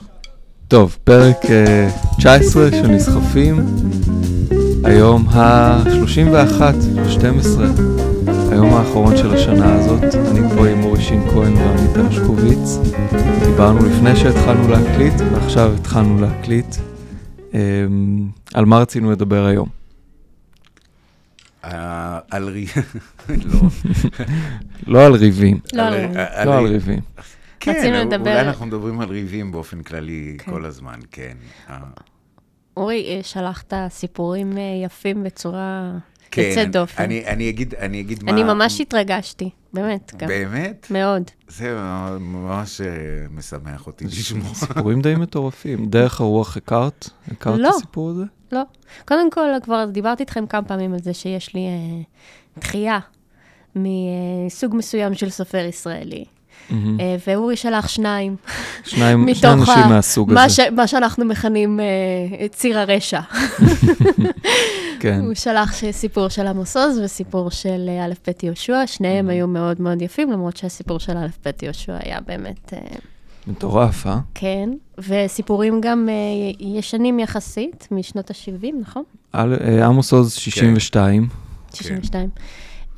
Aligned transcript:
בטח. 0.00 0.06
טוב, 0.68 0.96
פרק 1.04 1.36
uh, 1.44 2.16
19 2.18 2.70
של 2.70 2.86
נסחפים, 2.86 3.56
היום 4.84 5.28
ה-31 5.28 6.62
ל-12, 6.94 7.60
היום 8.52 8.74
האחרון 8.74 9.16
של 9.16 9.34
השנה 9.34 9.74
הזאת. 9.74 10.02
אני 10.14 10.40
פה 10.56 10.66
עם 10.68 10.84
אורי 10.84 11.02
שין 11.02 11.30
כהן 11.30 11.52
ועמית 11.56 11.96
הרשקוביץ. 11.96 12.78
דיברנו 13.46 13.86
לפני 13.86 14.16
שהתחלנו 14.16 14.68
להקליט, 14.68 15.14
ועכשיו 15.32 15.74
התחלנו 15.74 16.20
להקליט. 16.20 16.74
Um, 17.52 17.54
על 18.54 18.64
מה 18.64 18.78
רצינו 18.78 19.10
לדבר 19.12 19.46
היום? 19.46 19.68
אה, 21.64 22.18
על 22.30 22.48
ריב... 22.48 22.68
לא. 23.52 23.60
לא 24.86 25.06
על 25.06 25.12
ריבים. 25.14 25.58
לא 25.72 25.82
על 25.82 25.94
ריבים. 25.94 26.16
על- 26.34 26.46
לא 26.48 26.58
על 26.58 26.66
ריבים. 26.66 27.00
כן, 27.64 27.74
רצינו 27.78 27.96
אולי 27.96 28.04
לדבר- 28.04 28.40
אנחנו 28.40 28.66
מדברים 28.66 29.00
על 29.00 29.08
ריבים 29.08 29.52
באופן 29.52 29.82
כללי 29.82 30.36
כן. 30.38 30.52
כל 30.52 30.64
הזמן, 30.64 30.98
כן. 31.10 31.36
אה, 31.70 31.78
אורי, 32.76 33.04
אה, 33.16 33.20
שלחת 33.22 33.72
סיפורים 33.88 34.58
אה, 34.58 34.62
יפים 34.84 35.22
בצורה 35.22 35.92
כן, 36.30 36.42
יוצאת 36.42 36.70
דופן. 36.72 37.02
אני 37.02 37.26
אני 37.26 37.48
אגיד 37.50 37.74
אני 37.74 38.00
אגיד 38.00 38.24
מה... 38.24 38.30
אני 38.32 38.42
ממש 38.42 38.80
התרגשתי, 38.80 39.50
באמת, 39.72 40.12
גם. 40.16 40.28
באמת? 40.28 40.86
מאוד. 40.90 41.22
זה 41.48 41.76
ממש 42.20 42.80
משמח 43.30 43.86
אותי 43.86 44.04
לשמוע. 44.04 44.54
סיפורים 44.54 45.00
די 45.02 45.14
מטורפים. 45.14 45.86
דרך 45.86 46.20
הרוח 46.20 46.56
הכרת? 46.56 47.08
הכרת 47.30 47.58
לא. 47.60 47.68
את 47.68 47.74
הסיפור 47.74 48.10
הזה? 48.10 48.24
לא. 48.52 48.62
קודם 49.08 49.30
כל, 49.30 49.48
כבר 49.62 49.84
דיברתי 49.92 50.22
איתכם 50.22 50.46
כמה 50.46 50.62
פעמים 50.62 50.92
על 50.92 50.98
זה 51.02 51.14
שיש 51.14 51.54
לי 51.54 51.60
אה, 51.66 52.02
דחייה 52.60 52.98
מסוג 53.76 54.74
מסוים 54.76 55.14
של 55.14 55.30
סופר 55.30 55.58
ישראלי. 55.68 56.24
מהמם. 56.70 57.00
אה, 57.00 57.16
ואורי 57.26 57.56
שלח 57.56 57.88
שניים. 57.88 58.36
שניים, 58.84 59.26
שני 59.34 59.52
אנשים 59.52 59.74
ה- 59.74 59.86
מהסוג 59.88 60.32
מה, 60.32 60.44
הזה. 60.44 60.54
ש, 60.54 60.60
מה 60.60 60.86
שאנחנו 60.86 61.24
מכנים 61.24 61.80
אה, 61.80 62.48
ציר 62.48 62.78
הרשע. 62.78 63.20
כן. 65.00 65.20
הוא 65.24 65.34
שלח 65.34 65.74
סיפור 65.90 66.28
של 66.28 66.46
עמוס 66.46 66.76
עוז 66.76 66.98
וסיפור 67.04 67.50
של 67.50 67.86
אה, 67.88 68.04
א' 68.04 68.12
ב' 68.28 68.44
יהושע, 68.44 68.86
שניהם 68.86 69.28
היו 69.28 69.46
מאוד 69.46 69.80
מאוד 69.80 70.02
יפים, 70.02 70.30
למרות 70.32 70.56
שהסיפור 70.56 70.98
של 70.98 71.16
א' 71.16 71.26
ב' 71.46 71.50
יהושע 71.62 71.96
היה 72.04 72.18
באמת, 72.26 72.72
אה, 72.72 72.78
מטורף, 73.46 74.06
אה? 74.06 74.18
כן, 74.34 74.70
וסיפורים 74.98 75.80
גם 75.80 76.08
אה, 76.08 76.66
ישנים 76.66 77.18
יחסית, 77.18 77.88
משנות 77.90 78.30
ה-70, 78.30 78.66
נכון? 78.80 79.02
אה, 79.34 79.86
עמוס 79.86 80.12
עוז 80.12 80.32
62. 80.32 81.28
62. 81.74 82.22
אה, 82.24 82.42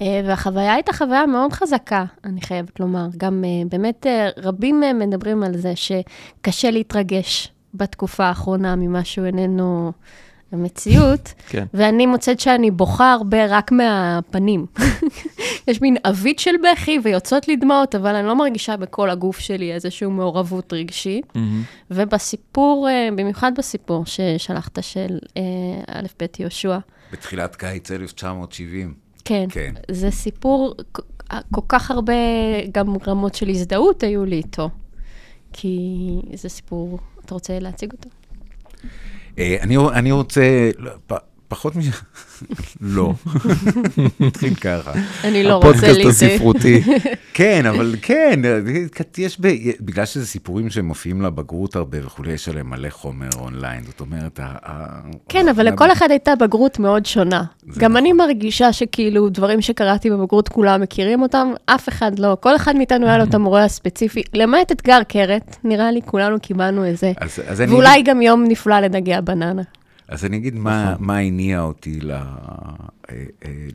והחוויה 0.00 0.75
הייתה 0.75 0.92
חוויה 0.92 1.27
מאוד 1.27 1.52
חזקה, 1.52 2.05
אני 2.25 2.41
חייבת 2.41 2.80
לומר. 2.80 3.06
גם 3.16 3.44
אה, 3.44 3.69
באמת 3.70 4.06
אה, 4.06 4.28
רבים 4.36 4.80
מהם 4.80 4.98
מדברים 4.98 5.42
על 5.42 5.56
זה 5.56 5.72
שקשה 5.77 6.70
להתרגש 6.70 7.53
בתקופה 7.75 8.25
האחרונה 8.25 8.77
ממשהו 8.77 9.25
איננו 9.25 9.92
המציאות, 10.53 11.34
כן. 11.48 11.64
ואני 11.75 12.06
מוצאת 12.06 12.41
שאני 12.41 12.70
בוכה 12.70 13.12
הרבה 13.12 13.47
רק 13.48 13.72
מהפנים. 13.72 14.66
יש 15.69 15.83
מין 15.83 15.97
עווית 16.05 16.38
של 16.38 16.55
בכי 16.62 16.98
ויוצאות 17.03 17.48
לי 17.48 17.56
דמעות, 17.56 17.94
אבל 17.94 18.14
אני 18.14 18.27
לא 18.27 18.36
מרגישה 18.36 18.77
בכל 18.77 19.10
הגוף 19.10 19.38
שלי 19.38 19.72
איזושהי 19.72 20.06
מעורבות 20.06 20.72
רגשית. 20.72 21.27
מהמם. 21.34 21.62
ובסיפור, 21.91 22.88
אה, 22.88 23.08
במיוחד 23.16 23.53
בסיפור 23.58 24.06
ששלחת 24.06 24.78
של 24.83 25.19
אה, 25.36 25.42
א' 25.88 26.06
ב' 26.22 26.27
יהושע, 26.38 26.78
בתחילת 27.12 27.56
קיץ 27.56 27.91
1970. 27.91 29.05
כן, 29.27 29.46
כן. 29.50 29.74
זה 29.91 30.10
סיפור, 30.10 30.74
כל- 30.92 31.02
כך 31.69 31.91
הרבה 31.91 32.12
גם 32.72 32.86
רמות 33.06 33.34
של 33.34 33.48
הזדהות 33.48 34.02
היו 34.02 34.24
לי 34.24 34.36
איתו. 34.36 34.70
כי 35.52 35.88
זה 36.34 36.48
סיפור, 36.48 36.98
אתה 37.24 37.34
רוצה 37.34 37.58
להציג 37.58 37.92
אותו? 37.92 38.08
אה, 39.38 39.56
אני, 39.60 39.77
אני 39.94 40.12
רוצה, 40.12 40.70
לא, 40.78 40.91
פחות 41.48 41.77
מ... 41.77 41.80
לא. 42.97 43.12
נתחיל 44.20 44.55
ככה. 44.55 44.93
אני 45.25 45.43
לא 45.43 45.54
רוצה 45.54 45.69
הפודקאסט 45.69 46.22
להתאר. 46.22 46.34
הספרותי. 46.34 46.82
כן, 47.34 47.66
אבל 47.66 47.94
כן, 48.03 48.41
יש, 49.19 49.41
ב, 49.41 49.48
בגלל 49.81 50.04
שזה 50.04 50.26
סיפורים 50.26 50.70
שמופיעים 50.70 51.22
לבגרות 51.22 51.76
הרבה 51.76 51.98
וכולי, 52.06 52.32
יש 52.32 52.48
עליהם 52.48 52.70
מלא 52.70 52.91
חומר 52.91 53.28
אונליין, 53.38 53.84
זאת 53.84 54.00
אומרת, 54.00 54.41
כן, 55.28 55.48
אבל 55.48 55.66
לכל 55.66 55.93
אחד 55.93 56.10
הייתה 56.10 56.37
בגרות 56.37 56.78
מאוד 56.78 57.06
שונה. 57.06 57.44
גם 57.78 57.93
נכון. 57.93 57.97
אני 57.97 58.12
מרגישה 58.12 58.72
שכאילו 58.72 59.28
דברים 59.28 59.62
שקראתי 59.62 60.10
בבגרות 60.10 60.49
כולם 60.49 60.81
מכירים 60.81 61.22
אותם, 61.22 61.49
אף 61.66 61.88
אחד 61.88 62.19
לא. 62.19 62.37
כל 62.41 62.56
אחד 62.56 62.76
מאיתנו 62.76 63.06
היה 63.06 63.19
לו 63.19 63.25
את 63.25 63.34
המורה 63.34 63.65
הספציפי, 63.65 64.22
למעט 64.34 64.72
אתגר 64.72 65.03
קרת, 65.09 65.56
נראה 65.65 65.91
לי 65.91 66.00
כולנו 66.04 66.41
קיבלנו 66.41 66.84
איזה. 66.84 67.12
ואולי 67.69 68.03
גם 68.03 68.22
יום 68.22 68.44
נפלא 68.49 68.81
לדגי 68.81 69.15
הבננה. 69.15 69.62
אז 70.09 70.25
אני 70.25 70.37
אגיד 70.37 70.55
מה, 70.55 70.97
מה 70.99 71.19
הניע 71.19 71.61
אותי 71.61 72.00
ל, 72.00 72.11
אה, 72.11 72.25
אה, 73.11 73.22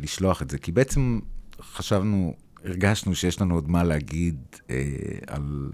לשלוח 0.01 0.41
את 0.41 0.49
זה, 0.49 0.57
כי 0.57 0.71
בעצם 0.71 1.19
חשבנו, 1.61 2.33
הרגשנו 2.65 3.15
שיש 3.15 3.41
לנו 3.41 3.55
עוד 3.55 3.69
מה 3.69 3.83
להגיד 3.83 4.37
אה, 4.69 4.75
על 5.27 5.71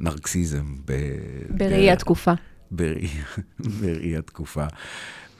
נרקסיזם. 0.00 0.64
ב, 0.84 0.92
בראי 1.50 1.90
התקופה. 1.90 2.32
בראי, 2.70 3.08
בראי 3.80 4.16
התקופה. 4.16 4.66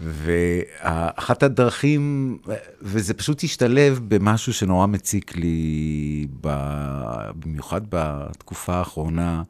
ואחת 0.00 1.42
הדרכים, 1.42 2.38
וזה 2.82 3.14
פשוט 3.14 3.44
השתלב 3.44 4.00
במשהו 4.08 4.52
שנורא 4.52 4.86
מציק 4.86 5.36
לי, 5.36 6.26
ב, 6.40 6.48
במיוחד 7.34 7.80
בתקופה 7.88 8.74
האחרונה, 8.74 9.42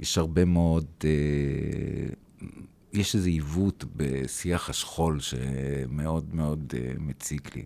יש 0.00 0.18
הרבה 0.18 0.44
מאוד, 0.44 0.86
אה, 1.04 1.10
יש 2.92 3.14
איזה 3.14 3.28
עיוות 3.28 3.84
בשיח 3.96 4.70
השכול 4.70 5.20
שמאוד 5.20 6.34
מאוד 6.34 6.74
אה, 6.76 6.92
מציק 6.98 7.56
לי. 7.56 7.64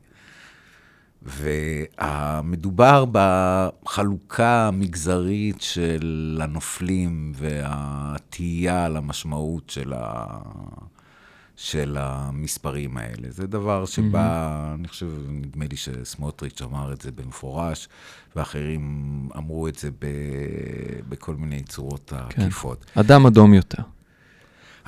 והמדובר 1.22 3.04
בחלוקה 3.12 4.68
המגזרית 4.68 5.60
של 5.60 6.40
הנופלים 6.42 7.32
והתהייה 7.36 8.84
על 8.84 8.96
המשמעות 8.96 9.70
של, 9.70 9.92
ה... 9.96 10.26
של 11.56 11.96
המספרים 12.00 12.96
האלה. 12.96 13.30
זה 13.30 13.46
דבר 13.46 13.86
שבא, 13.86 14.72
mm-hmm. 14.72 14.74
אני 14.78 14.88
חושב, 14.88 15.10
נדמה 15.28 15.64
לי 15.70 15.76
שסמוטריץ' 15.76 16.62
אמר 16.62 16.92
את 16.92 17.00
זה 17.00 17.12
במפורש, 17.12 17.88
ואחרים 18.36 19.28
אמרו 19.36 19.68
את 19.68 19.78
זה 19.78 19.90
ב... 19.90 20.06
בכל 21.08 21.34
מיני 21.34 21.62
צורות 21.62 22.12
כן. 22.28 22.42
עקיפות. 22.42 22.84
אדם 22.94 23.26
אדום 23.26 23.54
יותר, 23.54 23.82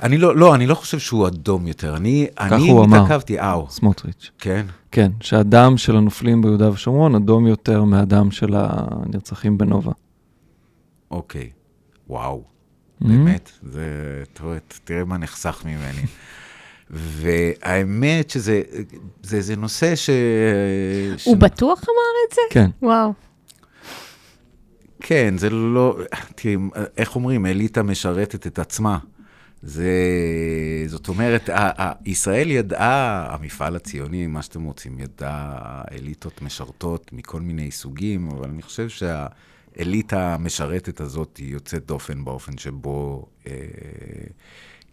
אני 0.03 0.17
לא, 0.17 0.35
לא, 0.35 0.55
אני 0.55 0.67
לא 0.67 0.75
חושב 0.75 0.99
שהוא 0.99 1.27
אדום 1.27 1.67
יותר. 1.67 1.95
אני, 1.95 2.27
אני. 2.39 2.71
התעכבתי, 2.83 3.39
אאו, 3.39 3.67
סמוטריץ'. 3.69 4.31
כן? 4.39 4.65
כן, 4.91 5.11
שהדם 5.21 5.77
של 5.77 5.95
הנופלים 5.95 6.41
ביהודה 6.41 6.69
ושומרון 6.71 7.15
אדום 7.15 7.47
יותר 7.47 7.83
מהדם 7.83 8.31
של 8.31 8.55
הנרצחים 8.57 9.57
בנובה. 9.57 9.91
אוקיי. 11.11 11.49
וואו. 12.09 12.43
Mm-hmm. 12.43 13.07
באמת, 13.07 13.51
זה, 13.63 13.83
תראה, 14.33 14.57
תראה 14.83 15.05
מה 15.05 15.17
נחסך 15.17 15.61
ממני. 15.65 16.01
והאמת 16.89 18.29
שזה 18.29 18.61
זה, 19.23 19.41
זה 19.41 19.55
נושא 19.55 19.95
ש... 19.95 20.09
ש... 21.17 21.25
הוא 21.25 21.37
בטוח 21.37 21.79
אמר 21.79 22.27
את 22.27 22.35
זה? 22.35 22.41
כן, 22.49 22.69
וואו. 22.81 23.13
כן, 24.99 25.37
זה 25.37 25.49
לא... 25.49 25.97
תראי, 26.35 26.57
איך 26.97 27.15
אומרים, 27.15 27.45
אליטה 27.45 27.83
משרתת 27.83 28.47
את 28.47 28.59
עצמה. 28.59 28.97
זה, 29.65 29.93
זאת 30.87 31.07
אומרת, 31.07 31.49
ישראל 32.05 32.51
ידעה, 32.51 33.27
המפעל 33.33 33.75
הציוני, 33.75 34.27
מה 34.27 34.41
שאתם 34.41 34.63
רוצים, 34.63 34.99
ידע 34.99 35.57
אליטות 35.91 36.41
משרתות 36.41 37.13
מכל 37.13 37.41
מיני 37.41 37.71
סוגים, 37.71 38.29
אבל 38.29 38.49
אני 38.49 38.61
חושב 38.61 38.87
שהאליטה 38.89 40.33
המשרתת 40.33 41.01
הזאת 41.01 41.37
היא 41.37 41.53
יוצאת 41.53 41.85
דופן 41.85 42.25
באופן 42.25 42.57
שבו 42.57 43.25
אה, 43.47 43.53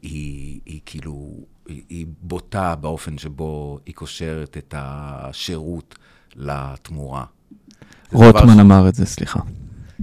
היא, 0.03 0.61
היא 0.67 0.81
כאילו, 0.87 1.31
היא, 1.67 1.83
היא 1.89 2.07
בוטה 2.23 2.75
באופן 2.75 3.19
שבו 3.19 3.79
היא 3.87 3.95
קושרת 3.95 4.57
את 4.57 4.75
השירות 4.77 5.99
לתמורה. 6.37 7.25
רוטמן 8.13 8.61
אמר 8.61 8.89
את 8.89 8.95
זה, 8.95 9.07
סליחה. 9.07 9.41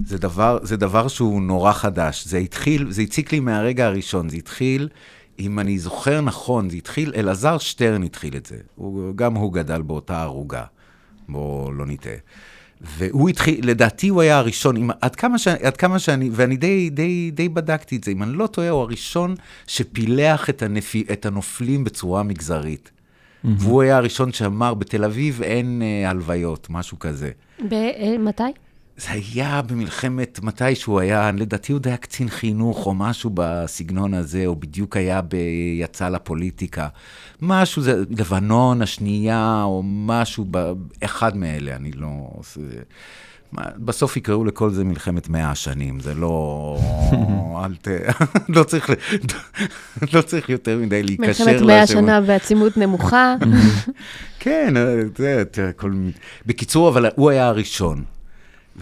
זה 0.04 0.18
דבר, 0.18 0.58
זה 0.62 0.76
דבר 0.76 1.08
שהוא 1.08 1.42
נורא 1.42 1.72
חדש. 1.72 2.26
זה 2.26 2.38
התחיל, 2.38 2.90
זה 2.90 3.02
הציק 3.02 3.32
לי 3.32 3.40
מהרגע 3.40 3.86
הראשון. 3.86 4.28
זה 4.28 4.36
התחיל, 4.36 4.88
אם 5.38 5.58
אני 5.58 5.78
זוכר 5.78 6.20
נכון, 6.20 6.70
זה 6.70 6.76
התחיל, 6.76 7.12
אלעזר 7.16 7.58
שטרן 7.58 8.02
התחיל 8.02 8.36
את 8.36 8.46
זה. 8.46 8.56
הוא, 8.76 9.16
גם 9.16 9.34
הוא 9.34 9.52
גדל 9.52 9.82
באותה 9.82 10.22
ערוגה, 10.22 10.64
בואו 11.28 11.72
לא 11.72 11.86
נטעה. 11.86 12.14
והוא 12.80 13.28
התחיל, 13.28 13.68
לדעתי 13.68 14.08
הוא 14.08 14.22
היה 14.22 14.38
הראשון, 14.38 14.76
אם, 14.76 14.90
עד, 15.00 15.16
כמה 15.16 15.38
ש, 15.38 15.48
עד 15.48 15.76
כמה 15.76 15.98
שאני, 15.98 16.30
ואני 16.32 16.56
די, 16.56 16.90
די, 16.90 17.30
די 17.30 17.48
בדקתי 17.48 17.96
את 17.96 18.04
זה, 18.04 18.10
אם 18.10 18.22
אני 18.22 18.32
לא 18.32 18.46
טועה, 18.46 18.68
הוא 18.68 18.80
הראשון 18.80 19.34
שפילח 19.66 20.50
את, 20.50 20.62
הנפי, 20.62 21.04
את 21.12 21.26
הנופלים 21.26 21.84
בצורה 21.84 22.22
מגזרית. 22.22 22.90
Mm-hmm. 22.90 23.48
והוא 23.58 23.82
היה 23.82 23.96
הראשון 23.96 24.32
שאמר, 24.32 24.74
בתל 24.74 25.04
אביב 25.04 25.42
אין 25.42 25.82
אה, 25.82 26.10
הלוויות, 26.10 26.66
משהו 26.70 26.98
כזה. 26.98 27.30
ב- 27.68 27.72
אה, 27.72 28.18
מתי? 28.18 28.42
זה 29.00 29.08
היה 29.10 29.62
במלחמת, 29.62 30.40
מתי 30.42 30.74
שהוא 30.74 31.00
היה, 31.00 31.30
לדעתי 31.32 31.72
הוא 31.72 31.80
היה 31.84 31.96
קצין 31.96 32.28
חינוך 32.28 32.86
או 32.86 32.94
משהו 32.94 33.30
בסגנון 33.34 34.14
הזה, 34.14 34.46
או 34.46 34.56
בדיוק 34.56 34.96
היה 34.96 35.22
ב... 35.22 35.34
יצא 35.80 36.08
לפוליטיקה. 36.08 36.88
משהו, 37.42 37.82
זה 37.82 38.02
לבנון 38.10 38.82
השנייה, 38.82 39.62
או 39.64 39.82
משהו, 39.84 40.44
ב... 40.50 40.72
אחד 41.04 41.36
מאלה, 41.36 41.76
אני 41.76 41.92
לא... 41.92 42.30
זה... 42.54 42.62
בסוף 43.76 44.16
יקראו 44.16 44.44
לכל 44.44 44.70
זה 44.70 44.84
מלחמת 44.84 45.28
מאה 45.28 45.50
השנים, 45.50 46.00
זה 46.00 46.14
לא... 46.14 46.78
אל 47.64 47.74
ת... 47.74 47.88
לא 48.56 48.64
צריך, 48.64 48.90
לא 50.14 50.22
צריך 50.22 50.48
יותר 50.48 50.78
מדי 50.78 51.02
להיקשר 51.02 51.44
מלחמת 51.44 51.66
מאה 51.66 51.82
השנה 51.82 52.20
בעצימות 52.20 52.76
נמוכה. 52.76 53.34
כן, 54.38 54.74
זה, 55.16 55.44
כל... 55.76 55.92
בקיצור, 56.46 56.88
אבל 56.88 57.06
הוא 57.16 57.30
היה 57.30 57.46
הראשון. 57.46 58.04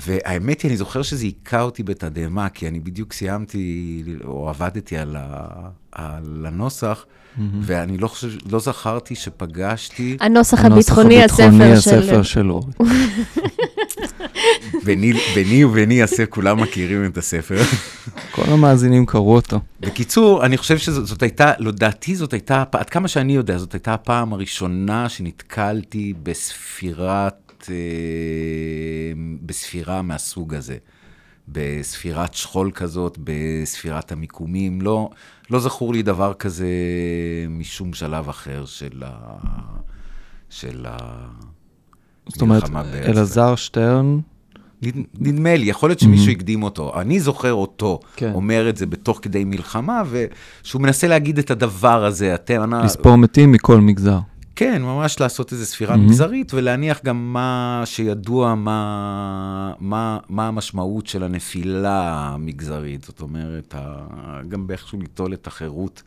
והאמת 0.07 0.61
היא, 0.63 0.69
אני 0.69 0.77
זוכר 0.77 1.03
שזה 1.03 1.25
היכה 1.25 1.63
אותי 1.63 1.83
בתדהמה, 1.83 2.49
כי 2.49 2.69
אני 2.69 2.81
בדיוק 2.81 3.13
סיימתי, 3.13 4.05
או 4.25 4.49
עבדתי 4.49 4.97
על, 4.97 5.17
ה, 5.19 5.47
על 5.93 6.47
הנוסח, 6.49 7.05
mm-hmm. 7.07 7.41
ואני 7.63 7.99
לא 7.99 8.09
חושב, 8.09 8.29
לא 8.51 8.59
זכרתי 8.59 9.15
שפגשתי... 9.15 10.17
הנוסח 10.21 10.65
הביטחוני, 10.65 11.25
הספר 11.25 11.81
של... 11.81 11.99
הספר 11.99 12.23
של 12.23 12.51
אורי. 12.51 12.73
ביני 15.35 15.65
וביני 15.65 16.03
הספר, 16.03 16.27
כולם 16.27 16.61
מכירים 16.61 17.05
את 17.05 17.19
הספר. 17.19 17.63
כל 18.31 18.43
המאזינים 18.53 19.07
קראו 19.07 19.35
אותו. 19.35 19.61
בקיצור, 19.81 20.45
אני 20.45 20.57
חושב 20.57 20.79
שזאת 20.79 21.23
הייתה, 21.23 21.53
לדעתי 21.59 22.17
זאת 22.17 22.33
הייתה, 22.33 22.65
עד 22.73 22.91
כמה 22.91 23.09
שאני 23.09 23.33
יודע, 23.33 23.59
זאת 23.59 23.73
הייתה 23.73 23.95
הפעם 23.95 24.33
הראשונה 24.33 25.09
שנתקלתי 25.09 26.15
בספירת 26.23 27.48
אה, 27.71 29.13
בספירה 29.43 30.03
מהסוג 30.03 30.55
הזה. 30.55 30.77
בספירת 31.49 32.35
שכול 32.35 32.71
כזאת, 32.75 33.19
בספירת 33.25 34.13
המיקומים. 34.13 34.83
לא, 34.83 35.11
לא 35.51 35.61
זכור 35.61 35.93
לי 35.93 36.03
דבר 36.03 36.35
כזה 36.35 36.69
משום 37.49 37.93
שלב 37.93 38.29
אחר 38.29 38.65
של 38.67 39.03
ה... 39.07 39.37
של 40.51 40.87
ה... 40.89 41.27
זאת 42.29 42.41
אומרת, 42.41 42.65
אלעזר 42.95 43.57
שטרן... 43.57 44.19
נדמה 45.21 45.57
לי, 45.57 45.67
יכול 45.67 45.91
להיות 45.91 46.01
שמישהו 46.01 46.27
mm-hmm. 46.27 46.37
הקדים 46.37 46.63
אותו. 46.63 47.01
אני 47.01 47.21
זוכר 47.21 47.53
אותו 47.53 48.01
כן. 48.17 48.33
אומר 48.35 48.69
את 48.69 48.77
זה 48.77 48.87
בתוך 48.87 49.19
כדי 49.23 49.45
מלחמה, 49.45 50.03
ושהוא 50.11 50.83
מנסה 50.83 51.09
להגיד 51.09 51.39
את 51.39 51.51
הדבר 51.51 52.05
הזה, 52.05 52.35
אתם... 52.35 52.75
לספור 52.75 53.17
מתים 53.17 53.53
מכל 53.53 53.81
מגזר. 53.81 54.19
כן, 54.59 54.83
ממש 54.83 55.21
לעשות 55.21 55.53
איזו 55.53 55.67
ספירה 55.67 55.95
mm-hmm. 55.95 55.99
מגזרית, 55.99 56.55
ולהניח 56.55 57.01
גם 57.05 57.33
מה 57.33 57.83
שידוע, 57.85 58.55
מה, 58.55 59.73
מה, 59.81 60.19
מה 60.29 60.49
המשמעות 60.49 61.07
של 61.07 61.23
הנפילה 61.23 62.29
המגזרית. 62.35 63.05
זאת 63.05 63.21
אומרת, 63.21 63.75
גם 64.49 64.67
באיכשהו 64.67 65.01
ליטול 65.01 65.35
את 65.35 65.47
החירות 65.47 66.03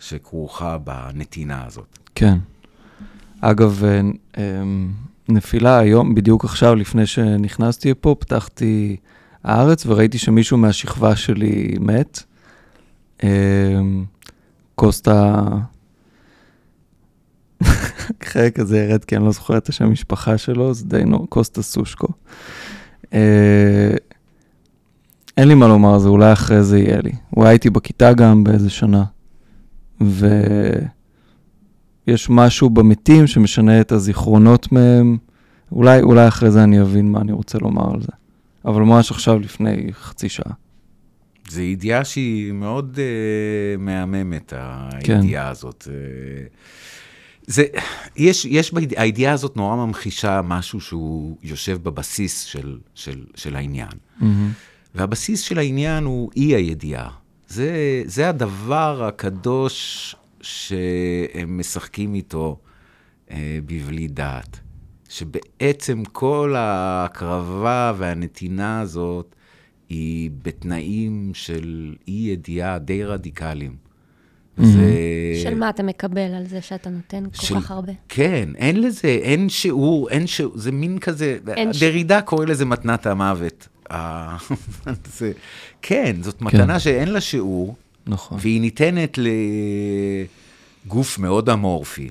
שכרוכה 0.00 0.78
בנתינה 0.78 1.64
הזאת. 1.66 1.98
כן. 2.14 2.38
אגב, 3.40 3.84
אה, 3.84 4.00
אמ, 4.36 4.92
נפילה 5.28 5.78
היום, 5.78 6.14
בדיוק 6.14 6.44
עכשיו, 6.44 6.74
לפני 6.74 7.06
שנכנסתי 7.06 7.90
לפה, 7.90 8.16
פתחתי 8.18 8.96
הארץ 9.44 9.86
וראיתי 9.86 10.18
שמישהו 10.18 10.58
מהשכבה 10.58 11.16
שלי 11.16 11.76
מת. 11.80 12.22
אמ, 13.22 14.04
קוסטה 14.74 15.44
חלק 18.22 18.58
הזה 18.58 18.78
ירד 18.78 19.04
כי 19.04 19.16
אני 19.16 19.24
לא 19.24 19.32
זוכר 19.32 19.56
את 19.56 19.68
השם 19.68 19.84
המשפחה 19.84 20.38
שלו, 20.38 20.74
זה 20.74 20.84
די 20.84 21.04
נו, 21.04 21.26
קוסטה 21.26 21.62
סושקו. 21.62 22.08
אה, 23.14 23.90
אין 25.36 25.48
לי 25.48 25.54
מה 25.54 25.68
לומר 25.68 25.94
על 25.94 26.00
זה, 26.00 26.08
אולי 26.08 26.32
אחרי 26.32 26.62
זה 26.62 26.78
יהיה 26.78 27.00
לי. 27.00 27.12
הוא 27.30 27.44
היה 27.44 27.52
איתי 27.52 27.70
בכיתה 27.70 28.12
גם 28.12 28.44
באיזה 28.44 28.70
שנה. 28.70 29.04
ויש 30.00 30.90
משהו 32.30 32.70
במתים 32.70 33.26
שמשנה 33.26 33.80
את 33.80 33.92
הזיכרונות 33.92 34.72
מהם. 34.72 35.16
אולי, 35.72 36.02
אולי 36.02 36.28
אחרי 36.28 36.50
זה 36.50 36.64
אני 36.64 36.80
אבין 36.80 37.12
מה 37.12 37.20
אני 37.20 37.32
רוצה 37.32 37.58
לומר 37.58 37.94
על 37.94 38.00
זה. 38.00 38.12
אבל 38.64 38.82
ממש 38.82 39.10
עכשיו, 39.10 39.38
לפני 39.38 39.86
חצי 39.92 40.28
שעה. 40.28 40.52
זו 41.48 41.60
ידיעה 41.60 42.04
שהיא 42.04 42.52
מאוד 42.52 42.96
uh, 42.96 43.80
מהממת, 43.80 44.52
הידיעה 44.56 45.44
כן. 45.44 45.50
הזאת. 45.50 45.88
Uh, 45.88 45.90
זה, 47.46 47.64
יש, 48.16 48.44
יש, 48.44 48.72
הידיעה 48.96 49.32
הזאת 49.32 49.56
נורא 49.56 49.76
ממחישה 49.76 50.40
משהו 50.44 50.80
שהוא 50.80 51.36
יושב 51.42 51.78
בבסיס 51.82 52.42
של, 52.42 52.78
של, 52.94 53.24
של 53.34 53.56
העניין. 53.56 53.88
Mm-hmm. 53.88 54.24
והבסיס 54.94 55.40
של 55.40 55.58
העניין 55.58 56.04
הוא 56.04 56.30
אי 56.36 56.54
הידיעה. 56.54 57.10
זה, 57.48 58.02
זה 58.04 58.28
הדבר 58.28 59.04
הקדוש 59.04 60.16
שהם 60.40 61.58
משחקים 61.58 62.14
איתו 62.14 62.58
אה, 63.30 63.58
בבלי 63.66 64.08
דעת. 64.08 64.58
שבעצם 65.08 66.02
כל 66.04 66.54
ההקרבה 66.56 67.92
והנתינה 67.96 68.80
הזאת 68.80 69.34
היא 69.88 70.30
בתנאים 70.42 71.30
של 71.34 71.94
אי 72.08 72.12
ידיעה 72.12 72.78
די 72.78 73.04
רדיקליים. 73.04 73.85
זה... 74.56 74.92
של 75.42 75.54
מה 75.54 75.70
אתה 75.70 75.82
מקבל 75.82 76.34
על 76.34 76.46
זה 76.46 76.60
שאתה 76.60 76.90
נותן 76.90 77.24
כל. 77.24 77.60
כך 77.60 77.70
הרבה? 77.70 77.92
כן, 78.08 78.48
אין 78.56 78.80
לזה, 78.80 79.08
אין 79.08 79.48
שיעור, 79.48 80.10
אין 80.10 80.26
שיעור, 80.26 80.58
זה 80.58 80.72
מין 80.72 80.98
כזה, 80.98 81.38
דרידה 81.80 82.20
ש... 82.20 82.22
קורא 82.22 82.44
לזה 82.44 82.64
מתנת 82.64 83.06
המוות. 83.06 83.68
זה, 85.18 85.32
כן, 85.82 86.16
זאת 86.22 86.38
כן. 86.38 86.44
מתנה 86.44 86.72
כן. 86.72 86.78
שאין 86.78 87.08
לה 87.08 87.20
שיעור, 87.20 87.76
נכון. 88.06 88.38
והיא 88.40 88.60
ניתנת 88.60 89.18
לגוף 90.86 91.18
מאוד 91.18 91.50
אמורפי. 91.50 92.10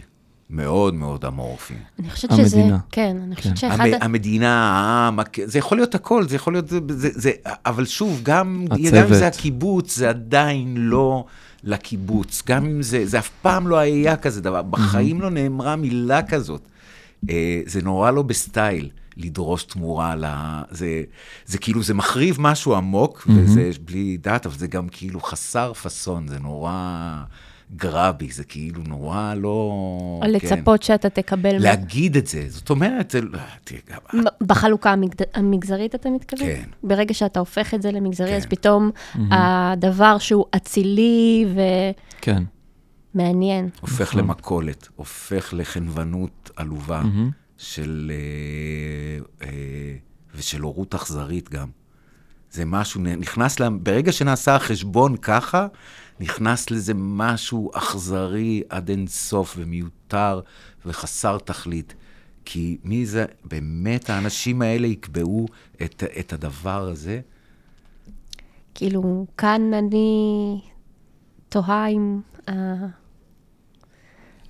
מאוד 0.49 0.93
מאוד 0.93 1.25
אמורפי. 1.25 1.73
אני 1.99 2.09
חושבת 2.09 2.31
המדינה. 2.31 2.47
שזה, 2.47 2.63
כן, 2.91 3.17
אני 3.23 3.35
חושבת 3.35 3.51
כן. 3.51 3.55
שאחד... 3.55 3.85
המ, 3.85 3.93
המדינה, 4.01 4.71
העם, 4.71 5.19
זה 5.45 5.59
יכול 5.59 5.77
להיות 5.77 5.95
הכל, 5.95 6.27
זה 6.27 6.35
יכול 6.35 6.53
להיות, 6.53 6.67
זה, 6.67 6.79
זה, 6.87 7.09
זה 7.13 7.31
אבל 7.45 7.85
שוב, 7.85 8.19
גם, 8.23 8.65
גם 8.69 8.77
אם 8.77 9.13
זה 9.13 9.27
הקיבוץ, 9.27 9.95
זה 9.95 10.09
עדיין 10.09 10.73
לא... 10.77 11.25
לקיבוץ, 11.65 12.43
גם 12.47 12.65
אם 12.65 12.81
זה, 12.81 13.05
זה 13.05 13.19
אף 13.19 13.29
פעם 13.41 13.67
לא 13.67 13.77
היה 13.77 14.17
כזה 14.17 14.41
דבר, 14.41 14.61
בחיים 14.61 15.21
לא 15.21 15.29
נאמרה 15.29 15.75
מילה 15.75 16.23
כזאת. 16.23 16.61
אה, 17.29 17.61
זה 17.65 17.81
נורא 17.81 18.11
לא 18.11 18.21
בסטייל 18.21 18.89
לדרוש 19.17 19.63
תמורה 19.63 20.15
ל... 20.15 20.25
זה, 20.71 21.03
זה 21.45 21.57
כאילו, 21.57 21.83
זה 21.83 21.93
מחריב 21.93 22.37
משהו 22.39 22.75
עמוק, 22.75 23.27
וזה 23.35 23.69
בלי 23.85 24.17
דעת, 24.17 24.45
אבל 24.45 24.57
זה 24.57 24.67
גם 24.67 24.87
כאילו 24.89 25.21
חסר 25.21 25.73
פאסון, 25.73 26.27
זה 26.27 26.39
נורא... 26.39 27.23
גרבי, 27.75 28.31
זה 28.31 28.43
כאילו 28.43 28.81
נורא 28.87 29.33
לא... 29.33 29.47
או 29.47 30.21
כן. 30.23 30.31
לצפות 30.31 30.83
שאתה 30.83 31.09
תקבל... 31.09 31.57
להגיד 31.57 32.17
את 32.17 32.27
זה, 32.27 32.45
זאת 32.49 32.69
אומרת, 32.69 33.11
זה... 33.11 33.19
לא, 34.13 34.31
בחלוקה 34.41 34.91
המגד... 34.91 35.25
המגזרית 35.33 35.95
אתה 35.95 36.09
מתכוון? 36.09 36.45
כן. 36.47 36.69
ברגע 36.83 37.13
שאתה 37.13 37.39
הופך 37.39 37.73
את 37.73 37.81
זה 37.81 37.91
למגזרי, 37.91 38.29
כן. 38.29 38.35
אז 38.35 38.45
פתאום 38.45 38.91
mm-hmm. 38.95 39.19
הדבר 39.31 40.17
שהוא 40.17 40.45
אצילי 40.55 41.45
ו... 41.55 41.59
כן. 42.21 42.43
מעניין. 43.13 43.69
הופך 43.81 44.09
נכון. 44.09 44.19
למכולת, 44.19 44.87
הופך 44.95 45.53
לחנוונות 45.57 46.51
עלובה 46.55 47.01
mm-hmm. 47.01 47.31
של... 47.57 48.11
אה, 48.11 49.47
אה, 49.47 49.95
ושל 50.35 50.61
הורות 50.61 50.95
אכזרית 50.95 51.49
גם. 51.49 51.67
זה 52.51 52.65
משהו, 52.65 53.01
נכנס 53.01 53.59
לה... 53.59 53.69
ברגע 53.69 54.11
שנעשה 54.11 54.55
החשבון 54.55 55.17
ככה, 55.17 55.67
נכנס 56.19 56.71
לזה 56.71 56.93
משהו 56.95 57.71
אכזרי 57.73 58.63
עד 58.69 58.89
אינסוף 58.89 59.55
ומיותר 59.57 60.41
וחסר 60.85 61.37
תכלית. 61.37 61.93
כי 62.45 62.77
מי 62.83 63.05
זה, 63.05 63.25
באמת 63.43 64.09
האנשים 64.09 64.61
האלה 64.61 64.87
יקבעו 64.87 65.45
את, 65.81 66.03
את 66.19 66.33
הדבר 66.33 66.87
הזה? 66.87 67.21
כאילו, 68.73 69.25
כאן 69.37 69.73
אני 69.73 70.61
תוהה 71.49 71.87
אם 71.87 72.19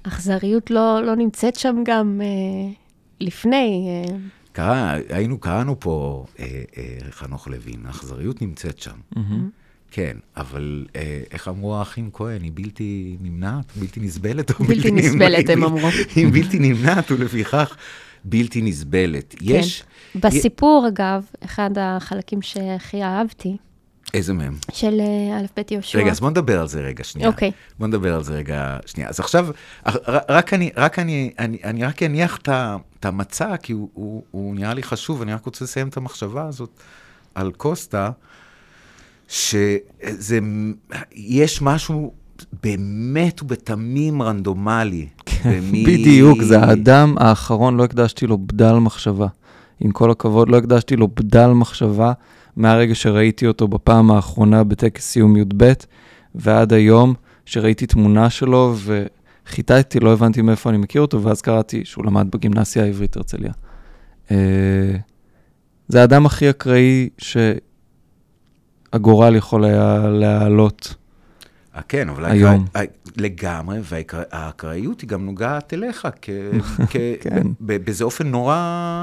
האכזריות 0.05 0.72
לא, 0.72 1.03
לא 1.03 1.15
נמצאת 1.15 1.55
שם 1.55 1.75
גם 1.86 2.22
אה, 2.24 2.74
לפני. 3.19 3.88
אה. 3.88 4.17
קרא, 4.51 4.98
היינו, 5.10 5.39
קראנו 5.39 5.79
פה 5.79 6.25
אה, 6.39 6.63
אה, 6.77 6.98
חנוך 7.12 7.48
לוין, 7.48 7.86
האכזריות 7.86 8.41
נמצאת 8.41 8.79
שם. 8.79 8.98
Mm-hmm. 9.15 9.64
כן, 9.95 10.17
אבל 10.37 10.85
אה, 10.95 11.21
איך 11.31 11.47
אמרו 11.47 11.75
האחים 11.75 12.09
כהן, 12.13 12.41
היא 12.43 12.51
בלתי 12.53 13.17
נמנעת, 13.21 13.65
בלתי 13.75 13.99
נסבלת 13.99 14.51
או 14.51 14.65
בלתי, 14.65 14.91
נסבלת, 14.91 15.49
הם 15.49 15.63
אמרו. 15.63 15.87
היא 16.15 16.27
בלתי 16.31 16.59
נמנעת 16.59 17.11
ולפיכך 17.11 17.75
בלתי 18.23 18.61
נסבלת. 18.61 19.35
כן. 19.39 19.45
יש... 19.45 19.83
בסיפור. 20.15 20.87
אגב, 20.87 21.25
אחד 21.45 21.69
החלקים 21.77 22.41
שהכי 22.41 23.03
אהבתי, 23.03 23.57
איזה 24.13 24.33
מהם? 24.33 24.57
של 24.71 24.99
אה, 24.99 25.39
א' 25.39 25.45
ב' 25.59 25.71
יהושע. 25.71 25.99
רגע, 25.99 26.11
אז 26.11 26.19
בוא 26.19 26.29
נדבר 26.29 26.59
על 26.61 26.67
זה 26.67 26.81
רגע 26.81 27.03
שנייה. 27.03 27.27
אוקיי. 27.27 27.51
בוא 27.79 27.87
נדבר 27.87 28.15
על 28.15 28.23
זה 28.23 28.33
רגע 28.33 28.77
שנייה. 28.85 29.09
אז 29.09 29.19
עכשיו, 29.19 29.47
רק 30.29 30.53
אני, 30.53 30.69
רק 30.77 30.99
אני, 30.99 31.31
אני, 31.39 31.57
אני 31.63 31.83
רק 31.83 32.03
אניח 32.03 32.39
את 32.99 33.05
המצע, 33.05 33.57
כי 33.57 33.73
הוא, 33.73 33.89
הוא, 33.93 34.23
הוא 34.31 34.55
נראה 34.55 34.73
לי 34.73 34.83
חשוב, 34.83 35.21
אני 35.21 35.33
רק 35.33 35.45
רוצה 35.45 35.63
לסיים 35.63 35.87
את 35.87 35.97
המחשבה 35.97 36.47
הזאת 36.47 36.69
על 37.35 37.51
קוסטה, 37.51 38.11
שזה, 39.27 40.39
יש 41.15 41.62
משהו 41.62 42.12
באמת 42.63 43.41
ובתמים 43.44 44.22
רנדומלי. 44.22 45.08
במי- 45.46 45.84
בדיוק, 45.86 46.41
זה 46.41 46.60
האדם 46.60 47.15
האחרון, 47.17 47.77
לא 47.77 47.84
הקדשתי 47.84 48.27
לו 48.27 48.38
בדל 48.38 48.74
מחשבה. 48.74 49.27
עם 49.79 49.91
כל 49.91 50.12
הכבוד, 50.12 50.50
לא 50.50 50.58
הקדשתי 50.58 50.96
לו 50.96 51.08
בדל 51.08 51.48
מחשבה 51.48 52.13
מהרגע 52.55 52.96
שראיתי 52.96 53.48
אותו 53.48 53.67
בפעם 53.67 54.12
האחרונה 54.12 54.63
בטקס 54.63 55.05
סיום 55.05 55.38
י"ב, 55.38 55.74
ועד 56.36 56.74
היום, 56.74 57.13
שראיתי 57.46 57.88
תמונה 57.88 58.29
שלו 58.29 58.75
וחיטטתי, 59.46 60.00
לא 60.00 60.13
הבנתי 60.13 60.41
מאיפה 60.41 60.70
אני 60.70 60.77
מכיר 60.77 61.01
אותו, 61.01 61.24
ואז 61.24 61.41
קראתי 61.41 61.86
שהוא 61.86 62.05
למד 62.05 62.27
בגימנסיה 62.32 62.84
העברית 62.84 63.17
הרצליה. 63.17 63.51
אה, 64.32 64.38
זה 65.88 66.01
האדם 66.01 66.25
הכי 66.25 66.50
אקראי 66.50 67.10
שהגורל 68.95 69.35
יכול 69.35 69.65
היה 69.65 70.09
להעלות. 70.09 70.93
אה, 71.75 71.81
כן, 71.89 72.09
אבל 72.09 72.25
היום. 72.25 72.65
האקראי- 72.75 72.87
לגמרי, 73.17 73.79
והאקראיות 73.83 75.01
היא 75.01 75.09
גם 75.09 75.25
נוגעת 75.25 75.73
אליך, 75.73 76.07
כ, 76.21 76.29
כ, 76.91 76.95
כן. 77.21 77.47
ב- 77.61 77.77
באיזה 77.85 78.03
אופן 78.03 78.27
נורא 78.27 78.57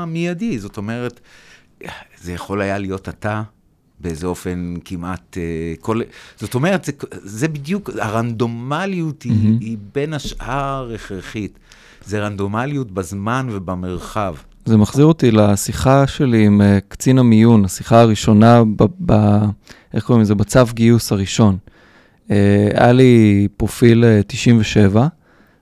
מיידי. 0.09 0.59
זאת 0.59 0.77
אומרת, 0.77 1.21
זה 2.23 2.33
יכול 2.33 2.61
היה 2.61 2.79
להיות 2.79 3.09
אתה, 3.09 3.43
באיזה 4.01 4.27
אופן 4.27 4.75
כמעט... 4.85 5.37
אה, 5.39 5.43
כל... 5.81 6.01
זאת 6.37 6.55
אומרת, 6.55 6.85
זה, 6.85 6.93
זה 7.13 7.49
בדיוק, 7.49 7.91
הרנדומליות 7.99 9.23
היא, 9.23 9.33
מהמם. 9.33 9.59
היא 9.61 9.77
בין 9.95 10.15
השאר 10.15 10.91
הכרחית. 10.95 11.59
זה 12.05 12.21
רנדומליות 12.27 12.91
בזמן 12.91 13.47
ובמרחב. 13.51 14.35
זה 14.65 14.77
מחזיר 14.77 15.05
אותי 15.05 15.31
לשיחה 15.31 16.07
שלי 16.07 16.47
עם 16.47 16.61
קצין 16.89 17.19
המיון, 17.19 17.65
השיחה 17.65 18.01
הראשונה, 18.01 18.63
ב, 18.77 18.83
ב, 19.07 19.13
איך 19.95 20.05
קוראים 20.05 20.23
לזה? 20.23 20.35
בצו 20.35 20.61
גיוס 20.75 21.13
הראשון. 21.13 21.57
Uh, 22.29 22.33
היה 22.75 22.93
לי 22.93 23.49
פרופיל 23.57 24.05
uh, 24.05 24.23
97, 24.27 25.07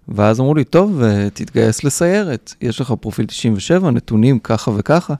ואז 0.08 0.40
אמרו 0.40 0.54
לי, 0.54 0.64
טוב, 0.64 1.02
uh, 1.02 1.04
תתגייס 1.34 1.84
לסיירת, 1.84 2.54
יש 2.60 2.80
לך 2.80 2.94
פרופיל 3.00 3.26
97, 3.26 3.90
נתונים 3.90 4.38
ככה 4.38 4.70
וככה. 4.76 5.14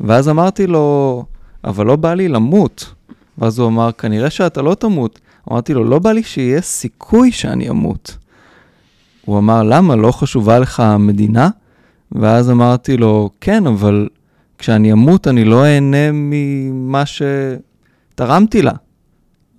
ואז 0.00 0.28
אמרתי 0.28 0.66
לו, 0.66 1.24
אבל 1.64 1.86
לא 1.86 1.96
בא 1.96 2.14
לי 2.14 2.28
למות. 2.28 2.94
ואז 3.38 3.58
הוא 3.58 3.68
אמר, 3.68 3.92
כנראה 3.92 4.30
שאתה 4.30 4.62
לא 4.62 4.74
תמות. 4.74 5.20
אמרתי 5.50 5.74
לו, 5.74 5.84
לא 5.84 5.98
בא 5.98 6.12
לי 6.12 6.22
שיהיה 6.22 6.60
סיכוי 6.60 7.32
שאני 7.32 7.70
אמות. 7.70 8.16
הוא 9.24 9.38
אמר, 9.38 9.62
למה? 9.62 9.96
לא 9.96 10.12
חשובה 10.12 10.58
לך 10.58 10.80
המדינה? 10.80 11.48
ואז 12.12 12.50
אמרתי 12.50 12.96
לו, 12.96 13.30
כן, 13.40 13.66
אבל 13.66 14.08
כשאני 14.58 14.92
אמות 14.92 15.28
אני 15.28 15.44
לא 15.44 15.64
אהנה 15.64 16.12
ממה 16.12 17.06
שתרמתי 18.22 18.62
לה. 18.62 18.72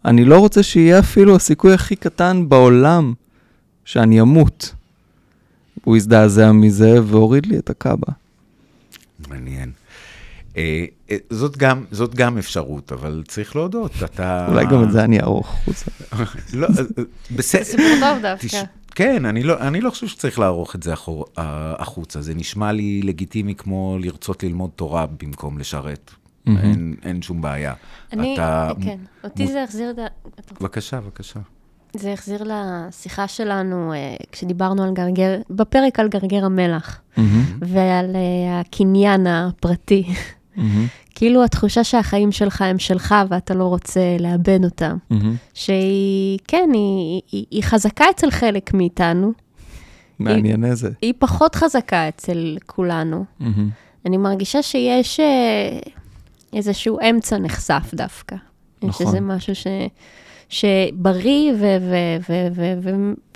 אני 0.05 0.25
לא 0.25 0.39
רוצה 0.39 0.63
שיהיה 0.63 0.99
אפילו 0.99 1.35
הסיכוי 1.35 1.73
הכי 1.73 1.95
קטן 1.95 2.45
בעולם 2.49 3.13
שאני 3.85 4.21
אמות. 4.21 4.73
הוא 5.83 5.95
הזדעזע 5.95 6.51
מזה 6.51 6.99
והוריד 7.03 7.45
לי 7.45 7.57
את 7.57 7.69
הקאבה. 7.69 8.13
מעניין. 9.27 9.71
אה, 10.57 10.85
אה, 11.11 11.17
זאת 11.29 11.57
גם, 11.57 11.85
זאת 11.91 12.15
גם 12.15 12.37
אפשרות, 12.37 12.91
אבל 12.91 13.23
צריך 13.27 13.55
להודות, 13.55 13.91
אתה... 14.05 14.47
אולי 14.49 14.65
גם 14.65 14.83
את 14.83 14.91
זה 14.91 15.03
אני 15.03 15.19
אערוך 15.19 15.47
חוצה. 15.47 15.91
לא, 16.53 16.67
אה, 16.67 17.03
בסדר. 17.35 17.63
זה 17.63 17.71
סיפור 17.71 17.85
טוב 17.99 18.21
דווקא. 18.21 18.47
תש... 18.47 18.55
כן, 18.95 19.25
אני 19.25 19.43
לא, 19.43 19.59
אני 19.59 19.81
לא 19.81 19.89
חושב 19.89 20.07
שצריך 20.07 20.39
לערוך 20.39 20.75
את 20.75 20.83
זה 20.83 20.93
אחור, 20.93 21.25
החוצה. 21.37 22.21
זה 22.21 22.33
נשמע 22.33 22.71
לי 22.71 23.01
לגיטימי 23.01 23.55
כמו 23.55 23.97
לרצות 24.01 24.43
ללמוד 24.43 24.69
תורה 24.75 25.05
במקום 25.05 25.59
לשרת. 25.59 26.11
אין, 26.47 26.95
אין 27.03 27.21
שום 27.21 27.41
בעיה. 27.41 27.73
אני, 28.13 28.33
אתה- 28.33 28.71
כן, 28.83 28.97
אותי 29.23 29.43
מ- 29.43 29.47
זה 29.47 29.63
החזיר 29.63 29.89
את 29.91 29.99
ה... 29.99 30.05
בבקשה, 30.61 31.01
בבקשה. 31.01 31.39
זה 31.97 32.13
החזיר 32.13 32.43
לשיחה 32.45 33.27
שלנו 33.27 33.93
אה, 33.93 33.97
כשדיברנו 34.31 34.83
על 34.83 34.93
גרגר, 34.93 35.35
בפרק 35.49 35.99
על 35.99 36.07
גרגר 36.09 36.45
המלח, 36.45 37.01
ועל 37.59 38.15
אה, 38.15 38.59
הקניין 38.59 39.27
הפרטי. 39.27 40.03
כאילו 41.15 41.43
התחושה 41.43 41.83
שהחיים 41.83 42.31
שלך 42.31 42.61
הם 42.61 42.79
שלך 42.79 43.15
ואתה 43.29 43.53
לא 43.53 43.63
רוצה 43.63 44.01
לאבד 44.19 44.59
אותם. 44.65 44.97
שהיא, 45.53 46.39
כן, 46.47 46.69
היא, 46.73 47.21
היא, 47.31 47.45
היא 47.51 47.63
חזקה 47.63 48.05
אצל 48.15 48.31
חלק 48.31 48.73
מאיתנו, 48.73 49.31
מעניין 50.19 50.65
איזה. 50.65 50.89
היא 51.01 51.13
פחות 51.19 51.55
חזקה 51.55 52.07
אצל 52.09 52.57
כולנו. 52.65 53.25
אני 54.05 54.17
מרגישה 54.17 54.61
שיש 54.61 55.19
אה, 55.19 55.79
איזשהו 56.55 56.99
אמצע 57.09 57.37
נחשף 57.37 57.91
דווקא. 57.93 58.35
יש 58.35 58.89
נכון. 58.89 59.05
איזה 59.05 59.21
משהו 59.21 59.55
ש, 59.55 59.67
שבריא 60.49 61.51
ו, 61.51 61.57
ו, 61.57 61.95
ו, 62.29 62.47
ו, 62.55 62.73
ו, 62.81 62.89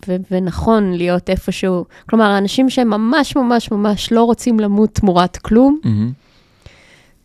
ו, 0.07 0.15
ונכון 0.31 0.93
להיות 0.93 1.29
איפשהו. 1.29 1.86
כלומר, 2.09 2.38
אנשים 2.38 2.69
שהם 2.69 2.89
ממש 2.89 3.36
ממש 3.36 3.71
ממש 3.71 4.12
לא 4.12 4.24
רוצים 4.24 4.59
למות 4.59 4.93
תמורת 4.93 5.38
כלום, 5.38 5.79
מהמם. 5.83 6.12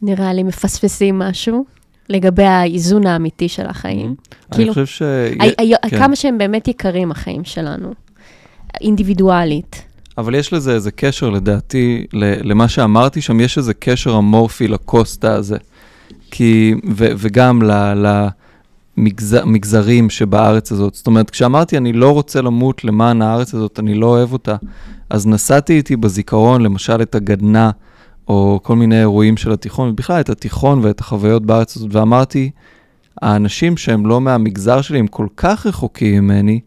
נראה 0.02 0.32
לי 0.32 0.42
מפספסים 0.42 1.18
משהו 1.18 1.64
לגבי 2.08 2.44
האיזון 2.44 3.06
האמיתי 3.06 3.48
של 3.48 3.66
החיים. 3.66 4.06
אני 4.06 4.56
כאילו, 4.56 4.72
חושב 4.72 4.86
ש... 4.86 5.02
כן. 5.88 5.98
כמה 5.98 6.16
שהם 6.16 6.38
באמת 6.38 6.68
יקרים, 6.68 7.10
החיים 7.10 7.44
שלנו, 7.44 7.92
אינדיבידואלית. 8.80 9.82
אבל 10.18 10.34
יש 10.34 10.52
לזה 10.52 10.74
איזה 10.74 10.90
קשר, 10.90 11.30
לדעתי, 11.30 12.06
למה 12.42 12.68
שאמרתי 12.68 13.20
שם, 13.20 13.40
יש 13.40 13.58
איזה 13.58 13.74
קשר 13.74 14.18
אמורפי 14.18 14.68
לקוסטה 14.68 15.34
הזה. 15.34 15.56
כי, 16.34 16.74
ו, 16.90 17.06
וגם 17.18 17.62
למגזרים 18.96 20.10
שבארץ 20.10 20.72
הזאת. 20.72 20.94
זאת 20.94 21.06
אומרת, 21.06 21.30
כשאמרתי, 21.30 21.76
אני 21.76 21.92
לא 21.92 22.10
רוצה 22.10 22.42
למות 22.42 22.84
למען 22.84 23.22
הארץ 23.22 23.54
הזאת, 23.54 23.78
אני 23.78 23.94
לא 23.94 24.06
אוהב 24.06 24.32
אותה, 24.32 24.56
אז 25.10 25.26
נסעתי 25.26 25.76
איתי 25.76 25.96
בזיכרון, 25.96 26.62
למשל, 26.62 27.02
את 27.02 27.14
הגדנ"ע, 27.14 27.70
או 28.28 28.60
כל 28.62 28.76
מיני 28.76 29.00
אירועים 29.00 29.36
של 29.36 29.52
התיכון, 29.52 29.88
ובכלל 29.88 30.20
את 30.20 30.30
התיכון 30.30 30.78
ואת 30.82 31.00
החוויות 31.00 31.46
בארץ 31.46 31.76
הזאת, 31.76 31.94
ואמרתי, 31.94 32.50
האנשים 33.22 33.76
שהם 33.76 34.06
לא 34.06 34.20
מהמגזר 34.20 34.80
שלי, 34.80 34.98
הם 34.98 35.06
כל 35.06 35.26
כך 35.36 35.66
רחוקים 35.66 36.24
ממני, 36.24 36.60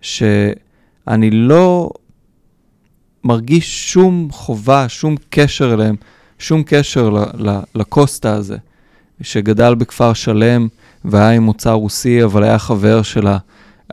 שאני 0.00 1.30
לא 1.30 1.90
מרגיש 3.24 3.92
שום 3.92 4.28
חובה, 4.30 4.88
שום 4.88 5.14
קשר 5.30 5.74
אליהם, 5.74 5.96
שום 6.38 6.62
קשר 6.66 7.24
לקוסטה 7.74 8.34
הזה, 8.34 8.56
שגדל 9.20 9.74
בכפר 9.74 10.12
שלם 10.12 10.68
והיה 11.04 11.30
עם 11.30 11.42
מוצא 11.42 11.70
רוסי, 11.70 12.24
אבל 12.24 12.42
היה 12.44 12.58
חבר 12.58 13.02
שלה, 13.02 13.38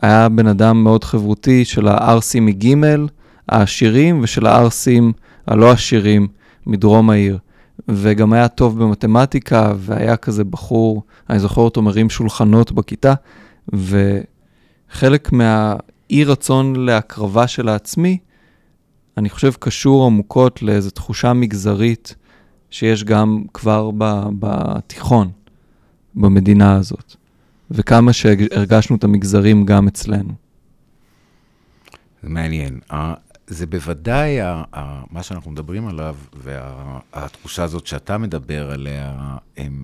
היה 0.02 0.28
בן 0.28 0.46
אדם 0.46 0.84
מאוד 0.84 1.04
חברותי 1.04 1.64
של 1.64 1.88
הערסים 1.88 2.46
מגימל, 2.46 3.06
העשירים, 3.48 4.20
ושל 4.22 4.46
הערסים 4.46 5.12
הלא 5.46 5.70
עשירים 5.70 6.28
מדרום 6.66 7.10
העיר. 7.10 7.38
וגם 7.88 8.32
היה 8.32 8.48
טוב 8.48 8.82
במתמטיקה, 8.82 9.72
והיה 9.76 10.16
כזה 10.16 10.44
בחור, 10.44 11.02
אני 11.30 11.38
זוכר 11.38 11.60
אותו 11.60 11.82
מרים 11.82 12.10
שולחנות 12.10 12.72
בכיתה, 12.72 13.14
וחלק 13.72 15.32
מהאי 15.32 16.24
רצון 16.24 16.76
להקרבה 16.76 17.46
של 17.46 17.68
העצמי, 17.68 18.18
אני 19.16 19.28
חושב 19.28 19.52
קשור 19.58 20.06
עמוקות 20.06 20.62
לאיזו 20.62 20.90
תחושה 20.90 21.32
מגזרית 21.32 22.14
שיש 22.70 23.04
גם 23.04 23.44
כבר 23.54 23.90
בתיכון, 24.38 25.30
במדינה 26.14 26.76
הזאת, 26.76 27.16
וכמה 27.70 28.12
שהרגשנו 28.12 28.96
את 28.96 29.04
המגזרים 29.04 29.66
גם 29.66 29.88
אצלנו. 29.88 30.32
זה 32.22 32.28
מעניין. 32.28 32.80
זה 33.46 33.66
בוודאי 33.66 34.38
מה 35.10 35.22
שאנחנו 35.22 35.50
מדברים 35.50 35.86
עליו, 35.86 36.16
והתחושה 36.34 37.62
הזאת 37.62 37.86
שאתה 37.86 38.18
מדבר 38.18 38.70
עליה, 38.70 39.36
הם, 39.56 39.82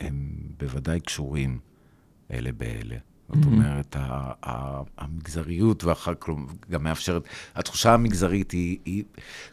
הם 0.00 0.28
בוודאי 0.60 1.00
קשורים 1.00 1.58
אלה 2.32 2.52
באלה. 2.52 2.96
זאת 3.28 3.44
Mhm. 3.44 3.46
אומרת, 3.46 3.96
ה- 3.98 4.32
ה- 4.46 4.82
המגזריות 4.98 5.84
ואחר 5.84 6.12
כלום, 6.18 6.46
גם 6.70 6.84
מאפשרת, 6.84 7.22
התחושה 7.54 7.94
המגזרית 7.94 8.50
היא, 8.50 8.78
היא, 8.84 9.04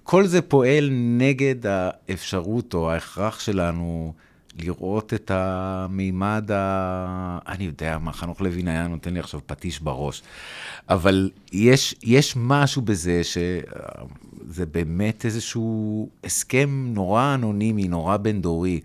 כל 0.03 0.25
זה 0.27 0.41
פועל 0.41 0.89
נגד 1.17 1.55
האפשרות 1.65 2.73
או 2.73 2.91
ההכרח 2.91 3.39
שלנו 3.39 4.13
לראות 4.59 5.13
את 5.13 5.31
המימד 5.33 6.49
ה... 6.53 7.37
אני 7.47 7.63
יודע 7.63 7.97
מה, 7.97 8.13
חנוך 8.13 8.41
לוין 8.41 8.67
היה 8.67 8.87
נותן 8.87 9.13
לי 9.13 9.19
עכשיו 9.19 9.39
פטיש 9.45 9.79
בראש. 9.79 10.21
אבל 10.89 11.29
יש, 11.51 11.95
יש 12.03 12.33
משהו 12.37 12.81
בזה 12.81 13.21
שזה 13.23 14.65
באמת 14.65 15.25
איזשהו 15.25 16.09
הסכם 16.23 16.91
נורא 16.93 17.33
אנונימי, 17.33 17.87
נורא 17.87 18.17
בין-דורי. 18.17 18.79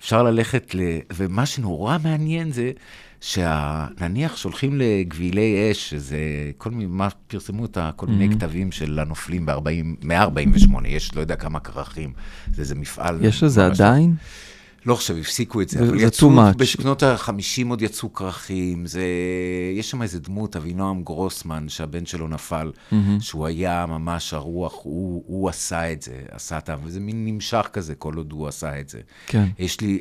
אפשר 0.00 0.22
ללכת 0.22 0.74
ל... 0.74 0.80
ומה 1.12 1.46
שנורא 1.46 1.96
מעניין 2.04 2.52
זה 2.52 2.70
שנניח 3.22 4.36
שולחים 4.36 4.78
לגבילי 4.80 5.68
אש, 5.70 5.90
שזה 5.90 6.18
כל 6.58 6.70
מיני, 6.70 6.86
מה 6.86 7.08
פרסמו 7.26 7.64
את 7.64 7.78
כל 7.96 8.06
מיני 8.06 8.28
Mhm. 8.28 8.36
כתבים 8.36 8.72
של 8.72 8.98
הנופלים 8.98 9.46
ב-40, 9.46 9.58
148, 10.02 10.88
יש 10.88 11.14
לא 11.14 11.20
יודע 11.20 11.36
כמה 11.36 11.60
כרכים, 11.60 12.12
זה 12.54 12.62
איזה 12.62 12.74
מפעל. 12.74 13.24
יש 13.24 13.42
לזה 13.42 13.68
ממש- 13.68 13.80
עדיין? 13.80 14.14
לא 14.86 14.94
חושב, 14.94 15.16
הפסיקו 15.16 15.60
את 15.62 15.68
זה, 15.68 15.78
זה- 15.78 15.88
אבל 15.90 15.98
זה 15.98 16.04
יצאו. 16.04 16.30
בשנות 16.56 17.02
ה-50 17.02 17.30
עוד 17.70 17.82
יצאו 17.82 18.12
כרכים, 18.12 18.86
זה... 18.86 19.02
יש 19.78 19.90
שם 19.90 20.02
איזה 20.02 20.20
דמות, 20.20 20.56
אבינועם 20.56 21.02
גרוסמן, 21.02 21.68
שהבן 21.68 22.06
שלו 22.06 22.28
נפל, 22.28 22.72
מהמם. 22.92 23.20
שהוא 23.20 23.46
היה 23.46 23.86
ממש 23.88 24.34
הרוח, 24.34 24.74
הוא, 24.82 25.24
הוא 25.26 25.48
עשה 25.48 25.92
את 25.92 26.02
זה, 26.02 26.12
עשה 26.30 26.58
את 26.58 26.68
ה... 26.68 26.76
וזה 26.84 27.00
מין 27.00 27.24
נמשך 27.26 27.68
כזה, 27.72 27.94
כל 27.94 28.14
עוד 28.14 28.32
הוא 28.32 28.48
עשה 28.48 28.80
את 28.80 28.88
זה. 28.88 28.98
כן. 29.26 29.46
יש 29.58 29.80
לי... 29.80 29.98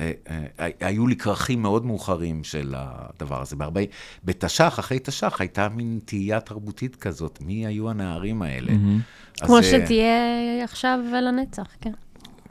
אה, 0.00 0.12
אה, 0.60 0.68
היו 0.80 1.06
לי 1.06 1.16
כרכים 1.16 1.62
מאוד 1.62 1.86
מאוחרים 1.86 2.44
של 2.44 2.74
הדבר 2.76 3.42
הזה. 3.42 3.56
בהרבה, 3.56 3.80
בתש"ח, 4.24 4.78
אחרי 4.78 4.98
תש"ח, 5.02 5.40
הייתה 5.40 5.68
מין 5.68 6.00
תהייה 6.04 6.40
תרבותית 6.40 6.96
כזאת, 6.96 7.38
מי 7.40 7.66
היו 7.66 7.90
הנערים 7.90 8.42
האלה? 8.42 8.72
אז, 9.40 9.46
כמו 9.46 9.56
אה, 9.56 9.62
שתהיה 9.62 10.64
עכשיו 10.64 10.98
ולנצח, 11.12 11.66
כן. 11.80 11.92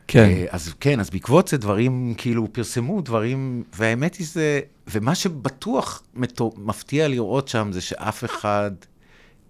כן. 0.07 0.45
אז 0.50 0.73
כן, 0.79 1.00
אז 1.00 1.09
בעקבות 1.09 1.47
זה 1.47 1.57
דברים, 1.57 2.13
כאילו, 2.17 2.53
פרסמו 2.53 3.01
דברים, 3.01 3.63
והאמת 3.75 4.15
היא 4.15 4.27
שזה, 4.27 4.59
ומה 4.88 5.15
שבטוח 5.15 6.03
מפתיע 6.57 7.07
לראות 7.07 7.47
שם 7.47 7.69
זה 7.71 7.81
שאף 7.81 8.23
אחד, 8.23 8.71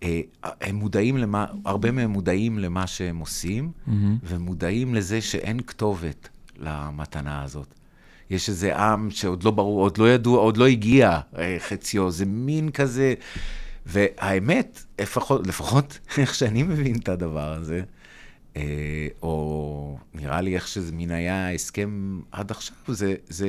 אה, 0.04 0.22
הם 0.62 0.76
מודעים 0.76 1.18
למה, 1.18 1.46
הרבה 1.66 1.92
מהם 1.92 2.10
מודעים 2.10 2.60
למה 2.60 2.88
שהם 2.88 3.20
עושים, 3.20 3.72
מהמם. 3.88 4.18
ומודעים 4.24 4.96
לזה 4.96 5.22
שאין 5.22 5.60
כתובת 5.68 6.30
למתנה 6.60 7.44
הזאת. 7.44 7.83
יש 8.34 8.50
איזה 8.50 8.78
עם 8.78 9.12
שעוד 9.12 9.44
לא 9.44 9.52
ברור, 9.52 9.82
עוד 9.82 9.98
לא 9.98 10.10
ידוע, 10.10 10.40
עוד 10.40 10.58
לא 10.58 10.68
הגיע 10.68 11.20
אה, 11.38 11.58
חציו, 11.60 12.12
זה 12.12 12.26
מין 12.26 12.72
כזה, 12.72 13.14
והאמת, 13.86 14.84
לפחות, 15.02 15.48
לפחות 15.48 16.00
איך 16.18 16.36
שאני 16.36 16.64
מבין 16.64 16.96
את 16.96 17.10
הדבר 17.10 17.54
הזה, 17.54 17.82
אה, 18.58 19.08
או 19.22 19.98
נראה 20.14 20.42
לי 20.42 20.56
איך 20.56 20.68
שזה 20.68 20.92
מין 20.92 21.12
היה 21.12 21.48
ההסכם 21.48 22.20
עד 22.32 22.52
עכשיו, 22.52 22.76
זה, 22.88 23.16
זה, 23.30 23.48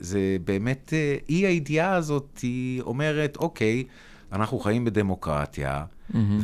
זה 0.00 0.36
באמת, 0.44 0.92
אה, 0.92 1.16
אי 1.28 1.46
הידיעה 1.46 1.94
הזאת, 1.94 2.38
היא 2.42 2.80
אומרת, 2.80 3.36
אוקיי, 3.36 3.84
אנחנו 4.32 4.58
חיים 4.58 4.84
בדמוקרטיה, 4.84 5.84
מהמם. 6.10 6.40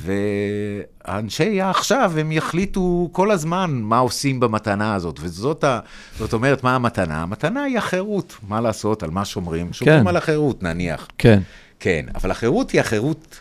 ואנשי 1.07 1.61
העכשיו, 1.61 2.13
הם 2.19 2.33
יחליטו 2.33 3.09
כל 3.13 3.31
הזמן 3.31 3.71
מה 3.83 3.99
עושים 3.99 4.41
במתנה 4.41 4.95
הזאת. 4.95 5.19
וזאת 5.23 5.65
ה... 5.65 5.81
זאת 6.19 6.33
אומרת, 6.33 6.65
מה 6.65 6.75
המתנה? 6.75 7.23
המתנה 7.23 7.63
היא 7.63 7.79
החירות. 7.79 8.37
מה 8.49 8.61
לעשות, 8.61 9.03
על 9.03 9.11
מה 9.11 9.25
שומרים? 9.25 9.73
שומרים 9.73 10.01
כן. 10.03 10.07
על 10.07 10.17
החירות, 10.17 10.63
נניח. 10.63 11.09
כן. 11.19 11.41
כן, 11.81 12.07
אבל 12.15 12.31
החירות 12.31 12.71
היא 12.71 12.81
החירות 12.81 13.41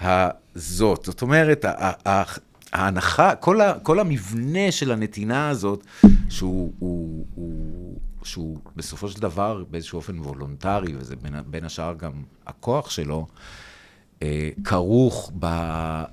הזאת. 0.00 1.04
זאת 1.04 1.22
אומרת, 1.22 1.64
ההנחה, 2.72 3.34
כל, 3.34 3.60
ה, 3.60 3.78
כל 3.82 4.00
המבנה 4.00 4.70
של 4.70 4.92
הנתינה 4.92 5.48
הזאת, 5.48 5.86
שהוא, 6.28 6.72
הוא, 6.78 7.24
הוא, 7.34 7.98
שהוא 8.24 8.58
בסופו 8.76 9.08
של 9.08 9.20
דבר 9.20 9.64
באיזשהו 9.70 9.96
אופן 9.96 10.18
וולונטרי, 10.18 10.92
וזה 10.96 11.16
בין, 11.16 11.34
בין 11.46 11.64
השאר 11.64 11.94
גם 11.94 12.12
הכוח 12.46 12.90
שלו, 12.90 13.26
כרוך 14.64 15.32
ב, 15.38 15.46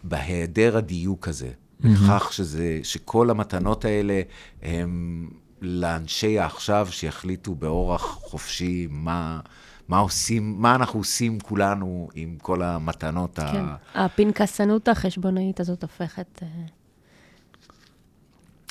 בהיעדר 0.04 0.78
הדיוק 0.78 1.28
הזה. 1.28 1.50
בכך 1.80 2.34
שזה, 2.34 2.80
שכל 2.84 3.30
המתנות 3.30 3.86
האלה 3.86 4.22
הם 4.62 5.30
לאנשי 5.62 6.39
העכשיו 6.39 6.88
שיחליטו 6.92 7.56
באורח 7.56 8.01
חופשי 8.01 8.88
מה, 8.89 9.39
מה 9.88 9.98
עושים, 9.98 10.56
מה 10.62 10.75
אנחנו 10.75 11.00
עושים 11.00 11.39
כולנו 11.39 12.10
עם 12.16 12.36
כל 12.42 12.62
המתנות 12.62 13.36
כן. 13.36 13.66
ה... 13.96 14.06
הפנקסנות 14.06 14.88
החשבונאית 14.88 15.60
הזאת 15.60 15.84
הופכת 15.84 16.44
אה, 16.44 16.48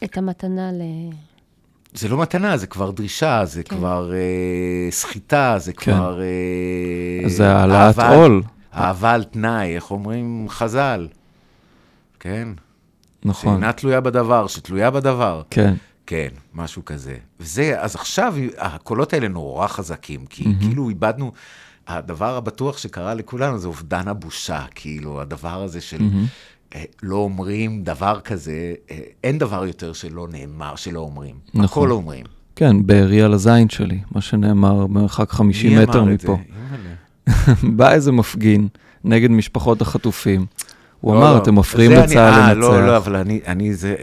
את 0.05 0.19
המתנה 0.19 0.73
ל... 0.73 0.83
זה 1.95 2.09
לא 2.09 2.19
מתנה, 2.19 2.57
זה 2.57 2.67
כבר 2.67 2.91
דרישה, 2.91 3.45
זה 3.45 3.63
כן. 3.63 3.77
כבר 3.77 4.13
אה, 4.13 4.91
סחיטה, 4.91 5.55
זה 5.59 5.73
כן. 5.73 5.93
כבר... 5.93 6.21
אה, 6.21 7.29
זה 7.29 7.53
העלאת 7.53 7.99
עול. 7.99 8.43
אהבה 8.75 9.13
על 9.13 9.25
תנאי, 9.25 9.75
איך 9.75 9.91
אומרים 9.91 10.47
חז"ל, 10.49 11.09
כן? 12.21 12.49
נכון. 13.25 13.53
שאינה 13.53 13.73
תלויה 13.73 14.01
בדבר, 14.01 14.47
שתלויה 14.47 14.91
בדבר. 14.91 15.43
כן. 15.51 15.75
כן, 16.07 16.29
משהו 16.55 16.85
כזה. 16.85 17.17
וזה, 17.41 17.81
אז 17.81 17.95
עכשיו 17.95 18.35
הקולות 18.59 19.13
האלה 19.13 19.29
נורא 19.29 19.67
חזקים, 19.67 20.27
כי 20.27 20.45
מהמם. 20.45 20.59
כאילו 20.59 20.89
איבדנו, 20.89 21.33
הדבר 21.89 22.37
הבטוח 22.37 22.79
שקרה 22.79 23.15
לכולנו 23.15 23.59
זה 23.59 23.69
אובדן 23.69 24.09
הבושה, 24.09 24.65
כאילו, 24.75 25.21
הדבר 25.21 25.63
הזה 25.63 25.81
של 25.81 26.03
מהמם. 26.03 26.25
אה, 26.75 26.85
לא 27.03 27.17
אומרים 27.17 27.83
דבר 27.83 28.21
כזה, 28.21 28.75
אה, 28.91 28.99
אין 29.25 29.39
דבר 29.39 29.67
יותר 29.67 29.93
שלא 29.93 30.29
נאמר, 30.31 30.77
שלא 30.77 31.01
אומרים. 31.01 31.35
נכון. 31.55 31.65
הכל 31.65 31.91
אומרים. 31.91 32.25
כן, 32.57 32.87
בארי 32.87 33.23
על 33.23 33.33
הזין 33.33 33.69
שלי, 33.69 34.01
מה 34.11 34.21
שנאמר 34.21 34.87
במרחק 34.87 35.31
50 35.31 35.71
מי 35.71 35.83
מטר 35.83 36.01
אמר 36.01 36.15
את 36.15 36.21
זה? 36.21 36.29
בא 37.77 37.93
איזה 37.93 38.13
מפגין 38.13 38.69
נגד 39.05 39.31
משפחות 39.31 39.81
החטופים. 39.81 40.47
הוא 41.01 41.15
לא, 41.15 41.19
אמר, 41.19 41.35
לא, 41.35 41.43
אתם 41.43 41.59
מפריעים 41.59 41.93
לצה"ל 41.93 42.19
אה, 42.19 42.55
לנצח. 42.55 42.59
לא, 42.59 42.87
לא, 42.87 42.97
אבל 42.97 43.17
אני, 43.17 43.41
אני 43.47 43.75
זה, 43.75 43.95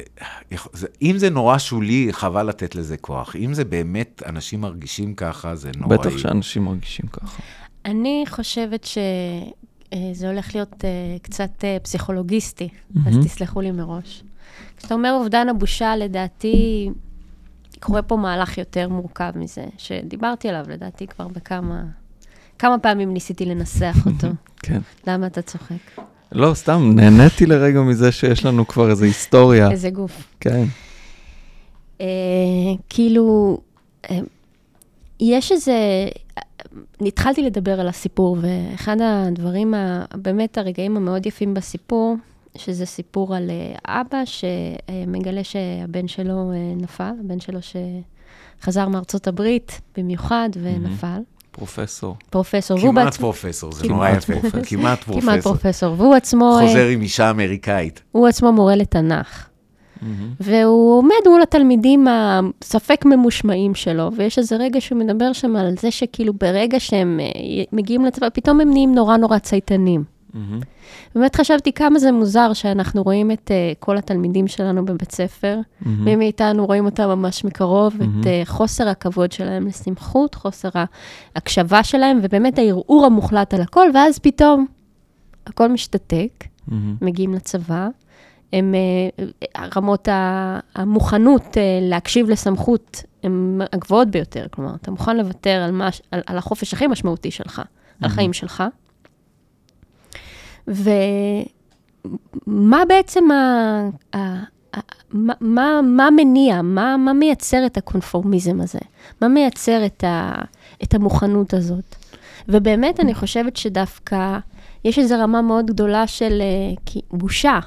זה, 0.74 0.88
אם 1.02 1.18
זה 1.18 1.30
נורא 1.30 1.58
שולי, 1.58 2.08
חבל 2.12 2.48
לתת 2.50 2.76
לזה 2.76 2.98
כוח. 2.98 3.36
אם 3.36 3.54
זה 3.54 3.66
באמת, 3.66 4.24
אנשים 4.26 4.62
מרגישים 4.62 5.14
ככה, 5.14 5.56
זה 5.56 5.72
נוראי. 5.78 5.98
בטח 5.98 6.18
שאנשים 6.18 6.66
מרגישים 6.66 7.08
ככה. 7.08 7.42
אני 7.86 8.24
חושבת 8.30 8.84
שזה 8.84 10.28
הולך 10.28 10.56
להיות 10.56 10.86
אה, 10.86 10.90
קצת 11.22 11.64
אה, 11.64 11.78
פסיכולוגיסטי, 11.84 12.70
אז 13.06 13.16
מהמם. 13.16 13.24
תסלחו 13.26 13.62
לי 13.62 13.72
מראש. 13.72 14.24
כשאתה 14.78 14.94
אומר 14.94 15.14
אובדן 15.14 15.50
הבושה, 15.50 15.96
לדעתי, 15.96 16.90
קורה 17.80 18.02
פה 18.02 18.16
מהלך 18.16 18.58
יותר 18.58 18.90
מורכב 18.90 19.32
מזה, 19.36 19.66
שדיברתי 19.78 20.50
עליו, 20.50 20.66
לדעתי, 20.70 21.08
כבר 21.08 21.28
בכמה... 21.28 21.84
כמה 22.66 22.80
פעמים 22.80 23.14
ניסיתי 23.14 23.46
לנסח 23.46 23.96
אותו. 24.06 24.28
כן. 24.60 24.80
למה 25.08 25.28
אתה 25.28 25.42
צוחק? 25.42 26.02
לא, 26.32 26.54
סתם, 26.54 26.92
נהניתי 26.96 27.46
לרגע 27.46 27.82
מזה 27.82 28.12
שיש 28.12 28.46
לנו 28.46 28.68
כבר 28.68 28.90
איזו 28.90 29.06
היסטוריה. 29.06 29.72
איזה 29.72 29.90
גוף. 29.90 30.28
כן. 30.40 30.64
אה, 32.02 32.06
כאילו, 32.90 33.58
אה, 34.10 34.20
יש 35.20 35.52
איזה... 35.52 35.74
התחלתי 37.02 37.42
לדבר 37.42 37.80
על 37.80 37.88
הסיפור, 37.88 38.38
ואחד 38.42 38.98
הדברים, 39.04 39.74
ה- 39.74 40.06
באמת 40.16 40.58
הרגעים 40.58 40.98
המאוד 40.98 41.26
יפים 41.26 41.54
בסיפור, 41.54 42.16
שזה 42.58 42.86
סיפור 42.86 43.36
על 43.36 43.50
אה, 43.52 44.02
אבא 44.02 44.22
שמגלה 44.26 45.44
שהבן 45.44 46.08
שלו 46.08 46.52
נפל, 46.78 47.12
הבן 47.26 47.40
שלו 47.40 47.60
שחזר 48.62 48.88
מארצות 48.90 49.28
הברית 49.28 49.82
במיוחד 49.98 50.50
ונפל, 50.62 51.20
פרופסור. 51.56 52.16
פרופסור, 52.30 52.78
והוא 52.78 52.92
כמעט 52.92 53.06
בעצמו, 53.06 53.34
פרופסור, 53.34 53.72
זה 53.72 53.84
כמעט 53.84 53.92
נורא 53.92 54.10
יפה. 54.10 54.34
פרופסור. 54.34 54.52
כמעט 54.52 54.68
כמעט 54.68 55.04
פרופסור. 55.04 55.42
פרופסור, 55.42 55.96
והוא 55.98 56.16
עצמו, 56.16 56.58
אה, 56.62 56.68
חוזר 56.68 56.88
עם 56.88 57.02
אישה 57.02 57.30
אמריקאית. 57.30 58.02
הוא 58.12 58.28
עצמו 58.28 58.52
מורה 58.52 58.76
לתנ"ך. 58.76 59.48
והוא 60.40 60.98
עומד 60.98 61.16
מול 61.28 61.42
התלמידים 61.42 62.08
הספק 62.10 63.06
ממושמעים 63.06 63.76
שלו, 63.76 64.12
ויש 64.16 64.40
איזה 64.40 64.56
רגע 64.56 64.82
שהוא 64.82 65.00
מדבר 65.00 65.34
שם 65.34 65.56
על 65.56 65.74
זה 65.80 65.92
שכאילו 65.92 66.34
ברגע 66.34 66.80
שהם 66.80 67.20
אה, 67.20 67.64
מגיעים 67.72 68.06
לצבא, 68.06 68.28
פתאום 68.34 68.62
הם 68.62 68.70
נהיים 68.70 68.96
נורא 68.96 69.18
נורא 69.18 69.38
צייתנים. 69.38 70.15
מהמם. 70.36 70.60
באמת 71.16 71.36
חשבתי 71.36 71.74
כמה 71.74 72.00
זה 72.00 72.12
מוזר 72.12 72.54
שאנחנו 72.54 73.04
רואים 73.04 73.32
את 73.32 73.52
uh, 73.52 73.76
כל 73.80 73.98
התלמידים 73.98 74.48
שלנו 74.48 74.86
בבית 74.86 75.12
ספר, 75.12 75.60
מהמם. 75.82 76.06
מי 76.06 76.16
מאיתנו 76.16 76.66
רואים 76.66 76.86
אותם 76.86 77.08
ממש 77.08 77.44
מקרוב, 77.44 77.94
מהמם. 78.00 78.22
את 78.22 78.26
uh, 78.26 78.30
חוסר 78.46 78.88
הכבוד 78.88 79.32
שלהם 79.32 79.68
לסמכות, 79.68 80.36
חוסר 80.36 80.70
ההקשבה 81.36 81.84
שלהם, 81.84 82.20
ובאמת 82.24 82.60
הערעור 82.60 83.06
המוחלט 83.06 83.54
על 83.54 83.62
הכל, 83.62 83.88
ואז 83.94 84.20
פתאום 84.20 84.66
הכל 85.48 85.68
משתתק, 85.68 86.44
מהמם. 86.68 86.96
מגיעים 87.02 87.34
לצבא, 87.34 87.88
הם, 88.54 88.76
אה, 89.56 89.66
רמות 89.76 90.08
המוכנות 90.76 91.58
אה, 91.58 91.80
להקשיב 91.82 92.30
לסמכות 92.30 93.04
הן 93.24 93.62
הגבוהות 93.74 94.08
ביותר. 94.08 94.46
כלומר, 94.52 94.76
אתה 94.76 94.92
מוכן 94.92 95.18
לוותר 95.18 95.62
על, 95.66 95.72
מה, 95.72 95.90
על, 96.12 96.22
על 96.26 96.38
החופש 96.38 96.74
הכי 96.74 96.88
משמעותי 96.88 97.32
שלך, 97.32 97.62
על 98.02 98.10
החיים 98.12 98.34
שלך. 98.34 98.64
ומה 100.68 100.94
בעצם 102.88 103.32
ה... 103.32 103.36
ה... 104.18 104.20
מה, 105.14 105.34
מה, 105.42 105.80
מה 105.84 106.10
מניע, 106.16 106.62
מה, 106.62 106.98
מה 106.98 107.14
מייצר 107.14 107.66
את 107.66 107.78
הקונפורמיזם 107.78 108.62
הזה? 108.62 108.80
מה 109.22 109.28
מייצר 109.28 109.86
את, 109.86 110.04
ה, 110.04 110.32
את 110.84 110.94
המוכנות 110.94 111.54
הזאת? 111.54 111.96
ובאמת, 112.50 113.00
אני 113.00 113.14
חושבת 113.14 113.56
שדווקא 113.58 114.38
יש 114.86 115.00
איזו 115.00 115.16
רמה 115.20 115.42
מאוד 115.42 115.66
גדולה 115.66 116.08
של 116.08 116.42
כי- 116.86 117.02
בושה. 117.12 117.60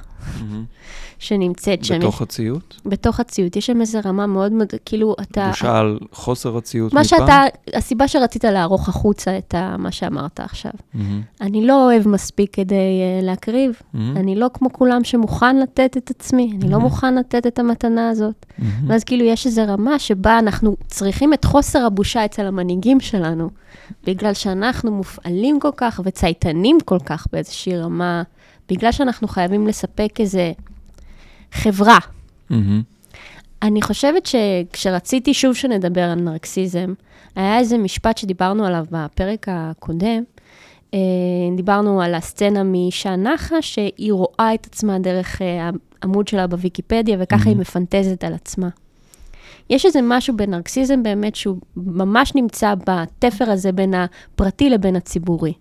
שנמצאת 1.18 1.84
שם. 1.84 1.98
בתוך 1.98 2.22
הציות? 2.22 2.80
בתוך 2.86 3.20
הציות. 3.20 3.56
יש 3.56 3.66
שם 3.66 3.80
איזו 3.80 3.98
רמה 4.04 4.26
מאוד 4.26 4.52
מאוד, 4.52 4.68
כאילו, 4.84 5.14
אתה... 5.20 5.48
בושה 5.48 5.78
על 5.78 5.98
חוסר 6.12 6.56
הציות 6.56 6.92
מה 6.92 7.00
מפעם? 7.00 7.18
שאתה, 7.20 7.42
הסיבה 7.74 8.08
שרצית 8.08 8.44
לערוך 8.44 8.88
החוצה 8.88 9.38
את 9.38 9.54
ה, 9.54 9.76
מה 9.78 9.92
שאמרת 9.92 10.40
עכשיו. 10.40 10.72
מהמם, 10.94 11.22
אני 11.40 11.66
לא 11.66 11.84
אוהב 11.84 12.08
מספיק 12.08 12.54
כדי 12.54 12.74
uh, 12.74 13.24
להקריב. 13.24 13.72
מהמם, 13.94 14.16
אני 14.16 14.36
לא 14.36 14.46
כמו 14.54 14.72
כולם 14.72 15.04
שמוכן 15.04 15.56
לתת 15.56 15.96
את 15.96 16.10
עצמי, 16.10 16.52
אני 16.62 16.70
לא 16.70 16.78
מוכן 16.80 17.14
לתת 17.14 17.46
את 17.46 17.58
המתנה 17.58 18.08
הזאת. 18.08 18.46
ואז 18.86 19.04
כאילו 19.04 19.24
יש 19.24 19.46
איזו 19.46 19.62
רמה 19.68 19.98
שבה 19.98 20.38
אנחנו 20.38 20.76
צריכים 20.86 21.34
את 21.34 21.44
חוסר 21.44 21.86
הבושה 21.86 22.24
אצל 22.24 22.46
המנהיגים 22.46 23.00
שלנו, 23.00 23.50
בגלל 24.06 24.34
שאנחנו 24.34 24.90
מופעלים 24.90 25.60
כל 25.60 25.70
כך 25.76 26.00
וצייתנים 26.04 26.78
כל 26.84 26.98
כך 27.04 27.26
באיזושהי 27.32 27.76
רמה, 27.76 28.22
בגלל 28.68 28.92
שאנחנו 28.92 29.28
חייבים 29.28 29.66
לספק 29.66 30.20
איזה 30.20 30.52
חברה. 31.52 31.98
מהמם. 32.50 32.82
אני 33.62 33.82
חושבת 33.82 34.26
שכשרציתי 34.26 35.34
שוב 35.34 35.54
שנדבר 35.54 36.02
על 36.02 36.20
נרקסיזם, 36.20 36.92
היה 37.36 37.58
איזה 37.58 37.78
משפט 37.78 38.18
שדיברנו 38.18 38.66
עליו 38.66 38.84
בפרק 38.90 39.46
הקודם. 39.50 40.22
אה, 40.94 40.98
דיברנו 41.56 42.02
על 42.02 42.14
הסצנה 42.14 42.62
מאישה 42.62 43.16
נחה, 43.16 43.62
שהיא 43.62 44.12
רואה 44.12 44.54
את 44.54 44.66
עצמה 44.66 44.98
דרך 44.98 45.42
אה, 45.42 45.70
העמוד 46.02 46.28
שלה 46.28 46.46
בוויקיפדיה, 46.46 47.16
וככה 47.20 47.44
היא 47.44 47.50
מהמם. 47.50 47.60
מפנטזת 47.60 48.24
על 48.24 48.34
עצמה. 48.34 48.68
יש 49.70 49.86
איזה 49.86 50.00
משהו 50.02 50.36
בנרקסיזם 50.36 51.02
באמת 51.02 51.36
שהוא 51.36 51.56
ממש 51.76 52.34
נמצא 52.34 52.74
בתפר 52.74 53.50
הזה 53.50 53.72
בין 53.72 53.94
הפרטי 53.94 54.70
לבין 54.70 54.96
הציבורי. 54.96 55.52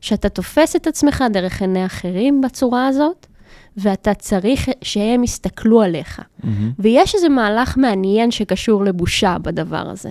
שאתה 0.00 0.28
תופס 0.28 0.76
את 0.76 0.86
עצמך 0.86 1.24
דרך 1.32 1.62
עיני 1.62 1.86
אחרים 1.86 2.40
בצורה 2.40 2.86
הזאת, 2.86 3.26
ואתה 3.76 4.14
צריך 4.14 4.68
שהם 4.82 5.24
יסתכלו 5.24 5.82
עליך. 5.82 6.20
מהמם. 6.44 6.72
ויש 6.78 7.14
איזה 7.14 7.28
מהלך 7.28 7.76
מעניין 7.76 8.30
שקשור 8.30 8.84
לבושה 8.84 9.36
בדבר 9.42 9.88
הזה. 9.90 10.10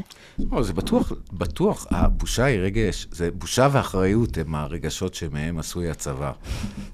לא, 0.51 0.63
זה 0.63 0.73
בטוח, 0.73 1.11
בטוח, 1.33 1.87
הבושה 1.91 2.43
היא 2.43 2.59
רגש, 2.59 3.07
זה 3.11 3.31
בושה 3.31 3.67
ואחריות 3.71 4.37
הם 4.37 4.55
הרגשות 4.55 5.13
שמהם 5.13 5.59
עשוי 5.59 5.89
הצבא. 5.89 6.31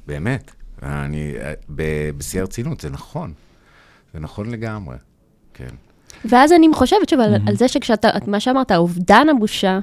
באמת. 0.08 0.52
אני, 0.84 1.34
ב- 1.76 2.10
בשיא 2.18 2.40
הרצינות, 2.40 2.82
זה 2.82 2.90
נכון. 2.90 3.34
זה 4.14 4.20
נכון 4.20 4.50
לגמרי. 4.50 4.96
כן. 5.54 5.70
ואז 6.26 6.52
אני 6.52 6.68
חושבת 6.74 7.10
שוב 7.10 7.20
על, 7.20 7.36
על 7.48 7.56
זה 7.56 7.68
שכשאתה, 7.68 8.10
מה 8.28 8.40
שאמרת, 8.40 8.72
אובדן 8.72 9.28
הבושה, 9.30 9.80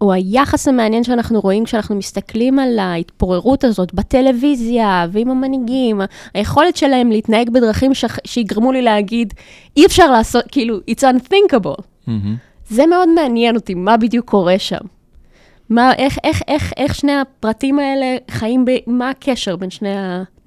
או 0.00 0.12
היחס 0.12 0.68
המעניין 0.68 1.04
שאנחנו 1.04 1.40
רואים 1.40 1.64
כשאנחנו 1.64 1.96
מסתכלים 1.96 2.58
על 2.58 2.78
ההתפוררות 2.78 3.64
הזאת 3.64 3.94
בטלוויזיה 3.94 5.06
ועם 5.10 5.30
המנהיגים, 5.30 6.00
היכולת 6.34 6.76
שלהם 6.76 7.10
להתנהג 7.10 7.50
בדרכים 7.50 7.94
ש... 7.94 8.04
שיגרמו 8.24 8.72
לי 8.72 8.82
להגיד, 8.82 9.34
אי 9.76 9.86
אפשר 9.86 10.10
לעשות, 10.10 10.44
כאילו, 10.50 10.78
it's 10.90 11.02
unthinkable. 11.02 11.82
מהמם. 12.06 12.36
זה 12.70 12.86
מאוד 12.86 13.08
מעניין 13.08 13.56
אותי, 13.56 13.74
מה 13.74 13.96
בדיוק 13.96 14.30
קורה 14.30 14.58
שם. 14.58 14.84
מה, 15.70 15.92
איך, 15.92 16.18
איך, 16.24 16.42
איך, 16.48 16.72
איך 16.76 16.94
שני 16.94 17.12
הפרטים 17.12 17.78
האלה 17.78 18.16
חיים, 18.30 18.64
ב, 18.64 18.70
מה 18.86 19.10
הקשר 19.10 19.56
בין 19.56 19.70
שני 19.70 19.94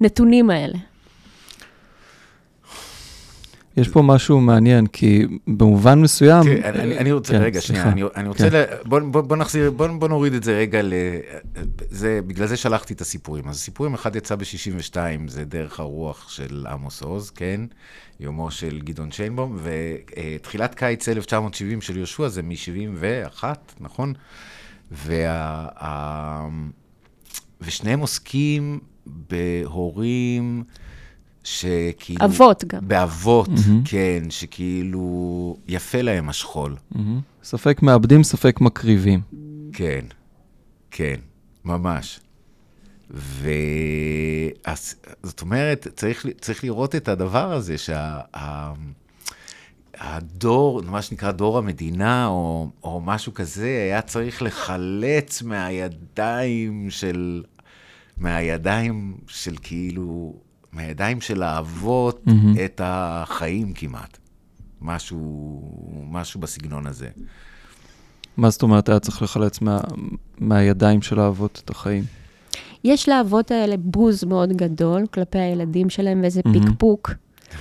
הנתונים 0.00 0.50
האלה? 0.50 0.78
יש 3.76 3.88
פה 3.88 4.02
משהו 4.02 4.40
מעניין, 4.40 4.86
כי 4.86 5.24
במובן 5.46 6.00
מסוים... 6.00 6.42
תראה, 6.44 6.68
אני- 6.68 6.98
אני- 6.98 7.12
רוצה, 7.12 7.32
כן, 7.32 7.38
רגע, 7.42 7.60
שנייה, 7.60 7.82
סליחה. 7.82 7.92
אני- 7.96 8.02
אני 8.16 8.28
רוצה, 8.28 8.50
כן. 8.50 8.56
ל- 8.56 8.64
בוא- 8.88 9.00
בוא 9.00 9.20
בוא 9.20 9.36
נחזיר, 9.36 9.70
בוא 9.70 9.86
בוא 9.86 10.08
נוריד 10.08 10.34
את 10.34 10.42
זה 10.44 10.56
רגע 10.58 10.82
ל... 10.82 10.92
זה, 11.90 12.20
בגלל 12.26 12.46
זה 12.46 12.56
שלחתי 12.56 12.94
את 12.94 13.00
הסיפורים. 13.00 13.48
אז 13.48 13.56
הסיפורים, 13.56 13.94
אחד 13.94 14.16
יצא 14.16 14.36
ב-62, 14.36 14.96
זה 15.26 15.44
דרך 15.44 15.80
הרוח 15.80 16.28
של 16.28 16.66
עמוס 16.70 17.02
עוז, 17.02 17.30
כן? 17.30 17.60
יומו 18.20 18.50
של 18.50 18.80
גדעון 18.84 19.10
שיינבום, 19.12 19.56
ותחילת 19.62 20.74
קיץ 20.74 21.08
1970 21.08 21.80
של 21.80 21.96
יהושע 21.96 22.28
זה 22.28 22.42
מ-71, 22.42 23.44
נכון? 23.80 24.12
וה... 24.92 25.26
ה- 25.80 26.48
ושניהם 27.60 28.00
עוסקים 28.00 28.78
בהורים 29.06 30.62
שכאילו... 31.44 32.24
אבות 32.24 32.64
גם. 32.64 32.88
באבות, 32.88 33.48
מהמם. 33.48 33.82
כן, 33.84 34.22
שכאילו 34.30 35.56
יפה 35.68 36.02
להם 36.02 36.28
השכול. 36.28 36.76
מהמם. 36.90 37.20
ספק 37.44 37.82
מאבדים, 37.82 38.22
ספק 38.22 38.60
מקריבים. 38.60 39.20
כן, 39.72 40.04
כן, 40.90 41.16
ממש. 41.64 42.20
וזאת 43.10 43.50
אומרת, 45.40 45.86
צריך, 45.96 46.26
צריך 46.40 46.64
לראות 46.64 46.94
את 46.94 47.08
הדבר 47.08 47.52
הזה, 47.52 47.76
שהדור, 49.98 50.82
מה 50.82 51.02
שנקרא 51.02 51.30
דור 51.30 51.58
המדינה, 51.58 52.26
או, 52.26 52.68
או 52.82 53.00
משהו 53.00 53.34
כזה, 53.34 53.66
היה 53.66 54.02
צריך 54.02 54.42
לחלץ 54.42 55.42
מהידיים 55.42 56.90
של, 56.90 57.42
מהידיים 58.16 59.16
של 59.26 59.54
כאילו, 59.62 60.34
מהידיים 60.72 61.20
של 61.20 61.42
האבות, 61.42 62.26
מהמם. 62.26 62.54
את 62.64 62.80
החיים 62.84 63.72
כמעט. 63.72 64.18
משהו, 64.82 65.62
משהו 66.10 66.40
בסגנון 66.40 66.86
הזה. 66.86 67.08
מה 68.36 68.50
זאת 68.50 68.62
אומרת, 68.62 68.88
היה 68.88 68.98
צריך 68.98 69.22
לחלץ 69.22 69.60
מה, 69.60 69.80
מהידיים 70.38 71.02
של 71.02 71.20
האבות 71.20 71.62
את 71.64 71.70
החיים? 71.70 72.04
יש 72.84 73.08
לאבות 73.08 73.50
האלה 73.50 73.76
בוז 73.76 74.24
מאוד 74.24 74.52
גדול 74.52 75.06
כלפי 75.06 75.38
הילדים 75.38 75.90
שלהם, 75.90 76.20
ואיזה 76.22 76.40
מהמם. 76.44 76.60
פיקפוק, 76.60 77.10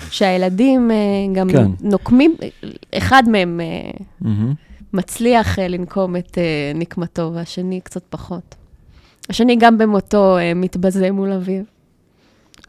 שהילדים 0.09 0.91
אה, 0.91 0.95
גם 1.33 1.49
כן. 1.49 1.71
נוקמים, 1.81 2.35
אחד 2.93 3.23
מהם 3.31 3.59
מהמם. 4.21 4.53
מצליח 4.93 5.59
אה, 5.59 5.67
לנקום 5.67 6.15
את 6.15 6.37
נקמתו, 6.75 7.31
והשני 7.33 7.81
קצת 7.81 8.03
פחות. 8.09 8.55
השני 9.29 9.55
גם 9.59 9.77
במותו 9.77 10.37
מתבזה 10.55 11.11
מול 11.11 11.31
אביו. 11.31 11.63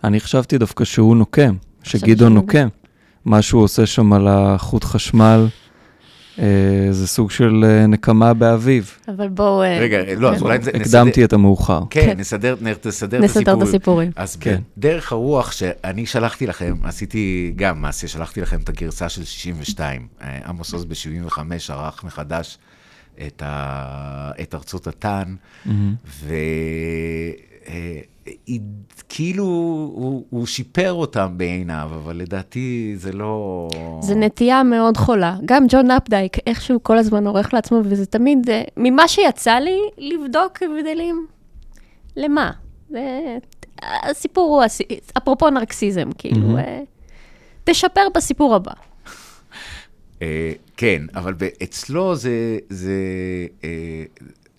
אני 0.05 0.21
חשבתי 0.21 0.59
דווקא 0.59 0.85
שהוא 0.85 1.17
נוקם, 1.17 1.55
שגדעון 1.83 2.35
נוקם. 2.35 2.69
מה 3.25 3.43
שהוא 3.43 3.63
עושה 3.63 3.87
שם 3.87 4.13
על 4.13 4.29
החוט 4.29 4.85
חשמל, 4.85 5.47
אה, 6.39 6.89
זה 6.91 7.07
סוג 7.07 7.31
של 7.31 7.65
אה, 7.65 7.87
נקמה 7.87 8.35
באביו. 8.35 8.83
אבל 9.09 9.29
בואו... 9.29 9.63
אה, 9.63 9.79
רגע, 9.79 10.15
לא, 10.17 10.33
אז 10.35 10.43
אולי 10.43 10.59
נ- 10.59 10.61
נסדר... 10.61 10.81
הקדמתי 10.81 11.25
את 11.25 11.33
המאוחר. 11.33 11.81
כן, 11.91 12.07
כן. 12.07 12.19
נסדר, 12.19 12.57
נסדר 12.61 12.79
את 12.81 12.87
נסדר 12.87 13.19
את 13.19 13.25
הסיפור. 13.25 13.63
הסיפורים. 13.63 14.11
אז 14.17 14.37
כן. 14.37 14.55
כן. 14.57 14.63
בדרך 14.77 15.13
הרוח 15.13 15.53
שאני 15.53 16.07
שלחתי 16.07 16.47
לכם, 16.47 16.75
עשיתי 16.83 17.53
גם 17.57 17.83
מעשה, 17.83 18.09
שלחתי 18.09 18.41
לכם 18.41 18.61
את 18.61 18.69
הגרסה 18.69 19.09
של 19.09 19.25
62. 19.25 20.07
אה, 20.23 20.39
עמוס 20.47 20.73
עוז 20.73 20.85
ב-75 20.85 21.39
ערך 21.69 22.05
מחדש 22.05 22.59
את, 23.27 23.43
ה... 23.47 24.31
את 24.43 24.55
ארצות 24.55 24.87
התן, 24.87 25.35
מהמם. 25.67 25.95
וכאילו 28.99 29.45
הוא, 29.45 30.25
הוא 30.31 30.47
שיפר 30.47 30.93
אותם 30.93 31.33
בעיניו, 31.37 31.91
אבל 31.95 32.17
לדעתי 32.17 32.93
זה 32.97 33.13
לא... 33.13 33.69
זו 34.01 34.15
נטייה 34.15 34.63
מאוד 34.63 34.97
חולה. 34.97 35.37
גם 35.45 35.65
ג'ון 35.69 35.91
אפדייק, 35.91 36.37
איכשהו 36.47 36.83
כל 36.83 36.99
הזמן 36.99 37.27
עורך 37.27 37.55
לעצמו, 37.55 37.81
וזה 37.85 38.07
תמיד, 38.07 38.51
אה, 38.51 38.63
ממה 38.77 39.09
שיצא 39.09 39.53
לי, 39.59 39.79
לבדוק 39.99 40.59
הבדלים. 40.63 41.27
למה? 42.17 42.51
זה... 42.91 43.37
הסיפור 43.83 44.55
הוא, 44.57 44.63
הס- 44.63 44.81
אפרופו 45.19 45.51
נרקסיזם, 45.51 46.09
כאילו. 46.19 46.59
אה, 46.59 46.81
תשפר 47.65 48.07
בסיפור 48.15 48.55
הבא. 48.55 48.73
אה, 50.23 50.53
כן, 50.77 51.03
אבל 51.15 51.35
אצלו 51.63 52.17
זה, 52.17 52.59
זה 52.69 52.93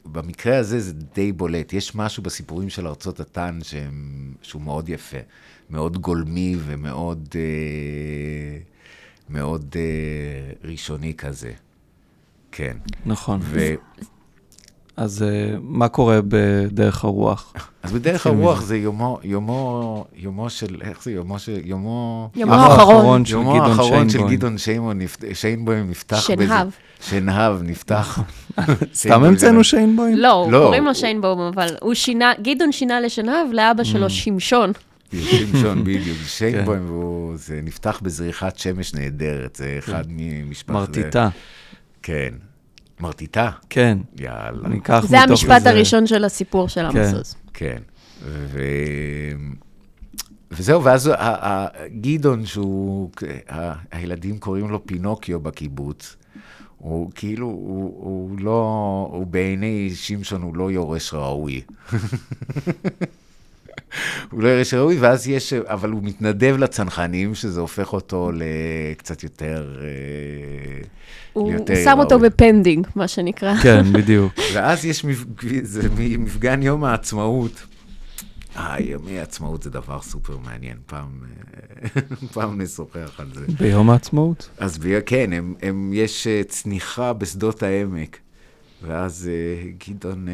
במקרה 0.06 0.58
הזה 0.58 0.80
זה 0.80 0.94
די 1.16 1.32
בולט. 1.32 1.74
יש 1.74 1.96
משהו 1.96 2.24
בסיפורים 2.24 2.70
של 2.70 2.88
ארצות 2.88 3.20
התן 3.20 3.60
שהם, 3.64 3.94
שהוא 4.42 4.62
מאוד 4.62 4.90
יפה, 4.90 5.18
מאוד 5.70 5.98
גולמי 5.98 6.56
ומאוד 6.66 7.28
אה, 7.36 8.58
מאוד 9.30 9.76
אה, 9.76 10.70
ראשוני 10.70 11.14
כזה. 11.18 11.52
כן. 12.52 12.78
נכון. 13.06 13.40
ו... 13.44 13.74
אז 14.98 15.24
אה, 15.24 15.56
מה 15.62 15.88
קורה 15.88 16.20
בדרך 16.28 17.04
הרוח? 17.04 17.54
אז 17.84 17.92
בדרך 17.92 18.28
הרוח. 18.28 18.62
זה 18.62 18.78
יומו, 18.78 19.20
יומו, 19.24 20.06
יומו 20.16 20.50
של, 20.50 20.78
איך 20.82 21.04
זה 21.04 21.12
יומו 21.12 21.40
של, 21.40 21.60
יומו... 21.64 22.30
יומו 22.36 22.54
יומו 22.54 22.66
האחרון. 22.66 23.26
של 23.26 23.34
יומו 23.34 23.54
גדעון 23.54 23.70
האחרון 23.70 24.10
של 24.10 24.18
שיינבוים. 24.18 24.38
גדעון 24.38 24.58
שיינבוים 24.58 25.02
נפ- 25.02 25.34
שיינבוים 25.34 25.90
נפתח 25.90 26.20
שנהב. 26.20 26.68
שנהב 27.02 27.62
נפתח. 27.64 28.20
סתם 28.94 29.24
המצאנו 29.24 29.64
שיינבוים? 29.64 30.18
לא, 30.18 30.48
לא, 30.52 30.64
קוראים 30.66 30.86
לו 30.86 30.96
שיינבום, 30.96 31.40
אבל 31.42 31.68
הוא 31.82 31.94
שינה, 31.94 32.32
גדעון 32.42 32.72
שינה 32.72 33.00
לשנהב, 33.00 33.48
לאבא 33.52 33.82
Mm. 33.82 33.86
שלו 33.86 34.10
שמשון. 34.10 34.72
שמשון, 35.16 35.82
בדיוק. 35.86 36.18
כן. 36.18 36.24
שיינבוים, 36.26 36.86
והוא- 36.86 37.38
זה 37.38 37.60
נפתח 37.64 38.00
בזריחת 38.04 38.58
שמש 38.58 38.94
נהדרת, 38.94 39.56
זה 39.56 39.76
אחד 39.80 40.04
ממשפחת... 40.08 40.76
מרטיטה. 40.76 41.30
כן. 42.04 42.34
מרטיטה? 43.00 43.50
כן. 43.70 43.98
יאללה. 44.20 44.68
ניקח 44.70 45.06
זה 45.08 45.18
מתוך 45.18 45.30
המשפט 45.30 45.52
איזה- 45.52 45.70
הראשון 45.70 46.08
של 46.08 46.26
הסיפור 46.26 46.70
של 46.70 46.82
כן. 46.92 47.00
עמוס 47.00 47.14
עוז. 47.14 47.36
כן. 47.54 47.78
ו... 48.26 48.60
וזהו, 50.52 50.84
ואז 50.84 51.12
גדעון, 52.02 52.46
שהוא, 52.46 53.10
ה- 53.50 53.74
הילדים 53.92 54.38
קוראים 54.38 54.70
לו 54.70 54.86
פינוקיו 54.86 55.40
בקיבוץ, 55.40 56.16
הוא 56.82 57.12
כאילו, 57.16 57.48
הוא, 57.48 57.94
הוא 58.04 58.40
לא, 58.40 59.10
הוא 59.12 59.28
בעיני 59.28 59.92
שמשון 59.96 60.42
הוא 60.42 60.56
לא 60.56 60.72
יורש 60.72 61.14
ראוי. 61.14 61.62
הוא 64.32 64.44
לא 64.44 64.48
יורש 64.48 64.74
ראוי, 64.74 64.98
ואז 65.00 65.28
יש, 65.28 65.54
אבל 65.54 65.90
הוא 65.90 66.04
מתנדב 66.04 66.56
לצנחנים, 66.60 67.36
שזה 67.36 67.62
הופך 67.62 67.94
אותו 67.94 68.32
לקצת 68.34 69.24
יותר... 69.24 69.80
אה, 69.82 69.88
הוא 71.34 71.54
שם 71.84 72.00
אותו. 72.00 72.20
ב 72.20 72.27
pending, 72.27 72.88
מה 72.96 73.08
שנקרא. 73.08 73.56
כן, 73.64 73.84
בדיוק. 73.94 74.34
ואז 74.54 74.86
יש 74.86 75.06
מפג... 75.06 75.48
מפגן 76.18 76.64
יום 76.64 76.84
העצמאות. 76.84 77.66
אה, 78.56 78.82
ימי 78.82 79.20
העצמאות 79.20 79.64
זה 79.64 79.70
דבר 79.70 80.02
סופר 80.02 80.38
מעניין, 80.38 80.78
פעם, 80.86 81.20
אה, 81.84 82.02
פעם 82.34 82.62
נשוחח 82.62 83.20
על 83.20 83.34
זה. 83.34 83.46
ביום 83.60 83.90
העצמאות. 83.90 84.50
אז 84.58 84.78
ב... 84.78 85.00
כן, 85.06 85.34
הם, 85.34 85.56
הם, 85.62 85.92
יש 85.94 86.28
אה, 86.28 86.42
צניחה 86.48 87.14
בשדות 87.14 87.64
העמק, 87.64 88.18
ואז 88.84 89.30
אה, 89.32 89.72
גדעון, 89.88 90.28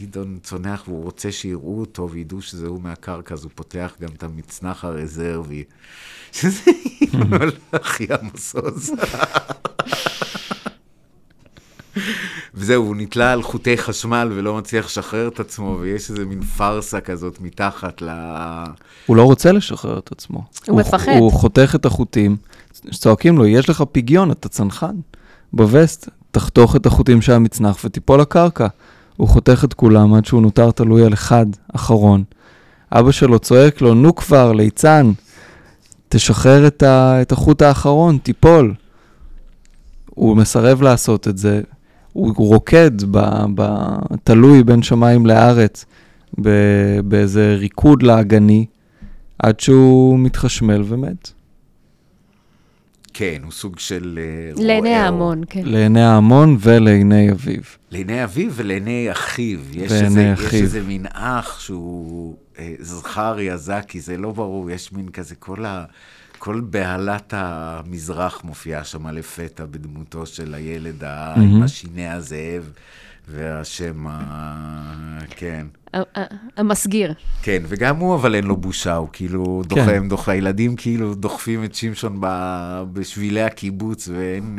גדעון 0.00 0.38
צונח 0.42 0.88
והוא 0.88 1.04
רוצה 1.04 1.32
שיראו 1.32 1.80
אותו 1.80 2.10
וידעו 2.10 2.42
שזה 2.42 2.66
הוא 2.66 2.80
מהקרקע, 2.82 3.34
אז 3.34 3.44
הוא 3.44 3.52
פותח 3.54 3.96
גם 4.00 4.08
את 4.16 4.22
המצנח 4.22 4.84
הרזרבי, 4.84 5.64
שזה 6.32 6.70
הכי 7.72 8.06
עמוסוס. 8.20 8.90
וזהו, 12.54 12.84
הוא 12.84 12.96
נתלה 12.96 13.32
על 13.32 13.42
חוטי 13.42 13.78
חשמל 13.78 14.32
ולא 14.34 14.56
מצליח 14.56 14.86
לשחרר 14.86 15.28
את 15.28 15.40
עצמו, 15.40 15.76
ויש 15.80 16.10
איזה 16.10 16.24
מין 16.24 16.42
פארסה 16.42 17.00
כזאת 17.00 17.40
מתחת 17.40 18.02
ל... 18.02 18.08
הוא 19.06 19.16
לא 19.16 19.22
רוצה 19.22 19.52
לשחרר 19.52 19.98
את 19.98 20.12
עצמו. 20.12 20.42
הוא 20.68 20.80
מפחד. 20.80 21.12
הוא 21.18 21.32
חותך 21.32 21.72
את 21.74 21.86
החוטים, 21.86 22.36
צועקים 22.90 23.38
לו, 23.38 23.46
יש 23.46 23.68
לך 23.68 23.84
פיגיון, 23.92 24.30
אתה 24.30 24.48
צנחן. 24.48 24.94
בווסט, 25.52 26.08
תחתוך 26.30 26.76
את 26.76 26.86
החוטים 26.86 27.22
של 27.22 27.32
המצנח 27.32 27.84
ותיפול 27.84 28.20
לקרקע. 28.20 28.66
הוא 29.16 29.28
חותך 29.28 29.64
את 29.64 29.74
כולם 29.74 30.14
עד 30.14 30.24
שהוא 30.24 30.42
נותר 30.42 30.70
תלוי 30.70 31.04
על 31.04 31.12
אחד, 31.12 31.46
אחרון. 31.74 32.24
אבא 32.92 33.10
שלו 33.10 33.38
צועק 33.38 33.80
לו, 33.80 33.94
נו 33.94 34.14
כבר, 34.14 34.52
ליצן, 34.52 35.12
תשחרר 36.08 36.66
את, 36.66 36.82
ה, 36.82 37.22
את 37.22 37.32
החוט 37.32 37.62
האחרון, 37.62 38.18
תיפול. 38.22 38.74
הוא 40.14 40.36
מסרב 40.36 40.82
לעשות 40.82 41.28
את 41.28 41.38
זה. 41.38 41.60
הוא, 42.12 42.34
רוקד, 42.36 43.02
ב, 43.10 43.18
ב, 43.54 43.64
תלוי 44.24 44.62
בין 44.62 44.82
שמיים 44.82 45.26
לארץ, 45.26 45.84
ב, 46.40 46.48
באיזה 47.04 47.56
ריקוד 47.58 48.02
לעגני, 48.02 48.66
עד 49.38 49.60
שהוא 49.60 50.18
מתחשמל 50.18 50.82
ומת. 50.84 51.30
כן, 53.14 53.40
הוא 53.44 53.52
סוג 53.52 53.78
של... 53.78 54.18
אה, 54.22 54.64
לעיני. 54.64 54.94
ההמון, 54.94 55.42
כן. 55.50 55.62
לעיני 55.64 56.02
ההמון 56.02 56.56
ולעיני 56.60 57.30
אביו. 57.30 57.62
לעיני 57.90 58.24
אביו 58.24 58.52
ולעיני 58.54 59.08
אחיו. 59.12 59.58
יש 59.72 59.92
איזה, 59.92 60.22
יש 60.22 60.40
אחיו. 60.40 60.62
איזה 60.62 60.82
מין 60.82 61.06
אח 61.12 61.60
שהוא 61.60 62.36
אה, 62.58 62.74
זכריה 62.78 63.56
זקי, 63.56 64.00
זה 64.00 64.16
לא 64.16 64.32
ברור, 64.32 64.70
יש 64.70 64.92
מין 64.92 65.08
כזה, 65.08 65.34
כל, 65.34 65.64
ה, 65.64 65.84
כל 66.40 66.60
בהלת 66.70 67.34
המזרח 67.36 68.40
מופיעה 68.44 68.84
שם 68.84 69.06
לפתע 69.06 69.64
בדמותו 69.70 70.26
של 70.26 70.54
הילד 70.54 71.04
ה- 71.04 71.34
עם 71.36 71.42
מהמם. 71.42 71.62
השיני 71.62 72.08
הזאב 72.08 72.70
והשם 73.28 74.06
ה... 74.06 75.18
כן. 75.30 75.66
המסגיר. 76.56 77.12
כן, 77.42 77.62
וגם 77.68 77.96
הוא 77.96 78.14
אבל 78.14 78.34
אין 78.34 78.44
לו 78.44 78.56
בושה, 78.56 78.94
הוא 78.96 79.08
כאילו 79.12 79.62
כן. 79.62 79.68
דוחה, 79.68 79.92
הם 79.96 80.08
דוחה, 80.08 80.32
הילדים 80.32 80.76
כאילו 80.76 81.14
דוחפים 81.14 81.64
את 81.64 81.74
שמשון 81.74 82.16
ב, 82.20 82.26
בשבילי 82.92 83.42
הקיבוץ 83.42 84.08
ואין... 84.08 84.58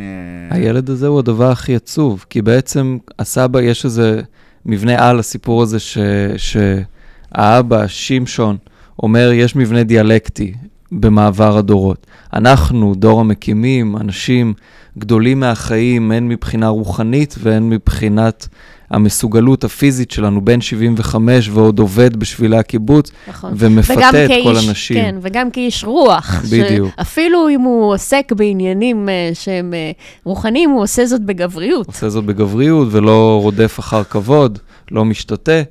אה, 0.51 0.55
הילד 0.57 0.89
הזה 0.89 1.07
הוא 1.07 1.19
הדבר 1.19 1.51
הכי 1.51 1.75
עצוב, 1.75 2.25
כי 2.29 2.41
בעצם 2.41 2.97
הסבא, 3.19 3.61
יש 3.61 3.85
איזה 3.85 4.21
מבנה 4.65 5.09
על 5.09 5.19
הסיפור 5.19 5.61
הזה 5.63 5.79
ש, 5.79 5.97
שהאבא, 6.37 7.87
שמשון, 7.87 8.57
אומר, 9.03 9.31
יש 9.33 9.55
מבנה 9.55 9.83
דיאלקטי 9.83 10.53
במעבר 10.91 11.57
הדורות. 11.57 12.07
אנחנו, 12.33 12.93
דור 12.95 13.19
המקימים, 13.19 13.97
אנשים 13.97 14.53
גדולים 14.97 15.39
מהחיים, 15.39 16.11
הן 16.11 16.27
מבחינה 16.27 16.67
רוחנית 16.67 17.35
והן 17.39 17.69
מבחינת 17.69 18.47
המסוגלות 18.89 19.63
הפיזית 19.63 20.11
שלנו, 20.11 20.45
בן 20.45 20.61
75 20.61 21.49
ועוד 21.49 21.79
עובד 21.79 22.15
בשבילי 22.17 22.57
הקיבוץ, 22.57 23.11
נכון. 23.27 23.53
ומפתה 23.55 24.09
את 24.09 24.29
כאיש- 24.29 24.43
כל 24.43 24.55
הנשים. 24.67 24.95
כן, 24.97 25.15
וגם 25.21 25.51
כאיש 25.51 25.83
רוח. 25.83 26.41
בדיוק. 26.51 26.91
אפילו 27.01 27.49
אם 27.49 27.61
הוא 27.61 27.93
עוסק 27.93 28.31
בעניינים 28.35 29.09
אה, 29.09 29.29
שהם 29.33 29.73
אה, 29.73 29.91
רוחניים, 30.23 30.69
הוא 30.69 30.81
עושה 30.83 31.05
זאת 31.05 31.21
בגבריות. 31.21 31.87
עושה 31.87 32.09
זאת 32.09 32.25
בגבריות 32.25 32.87
ולא 32.91 33.39
רודף 33.41 33.79
אחר 33.79 34.03
כבוד, 34.03 34.59
לא 34.91 35.05
משתתה. 35.05 35.61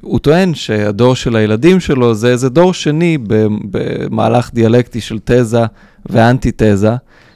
הוא 0.00 0.18
טוען 0.18 0.54
שהדור 0.54 1.14
של 1.14 1.36
הילדים 1.36 1.80
שלו 1.80 2.14
זה 2.14 2.28
איזה 2.28 2.48
דור 2.48 2.74
שני 2.74 3.18
במהלך 3.70 4.50
דיאלקטי 4.54 5.00
של 5.00 5.18
תזה 5.24 5.62
ואנטי-תזה, 6.06 6.94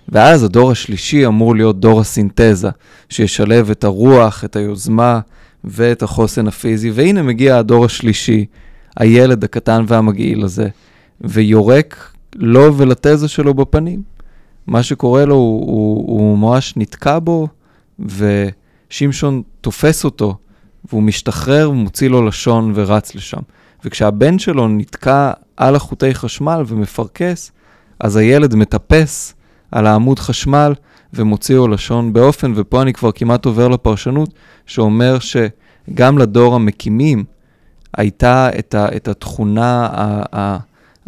ואז 0.08 0.44
הדור 0.44 0.70
השלישי 0.70 1.26
אמור 1.26 1.56
להיות 1.56 1.80
דור 1.80 2.00
הסינתזה, 2.00 2.68
שישלב 3.08 3.70
את 3.70 3.84
הרוח, 3.84 4.44
את 4.44 4.56
היוזמה 4.56 5.20
ואת 5.64 6.02
החוסן 6.02 6.48
הפיזי. 6.48 6.90
והנה 6.90 7.22
מגיע 7.22 7.58
הדור 7.58 7.84
השלישי, 7.84 8.46
הילד 8.96 9.44
הקטן 9.44 9.84
והמגעיל 9.88 10.44
הזה, 10.44 10.68
ויורק 11.20 12.12
לו 12.36 12.76
ולתזה 12.76 13.28
שלו 13.28 13.54
בפנים. 13.54 14.02
מה 14.66 14.82
שקורה 14.82 15.24
לו, 15.24 15.34
הוא, 15.34 15.66
הוא, 15.66 16.18
הוא 16.18 16.38
ממש 16.38 16.74
נתקע 16.76 17.18
בו, 17.18 17.48
ושמשון 17.98 19.42
תופס 19.60 20.04
אותו, 20.04 20.36
והוא 20.88 21.02
משתחרר 21.02 21.70
ומוציא 21.70 22.08
לו 22.08 22.26
לשון 22.26 22.72
ורץ 22.74 23.14
לשם. 23.14 23.40
וכשהבן 23.84 24.38
שלו 24.38 24.68
נתקע 24.68 25.32
על 25.56 25.76
החוטי 25.76 26.14
חשמל 26.14 26.62
ומפרכס, 26.66 27.52
אז 28.00 28.16
הילד 28.16 28.54
מטפס 28.54 29.34
על 29.72 29.86
העמוד 29.86 30.18
חשמל 30.18 30.74
ומוציא 31.14 31.54
לו 31.54 31.68
לשון 31.68 32.12
באופן, 32.12 32.52
ופה 32.56 32.82
אני 32.82 32.92
כבר 32.92 33.12
כמעט 33.12 33.44
עובר 33.44 33.68
לפרשנות, 33.68 34.30
שאומר 34.66 35.16
שגם 35.18 36.18
לדור 36.18 36.54
המקימים 36.54 37.24
הייתה 37.96 38.50
את, 38.58 38.74
ה, 38.74 38.96
את 38.96 39.08
התכונה 39.08 39.88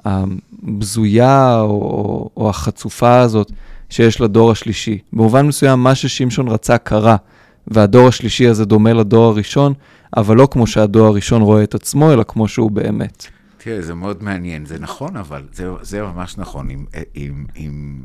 הבזויה 0.04 1.60
או, 1.60 1.66
או, 1.66 2.30
או 2.36 2.50
החצופה 2.50 3.20
הזאת 3.20 3.52
שיש 3.90 4.20
לדור 4.20 4.50
השלישי. 4.50 4.98
במובן 5.12 5.46
מסוים, 5.46 5.82
מה 5.82 5.94
ששמשון 5.94 6.48
רצה 6.48 6.78
קרה, 6.78 7.16
והדור 7.66 8.08
השלישי 8.08 8.46
הזה 8.46 8.64
דומה 8.64 8.92
לדור 8.92 9.24
הראשון, 9.24 9.74
אבל 10.16 10.36
לא 10.36 10.48
כמו 10.50 10.66
שהדור 10.66 11.06
הראשון 11.06 11.42
רואה 11.42 11.62
את 11.62 11.74
עצמו, 11.74 12.12
אלא 12.12 12.22
כמו 12.28 12.48
שהוא 12.48 12.70
באמת. 12.70 13.26
תראה, 13.58 13.82
זה 13.82 13.94
מאוד 13.94 14.22
מעניין, 14.22 14.66
זה 14.66 14.78
נכון, 14.78 15.16
אבל 15.16 15.42
זה, 15.52 15.68
זה 15.82 16.02
ממש 16.02 16.38
נכון. 16.38 16.70
אם, 16.70 16.84
אם, 17.16 17.44
אם, 17.56 18.02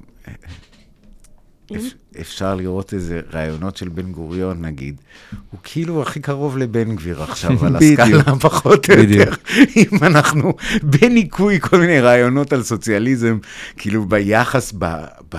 אפ, 1.75 1.83
אפשר 2.21 2.55
לראות 2.55 2.93
איזה 2.93 3.21
רעיונות 3.33 3.77
של 3.77 3.89
בן 3.89 4.11
גוריון, 4.11 4.65
נגיד, 4.65 5.01
הוא 5.51 5.59
כאילו 5.63 6.01
הכי 6.01 6.19
קרוב 6.19 6.57
לבן 6.57 6.95
גביר 6.95 7.23
עכשיו, 7.23 7.65
על. 7.65 7.75
הסקאלה 7.77 8.23
פחות 8.39 8.89
או. 8.89 8.95
יותר. 8.95 9.31
אם 9.75 9.97
אנחנו 10.01 10.53
בניקוי 10.83 11.59
כל 11.59 11.79
מיני 11.79 11.99
רעיונות 11.99 12.53
על 12.53 12.63
סוציאליזם, 12.63 13.37
כאילו 13.77 14.05
ביחס, 14.05 14.73
ב, 14.77 14.85
ב, 15.35 15.37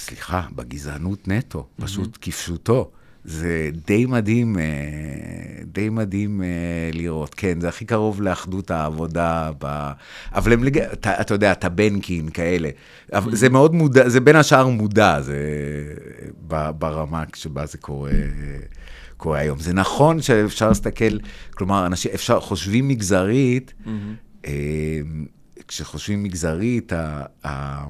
סליחה, 0.00 0.42
בגזענות 0.54 1.28
נטו, 1.28 1.66
פשוט 1.76 2.18
כפשוטו. 2.20 2.90
זה 3.24 3.70
די 3.86 4.06
מדהים, 4.06 4.58
אה, 4.58 4.64
די 5.64 5.88
מדהים 5.88 6.42
אה, 6.42 6.46
לראות. 6.92 7.34
כן, 7.34 7.60
זה 7.60 7.68
הכי 7.68 7.84
קרוב 7.84 8.22
לאחדות 8.22 8.70
העבודה, 8.70 9.50
ב... 9.58 9.90
אבל 10.32 10.52
הם, 10.52 10.64
לג... 10.64 10.78
אתה, 10.78 11.20
אתה 11.20 11.34
יודע, 11.34 11.54
טבנקין, 11.54 12.28
כאלה. 12.28 12.70
אבל 13.12 13.36
זה 13.36 13.48
מאוד 13.48 13.74
מודע, 13.74 14.08
זה 14.08 14.20
בין 14.20 14.36
השאר 14.36 14.68
מודע, 14.68 15.20
זה 15.20 15.38
ברמה 16.78 17.24
שבה 17.34 17.66
זה 17.66 17.78
קורה. 17.78 18.12
קורה 19.16 19.38
היום. 19.38 19.58
זה 19.58 19.72
נכון 19.72 20.22
שאפשר 20.22 20.68
להסתכל, 20.68 21.18
כלומר, 21.50 21.86
אנשים, 21.86 22.10
אפשר, 22.14 22.40
חושבים 22.40 22.88
מגזרית, 22.88 23.74
אה, 24.46 25.00
כשחושבים 25.68 26.22
מגזרית, 26.22 26.92
ה, 26.92 27.22
ה, 27.44 27.84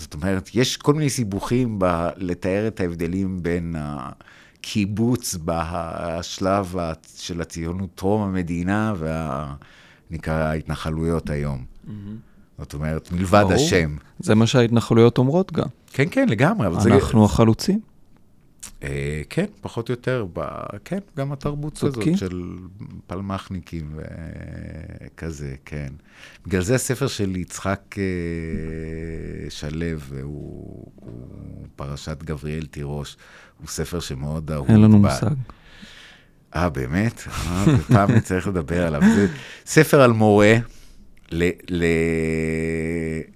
זאת 0.00 0.14
אומרת, 0.14 0.50
יש 0.54 0.76
כל 0.76 0.94
מיני 0.94 1.10
סיבוכים 1.10 1.76
ב- 1.78 2.08
לתאר 2.16 2.64
את 2.68 2.80
ההבדלים 2.80 3.42
בין 3.42 3.74
הקיבוץ 3.78 5.36
בשלב 5.44 6.76
ה- 6.78 6.92
של 7.16 7.40
הציונות 7.40 7.90
טרום 7.94 8.22
המדינה 8.22 8.94
ונקרא 10.10 10.34
ההתנחלויות 10.34 11.30
היום. 11.30 11.64
זאת 12.58 12.74
אומרת, 12.74 13.12
מלבד 13.12 13.40
ברור. 13.42 13.52
השם. 13.52 13.96
זה 14.18 14.34
מה 14.34 14.46
שההתנחלויות 14.46 15.18
אומרות 15.18 15.52
גם. 15.52 15.66
כן, 15.92 16.04
כן, 16.10 16.28
לגמרי. 16.28 16.66
אבל 16.66 16.80
זה- 16.80 16.94
אנחנו 16.94 17.24
החלוצים. 17.24 17.80
אה, 18.82 19.22
כן, 19.30 19.44
פחות 19.60 19.88
או 19.88 19.92
יותר, 19.92 20.26
ב, 20.32 20.40
כן, 20.84 20.98
גם 21.16 21.32
התרבות 21.32 21.74
צודקים. 21.74 22.14
הזאת 22.14 22.18
של 22.18 22.42
פלמחניקים 23.06 23.94
וכזה, 23.96 25.54
כן. 25.64 25.88
בגלל 26.46 26.62
זה 26.62 26.74
הספר 26.74 27.06
של 27.06 27.36
יצחק 27.36 27.80
אה, 27.98 28.04
שלו, 29.50 29.86
הוא, 30.22 30.86
הוא 30.94 31.26
פרשת 31.76 32.22
גבריאל 32.22 32.66
תירוש, 32.66 33.16
הוא 33.60 33.68
ספר 33.68 34.00
שמאוד 34.00 34.50
אהוב. 34.50 34.68
אין 34.70 34.80
לנו 34.80 34.98
ב- 35.02 35.06
מושג. 35.06 35.34
אה, 36.56 36.70
באמת? 36.70 37.22
אה, 37.28 37.64
פעם 37.92 38.10
נצטרך 38.10 38.46
לדבר 38.46 38.86
עליו. 38.86 39.00
זה 39.14 39.26
ספר 39.66 40.00
על 40.00 40.12
מורה 40.12 40.56
ל- 41.32 41.50
ל- 41.70 41.84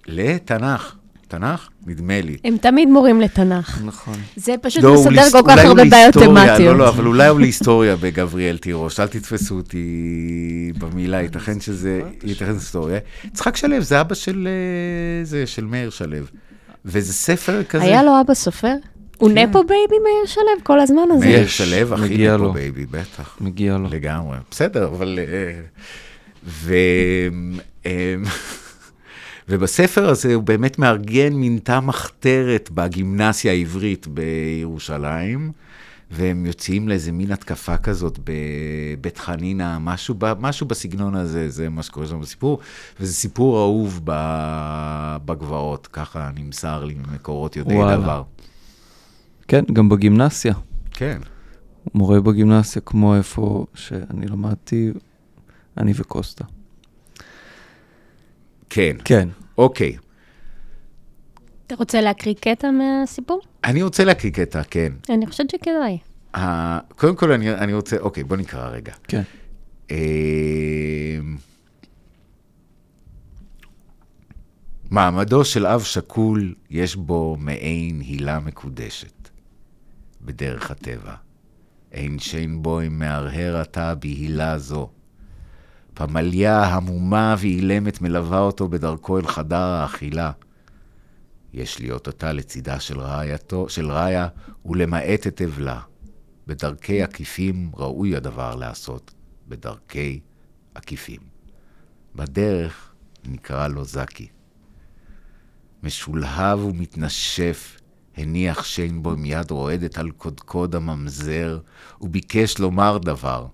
לתנ"ך. 0.07 0.95
תנ"ך? 1.27 1.69
נדמה 1.87 2.21
לי. 2.21 2.37
הם 2.43 2.57
תמיד 2.57 2.89
מורים 2.89 3.21
לתנ"ך. 3.21 3.81
נכון. 3.85 4.13
זה 4.35 4.55
פשוט 4.61 4.83
לא, 4.83 4.93
מסדר 4.93 5.31
כל 5.31 5.41
כך 5.47 5.57
הרבה 5.65 5.85
בעיות 5.85 6.13
תמטיות. 6.13 6.59
לא, 6.59 6.77
לא, 6.77 6.89
אבל 6.89 7.05
אולי 7.05 7.27
הוא 7.27 7.39
להיסטוריה 7.39 7.95
בגבריאל 7.95 8.57
תירוש. 8.57 8.99
אל 8.99 9.07
תתפסו 9.07 9.55
אותי 9.55 10.71
במילה, 10.77 11.21
ייתכן 11.21 11.59
שזה, 11.59 12.01
ייתכן 12.23 12.53
היסטוריה. 12.53 12.99
יצחק 13.25 13.55
שלו, 13.55 13.81
זה 13.81 14.01
אבא 14.01 14.15
של, 14.15 14.47
אה, 14.47 15.25
זה, 15.25 15.47
של 15.47 15.65
מאיר 15.65 15.89
שלו. 15.89 16.17
וזה 16.85 17.13
ספר 17.13 17.63
כזה. 17.63 17.83
היה 17.83 18.03
לו 18.03 18.21
אבא 18.21 18.33
סופר? 18.33 18.73
הוא 19.17 19.29
nepo 19.29 19.63
baby 19.63 19.95
מאיר 20.03 20.25
שלו 20.25 20.63
כל 20.63 20.79
הזמן 20.79 21.03
הזה? 21.11 21.25
מאיר 21.25 21.43
יש, 21.43 21.57
שלו, 21.57 21.93
הכי 21.93 22.03
מגיע 22.03 22.33
nepo 22.33 22.43
לו. 22.43 22.53
baby, 22.53 22.85
בטח. 22.85 23.37
מגיע 23.41 23.77
לו. 23.77 23.89
לגמרי. 23.89 24.37
בסדר, 24.51 24.85
אבל... 24.85 25.19
אה, 25.19 25.61
ו... 26.45 26.73
ובספר 29.49 30.09
הזה 30.09 30.35
הוא 30.35 30.43
באמת 30.43 30.79
מארגן 30.79 31.33
מין 31.33 31.59
תא 31.63 31.79
מחתרת 31.79 32.69
בגימנסיה 32.73 33.51
העברית 33.51 34.07
בירושלים, 34.07 35.51
והם 36.11 36.45
יוצאים 36.45 36.89
לאיזה 36.89 37.11
מין 37.11 37.31
התקפה 37.31 37.77
כזאת 37.77 38.19
בבית 38.23 39.17
חנינא, 39.17 39.77
משהו, 39.79 40.15
משהו 40.39 40.67
בסגנון 40.67 41.15
הזה, 41.15 41.49
זה 41.49 41.69
מה 41.69 41.83
שקורה 41.83 42.07
שם 42.07 42.21
בסיפור, 42.21 42.59
וזה 42.99 43.13
סיפור 43.13 43.59
אהוב 43.59 44.01
בגבעות, 45.25 45.87
ככה 45.87 46.29
נמסר 46.35 46.83
לי 46.85 46.93
ממקורות 46.93 47.55
יודעי 47.55 47.77
וואלה. 47.77 47.97
דבר. 47.97 48.23
כן, 49.47 49.63
גם 49.73 49.89
בגימנסיה. 49.89 50.53
כן. 50.91 51.19
מורה 51.93 52.21
בגימנסיה, 52.21 52.81
כמו 52.81 53.15
איפה 53.15 53.65
שאני 53.73 54.27
למדתי, 54.27 54.91
אני 55.77 55.93
וקוסטה. 55.95 56.45
כן, 58.75 58.95
כן. 59.05 59.29
אוקיי. 59.57 59.97
אתה 61.67 61.75
רוצה 61.75 62.01
להקריא 62.01 62.33
קטע 62.41 62.71
מהסיפור? 62.71 63.41
אני 63.63 63.83
רוצה 63.83 64.03
להקריא 64.03 64.31
קטע, 64.31 64.61
כן. 64.63 64.93
אני 65.09 65.25
חושבת 65.27 65.49
שכדאי. 65.49 65.97
ה- 66.35 66.79
קודם 66.95 67.15
כל, 67.15 67.31
אני, 67.31 67.53
אני 67.53 67.73
רוצה, 67.73 67.97
אוקיי, 67.97 68.23
בוא 68.23 68.37
נקרא 68.37 68.69
רגע. 68.69 68.93
כן. 69.07 69.21
אה, 69.91 69.97
מעמדו 74.91 75.45
של 75.45 75.65
אב 75.67 75.81
שכול, 75.83 76.55
יש 76.69 76.95
בו 76.95 77.35
מעין 77.39 77.99
הילה 77.99 78.39
מקודשת, 78.39 79.29
בדרך 80.21 80.71
הטבע. 80.71 81.13
אין 81.91 82.19
שאין 82.19 82.61
בו 82.63 82.81
אם 82.81 82.99
מהרהר 82.99 83.57
עתה 83.57 83.95
בהילה 83.95 84.57
זו. 84.57 84.89
פמליה 85.95 86.63
המומה 86.63 87.35
ואילמת 87.39 88.01
מלווה 88.01 88.39
אותו 88.39 88.67
בדרכו 88.67 89.17
אל 89.17 89.27
חדר 89.27 89.57
האכילה. 89.57 90.31
יש 91.53 91.79
להיות 91.79 92.07
אותה 92.07 92.33
לצידה 92.33 92.79
של 92.79 92.99
רעייתו, 92.99 93.69
של 93.69 93.91
רעיה, 93.91 94.27
ולמעט 94.65 95.27
את 95.27 95.41
אבלה. 95.41 95.79
בדרכי 96.47 97.03
עקיפים 97.03 97.71
ראוי 97.77 98.15
הדבר 98.15 98.55
לעשות, 98.55 99.13
בדרכי 99.47 100.19
עקיפים. 100.75 101.19
בדרך 102.15 102.93
נקרא 103.25 103.67
לו 103.67 103.85
זקי. 103.85 104.27
משולהב 105.83 106.59
ומתנשף, 106.59 107.77
הניח 108.17 108.63
שיין 108.63 109.03
בו 109.03 109.11
עם 109.11 109.25
יד 109.25 109.51
רועדת 109.51 109.97
על 109.97 110.11
קודקוד 110.11 110.75
הממזר, 110.75 111.59
וביקש 112.01 112.59
לומר 112.59 112.97
דבר. 112.97 113.47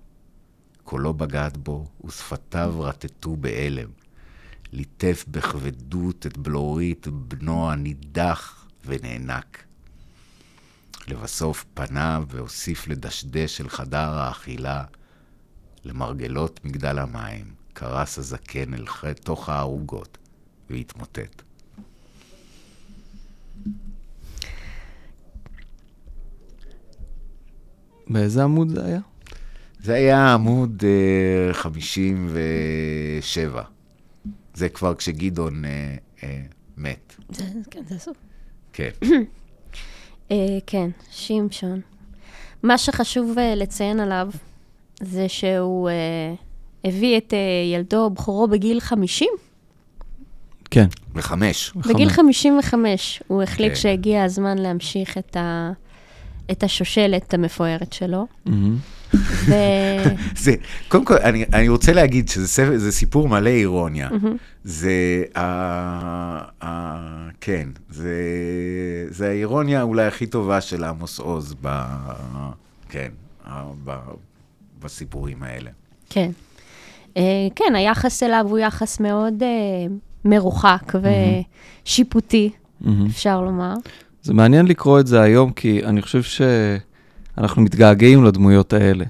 קולו 0.84 1.14
בגד 1.14 1.50
בו, 1.56 1.86
ושפתיו 2.04 2.74
רטטו 2.80 3.36
בהלם. 3.36 3.88
ליטף 4.72 5.24
בכבדות 5.28 6.26
את 6.26 6.38
בלורית 6.38 7.08
בנו 7.08 7.70
הנידח 7.70 8.66
ונאנק. 8.84 9.64
לבסוף 11.08 11.64
פניו 11.74 12.24
והוסיף 12.28 12.88
לדשדש 12.88 13.60
אל 13.60 13.68
חדר 13.68 14.18
האכילה. 14.18 14.84
למרגלות 15.84 16.64
מגדל 16.64 16.98
המים 16.98 17.54
קרס 17.72 18.18
הזקן 18.18 18.74
אל 18.74 19.12
תוך 19.12 19.48
הערוגות 19.48 20.18
והתמוטט. 20.70 21.42
באיזה 28.10 28.44
עמוד 28.44 28.68
זה 28.68 28.84
היה? 28.84 29.00
זה 29.82 29.94
היה 29.94 30.34
עמוד 30.34 30.82
אה, 30.84 31.54
57. 31.54 33.62
זה 34.54 34.68
כבר 34.68 34.94
כשגדעון 34.94 35.64
אה, 35.64 35.94
אה, 36.22 36.42
מת. 36.76 37.14
זה, 37.30 37.44
כן, 37.70 37.82
זה 37.88 37.98
סוף. 37.98 38.16
כן. 38.72 38.90
אה, 40.30 40.58
כן, 40.66 40.90
שמשון. 41.10 41.80
מה 42.62 42.78
שחשוב 42.78 43.38
אה, 43.38 43.54
לציין 43.54 44.00
עליו, 44.00 44.28
זה 45.00 45.28
שהוא 45.28 45.88
אה, 45.88 46.34
הביא 46.84 47.18
את 47.18 47.34
אה, 47.34 47.38
ילדו, 47.74 48.10
בכורו, 48.10 48.48
בגיל 48.48 48.80
50. 48.80 49.28
כן. 50.70 50.86
וחמש. 51.14 51.72
בגיל 51.76 52.08
55 52.08 53.22
הוא 53.26 53.42
החליט 53.42 53.72
כן. 53.72 53.78
שהגיע 53.78 54.24
הזמן 54.24 54.58
להמשיך 54.58 55.18
את, 55.18 55.36
ה, 55.36 55.72
את 56.50 56.62
השושלת 56.62 57.34
המפוארת 57.34 57.92
שלו. 57.92 58.26
ו... 59.14 59.52
זה, 60.44 60.54
קודם 60.88 61.04
כל, 61.04 61.16
אני, 61.16 61.44
אני 61.52 61.68
רוצה 61.68 61.92
להגיד 61.92 62.28
שזה 62.28 62.48
ספר, 62.48 62.78
זה 62.78 62.92
סיפור 62.92 63.28
מלא 63.28 63.50
אירוניה. 63.50 64.08
זה, 64.64 65.24
ה, 65.34 65.42
ה, 66.64 67.28
כן, 67.40 67.68
זה, 67.90 68.14
זה 69.08 69.28
האירוניה 69.28 69.82
אולי 69.82 70.06
הכי 70.06 70.26
טובה 70.26 70.60
של 70.60 70.84
עמוס 70.84 71.18
עוז, 71.18 71.54
ב, 71.62 71.82
כן, 72.88 73.08
ב, 73.84 73.92
בסיפורים 74.82 75.42
האלה. 75.42 75.70
כן. 76.10 76.30
אה, 77.16 77.22
כן, 77.56 77.74
היחס 77.74 78.22
אליו 78.22 78.46
הוא 78.48 78.58
יחס 78.58 79.00
מאוד 79.00 79.42
אה, 79.42 79.48
מרוחק 80.24 80.92
ושיפוטי. 81.84 82.50
אפשר 83.06 83.40
לומר. 83.40 83.74
זה 84.22 84.34
מעניין 84.34 84.66
לקרוא 84.66 85.00
את 85.00 85.06
זה 85.06 85.20
היום, 85.20 85.52
כי 85.52 85.84
אני 85.84 86.02
חושב 86.02 86.22
שאנחנו 87.36 87.62
מתגעגעים 87.62 88.24
לדמויות 88.24 88.72
האלה. 88.72 89.04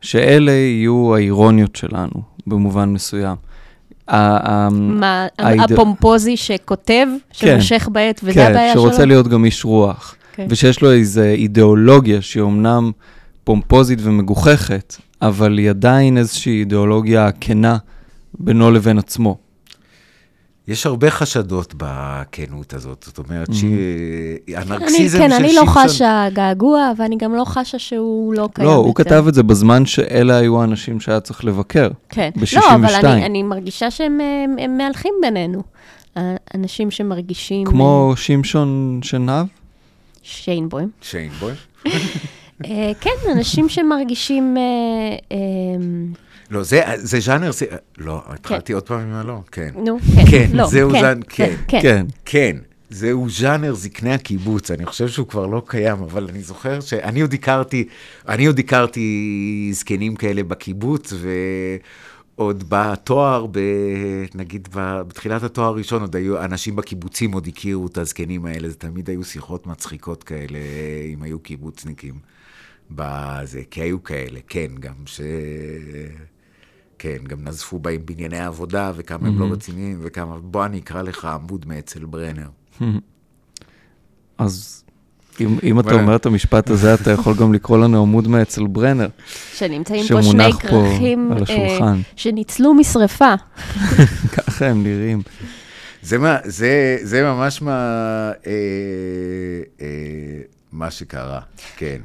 שאלה 0.00 0.52
יהיו 0.52 1.14
האירוניות 1.14 1.76
שלנו, 1.76 2.10
במובן 2.46 2.88
מסוים. 2.88 3.36
מה, 4.10 5.26
האיד- 5.38 5.72
הפומפוזי 5.72 6.36
שכותב, 6.36 7.06
שמושך 7.32 7.88
בעט, 7.92 8.20
וזה 8.24 8.34
כן, 8.34 8.50
הבעיה 8.50 8.72
שלו? 8.72 8.82
שרוצה 8.82 9.04
להיות 9.04 9.28
גם 9.28 9.44
איש 9.44 9.64
רוח. 9.64 10.14
כן. 10.32 10.46
ושיש 10.50 10.82
לו 10.82 10.92
איזו 10.92 11.22
אידיאולוגיה 11.22 12.22
שהיא 12.22 12.40
אומנם 12.42 12.90
פומפוזית 13.44 13.98
ומגוחכת, 14.02 14.96
אבל 15.22 15.58
היא 15.58 15.70
עדיין 15.70 16.18
איזושהי 16.18 16.58
אידיאולוגיה 16.60 17.30
כנה 17.40 17.76
בינו 18.38 18.70
לבין 18.70 18.98
עצמו. 18.98 19.36
יש 20.68 20.86
הרבה 20.86 21.10
חשדות 21.10 21.74
בכנות 21.76 22.74
הזאת, 22.74 23.02
זאת 23.06 23.18
אומרת 23.18 23.48
Mhm. 23.48 23.52
שהנרקסיזם 23.54 25.18
אני, 25.22 25.28
של 25.30 25.36
כן, 25.36 25.44
אני 25.44 25.52
לא 25.54 25.62
שמשון- 25.66 25.82
חשה 25.88 26.26
געגוע, 26.32 26.92
ואני 26.96 27.16
גם 27.16 27.34
לא 27.34 27.44
חשה 27.44 27.78
שהוא 27.78 28.34
לא 28.34 28.48
קיים 28.54 28.68
לא, 28.68 28.72
יותר. 28.72 28.82
הוא 28.86 28.94
כתב 28.94 29.24
את 29.28 29.34
זה 29.34 29.42
בזמן 29.42 29.86
שאלה 29.86 30.36
היו 30.36 30.60
האנשים 30.60 31.00
שהיה 31.00 31.20
צריך 31.20 31.44
לבקר. 31.44 31.88
כן. 32.08 32.30
ב- 32.36 32.38
לא, 32.38 32.44
אבל 32.74 32.86
62. 32.88 33.04
אני, 33.16 33.26
אני 33.26 33.42
מרגישה 33.42 33.90
שהם 33.90 34.20
אה, 34.20 34.64
הם 34.64 34.76
מהלכים 34.78 35.14
בינינו. 35.22 35.62
אנשים 36.54 36.90
שמרגישים... 36.90 37.66
כמו 37.66 38.12
שמשון 38.16 39.00
שנהב? 39.02 39.46
אה, 39.46 39.52
שיינבוים. 40.22 40.88
שיינבוי. 41.02 41.52
אה, 42.64 42.92
כן, 43.00 43.10
אנשים 43.36 43.68
שמרגישים... 43.68 44.56
לא, 46.50 46.62
זה, 46.62 46.80
זה 46.96 47.20
ז'אנר, 47.20 47.52
זה, 47.52 47.66
לא, 47.98 48.22
התחלתי 48.26 48.72
עוד 48.72 48.82
פעם 48.82 49.00
עם 49.00 49.12
הלא, 49.14 49.40
כן. 49.52 49.70
נו, 49.84 49.98
כן. 50.16 50.24
כן, 50.30 50.50
לא, 50.52 50.66
זהו 50.66 50.90
כן, 50.90 51.00
זן- 51.00 51.20
כן, 51.28 51.54
כן. 51.68 51.78
כן. 51.80 51.80
כן. 51.82 52.06
כן, 52.24 52.56
זהו 52.90 53.30
ז'אנר 53.30 53.74
זקני 53.74 54.12
הקיבוץ, 54.14 54.70
אני 54.70 54.86
חושב 54.86 55.08
שהוא 55.08 55.26
כבר 55.28 55.46
לא 55.46 55.62
קיים, 55.66 56.02
אבל 56.02 56.26
אני 56.28 56.40
זוכר 56.42 56.80
שאני 56.80 57.20
עוד 57.20 57.32
הכרתי, 57.34 57.88
אני 58.28 58.46
עוד 58.46 58.58
הכרתי 58.58 59.70
זקנים 59.72 60.16
כאלה 60.16 60.42
בקיבוץ, 60.42 61.12
עוד 62.34 62.64
בתואר, 62.68 63.46
ב, 63.50 63.58
נגיד 64.34 64.68
בתחילת 64.72 65.42
התואר 65.42 65.66
הראשון, 65.66 66.00
עוד 66.02 66.16
היו, 66.16 66.44
אנשים 66.44 66.76
בקיבוצים 66.76 67.32
עוד 67.32 67.46
הכירו 67.46 67.86
את 67.86 67.98
הזקנים 67.98 68.46
האלה, 68.46 68.68
זה 68.68 68.74
תמיד 68.74 69.10
היו 69.10 69.24
שיחות 69.24 69.66
מצחיקות 69.66 70.24
כאלה, 70.24 70.58
אם 71.14 71.22
היו 71.22 71.38
קיבוצניקים. 71.38 72.14
בזה, 72.90 73.60
כי 73.70 73.80
היו 73.80 74.02
כאלה, 74.02 74.38
כן, 74.48 74.68
גם 74.80 74.94
ש... 75.06 75.20
כן, 76.98 77.16
גם 77.26 77.38
נזפו 77.44 77.78
בהם 77.78 78.00
בענייני 78.04 78.38
העבודה, 78.38 78.92
וכמה 78.96 79.28
הם 79.28 79.38
לא 79.38 79.46
רציניים, 79.52 79.98
וכמה... 80.02 80.38
בוא 80.38 80.64
אני 80.64 80.78
אקרא 80.78 81.02
לך 81.02 81.24
עמוד 81.24 81.66
מאצל 81.68 82.04
ברנר. 82.04 82.48
אז 84.38 84.84
אם, 85.40 85.58
אם 85.62 85.80
אתה 85.80 85.94
אומר 85.94 86.16
את 86.16 86.26
המשפט 86.26 86.70
הזה, 86.70 86.94
אתה 86.94 87.10
יכול 87.10 87.34
גם 87.34 87.54
לקרוא 87.54 87.78
לנו 87.78 88.02
עמוד 88.02 88.28
מאצל 88.28 88.66
ברנר. 88.66 89.08
שנמצאים 89.54 90.04
פה 90.08 90.22
שני 90.22 90.52
כרכים 90.52 91.32
אה, 91.50 91.94
שניצלו 92.16 92.74
משרפה. 92.74 93.34
ככה 94.36 94.66
הם 94.66 94.82
נראים. 94.82 95.22
זה, 96.02 96.18
מה, 96.18 96.36
זה, 96.44 96.98
זה 97.02 97.22
ממש 97.22 97.62
מה, 97.62 97.72
אה, 98.46 98.52
אה, 99.80 99.86
מה 100.72 100.90
שקרה, 100.90 101.40
כן. 101.76 102.00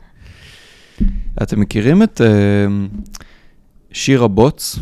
אתם 1.42 1.60
מכירים 1.60 2.04
את 2.04 2.22
אה, 2.22 2.28
שיר 3.94 4.24
הבוץ? 4.24 4.80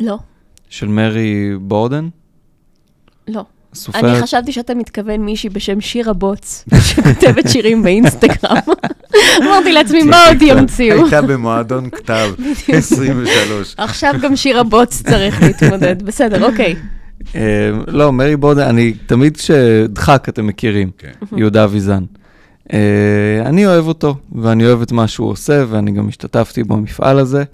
לא. 0.00 0.18
של 0.68 0.88
מרי 0.88 1.58
בורדן? 1.60 2.08
לא. 3.28 3.44
סופרת... 3.74 4.04
אני 4.04 4.22
חשבתי 4.22 4.52
שאתה 4.52 4.74
מתכוון 4.74 5.20
מישהי 5.20 5.50
בשם 5.50 5.80
שירה 5.80 6.12
בוץ, 6.12 6.64
שכותבת 6.80 7.48
שירים 7.48 7.82
באינסטגרם. 7.82 8.56
אמרתי 9.42 9.72
לעצמי, 9.72 10.02
מה 10.02 10.26
עוד 10.28 10.42
ימציאו? 10.42 11.02
הייתה 11.02 11.22
במועדון 11.22 11.90
כתב, 11.90 12.30
23. 12.68 13.74
עכשיו 13.76 14.14
גם 14.22 14.36
שירה 14.36 14.62
בוץ 14.62 15.02
צריך 15.02 15.42
להתמודד, 15.42 16.02
בסדר, 16.06 16.44
אוקיי. 16.44 16.76
אה, 17.34 17.70
לא, 17.86 18.12
מרי 18.12 18.36
בורדן, 18.36 18.68
אני 18.68 18.92
תמיד 19.06 19.36
כשדחק 19.36 20.28
אתם 20.28 20.46
מכירים, 20.46 20.90
כן. 20.98 21.36
יהודה 21.36 21.64
אביזן. 21.64 22.04
אה, 22.72 23.42
אני 23.46 23.66
אוהב 23.66 23.86
אותו, 23.86 24.14
ואני 24.32 24.66
אוהב 24.66 24.82
את 24.82 24.92
מה 24.92 25.08
שהוא 25.08 25.28
עושה, 25.28 25.64
ואני 25.68 25.90
גם 25.90 26.08
השתתפתי 26.08 26.64
במפעל 26.64 27.18
הזה, 27.18 27.44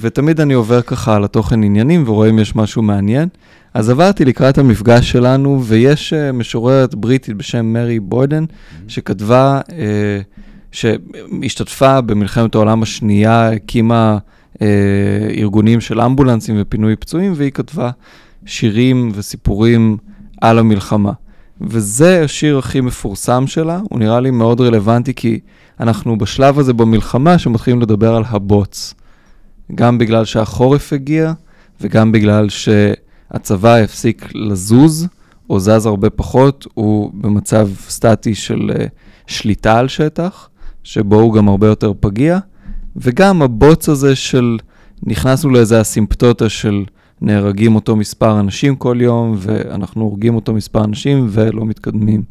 ותמיד 0.00 0.40
אני 0.40 0.54
עובר 0.54 0.82
ככה 0.82 1.16
על 1.16 1.24
התוכן 1.24 1.62
עניינים 1.62 2.04
ורואה 2.06 2.30
אם 2.30 2.38
יש 2.38 2.56
משהו 2.56 2.82
מעניין. 2.82 3.28
אז 3.74 3.90
עברתי 3.90 4.24
לקראת 4.24 4.58
המפגש 4.58 5.10
שלנו, 5.10 5.64
ויש 5.64 6.12
uh, 6.12 6.32
משוררת 6.32 6.94
בריטית 6.94 7.36
בשם 7.36 7.66
מרי 7.66 8.00
בוידן. 8.00 8.44
שכתבה, 8.88 9.60
uh, 9.68 9.72
שהשתתפה 10.72 12.00
במלחמת 12.00 12.54
העולם 12.54 12.82
השנייה, 12.82 13.52
הקימה 13.52 14.18
uh, 14.54 14.58
ארגונים 15.36 15.80
של 15.80 16.00
אמבולנסים 16.00 16.56
ופינוי 16.60 16.96
פצועים, 16.96 17.32
והיא 17.36 17.50
כתבה 17.50 17.90
שירים 18.46 19.12
וסיפורים 19.14 19.96
על 20.40 20.58
המלחמה. 20.58 21.12
וזה 21.66 22.24
השיר 22.24 22.58
הכי 22.58 22.80
מפורסם 22.80 23.46
שלה, 23.46 23.80
הוא 23.90 23.98
נראה 23.98 24.20
לי 24.20 24.30
מאוד 24.30 24.60
רלוונטי, 24.60 25.14
כי 25.14 25.40
אנחנו 25.80 26.18
בשלב 26.18 26.58
הזה 26.58 26.72
במלחמה 26.72 27.38
שמתחילים 27.38 27.80
לדבר 27.80 28.14
על 28.14 28.22
הבוץ. 28.26 28.94
גם 29.74 29.98
בגלל 29.98 30.24
שהחורף 30.24 30.92
הגיע, 30.92 31.32
וגם 31.80 32.12
בגלל 32.12 32.48
שהצבא 32.48 33.76
הפסיק 33.76 34.28
לזוז, 34.34 35.08
או 35.50 35.60
זז 35.60 35.86
הרבה 35.86 36.10
פחות, 36.10 36.66
הוא 36.74 37.10
במצב 37.14 37.68
סטטי 37.88 38.34
של 38.34 38.70
uh, 38.74 38.88
שליטה 39.26 39.78
על 39.78 39.88
שטח, 39.88 40.48
שבו 40.84 41.16
הוא 41.16 41.34
גם 41.34 41.48
הרבה 41.48 41.66
יותר 41.66 41.92
פגיע, 42.00 42.38
וגם 42.96 43.42
הבוץ 43.42 43.88
הזה 43.88 44.16
של, 44.16 44.58
נכנסנו 45.02 45.50
לאיזה 45.50 45.80
אסימפטוטה 45.80 46.48
של 46.48 46.84
נהרגים 47.22 47.74
אותו 47.74 47.96
מספר 47.96 48.40
אנשים 48.40 48.76
כל 48.76 48.96
יום, 49.00 49.36
ואנחנו 49.38 50.02
הורגים 50.02 50.34
אותו 50.34 50.52
מספר 50.52 50.84
אנשים 50.84 51.26
ולא 51.30 51.64
מתקדמים 51.64 52.22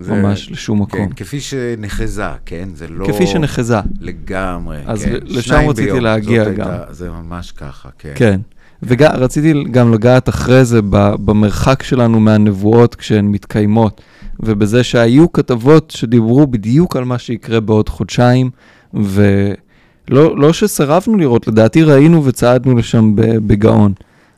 זה, 0.00 0.14
ממש 0.14 0.50
לשום 0.50 0.82
מקום. 0.82 1.08
כן, 1.08 1.12
כפי 1.12 1.40
שנחזה, 1.40 2.24
כן? 2.46 2.68
זה 2.74 2.88
לא... 2.88 3.06
כפי 3.06 3.26
שנחזה. 3.26 3.80
לגמרי, 4.00 4.78
אז 4.86 5.04
כן. 5.04 5.12
אז 5.14 5.18
לשם 5.24 5.68
רציתי 5.68 5.90
ביום, 5.90 6.00
להגיע 6.00 6.44
גם. 6.44 6.70
הייתה, 6.70 6.84
זה 6.90 7.10
ממש 7.10 7.52
ככה, 7.52 7.88
כן. 7.98 8.12
כן. 8.14 8.40
ורציתי 8.82 9.64
גם 9.70 9.92
לגעת 9.92 10.28
אחרי 10.28 10.64
זה 10.64 10.80
במרחק 11.24 11.82
שלנו 11.82 12.20
מהנבואות 12.20 12.94
כשהן 12.94 13.26
מתקיימות, 13.26 14.00
ובזה 14.40 14.84
שהיו 14.84 15.32
כתבות 15.32 15.90
שדיברו 15.90 16.46
בדיוק 16.46 16.96
על 16.96 17.04
מה 17.04 17.18
שיקרה 17.18 17.60
בעוד 17.60 17.88
חודשיים, 17.88 18.50
ולא 18.94 20.38
לא 20.38 20.52
שסירבנו 20.52 21.16
לראות, 21.16 21.48
לדעתי 21.48 21.82
ראינו 21.82 22.24
וצעדנו 22.24 22.76
לשם 22.76 23.12
בגאון. 23.16 23.92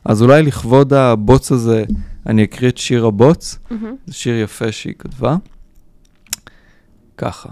אז 0.05 0.21
אולי 0.21 0.43
לכבוד 0.43 0.93
הבוץ 0.93 1.51
הזה, 1.51 1.83
אני 2.25 2.43
אקריא 2.43 2.69
את 2.69 2.77
שיר 2.77 3.05
הבוץ. 3.05 3.57
Mm-hmm. 3.69 3.73
זה 4.05 4.13
שיר 4.13 4.39
יפה 4.39 4.71
שהיא 4.71 4.93
כתבה. 4.99 5.35
ככה. 7.17 7.49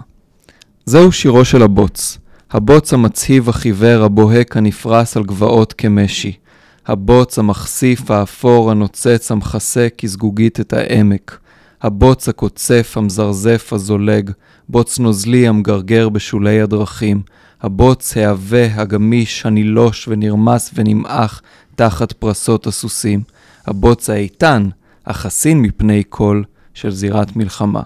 זהו 0.84 1.12
שירו 1.12 1.44
של 1.44 1.62
הבוץ. 1.62 2.18
הבוץ 2.50 2.92
המצהיב 2.92 3.48
החיוור, 3.48 4.04
הבוהק, 4.04 4.56
הנפרס 4.56 5.16
על 5.16 5.24
גבעות 5.24 5.72
כמשי. 5.72 6.36
הבוץ 6.86 7.38
המחשיף, 7.38 8.10
האפור, 8.10 8.70
הנוצץ, 8.70 9.30
המכסה 9.30 9.88
כזגוגית 9.98 10.60
את 10.60 10.72
העמק. 10.72 11.38
הבוץ 11.82 12.28
הקוצף, 12.28 12.92
המזרזף, 12.96 13.72
הזולג. 13.72 14.30
בוץ 14.68 14.98
נוזלי 14.98 15.48
המגרגר 15.48 16.08
בשולי 16.08 16.60
הדרכים. 16.60 17.22
הבוץ 17.62 18.16
העבה, 18.16 18.74
הגמיש, 18.74 19.46
הנילוש 19.46 20.08
ונרמס 20.08 20.70
ונמעך 20.74 21.42
תחת 21.74 22.12
פרסות 22.12 22.66
הסוסים, 22.66 23.22
הבוץ 23.66 24.10
האיתן, 24.10 24.68
החסין 25.06 25.62
מפני 25.62 26.02
כל 26.08 26.42
של 26.74 26.90
זירת 26.90 27.36
מלחמה. 27.36 27.82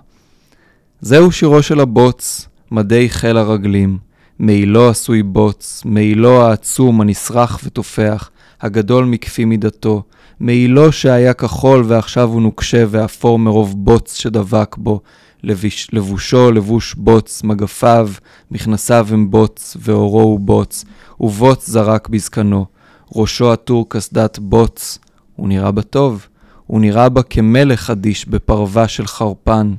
זהו 1.01 1.33
שירו 1.33 1.63
של 1.63 1.81
הבוץ, 1.81 2.49
מדי 2.71 3.09
חיל 3.11 3.37
הרגלים, 3.37 3.99
מעילו 4.39 4.89
עשוי 4.89 5.23
בוץ, 5.23 5.83
מעילו 5.85 6.43
העצום 6.43 7.01
הנשרח 7.01 7.61
ותופח, 7.65 8.31
הגדול 8.61 9.05
מכפי 9.05 9.45
מידתו, 9.45 10.03
מעילו 10.41 10.93
שהיה 10.93 11.35
כחול 11.35 11.85
ועכשיו 11.87 12.29
הוא 12.29 12.43
נוקשה 12.43 12.85
ואפור 12.91 13.39
מרוב 13.39 13.75
בוץ 13.77 14.15
שדבק 14.15 14.77
בו, 14.79 15.01
לביש, 15.43 15.89
לבושו 15.93 16.53
לבוש 16.53 16.95
בוץ, 16.95 17.43
מגפיו, 17.43 18.11
מכנסיו 18.51 19.09
הם 19.11 19.31
בוץ, 19.31 19.77
ואורו 19.81 20.23
הוא 20.23 20.41
בוץ, 20.41 20.85
ובוץ 21.21 21.67
זרק 21.67 22.09
בזקנו. 22.09 22.67
ראשו 23.15 23.53
עטור 23.53 23.87
קסדת 23.89 24.39
בוץ, 24.39 24.99
הוא 25.37 25.49
נראה 25.49 25.71
בה 25.71 25.83
טוב, 25.83 26.27
הוא 26.67 26.81
נראה 26.81 27.09
בה 27.09 27.23
כמלך 27.23 27.91
אדיש 27.91 28.29
בפרווה 28.29 28.89
של 28.89 29.07
חרפן. 29.07 29.75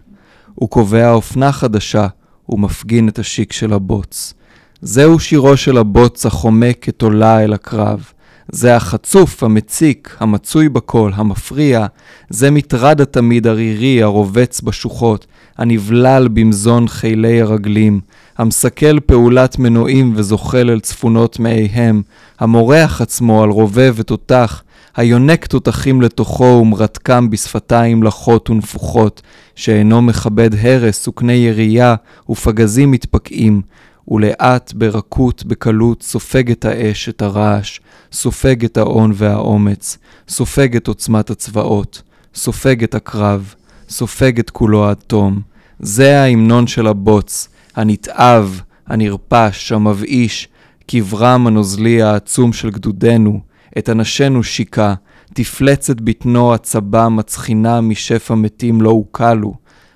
הוא 0.55 0.69
קובע 0.69 1.11
אופנה 1.11 1.51
חדשה, 1.51 2.07
ומפגין 2.49 3.09
את 3.09 3.19
השיק 3.19 3.53
של 3.53 3.73
הבוץ. 3.73 4.33
זהו 4.81 5.19
שירו 5.19 5.57
של 5.57 5.77
הבוץ 5.77 6.25
החומק 6.25 6.77
כתולה 6.81 7.43
אל 7.43 7.53
הקרב. 7.53 8.11
זה 8.51 8.75
החצוף, 8.75 9.43
המציק, 9.43 10.17
המצוי 10.19 10.69
בקול, 10.69 11.11
המפריע. 11.15 11.85
זה 12.29 12.51
מטרד 12.51 13.01
התמיד 13.01 13.47
ערירי, 13.47 14.03
הרובץ 14.03 14.61
בשוחות, 14.61 15.25
הנבלל 15.57 16.27
במזון 16.27 16.87
חילי 16.87 17.41
הרגלים. 17.41 17.99
המסכל 18.37 18.99
פעולת 18.99 19.59
מנועים 19.59 20.13
וזוחל 20.15 20.69
אל 20.69 20.79
צפונות 20.79 21.39
מאיהם, 21.39 22.01
המורח 22.39 23.01
עצמו 23.01 23.43
על 23.43 23.49
רובה 23.49 23.89
ותותח, 23.95 24.63
היונק 24.95 25.45
תותחים 25.45 26.01
לתוכו 26.01 26.43
ומרתקם 26.43 27.29
בשפתיים 27.29 28.03
לחות 28.03 28.49
ונפוחות, 28.49 29.21
שאינו 29.55 30.01
מכבד 30.01 30.49
הרס 30.61 31.07
וקנה 31.07 31.33
ירייה 31.33 31.95
ופגזים 32.29 32.91
מתפקעים, 32.91 33.61
ולאט, 34.07 34.73
ברכות, 34.73 35.43
בקלות, 35.43 36.03
סופג 36.03 36.51
את 36.51 36.65
האש, 36.65 37.09
את 37.09 37.21
הרעש, 37.21 37.79
סופג 38.11 38.65
את 38.65 38.77
ההון 38.77 39.11
והאומץ, 39.15 39.97
סופג 40.29 40.75
את 40.75 40.87
עוצמת 40.87 41.29
הצבאות, 41.29 42.01
סופג 42.35 42.83
את 42.83 42.95
הקרב, 42.95 43.53
סופג 43.89 44.39
את 44.39 44.49
כולו 44.49 44.85
עד 44.85 44.97
תום. 45.07 45.41
זה 45.79 46.21
ההמנון 46.21 46.67
של 46.67 46.87
הבוץ, 46.87 47.49
הנתעב, 47.75 48.61
הנרפש, 48.87 49.71
המבאיש, 49.71 50.47
קברם 50.87 51.47
הנוזלי 51.47 52.01
העצום 52.01 52.53
של 52.53 52.69
גדודנו, 52.69 53.39
את 53.77 53.89
אנשינו 53.89 54.43
שיקה, 54.43 54.93
תפלצת 55.33 56.01
בטנו 56.01 56.53
הצבה 56.53 57.09
מצחינה 57.09 57.81
משפע 57.81 58.35
מתים 58.35 58.81
לא 58.81 58.89
הוקלו. 58.89 59.53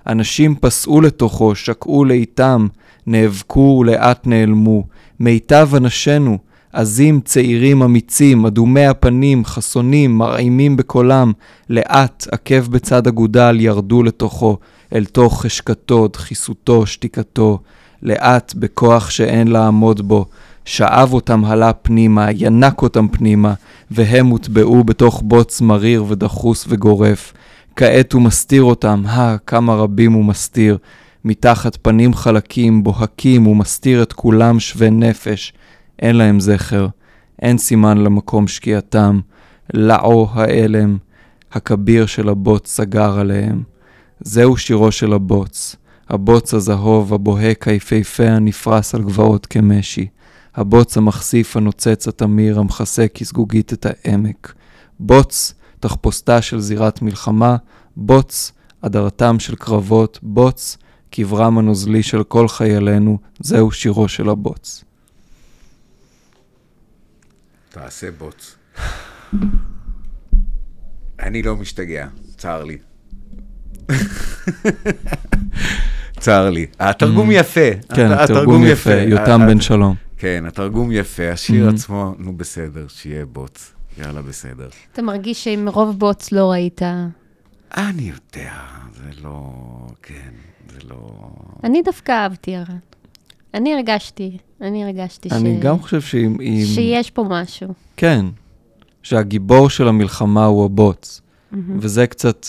אנשים 0.07 0.55
פסעו 0.55 1.01
לתוכו, 1.01 1.55
שקעו 1.55 2.05
לאיתם, 2.05 2.67
נאבקו 3.07 3.77
ולאט 3.79 4.27
נעלמו. 4.27 4.83
מיטב 5.19 5.69
אנשינו, 5.77 6.37
עזים, 6.73 7.21
צעירים, 7.25 7.83
אמיצים, 7.83 8.45
אדומי 8.45 8.85
הפנים, 8.85 9.45
חסונים, 9.45 10.17
מרעימים 10.17 10.77
בקולם, 10.77 11.31
לאט, 11.69 12.27
עקב 12.31 12.67
בצד 12.71 13.07
אגודל, 13.07 13.57
ירדו 13.59 14.03
לתוכו, 14.03 14.57
אל 14.95 15.05
תוך 15.05 15.41
חשקתו, 15.41 16.07
דחיסותו, 16.07 16.85
שתיקתו, 16.85 17.59
לאט, 18.03 18.53
בכוח 18.55 19.09
שאין 19.09 19.47
לעמוד 19.47 20.07
בו, 20.07 20.25
שאב 20.65 21.13
אותם 21.13 21.45
הלה 21.45 21.73
פנימה, 21.73 22.27
ינק 22.31 22.81
אותם 22.81 23.07
פנימה, 23.07 23.53
והם 23.91 24.27
הוטבעו 24.27 24.83
בתוך 24.83 25.21
בוץ 25.25 25.61
מריר 25.61 26.05
ודחוס 26.07 26.65
וגורף. 26.69 27.33
כעת 27.75 28.13
הוא 28.13 28.21
מסתיר 28.21 28.63
אותם, 28.63 29.03
הא, 29.05 29.35
כמה 29.47 29.75
רבים 29.75 30.11
הוא 30.11 30.25
מסתיר. 30.25 30.77
מתחת 31.25 31.77
פנים 31.81 32.13
חלקים, 32.13 32.83
בוהקים, 32.83 33.43
הוא 33.43 33.55
מסתיר 33.55 34.03
את 34.03 34.13
כולם 34.13 34.59
שווה 34.59 34.89
נפש. 34.89 35.53
אין 35.99 36.15
להם 36.15 36.39
זכר, 36.39 36.87
אין 37.41 37.57
סימן 37.57 37.97
למקום 37.97 38.47
שקיעתם. 38.47 39.19
לעו 39.73 40.27
האלם, 40.33 40.97
הכביר 41.51 42.05
של 42.05 42.29
הבוץ 42.29 42.67
סגר 42.67 43.19
עליהם. 43.19 43.63
זהו 44.19 44.57
שירו 44.57 44.91
של 44.91 45.13
הבוץ, 45.13 45.75
הבוץ 46.09 46.53
הזהוב, 46.53 47.13
הבוהק 47.13 47.67
היפהפה 47.67 48.27
הנפרס 48.27 48.95
על 48.95 49.03
גבעות 49.03 49.45
כמשי. 49.45 50.07
הבוץ 50.55 50.97
המחשיף 50.97 51.57
הנוצץ 51.57 52.07
התמיר, 52.07 52.59
המכסה 52.59 53.07
כסגוגית 53.07 53.73
את 53.73 53.85
העמק. 53.85 54.53
בוץ, 54.99 55.53
תחפושתה 55.79 56.41
של 56.41 56.59
זירת 56.59 57.01
מלחמה, 57.01 57.55
בוץ, 57.97 58.51
הדרתם 58.83 59.39
של 59.39 59.55
קרבות, 59.55 60.19
בוץ, 60.23 60.77
קברם 61.11 61.57
הנוזלי 61.57 62.03
של 62.03 62.23
כל 62.23 62.47
חיילינו, 62.47 63.19
זהו 63.39 63.71
שירו 63.71 64.07
של 64.07 64.29
הבוץ. 64.29 64.83
תעשה 67.69 68.11
בוץ. 68.11 68.55
אני 71.19 71.41
לא 71.43 71.55
משתגע, 71.55 72.07
צר 72.37 72.63
לי. 72.63 72.77
צר 76.19 76.49
לי. 76.49 76.65
התרגום 76.79 77.29
Mm. 77.29 77.33
יפה. 77.33 77.69
כן, 77.95 78.11
הת- 78.11 78.27
תרגום 78.27 78.63
יפה, 78.65 78.93
יותם 78.93 79.41
בן 79.47 79.61
שלום. 79.61 79.95
כן, 80.17 80.43
התרגום 80.47 80.91
יפה, 80.91 81.31
השיר 81.31 81.69
Mhm. 81.69 81.73
עצמו, 81.73 82.15
נו 82.17 82.37
בסדר, 82.37 82.85
שיהיה 82.87 83.25
בוץ. 83.25 83.73
יאללה, 83.97 84.21
בסדר. 84.21 84.69
אתה 84.93 85.01
מרגיש 85.01 85.43
שעם 85.43 85.69
רוב 85.69 85.99
בוץ 85.99 86.31
לא 86.31 86.51
ראית... 86.51 86.81
אני 87.77 88.01
יודע, 88.11 88.53
זה 88.95 89.09
לא... 89.23 89.53
כן, 90.03 90.29
לא... 90.89 90.95
אני 91.63 91.81
דווקא 91.81 92.11
אהבתי, 92.11 92.55
הרן. 92.55 92.77
אני 93.53 93.73
הרגשתי, 93.73 94.37
אני 94.61 94.83
הרגשתי 94.83 95.29
ש... 95.29 95.33
אני 95.33 95.59
גם 95.59 95.79
חושב 95.79 96.01
שאם... 96.01 96.37
אם- 96.41 96.65
שיש 96.65 97.11
פה 97.11 97.23
משהו. 97.29 97.67
כן, 97.97 98.25
שהגיבור 99.03 99.69
של 99.69 99.87
המלחמה 99.87 100.45
הוא 100.45 100.65
הבוץ. 100.65 101.21
וזה 101.79 102.07
קצת, 102.07 102.45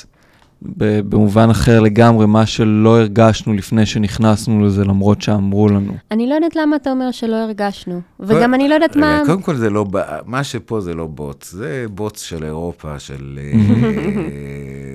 במובן 1.08 1.50
אחר 1.50 1.80
לגמרי, 1.80 2.26
מה 2.26 2.46
שלא 2.46 2.98
הרגשנו 2.98 3.52
לפני 3.52 3.86
שנכנסנו 3.86 4.64
לזה, 4.66 4.84
למרות 4.84 5.22
שאמרו 5.22 5.68
לנו. 5.68 5.92
אני 6.10 6.28
לא 6.28 6.34
יודעת 6.34 6.56
למה 6.56 6.76
אתה 6.76 6.90
אומר 6.90 7.10
שלא 7.10 7.36
הרגשנו. 7.36 8.00
וגם 8.20 8.54
אני 8.54 8.68
לא 8.68 8.74
יודעת 8.74 8.96
מה... 8.96 9.22
קודם 9.26 9.42
כל 9.42 9.56
זה 9.56 9.70
לא, 9.70 9.86
מה 10.26 10.44
שפה 10.44 10.80
זה 10.80 10.94
לא 10.94 11.06
בוץ, 11.06 11.50
זה 11.52 11.86
בוץ 11.90 12.22
של 12.22 12.44
אירופה, 12.44 12.98
של, 12.98 13.38
אה, 13.42 13.52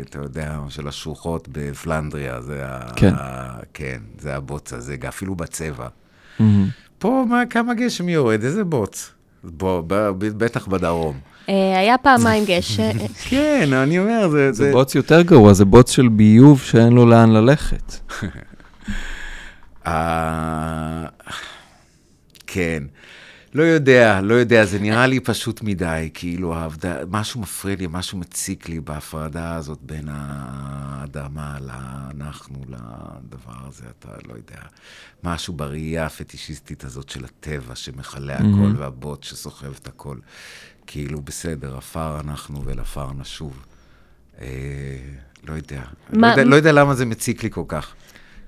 אתה 0.09 0.19
יודע, 0.19 0.57
של 0.69 0.87
השוחות 0.87 1.47
בפלנדריה, 1.51 2.41
זה 2.41 2.61
ה... 2.65 2.79
כן. 2.95 3.13
כן, 3.73 3.97
זה 4.19 4.35
הבוץ 4.35 4.73
הזה, 4.73 4.95
אפילו 5.07 5.35
בצבע. 5.35 5.87
פה, 6.99 7.25
מה, 7.29 7.45
כמה 7.49 7.73
גשם 7.73 8.09
יורד, 8.09 8.43
איזה 8.43 8.63
בוץ? 8.63 9.11
בוא, 9.43 9.81
ב- 9.87 10.09
ב- 10.17 10.37
בטח 10.43 10.67
בדרום. 10.67 11.17
אה, 11.49 11.79
היה 11.79 11.97
פעמיים 11.97 12.43
גשם. 12.47 12.91
כן, 13.29 13.73
אני 13.73 13.99
אומר, 13.99 14.29
זה... 14.29 14.51
זה 14.51 14.71
בוץ 14.71 14.95
יותר 14.95 15.21
גרוע, 15.21 15.53
זה 15.53 15.65
בוץ 15.65 15.91
של 15.91 16.07
ביוב 16.07 16.61
שאין 16.61 16.93
לו 16.93 17.05
לאן 17.05 17.31
ללכת. 17.31 17.93
אה, 19.87 21.05
כן. 22.47 22.83
לא 23.53 23.63
יודע, 23.63 24.21
לא 24.21 24.33
יודע, 24.33 24.65
זה 24.65 24.79
נראה 24.79 25.07
לי 25.07 25.19
פשוט 25.19 25.61
מדי, 25.61 26.09
כאילו, 26.13 26.55
העבדה, 26.55 26.95
משהו 27.09 27.41
מפריע 27.41 27.75
לי, 27.75 27.87
משהו 27.89 28.17
מציק 28.17 28.69
לי 28.69 28.79
בהפרדה 28.79 29.55
הזאת 29.55 29.79
בין 29.81 30.07
האדמה 30.11 31.57
לאנחנו, 31.61 32.55
לדבר 32.67 33.67
הזה, 33.67 33.85
אתה 33.99 34.09
לא 34.27 34.33
יודע. 34.33 34.61
משהו 35.23 35.53
בראייה 35.53 36.05
הפטישיסטית 36.05 36.83
הזאת 36.83 37.09
של 37.09 37.25
הטבע 37.25 37.75
שמכלה 37.75 38.35
הכל, 38.35 38.45
מהמם. 38.45 38.75
והבוט 38.77 39.23
שסוחב 39.23 39.73
את 39.81 39.87
הכל. 39.87 40.17
כאילו, 40.87 41.21
בסדר, 41.21 41.77
עפר 41.77 42.19
אנחנו 42.19 42.63
ואל 42.63 42.79
עפר 42.79 43.13
נשוב. 43.13 43.65
אה, 44.41 44.47
לא 45.47 45.53
יודע. 45.53 45.81
מה- 46.13 46.27
לא 46.27 46.41
יודע. 46.41 46.43
לא 46.43 46.55
יודע 46.55 46.71
למה 46.71 46.95
זה 46.95 47.05
מציק 47.05 47.43
לי 47.43 47.49
כל 47.51 47.63
כך. 47.67 47.93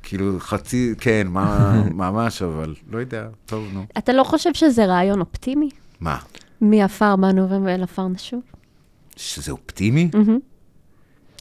כאילו, 0.03 0.39
חצי, 0.39 0.93
כן, 0.99 1.27
מה, 1.29 1.73
ממש, 1.93 2.41
אבל 2.41 2.75
לא 2.91 2.97
יודע, 2.97 3.27
טוב, 3.45 3.67
נו. 3.73 3.85
אתה 3.97 4.13
לא 4.13 4.23
חושב 4.23 4.53
שזה 4.53 4.85
רעיון 4.85 5.19
אופטימי? 5.19 5.69
מה, 5.99 6.17
מעפר 6.61 7.15
באנו 7.15 7.63
ואל 7.65 7.83
עפר 7.83 8.07
נשוב? 8.07 8.41
שזה 9.15 9.51
אופטימי? 9.51 10.09
מהמם. 10.13 10.39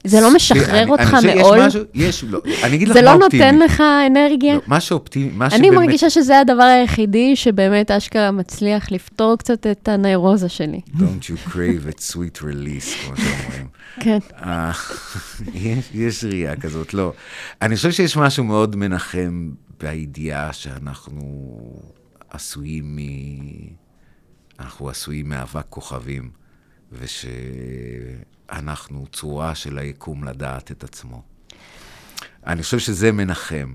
זה 0.05 0.21
לא 0.21 0.35
משחרר 0.35 0.83
אני- 0.83 0.91
אותך 0.91 1.17
אני 1.25 1.35
מעול? 1.35 1.59
יש 1.59 1.65
משהו, 1.67 1.81
יש, 1.95 2.25
לא, 2.25 2.41
אני 2.65 2.77
אגיד 2.77 2.89
לך 2.89 2.95
זה 2.95 3.03
מה 3.03 3.17
לא 3.17 3.25
אופטימי. 3.25 3.45
נותן 3.53 3.59
לך 3.59 3.83
אנרגיה? 4.07 4.55
לא, 4.55 4.61
מה 4.67 4.81
שאופטימי, 4.81 5.31
מה 5.35 5.47
אני 5.47 5.57
שבאמת... 5.57 5.75
מרגישה 5.75 6.11
שזה 6.11 6.39
הדבר 6.41 6.63
היחידי 6.63 7.37
שבאמת 7.37 7.91
אשכרה 7.91 8.31
מצליח 8.31 8.93
לפתור 8.93 9.37
קצת 9.39 9.67
את 9.67 9.89
הנוירוזה 9.89 10.49
שלי. 10.49 10.81
Don't 10.97 11.01
you 11.23 11.49
crave 11.51 11.93
it 11.95 12.01
sweet 12.13 12.39
release, 12.43 13.07
כמו 13.07 13.17
שאומרים. 13.17 13.67
כן. 14.05 14.19
אה, 14.43 14.73
יש, 15.55 15.85
יש 15.95 16.25
ראייה 16.25 16.57
כזאת, 16.57 16.95
לא. 16.95 17.13
אני 17.63 17.77
חושב 17.77 17.91
שיש 17.91 18.17
משהו 18.17 18.45
מאוד 18.45 18.77
מנחם 18.77 19.51
בידיעה 19.81 20.53
שאנחנו 20.53 21.23
עשויים 22.31 22.97
מ... 22.97 22.99
אנחנו 24.61 24.89
עשויים 24.89 25.29
מאבק 25.29 25.65
כוכבים, 25.71 26.31
ושאנחנו 28.53 29.07
צורה 29.13 29.55
של 29.55 29.79
היקום 29.79 30.25
לדעת 30.25 30.73
את 30.73 30.85
עצמו. 30.85 31.23
אני 32.47 32.63
חושב 32.63 32.79
שזה 32.79 33.13
מנחם. 33.13 33.73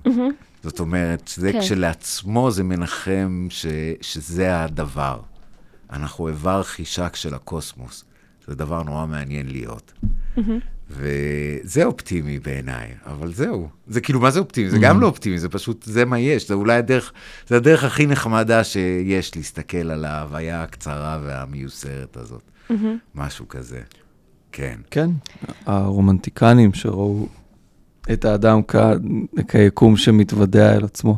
זאת 0.63 0.79
אומרת, 0.79 1.27
שזה 1.27 1.51
כן. 1.51 1.59
כשלעצמו 1.59 2.51
זה 2.51 2.63
מנחם 2.63 3.47
ש, 3.49 3.65
שזה 4.01 4.63
הדבר. 4.63 5.19
אנחנו 5.89 6.27
איבר 6.27 6.63
חישק 6.63 7.15
של 7.15 7.33
הקוסמוס. 7.33 8.05
זה 8.47 8.55
דבר 8.55 8.83
נורא 8.83 9.05
מעניין 9.05 9.47
להיות. 9.51 9.93
וזה 10.89 11.83
אופטימי 11.83 12.39
בעיניי, 12.39 12.93
אבל 13.05 13.33
זהו. 13.33 13.69
זה 13.87 14.01
כאילו, 14.01 14.19
מה 14.19 14.31
זה 14.31 14.39
אופטימי? 14.39 14.69
זה 14.69 14.77
גם 14.81 15.01
לא 15.01 15.07
אופטימי, 15.07 15.39
זה 15.39 15.49
פשוט, 15.49 15.83
זה 15.83 16.05
מה 16.05 16.19
יש. 16.19 16.47
זה 16.47 16.53
אולי 16.53 16.75
הדרך, 16.75 17.13
זה 17.47 17.55
הדרך 17.57 17.83
הכי 17.83 18.05
נחמדה 18.05 18.63
שיש 18.63 19.35
להסתכל 19.35 19.91
על 19.91 20.05
ההוויה 20.05 20.63
הקצרה 20.63 21.19
והמיוסרת 21.23 22.17
הזאת. 22.17 22.51
משהו 23.15 23.47
כזה. 23.47 23.81
כן. 24.53 24.75
כן, 24.91 25.09
הרומנטיקנים 25.65 26.73
שראו 26.73 27.25
את 28.13 28.25
האדם 28.25 28.61
כ... 28.67 28.75
כיקום 29.47 29.97
שמתוודע 29.97 30.75
אל 30.75 30.83
עצמו. 30.83 31.17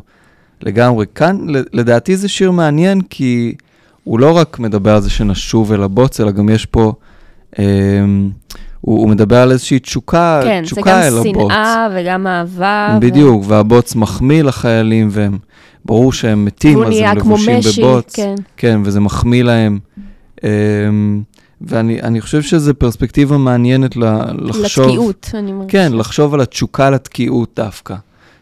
לגמרי. 0.62 1.06
כאן, 1.14 1.46
לדעתי 1.72 2.16
זה 2.16 2.28
שיר 2.28 2.50
מעניין, 2.50 3.00
כי 3.00 3.54
הוא 4.04 4.20
לא 4.20 4.36
רק 4.36 4.58
מדבר 4.58 4.94
על 4.94 5.00
זה 5.00 5.10
שנשוב 5.10 5.72
אל 5.72 5.82
הבוץ, 5.82 6.20
אלא 6.20 6.30
גם 6.30 6.48
יש 6.48 6.66
פה... 6.66 6.92
אמ, 7.58 8.30
הוא, 8.80 8.98
הוא 9.00 9.08
מדבר 9.08 9.36
על 9.36 9.50
איזושהי 9.52 9.78
תשוקה, 9.78 10.40
כן, 10.44 10.64
זה 10.64 10.66
תשוקה 10.66 10.90
גם 10.90 10.98
אל 10.98 11.18
הבוץ. 11.18 11.52
שנאה 11.52 11.88
וגם 11.94 12.26
אהבה. 12.26 12.94
ו- 12.96 13.00
בדיוק, 13.00 13.44
והבוץ 13.46 13.94
מחמיא 13.94 14.42
לחיילים, 14.42 15.08
והם, 15.10 15.38
ברור 15.84 16.12
שהם 16.12 16.44
מתים, 16.44 16.82
אז 16.82 16.88
נהיה 16.88 17.10
הם 17.10 17.20
כמו 17.20 17.34
לבושים 17.34 17.58
משי, 17.58 17.82
בבוץ. 17.82 18.16
כן. 18.16 18.34
כן, 18.56 18.80
וזה 18.84 19.00
מחמיא 19.00 19.42
להם. 19.42 19.78
אמ, 20.44 21.22
ואני 21.60 22.02
אני 22.02 22.20
חושב 22.20 22.42
שזו 22.42 22.74
פרספקטיבה 22.74 23.38
מעניינת 23.38 23.96
ל- 23.96 24.22
לחשוב. 24.38 24.84
לתקיעות, 24.86 25.30
אני 25.34 25.52
מרגישה. 25.52 25.88
כן, 25.88 25.92
לחשוב 25.92 26.34
על 26.34 26.40
התשוקה 26.40 26.90
לתקיעות 26.90 27.50
דווקא. 27.56 27.94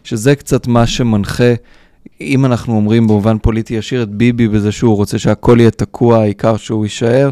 שזה 0.04 0.34
קצת 0.34 0.66
מה 0.66 0.86
שמנחה, 0.86 1.54
אם 2.20 2.44
אנחנו 2.44 2.76
אומרים 2.76 3.06
במובן 3.06 3.38
פוליטי 3.38 3.74
ישיר 3.74 4.02
את 4.02 4.08
ביבי 4.08 4.48
בזה 4.48 4.72
שהוא 4.72 4.96
רוצה 4.96 5.18
שהכל 5.18 5.56
יהיה 5.60 5.70
תקוע, 5.70 6.18
העיקר 6.18 6.56
שהוא 6.56 6.84
יישאר, 6.84 7.30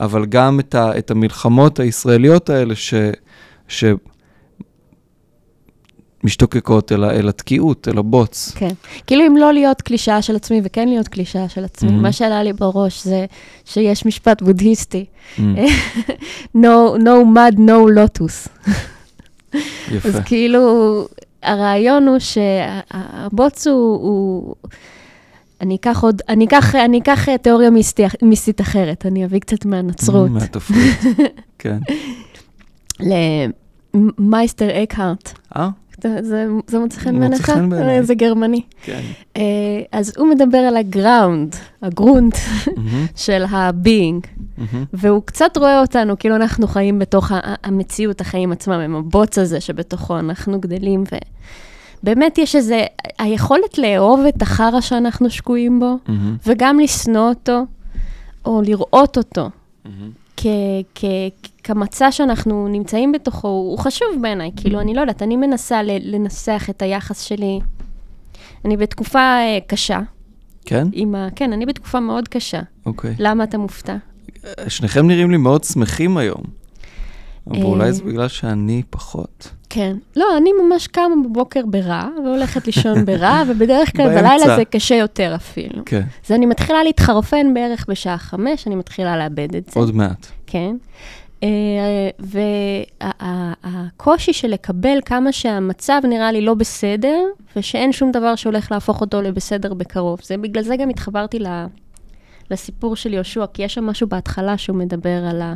אבל 0.00 0.26
גם 0.26 0.60
את, 0.60 0.74
ה, 0.74 0.98
את 0.98 1.10
המלחמות 1.10 1.80
הישראליות 1.80 2.50
האלה 2.50 2.74
ש... 2.74 2.94
ש... 3.68 3.84
משתוקקות 6.24 6.92
אל, 6.92 7.04
אל 7.04 7.28
התקיעות, 7.28 7.88
אל 7.88 7.98
הבוץ. 7.98 8.52
כן. 8.56 8.68
כאילו 9.06 9.26
אם 9.26 9.36
לא 9.36 9.52
להיות 9.52 9.82
קלישאה 9.82 10.22
של 10.22 10.36
עצמי 10.36 10.60
וכן 10.64 10.88
להיות 10.88 11.08
קלישאה 11.08 11.48
של 11.48 11.64
עצמי, 11.64 11.88
Mhm. 11.90 11.92
מה 11.92 12.12
שעלה 12.12 12.42
לי 12.42 12.52
בראש 12.52 13.04
זה 13.04 13.26
שיש 13.64 14.06
משפט 14.06 14.42
בודהיסטי, 14.42 15.04
Mm, 15.36 15.40
no, 16.56 16.96
no 16.98 17.24
mud, 17.36 17.56
no 17.58 17.88
lotus. 17.96 18.48
יפה. 19.94 20.08
אז 20.08 20.18
כאילו, 20.24 20.60
הרעיון 21.42 22.08
הוא 22.08 22.18
שהבוץ 22.18 23.66
הוא... 23.66 23.74
הוא... 24.02 24.54
אני 25.60 25.76
אקח 25.76 26.02
עוד, 26.02 26.22
אני 26.28 26.44
אקח, 26.46 26.74
אני 26.74 26.98
אקח 26.98 27.28
אה, 27.28 27.38
תיאוריה 27.38 27.70
מיסטי, 27.70 28.02
מיסטית 28.22 28.60
אחרת, 28.60 29.06
אני 29.06 29.24
אביא 29.24 29.40
קצת 29.40 29.64
מהנצרות. 29.64 30.30
מהתפריט, 30.30 30.98
כן. 31.58 31.78
למייסטר 33.94 34.82
אקהרט, 34.82 35.32
אה? 35.56 35.68
זה- 36.02 36.46
מוצא 36.78 36.98
חן 37.00 37.20
בעיניך? 37.20 37.50
זה 38.02 38.14
גרמני. 38.14 38.60
כן. 38.82 39.00
אה, 39.36 39.42
אז 39.92 40.12
הוא 40.18 40.28
מדבר 40.28 40.58
על 40.58 40.76
הגראונד, 40.76 41.54
הגרונט 41.82 42.36
של 43.16 43.44
ה-being, 43.44 44.26
והוא 44.92 45.22
קצת 45.24 45.56
רואה 45.56 45.80
אותנו, 45.80 46.18
כאילו 46.18 46.36
אנחנו 46.36 46.66
חיים 46.66 46.98
בתוך 46.98 47.32
המציאות, 47.64 48.20
החיים 48.20 48.52
עצמם, 48.52 48.72
עם 48.80 48.94
הבוץ 48.94 49.38
הזה 49.38 49.60
שבתוכו 49.60 50.18
אנחנו 50.18 50.60
גדלים, 50.60 51.04
ובאמת 52.02 52.38
יש 52.38 52.56
איזה, 52.56 52.84
היכולת 53.18 53.78
לאהוב 53.78 54.20
את 54.28 54.42
החרא 54.42 54.80
שאנחנו 54.80 55.30
שקועים 55.30 55.80
בו, 55.80 55.94
וגם 56.46 56.78
לשנוא 56.78 57.28
אותו, 57.28 57.62
או 58.44 58.62
לראות 58.66 59.18
אותו. 59.18 59.50
כ- 60.36 60.46
כ- 60.94 61.04
כמצע 61.66 62.12
שאנחנו 62.12 62.68
נמצאים 62.68 63.12
בתוכו, 63.12 63.48
הוא 63.48 63.78
חשוב 63.78 64.08
בעיניי. 64.22 64.50
כאילו, 64.56 64.80
אני 64.80 64.94
לא 64.94 65.00
יודעת, 65.00 65.22
אני 65.22 65.36
מנסה 65.36 65.82
לנסח 65.82 66.66
את 66.70 66.82
היחס 66.82 67.22
שלי. 67.22 67.60
אני 68.64 68.76
בתקופה 68.76 69.18
אה, 69.18 69.58
קשה. 69.66 70.00
כן? 70.64 70.86
עם 70.92 71.14
ה... 71.14 71.28
כן, 71.36 71.52
אני 71.52 71.66
בתקופה 71.66 72.00
מאוד 72.00 72.28
קשה. 72.28 72.60
אוקיי. 72.86 73.14
למה 73.18 73.44
אתה 73.44 73.58
מופתע? 73.58 73.96
שניכם 74.68 75.06
נראים 75.06 75.30
לי 75.30 75.36
מאוד 75.36 75.64
שמחים 75.64 76.16
היום. 76.16 76.42
אבל 77.50 77.56
אה. 77.56 77.62
אולי 77.62 77.92
זה 77.92 78.04
בגלל 78.04 78.28
שאני 78.28 78.82
פחות. 78.90 79.50
כן. 79.70 79.96
לא, 80.16 80.26
אני 80.36 80.50
ממש 80.62 80.86
קמה 80.86 81.14
בבוקר 81.24 81.66
ברע, 81.66 82.08
והולכת 82.24 82.66
לישון 82.66 83.04
ברע, 83.06 83.42
ובדרך 83.48 83.96
כלל. 83.96 84.08
בלילה 84.08 84.56
זה 84.56 84.64
קשה 84.64 84.94
יותר 84.94 85.34
אפילו. 85.34 85.82
כן, 85.86 86.02
אז 86.26 86.32
אני 86.32 86.46
מתחילה 86.46 86.84
להתחרפן 86.84 87.54
בערך 87.54 87.86
בשעה 87.88 88.18
חמש, 88.18 88.66
אני 88.66 88.74
מתחילה 88.74 89.16
לאבד 89.16 89.56
את 89.56 89.70
זה. 89.70 89.80
עוד 89.80 89.94
מעט. 89.94 90.26
כן. 90.46 90.76
והקושי 92.18 94.32
של 94.32 94.48
לקבל 94.48 94.98
כמה 95.04 95.32
שהמצב 95.32 96.00
נראה 96.08 96.32
לי 96.32 96.40
לא 96.40 96.54
בסדר, 96.54 97.24
ושאין 97.56 97.92
שום 97.92 98.12
דבר 98.12 98.34
שהולך 98.34 98.72
להפוך 98.72 99.00
אותו 99.00 99.22
לבסדר 99.22 99.74
בקרוב. 99.74 100.20
זה 100.22 100.36
בגלל 100.36 100.62
זה 100.62 100.76
גם 100.76 100.88
התחברתי 100.88 101.38
לסיפור 102.50 102.96
של 102.96 103.14
יהושע, 103.14 103.44
כי 103.54 103.62
יש 103.62 103.74
שם 103.74 103.86
משהו 103.86 104.06
בהתחלה 104.06 104.58
שהוא 104.58 104.76
מדבר 104.76 105.24
על, 105.30 105.42
ה, 105.42 105.54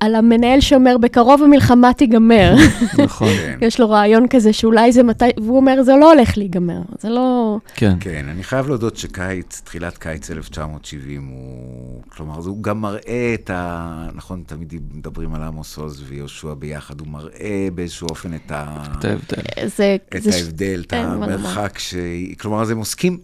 על 0.00 0.14
המנהל 0.14 0.60
שאומר, 0.60 0.98
בקרוב 0.98 1.42
המלחמה 1.42 1.92
תיגמר. 1.92 2.54
נכון. 3.04 3.28
כן. 3.28 3.58
יש 3.60 3.80
לו 3.80 3.90
רעיון 3.90 4.28
כזה 4.28 4.52
שאולי 4.52 4.92
זה 4.92 5.02
מתי, 5.02 5.24
והוא 5.36 5.56
אומר, 5.56 5.82
זה 5.82 5.92
לא 6.00 6.12
הולך 6.12 6.38
להיגמר. 6.38 6.80
זה 6.98 7.08
לא... 7.08 7.58
כן. 7.74 7.94
כן, 8.00 8.26
אני 8.28 8.42
חייב 8.42 8.68
להודות 8.68 8.96
שקיץ, 8.96 9.60
תחילת 9.64 9.98
קיץ 9.98 10.30
1970 10.30 11.26
הוא... 11.26 12.02
כלומר, 12.08 12.34
הוא 12.34 12.62
גם 12.62 12.80
מראה 12.80 13.34
את 13.34 13.50
ה... 13.50 14.08
נכון, 14.14 14.42
תמיד 14.46 14.74
מדברים 14.94 15.34
על 15.34 15.42
עמוס 15.42 15.76
עוז 15.76 16.04
ויהושע 16.06 16.54
ביחד, 16.54 17.00
הוא 17.00 17.08
מראה 17.08 17.68
באיזשהו 17.74 18.08
אופן 18.08 18.34
את 18.34 18.50
ה... 18.50 18.82
את 18.98 19.04
ההבדל. 19.04 19.66
זה... 19.66 19.96
את 20.16 20.26
ההבדל, 20.32 20.82
את. 20.86 20.92
המרחק 20.92 21.78
ש... 21.78 21.94
כלומר, 22.40 22.62
אז 22.62 22.70
הם 22.70 22.78
עוסקים 22.78 23.18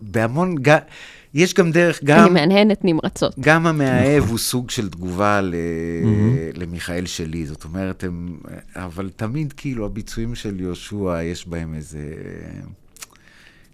בהמון... 0.00 0.54
יש 1.36 1.54
גם 1.54 1.72
דרך, 1.72 2.00
אני 2.02 2.06
גם... 2.08 2.34
מהנהנת 2.34 2.84
נמרצות. 2.84 3.34
גם 3.40 3.66
המאהב 3.66 4.24
הוא 4.24 4.38
סוג 4.38 4.70
של 4.70 4.90
תגובה 4.90 5.40
ל... 5.40 5.54
למיכאל 6.54 7.06
שלי, 7.06 7.46
זאת 7.46 7.64
אומרת, 7.64 8.04
הם... 8.04 8.38
אבל 8.74 9.10
תמיד 9.16 9.52
כאילו 9.52 9.86
הביצועים 9.86 10.34
של 10.34 10.60
יהושע, 10.60 11.22
יש 11.22 11.48
בהם 11.48 11.74
איזה... 11.74 12.12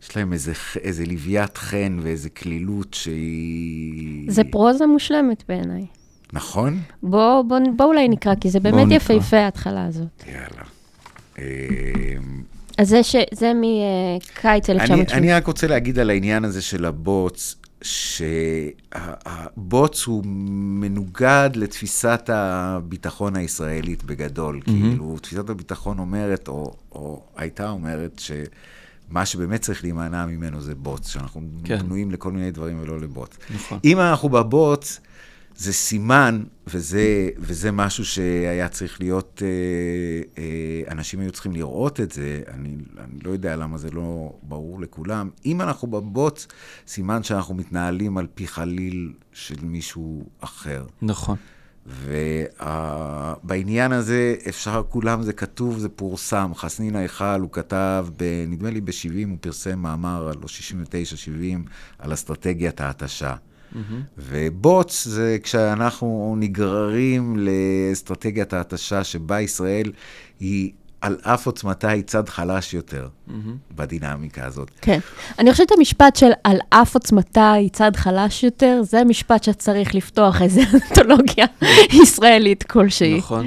יש 0.02 0.16
להם 0.16 0.32
איזה, 0.32 0.52
איזה 0.80 1.06
לוויית 1.06 1.56
חן 1.56 1.98
ואיזה 2.02 2.30
קלילות 2.30 2.94
שהיא... 2.94 4.30
זה 4.30 4.42
פרוזה 4.44 4.86
מושלמת 4.86 5.42
בעיניי. 5.48 5.86
נכון? 6.32 6.78
בוא, 7.02 7.42
בוא, 7.42 7.58
בוא 7.76 7.86
אולי 7.86 8.08
נקרא, 8.08 8.34
כי 8.34 8.50
זה 8.50 8.60
בואו 8.60 8.72
באמת. 8.72 8.92
יפהפה 8.92 9.36
ההתחלה 9.36 9.86
הזאת. 9.86 10.24
יאללה. 10.26 10.64
אז 12.78 12.88
זה, 12.88 13.02
ש... 13.02 13.16
זה 13.32 13.52
מקיץ 13.54 14.70
אני, 14.70 14.80
1970. 14.80 15.06
אני 15.12 15.32
רק 15.32 15.46
רוצה 15.46 15.66
להגיד 15.66 15.98
על 15.98 16.10
העניין 16.10 16.44
הזה 16.44 16.62
של 16.62 16.84
הבוץ, 16.84 17.56
שהבוץ 18.92 20.06
הוא 20.06 20.22
מנוגד 20.26 21.50
לתפיסת 21.54 22.30
הביטחון 22.32 23.36
הישראלית 23.36 24.04
בגדול. 24.04 24.60
Mm-hmm. 24.60 24.70
כאילו, 24.70 25.18
תפיסת 25.22 25.50
הביטחון 25.50 25.98
אומרת, 25.98 26.48
או, 26.48 26.72
או 26.92 27.22
הייתה 27.36 27.70
אומרת, 27.70 28.18
שמה 28.18 29.26
שבאמת 29.26 29.60
צריך 29.60 29.84
להימנע 29.84 30.26
ממנו 30.26 30.60
זה 30.60 30.74
בוץ, 30.74 31.08
שאנחנו. 31.08 31.40
כן. 31.64 31.78
בנויים 31.78 32.10
לכל 32.10 32.32
מיני 32.32 32.50
דברים 32.50 32.78
ולא 32.80 33.00
לבוץ. 33.00 33.36
נכון. 33.54 33.78
אם 33.84 34.00
אנחנו 34.00 34.28
בבוץ, 34.28 35.00
זה 35.56 35.72
סימן, 35.72 36.42
וזה, 36.66 37.30
וזה 37.38 37.72
משהו 37.72 38.04
שהיה 38.04 38.68
צריך 38.68 39.00
להיות, 39.00 39.42
אה, 39.44 40.42
אה, 40.42 40.92
אנשים 40.92 41.20
היו 41.20 41.32
צריכים 41.32 41.52
לראות 41.52 42.00
את 42.00 42.12
זה, 42.12 42.40
אני, 42.48 42.76
אני 42.98 43.18
לא 43.24 43.30
יודע 43.30 43.56
למה 43.56 43.78
זה 43.78 43.90
לא 43.90 44.32
ברור 44.42 44.80
לכולם. 44.80 45.30
אם 45.44 45.60
אנחנו 45.60 45.88
בבוץ, 45.88 46.46
סימן 46.86 47.22
שאנחנו 47.22 47.54
מתנהלים 47.54 48.18
על 48.18 48.26
פי 48.34 48.46
חליל 48.46 49.12
של 49.32 49.56
מישהו 49.62 50.24
אחר. 50.40 50.84
נכון. 51.02 51.36
ובעניין 53.46 53.92
הזה, 53.92 54.34
אפשר, 54.48 54.82
כולם 54.88 55.22
זה 55.22 55.32
כתוב, 55.32 55.78
זה 55.78 55.88
פורסם. 55.88 56.52
חסנין 56.54 56.96
ההיכל, 56.96 57.40
הוא 57.40 57.50
כתב, 57.52 58.06
ב, 58.16 58.44
נדמה 58.48 58.70
לי 58.70 58.80
ב-70, 58.80 59.28
הוא 59.28 59.38
פרסם 59.40 59.78
מאמר, 59.78 60.28
על 60.28 60.34
69-70, 60.34 60.48
על 61.98 62.12
אסטרטגיית 62.12 62.80
ההתשה. 62.80 63.34
ובוץ 64.18 65.04
זה 65.04 65.36
כשאנחנו 65.42 66.36
נגררים 66.38 67.36
לאסטרטגיית 67.38 68.52
ההתשה 68.52 69.04
שבה 69.04 69.40
ישראל 69.40 69.92
היא 70.40 70.72
על 71.00 71.16
אף 71.22 71.46
עוצמתה 71.46 71.88
היא 71.88 72.02
צד 72.02 72.28
חלש 72.28 72.74
יותר 72.74 73.08
בדינמיקה 73.74 74.46
הזאת. 74.46 74.70
כן. 74.80 74.98
אני 75.38 75.52
חושבת 75.52 75.72
המשפט 75.78 76.16
של 76.16 76.30
על 76.44 76.58
אף 76.70 76.94
עוצמתה 76.94 77.52
היא 77.52 77.70
צד 77.70 77.96
חלש 77.96 78.44
יותר, 78.44 78.80
זה 78.82 79.04
משפט 79.04 79.44
שצריך 79.44 79.94
לפתוח 79.94 80.42
איזו 80.42 80.60
אנתולוגיה 80.74 81.46
ישראלית 81.92 82.62
כלשהי. 82.62 83.18
נכון. 83.18 83.46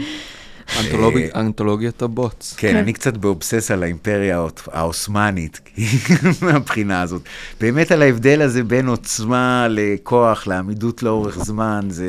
אנתולוג- 0.80 1.36
אנתולוגיית 1.36 2.01
הבוץ. 2.01 2.53
כן, 2.57 2.72
כן. 2.72 2.78
אני 2.78 2.93
קצת 2.93 3.18
באובסס 3.18 3.72
על 3.72 3.84
האימפריה 3.84 4.41
העות'מאנית, 4.72 5.59
מהבחינה 6.41 7.01
הזאת. 7.01 7.22
באמת 7.61 7.91
על 7.91 8.01
ההבדל 8.01 8.41
הזה 8.41 8.63
בין 8.63 8.88
עוצמה 8.88 9.68
לכוח, 9.70 10.47
לעמידות 10.47 11.03
לאורך 11.03 11.38
זמן, 11.45 11.86
זה... 11.89 12.07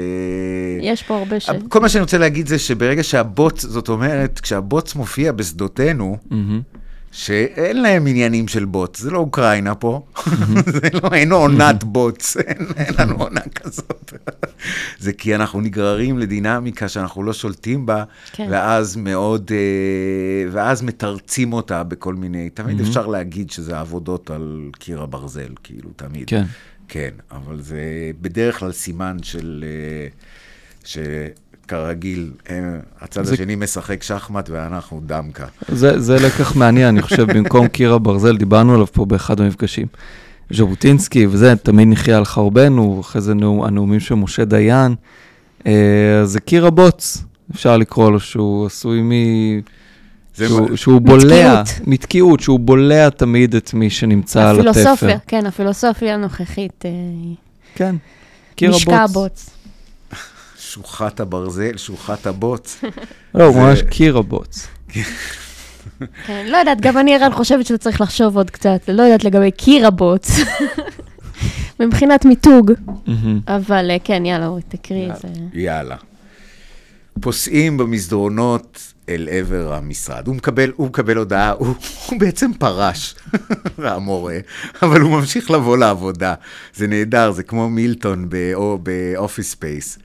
יש 0.82 1.02
פה 1.02 1.16
הרבה 1.18 1.40
ש... 1.40 1.50
כל 1.68 1.80
מה 1.80 1.88
שאני 1.88 2.02
רוצה 2.02 2.18
להגיד 2.18 2.46
זה 2.46 2.58
שברגע 2.58 3.02
שהבוץ, 3.02 3.62
זאת 3.66 3.88
אומרת, 3.88 4.40
כשהבוץ 4.40 4.94
מופיע 4.94 5.32
בשדותינו. 5.32 6.16
שאין 7.16 7.82
להם 7.82 8.06
עניינים 8.06 8.48
של 8.48 8.64
בוץ, 8.64 9.00
זה 9.00 9.10
לא 9.10 9.18
אוקראינה 9.18 9.74
פה, 9.74 10.06
זה 10.80 10.88
לא, 10.92 11.08
אין 11.12 11.32
עונת 11.32 11.84
בוץ, 11.84 12.36
אין, 12.36 12.66
אין 12.76 12.94
לנו 12.98 13.14
עונה 13.14 13.40
כזאת. 13.54 14.12
זה 14.98 15.12
כי 15.12 15.34
אנחנו 15.34 15.60
נגררים 15.60 16.18
לדינמיקה 16.18 16.88
שאנחנו 16.88 17.22
לא 17.22 17.32
שולטים 17.32 17.86
בה, 17.86 18.04
כן. 18.32 18.48
ואז 18.50 18.96
מאוד, 18.96 19.50
אה, 19.54 20.50
ואז 20.52 20.82
מתרצים 20.82 21.52
אותה 21.52 21.82
בכל 21.82 22.14
מיני, 22.14 22.50
תמיד 22.50 22.80
אפשר 22.80 23.06
להגיד 23.06 23.50
שזה 23.50 23.78
עבודות 23.78 24.30
על 24.30 24.70
קיר 24.78 25.02
הברזל, 25.02 25.52
כאילו, 25.62 25.90
תמיד. 25.96 26.28
כן. 26.28 26.44
כן, 26.88 27.10
אבל 27.30 27.60
זה 27.60 28.10
בדרך 28.20 28.58
כלל 28.58 28.72
סימן 28.72 29.16
של... 29.22 29.64
אה, 29.66 30.08
שכרגיל, 30.86 31.30
אה, 31.72 31.78
הצד 33.00 33.22
זה- 33.24 33.34
השני 33.34 33.54
משחק 33.56 34.02
שחמט 34.02 34.50
ואנחנו 34.52 35.00
דמקה. 35.06 35.44
זה, 35.68 36.00
זה 36.00 36.16
לקח 36.26 36.56
מעניין, 36.56 36.88
אני 36.88 37.02
חושב, 37.02 37.22
במקום 37.32 37.68
קיר 37.68 37.94
הברזל, 37.94 38.36
דיברנו 38.36 38.74
עליו 38.74 38.86
פה 38.86 39.04
באחד 39.04 39.40
המפגשים. 39.40 39.86
ז'בוטינסקי 40.52 41.26
וזה, 41.26 41.56
תמיד 41.56 41.88
נחיה 41.88 42.16
על 42.16 42.24
חרבנו, 42.24 43.00
אחרי 43.00 43.20
זה 43.22 43.34
נאום, 43.34 43.62
הנאומים 43.62 44.00
של 44.00 44.14
משה 44.14 44.44
דיין. 44.44 44.94
אה, 45.66 45.72
זה 46.24 46.40
קיר 46.40 46.66
הבוץ, 46.66 47.24
אפשר 47.54 47.76
לקרוא 47.76 48.10
לו, 48.10 48.20
שהוא 48.20 48.66
עשוי 48.66 49.00
מ... 49.02 49.10
שהוא, 50.34 50.70
מה- 50.70 50.76
שהוא 50.76 51.00
בולע, 51.00 51.20
מתקיעות. 51.60 51.88
מתקיעות, 51.88 52.40
שהוא 52.40 52.60
בולע 52.60 53.08
תמיד 53.10 53.54
את 53.54 53.74
מי 53.74 53.90
שנמצא 53.90 54.48
על 54.48 54.56
התפר. 54.68 54.70
הפילוסופיה, 54.70 55.18
כן, 55.26 55.46
הפילוסופיה 55.46 56.14
הנוכחית, 56.14 56.84
אה, 56.84 56.90
כן, 57.74 57.96
קיר 58.56 58.70
משקע 58.70 58.96
הבוץ. 58.96 59.10
הבוץ. 59.16 59.50
שוחת 60.76 61.20
הברזל, 61.20 61.76
שוחת 61.76 62.26
הבוץ. 62.26 62.84
לא, 63.34 63.44
הוא 63.44 63.56
ממש 63.56 63.82
קיר 63.82 64.18
הבוץ. 64.18 64.66
כן, 66.26 66.46
לא 66.48 66.56
יודעת, 66.56 66.80
גם 66.80 66.98
אני 66.98 67.14
ערן 67.14 67.32
חושבת 67.32 67.66
שהוא 67.66 67.78
צריך 67.78 68.00
לחשוב 68.00 68.36
עוד 68.36 68.50
קצת, 68.50 68.80
לא 68.88 69.02
יודעת 69.02 69.24
לגבי 69.24 69.50
קיר 69.50 69.86
הבוץ. 69.86 70.30
מבחינת 71.80 72.24
מיתוג. 72.24 72.72
אבל 73.48 73.90
אה, 73.90 73.96
כן, 74.04 74.26
יאללה, 74.26 74.46
אורי, 74.46 74.62
תקריא 74.68 75.12
את 75.12 75.16
זה. 75.16 75.28
יאללה. 75.52 75.96
פוסעים 77.20 77.76
במסדרונות 77.76 78.92
אל 79.08 79.28
עבר 79.30 79.74
המשרד. 79.74 80.26
הוא 80.26 80.36
מקבל, 80.36 80.72
הוא 80.76 80.86
מקבל 80.86 81.16
הודעה, 81.16 81.50
הוא, 81.50 81.74
הוא 82.06 82.20
בעצם 82.20 82.52
פרש, 82.58 83.14
המורה, 83.78 84.38
אבל 84.82 85.00
הוא 85.00 85.10
ממשיך 85.10 85.50
לבוא 85.50 85.76
לעבודה. 85.76 86.34
זה 86.74 86.86
נהדר, 86.86 87.30
זה 87.30 87.42
כמו 87.42 87.68
מילטון 87.68 88.28
ב 88.82 88.92
Office 88.92 89.50
Space. 89.50 89.98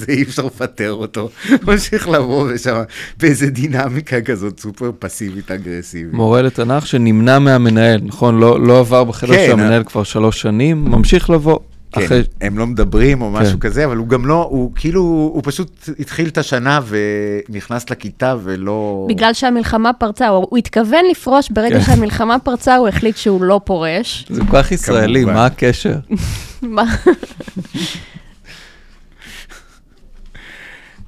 זה 0.00 0.06
אי 0.08 0.22
אפשר 0.22 0.46
לפטר 0.46 0.92
אותו, 0.92 1.30
ממשיך 1.62 2.08
לבוא 2.08 2.48
ושם, 2.54 2.82
באיזה 3.20 3.50
דינמיקה 3.50 4.20
כזאת 4.20 4.60
סופר 4.60 4.90
פסיבית 4.98 5.50
אגרסיבית. 5.50 6.12
מורה 6.14 6.42
לתנ"ך 6.42 6.86
שנמנע 6.86 7.38
מהמנהל, 7.38 8.00
נכון? 8.04 8.38
לא, 8.38 8.60
לא 8.60 8.78
עבר 8.78 9.04
בחדר 9.04 9.34
כן, 9.34 9.46
של 9.46 9.52
המנהל 9.52 9.84
כבר 9.84 10.02
שלוש 10.02 10.40
שנים, 10.40 10.84
ממשיך 10.84 11.30
לבוא. 11.30 11.58
כן, 11.92 12.04
אחרי... 12.04 12.22
הם 12.40 12.58
לא 12.58 12.66
מדברים 12.66 13.22
או 13.22 13.30
משהו 13.30 13.60
כן. 13.60 13.68
כזה, 13.68 13.84
אבל 13.84 13.96
הוא 13.96 14.08
גם 14.08 14.26
לא, 14.26 14.48
הוא 14.50 14.72
כאילו, 14.74 15.00
הוא 15.34 15.42
פשוט 15.44 15.88
התחיל 15.98 16.28
את 16.28 16.38
השנה 16.38 16.80
ונכנס 16.88 17.90
לכיתה 17.90 18.36
ולא... 18.42 19.06
בגלל 19.08 19.32
שהמלחמה 19.32 19.92
פרצה, 19.92 20.28
הוא, 20.28 20.46
הוא 20.50 20.58
התכוון 20.58 21.04
לפרוש, 21.10 21.50
ברגע 21.50 21.78
כן. 21.78 21.84
שהמלחמה 21.84 22.38
פרצה, 22.38 22.76
הוא 22.76 22.88
החליט 22.88 23.16
שהוא 23.16 23.42
לא 23.42 23.60
פורש. 23.64 24.26
זה 24.30 24.40
כל 24.50 24.62
כך 24.62 24.72
ישראלי, 24.72 25.20
כמובן. 25.20 25.34
מה 25.34 25.46
הקשר? 25.46 25.96
מה? 26.62 26.84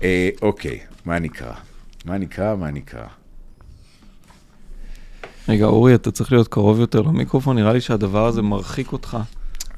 אה, 0.02 0.28
אוקיי, 0.42 0.78
מה 1.04 1.18
נקרא? 1.18 1.52
מה 2.04 2.18
נקרא? 2.18 2.54
מה 2.56 2.70
נקרא? 2.70 3.04
רגע, 5.48 5.64
אורי, 5.64 5.94
אתה 5.94 6.10
צריך 6.10 6.32
להיות 6.32 6.48
קרוב 6.48 6.80
יותר 6.80 7.00
למיקרופון, 7.00 7.56
נראה 7.56 7.72
לי 7.72 7.80
שהדבר 7.80 8.26
הזה 8.26 8.42
מרחיק 8.42 8.92
אותך. 8.92 9.18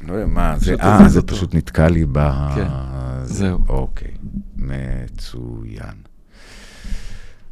לא 0.01 0.13
יודע, 0.13 0.27
מה, 0.27 0.55
זה, 0.59 0.75
אה, 0.81 1.09
זה. 1.09 1.23
פשוט 1.23 1.55
נתקע 1.55 1.89
לי 1.89 2.05
ב... 2.13 2.31
כן, 2.55 2.69
זה- 3.25 3.35
זהו. 3.35 3.59
אוקיי, 3.69 4.11
מצוין. 4.57 5.95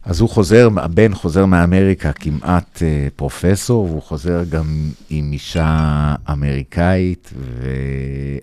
אז 0.06 0.20
הוא 0.20 0.28
חוזר, 0.28 0.68
הבן 0.76 1.14
חוזר 1.14 1.46
מאמריקה 1.46 2.12
כמעט 2.12 2.82
אה, 2.82 3.08
פרופסור, 3.16 3.84
והוא 3.84 4.02
חוזר 4.02 4.44
גם 4.50 4.64
עם 5.10 5.32
אישה 5.32 6.14
אמריקאית, 6.32 7.32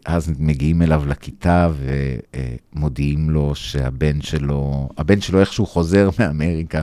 ואז 0.05 0.31
מגיעים 0.39 0.81
אליו 0.81 1.03
לכיתה 1.07 1.69
ומודיעים 2.73 3.29
לו 3.29 3.55
שהבן 3.55 4.21
שלו, 4.21 4.89
הבן 4.97 5.21
שלו 5.21 5.39
איכשהו 5.39 5.65
חוזר 5.65 6.09
מאמריקה, 6.19 6.81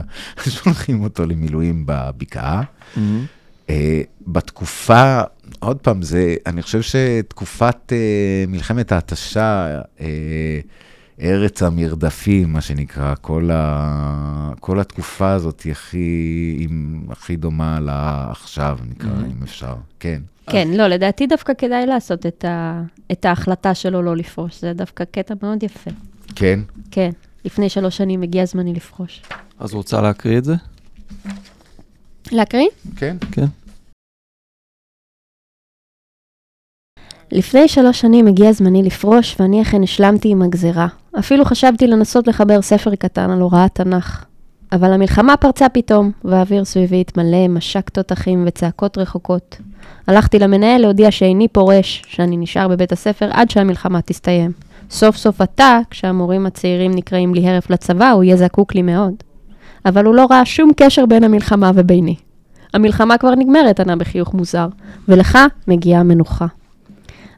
שולחים 0.49 1.03
אותו 1.03 1.25
למילואים 1.25 1.83
בבקעה. 1.85 2.63
מהמם. 2.97 3.25
Uh, 3.67 3.71
בתקופה, 4.27 5.21
עוד 5.59 5.77
פעם, 5.77 6.01
זה, 6.01 6.35
אני 6.45 6.61
חושב 6.61 6.81
שתקופת 6.81 7.75
uh, 7.89 7.93
מלחמת 8.51 8.91
ההתשה, 8.91 9.79
uh, 9.97 10.01
ארץ 11.21 11.63
המרדפים, 11.63 12.53
מה 12.53 12.61
שנקרא, 12.61 13.13
כל, 13.21 13.49
ה, 13.53 14.51
כל 14.59 14.79
התקופה 14.79 15.31
הזאת 15.31 15.61
היא 15.61 15.71
הכי, 15.71 15.97
היא 16.59 16.69
הכי 17.09 17.35
דומה 17.35 17.79
לעכשיו, 17.79 18.77
נקרא, 18.89 19.09
Mhm. 19.09 19.25
אם 19.37 19.43
אפשר. 19.43 19.75
כן. 19.99 20.21
כן, 20.47 20.67
לא, 20.73 20.87
לדעתי 20.87 21.27
דווקא 21.27 21.53
כדאי 21.57 21.85
לעשות 21.85 22.25
את, 22.25 22.45
ה, 22.45 22.81
את 23.11 23.25
ההחלטה 23.25 23.73
שלו 23.75 24.01
לא 24.01 24.15
לפרוש. 24.15 24.61
זה 24.61 24.73
דווקא 24.73 25.03
קטע 25.11 25.33
מאוד 25.43 25.63
יפה. 25.63 25.91
כן? 26.35 26.59
כן, 26.91 27.09
לפני 27.45 27.69
שלוש 27.69 27.97
שנים 27.97 28.21
הגיע 28.21 28.45
זמני 28.45 28.73
לפרוש. 28.73 29.21
אז 29.59 29.73
רוצה 29.73 30.01
להקריא 30.01 30.37
את 30.37 30.43
זה? 30.43 30.55
להקריא? 32.31 32.67
כן. 32.95 33.17
כן. 33.31 33.45
לפני 37.31 37.67
שלוש 37.67 38.01
שנים 38.01 38.27
הגיע 38.27 38.51
זמני 38.51 38.83
לפרוש, 38.83 39.35
ואני 39.39 39.61
אכן 39.61 39.83
השלמתי 39.83 40.29
עם 40.29 40.41
הגזרה. 40.41 40.87
אפילו 41.19 41.45
חשבתי 41.45 41.87
לנסות 41.87 42.27
לחבר 42.27 42.61
ספר 42.61 42.95
קטן 42.95 43.29
על 43.29 43.41
הוראת 43.41 43.71
תנ"ך. 43.75 44.25
אבל 44.71 44.93
המלחמה 44.93 45.37
פרצה 45.37 45.69
פתאום, 45.69 46.11
והאוויר 46.23 46.65
סביבי 46.65 47.01
התמלא 47.01 47.47
משק 47.47 47.89
תותחים 47.89 48.43
וצעקות 48.47 48.97
רחוקות. 48.97 49.57
הלכתי 50.07 50.39
למנהל 50.39 50.81
להודיע 50.81 51.11
שאיני 51.11 51.47
פורש, 51.47 52.03
שאני 52.07 52.37
נשאר 52.37 52.67
בבית 52.67 52.91
הספר 52.91 53.29
עד 53.31 53.49
שהמלחמה 53.49 54.01
תסתיים. 54.01 54.51
סוף 54.89 55.17
סוף 55.17 55.41
עתה, 55.41 55.79
כשהמורים 55.89 56.45
הצעירים 56.45 56.91
נקראים 56.91 57.35
לי 57.35 57.49
הרף 57.49 57.69
לצבא, 57.69 58.09
הוא 58.11 58.23
יהיה 58.23 58.37
זקוק 58.37 58.75
לי 58.75 58.81
מאוד. 58.81 59.13
אבל 59.85 60.05
הוא 60.05 60.15
לא 60.15 60.27
ראה 60.31 60.45
שום 60.45 60.71
קשר 60.77 61.05
בין 61.05 61.23
המלחמה 61.23 61.71
וביני. 61.75 62.15
המלחמה 62.73 63.17
כבר 63.17 63.35
נגמרת, 63.35 63.79
ענה 63.79 63.95
בחיוך 63.95 64.33
מוזר, 64.33 64.67
ולך 65.07 65.37
מגיעה 65.67 65.99
המנוחה. 65.99 66.45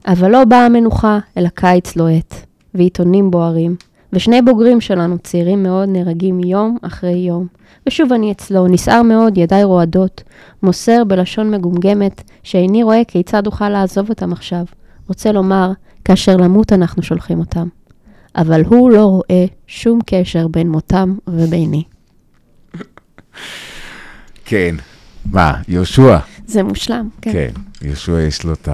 אבל 0.08 0.32
לא 0.32 0.46
באה 0.46 0.66
המנוחה, 0.66 1.20
אלא 1.38 1.50
קיץ 1.50 1.96
לוהט, 1.96 2.36
ועיתונים 2.74 3.32
בוערים, 3.32 3.76
ושני 4.14 4.42
בוגרים 4.42 4.82
שלנו, 4.82 5.18
צעירים 5.18 5.64
מאוד, 5.64 5.90
נהרגים 5.90 6.40
יום 6.40 6.78
אחרי 6.82 7.12
יום. 7.28 7.48
ושוב 7.88 8.14
אני 8.14 8.32
אצלו, 8.32 8.68
נסער 8.68 9.02
מאוד, 9.02 9.38
ידיי 9.38 9.64
רועדות, 9.64 10.24
מוסר 10.64 11.04
בלשון 11.04 11.52
מגומגמת, 11.52 12.24
שאיני 12.44 12.84
רואה 12.84 13.02
כיצד 13.08 13.48
אוכל 13.48 13.70
לעזוב 13.70 14.10
אותם 14.10 14.32
עכשיו. 14.32 14.66
רוצה 15.08 15.32
לומר, 15.32 15.72
כאשר 16.06 16.38
למות 16.38 16.74
אנחנו 16.74 17.04
שולחים 17.04 17.40
אותם. 17.40 17.68
אבל 18.36 18.64
הוא 18.66 18.92
לא 18.92 19.06
רואה 19.06 19.46
שום 19.68 20.00
קשר 20.06 20.48
בין 20.48 20.70
מותם 20.70 21.16
וביני. 21.28 21.84
כן. 24.46 24.76
מה, 25.32 25.54
יהושע? 25.68 26.18
זה 26.46 26.64
מושלם, 26.64 27.10
כן. 27.22 27.32
כן. 27.32 27.71
יהושע 27.84 28.22
יש 28.22 28.44
לו 28.44 28.54
את 28.54 28.68
ה... 28.68 28.72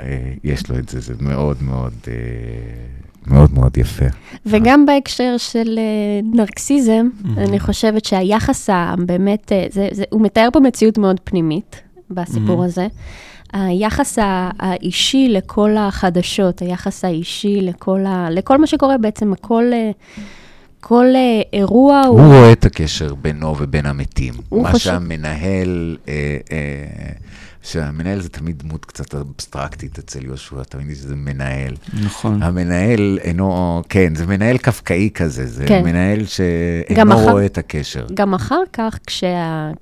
אה, 0.00 0.32
יש 0.44 0.70
לו 0.70 0.78
את 0.78 0.88
זה, 0.88 1.00
זה 1.00 1.14
מאוד 1.20 1.62
מאוד... 1.62 1.92
אה, 2.08 2.12
מאוד 3.26 3.54
מאוד 3.54 3.78
יפה. 3.78 4.04
וגם 4.46 4.86
בהקשר 4.86 5.34
של 5.38 5.78
אה, 5.78 5.82
נרקסיזם, 6.32 7.06
אני 7.36 7.60
חושבת 7.60 8.04
שהיחס 8.04 8.68
הבאמת, 8.72 9.52
זה, 9.72 9.88
זה, 9.92 10.04
הוא 10.10 10.22
מתאר 10.22 10.48
פה 10.52 10.60
מציאות 10.60 10.98
מאוד 10.98 11.20
פנימית 11.24 11.80
בסיפור 12.10 12.62
Mhm. 12.62 12.66
הזה. 12.66 12.86
היחס 13.52 14.18
האישי 14.58 15.28
לכל 15.28 15.76
החדשות, 15.78 16.60
היחס 16.62 17.04
האישי 17.04 17.60
לכל, 17.60 18.00
ה, 18.06 18.28
לכל 18.30 18.58
מה 18.58 18.66
שקורה 18.66 18.98
בעצם, 18.98 19.32
כל, 19.40 19.64
אה, 19.72 19.90
כל 20.80 21.06
אירוע 21.52 22.02
הוא 22.06 22.20
הוא... 22.20 22.26
רואה 22.34 22.52
את 22.52 22.64
הקשר 22.64 23.14
בינו 23.14 23.54
ובין 23.58 23.86
המתים. 23.86 24.34
הוא 24.48 24.62
מה 24.62 24.72
חושב- 24.72 24.84
שהמנהל, 24.90 25.96
אה, 26.08 26.12
אה, 26.52 27.10
שהמנהל 27.66 28.20
זה 28.20 28.28
תמיד 28.28 28.58
דמות 28.58 28.84
קצת 28.84 29.14
אבסטרקטית 29.14 29.98
אצל 29.98 30.24
יהושע, 30.24 30.62
תמיד 30.62 30.90
יש 30.90 30.98
איזה 30.98 31.16
מנהל. 31.16 31.74
נכון. 32.04 32.42
המנהל 32.42 33.18
אינו, 33.22 33.82
כן, 33.88 34.14
זה 34.14 34.26
מנהל 34.26 34.58
קפקאי 34.58 35.10
כזה, 35.14 35.46
זה 35.46 35.64
כן. 35.66 35.84
מנהל 35.84 36.24
שאינו 36.24 37.14
אחר- 37.14 37.30
רואה 37.30 37.46
את 37.46 37.58
הקשר. 37.58 38.06
גם 38.14 38.34
אחר 38.34 38.62
כך, 38.72 38.98
כשה, 39.06 39.26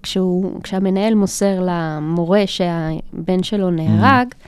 כשהוא, 0.03 0.61
כשהמנהל 0.63 1.15
מוסר 1.15 1.67
למורה 1.69 2.43
שהבן 2.47 3.43
שלו 3.43 3.71
נהרג, 3.71 4.27
אה, 4.35 4.39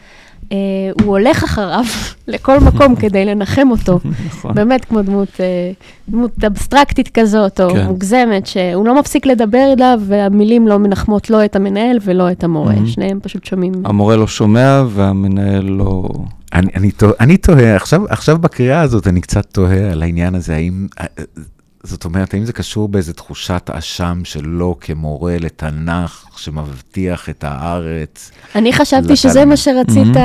הוא 1.03 1.19
הולך 1.19 1.45
אחריו 1.45 1.85
לכל 2.29 2.61
מקום 2.61 2.97
כדי 3.01 3.25
לנחם 3.25 3.69
אותו. 3.71 4.01
נכון. 4.27 4.55
באמת 4.55 4.85
כמו 4.85 5.03
דמות, 5.03 5.29
אה, 5.41 5.71
דמות 6.09 6.45
אבסטרקטית 6.45 7.09
כזאת, 7.19 7.61
או 7.61 7.71
כן. 7.71 7.87
מוגזמת, 7.87 8.47
שהוא 8.47 8.87
לא 8.87 9.01
מפסיק 9.01 9.27
לדבר 9.27 9.73
אליו, 9.77 10.01
והמילים 10.07 10.69
לא 10.69 10.79
מנחמות 10.79 11.31
לא 11.31 11.45
את 11.45 11.57
המנהל 11.57 11.99
ולא 12.05 12.31
את 12.31 12.45
המורה. 12.45 12.75
Mhm. 12.75 12.87
שניהם 12.87 13.21
פשוט 13.23 13.45
שומעים. 13.45 13.73
המורה 13.85 14.17
לא 14.17 14.27
שומע 14.27 14.83
והמנהל 14.89 15.65
לא... 15.65 16.09
אני, 16.53 16.71
אני, 16.75 16.91
תוה- 16.91 17.13
אני 17.21 17.37
תוהה, 17.37 17.77
עכשיו, 17.77 18.03
עכשיו 18.09 18.39
בקריאה 18.39 18.81
הזאת 18.81 19.07
אני 19.07 19.21
קצת 19.21 19.47
תוהה 19.53 19.93
על 19.93 20.03
העניין 20.03 20.35
הזה, 20.35 20.55
האם, 20.55 20.87
אה, 21.01 21.05
זאת 21.87 22.05
אומרת, 22.05 22.35
האם 22.35 22.45
זה 22.45 22.53
קשור 22.53 22.89
באיזו 22.89 23.13
תחושת 23.13 23.71
אשם 23.73 24.21
שלו 24.25 24.77
כמורה 24.81 25.37
לתנ"ך, 25.41 26.25
שמבטיח 26.37 27.29
את 27.31 27.45
הארץ? 27.45 28.31
אני 28.55 28.73
חשבתי 28.73 28.97
לתלמיד. 29.03 29.17
שזה 29.17 29.45
מה 29.45 29.57
שרצית, 29.57 30.17
Mhm. 30.17 30.19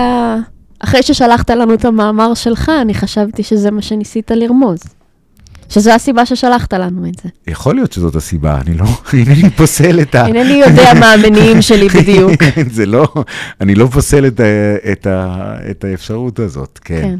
אחרי 0.79 1.03
ששלחת 1.03 1.49
לנו 1.49 1.73
את 1.73 1.85
המאמר 1.85 2.33
שלך, 2.33 2.71
אני 2.81 2.93
חשבתי 2.93 3.43
שזה 3.43 3.71
מה 3.71 3.81
שניסית 3.81 4.31
לרמוז. 4.31 4.79
שזו 5.69 5.91
הסיבה 5.91 6.25
ששלחת 6.25 6.73
לנו 6.73 7.07
את 7.07 7.13
זה. 7.23 7.29
יכול 7.47 7.75
להיות 7.75 7.91
שזאת 7.91 8.15
הסיבה, 8.15 8.61
אני 8.61 8.77
לא, 8.77 8.85
אינני 9.13 9.49
פוסל 9.49 10.01
את 10.01 10.15
ה... 10.15 10.25
אינני 10.27 10.53
יודע 10.53 10.93
מה 10.99 11.13
המניעים 11.13 11.61
שלי 11.61 11.89
בדיוק. 11.99 12.31
זה 12.71 12.85
לא, 12.85 13.07
אני 13.61 13.75
לא 13.75 13.85
פוסל 13.85 14.27
את, 14.27 14.39
ה, 14.39 14.43
את, 14.91 15.07
ה, 15.07 15.35
את 15.71 15.83
האפשרות 15.83 16.39
הזאת, 16.39 16.79
כן. 16.83 17.01
כן. 17.01 17.19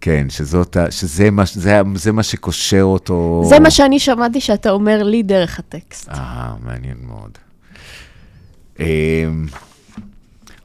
כן, 0.00 0.26
שזאת, 0.30 0.76
שזה 0.90 1.30
מה, 1.30 1.42
זה, 1.52 1.80
זה 1.94 2.12
מה 2.12 2.22
שקושר 2.22 2.82
אותו. 2.82 3.42
זה 3.48 3.60
מה 3.60 3.70
שאני 3.70 3.98
שמעתי 3.98 4.40
שאתה 4.40 4.70
אומר 4.70 5.02
לי 5.02 5.22
דרך 5.22 5.58
הטקסט. 5.58 6.08
אה, 6.08 6.54
מעניין 6.64 6.96
מאוד. 7.06 7.38
אמ, 8.80 9.46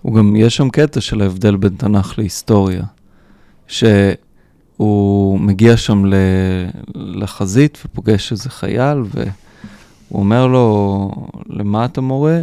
הוא 0.01 0.15
גם, 0.15 0.35
יש 0.35 0.55
שם 0.55 0.69
קטע 0.69 1.01
של 1.01 1.21
ההבדל 1.21 1.55
בין 1.55 1.73
תנ"ך 1.77 2.13
להיסטוריה, 2.17 2.83
שהוא 3.67 5.39
מגיע 5.39 5.77
שם 5.77 6.05
ל, 6.05 6.13
לחזית 6.95 7.77
ופוגש 7.85 8.31
איזה 8.31 8.49
חייל, 8.49 8.97
והוא 8.97 9.29
אומר 10.11 10.47
לו, 10.47 11.11
למה 11.49 11.85
אתה 11.85 12.01
מורה? 12.01 12.39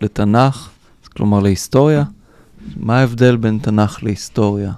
לתנ"ך, 0.00 0.70
כלומר 1.16 1.40
להיסטוריה. 1.40 2.04
מה 2.76 2.98
ההבדל 2.98 3.36
בין 3.36 3.58
תנ"ך 3.62 4.02
להיסטוריה? 4.02 4.72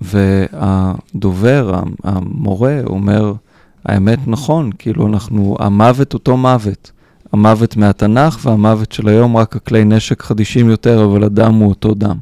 והדובר, 0.00 1.82
המורה, 2.04 2.80
אומר, 2.86 3.32
האמת 3.84 4.18
נכון, 4.26 4.70
כאילו 4.78 5.06
אנחנו, 5.06 5.56
המוות 5.60 6.14
אותו 6.14 6.36
מוות. 6.36 6.90
המוות 7.32 7.76
מהתנ"ך 7.76 8.38
והמוות 8.42 8.92
של 8.92 9.08
היום, 9.08 9.36
רק 9.36 9.56
הכלי 9.56 9.84
נשק 9.84 10.22
חדישים 10.22 10.70
יותר, 10.70 11.04
אבל 11.04 11.24
הדם 11.24 11.54
הוא 11.54 11.68
אותו 11.68 11.94
דם. 11.94 12.16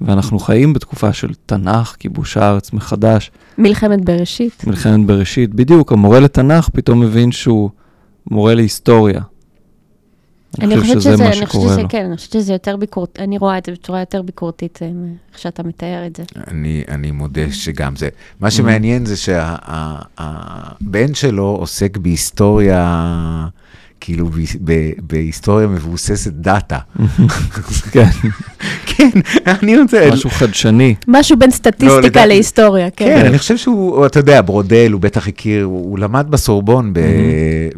ואנחנו 0.00 0.38
חיים 0.38 0.72
בתקופה 0.72 1.12
של 1.12 1.28
תנ"ך, 1.46 1.96
כיבוש 1.98 2.36
הארץ 2.36 2.72
מחדש. 2.72 3.30
מלחמת 3.58 4.04
בראשית. 4.04 4.64
מלחמת 4.66 5.06
בראשית, 5.06 5.54
בדיוק. 5.54 5.92
המורה 5.92 6.20
לתנ"ך 6.20 6.68
פתאום 6.68 7.00
מבין 7.00 7.32
שהוא 7.32 7.70
מורה 8.30 8.54
להיסטוריה. 8.54 9.20
אני 10.60 10.80
חושבת 10.80 11.02
שזה, 11.02 11.26
אני 11.26 11.46
חושבת 11.46 11.62
שזה, 11.62 11.82
כן, 11.88 12.04
אני 12.04 12.16
חושבת 12.16 12.32
שזה 12.32 12.52
יותר 12.52 12.76
ביקורתי, 12.76 13.22
אני 13.22 13.38
רואה 13.38 13.58
את 13.58 13.66
זה 13.66 13.72
בצורה 13.72 14.00
יותר 14.00 14.22
ביקורתית, 14.22 14.78
אה, 14.82 14.88
איך 15.32 15.38
שאתה 15.38 15.62
מתאר 15.62 16.06
את 16.06 16.16
זה. 16.16 16.22
אני, 16.48 16.84
אני 16.88 17.10
מודה 17.10 17.52
שגם 17.52 17.96
זה. 17.96 18.08
מה 18.40 18.50
שמעניין 18.50 19.06
זה 19.06 19.16
שהבן 19.16 21.14
שלו 21.14 21.44
עוסק 21.44 21.96
בהיסטוריה, 21.96 23.46
כאילו 24.04 24.28
בהיסטוריה 25.02 25.66
מבוססת 25.66 26.32
דאטה. 26.32 26.78
כן. 27.92 28.08
כן, 28.86 29.10
אני 29.46 29.78
רוצה... 29.78 30.08
משהו 30.12 30.30
חדשני. 30.30 30.94
משהו 31.08 31.36
בין 31.36 31.50
סטטיסטיקה 31.50 32.20
לא, 32.20 32.26
להיסטוריה, 32.26 32.90
כן. 32.90 33.04
כן, 33.04 33.26
אני 33.26 33.38
חושב 33.38 33.56
שהוא, 33.56 34.06
אתה 34.06 34.18
יודע, 34.18 34.42
ברודל, 34.42 34.92
הוא 34.92 35.00
בטח 35.00 35.28
הכיר, 35.28 35.64
הוא 35.64 35.98
למד 35.98 36.26
בסורבון 36.30 36.92
ב... 36.92 37.00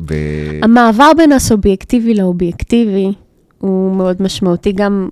ב... 0.06 0.14
המעבר 0.62 1.10
בין 1.16 1.32
הסובייקטיבי 1.32 2.14
לאובייקטיבי 2.14 3.12
הוא 3.58 3.96
מאוד 3.96 4.16
משמעותי, 4.22 4.72
גם 4.72 5.08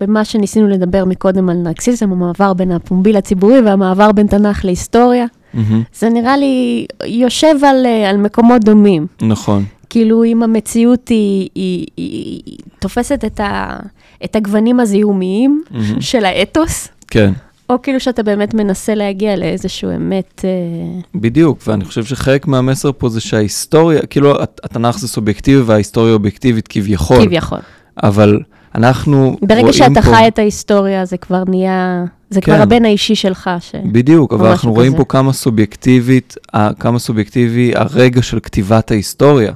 במה 0.00 0.24
שניסינו 0.24 0.68
לדבר 0.68 1.04
מקודם 1.04 1.48
על 1.48 1.56
נרקסיזם, 1.56 2.12
המעבר 2.12 2.52
בין 2.52 2.72
הפומבי 2.72 3.12
לציבורי 3.12 3.60
והמעבר 3.60 4.12
בין 4.12 4.26
תנ"ך 4.26 4.64
להיסטוריה. 4.64 5.26
Mm-hmm. 5.26 5.58
זה 5.94 6.08
נראה 6.08 6.36
לי 6.36 6.86
יושב 7.06 7.54
על, 7.64 7.86
על 8.10 8.16
מקומות 8.16 8.64
דומים. 8.64 9.06
נכון. 9.22 9.64
כאילו, 9.92 10.24
אם 10.24 10.42
המציאות 10.42 11.08
היא, 11.08 11.48
היא, 11.54 11.86
היא, 11.96 12.42
היא 12.46 12.58
תופסת 12.78 13.24
את, 13.26 13.40
ה, 13.40 13.76
את 14.24 14.36
הגוונים 14.36 14.80
הזיהומיים 14.80 15.62
mm-hmm. 15.68 16.00
של 16.00 16.24
האתוס, 16.24 16.88
כן. 17.06 17.32
או 17.70 17.82
כאילו 17.82 18.00
שאתה 18.00 18.22
באמת 18.22 18.54
מנסה 18.54 18.94
להגיע 18.94 19.36
לאיזשהו 19.36 19.90
אמת... 19.96 20.44
אה, 20.44 21.00
בדיוק, 21.14 21.58
ואני 21.66 21.84
חושב 21.84 22.04
שחלק 22.04 22.46
מהמסר 22.46 22.90
פה 22.98 23.08
זה 23.08 23.20
שההיסטוריה, 23.20 24.06
כאילו, 24.06 24.42
התנ"ך 24.42 24.98
זה 24.98 25.08
סובייקטיבי 25.08 25.60
וההיסטוריה 25.60 26.14
אובייקטיבית 26.14 26.68
כביכול. 26.68 27.26
כביכול. 27.26 27.58
אבל 28.02 28.40
אנחנו 28.74 29.20
רואים 29.20 29.36
פה... 29.36 29.46
ברגע 29.46 29.72
שאתה 29.72 30.02
חי 30.02 30.28
את 30.28 30.38
ההיסטוריה, 30.38 31.04
זה 31.04 31.16
כבר 31.16 31.42
נהיה... 31.48 32.04
זה 32.30 32.40
כן. 32.40 32.52
כבר 32.52 32.62
הבן 32.62 32.84
האישי 32.84 33.14
שלך. 33.14 33.50
ש... 33.60 33.74
בדיוק, 33.92 34.32
אבל 34.32 34.48
אנחנו 34.48 34.70
כזה. 34.70 34.80
רואים 34.80 34.96
פה 34.96 35.04
כמה 35.04 35.32
סובייקטיבית, 35.32 36.36
כמה 36.78 36.98
סובייקטיבי 36.98 37.72
הרגע 37.74 38.22
של 38.22 38.40
כתיבת 38.40 38.90
ההיסטוריה. 38.90 39.52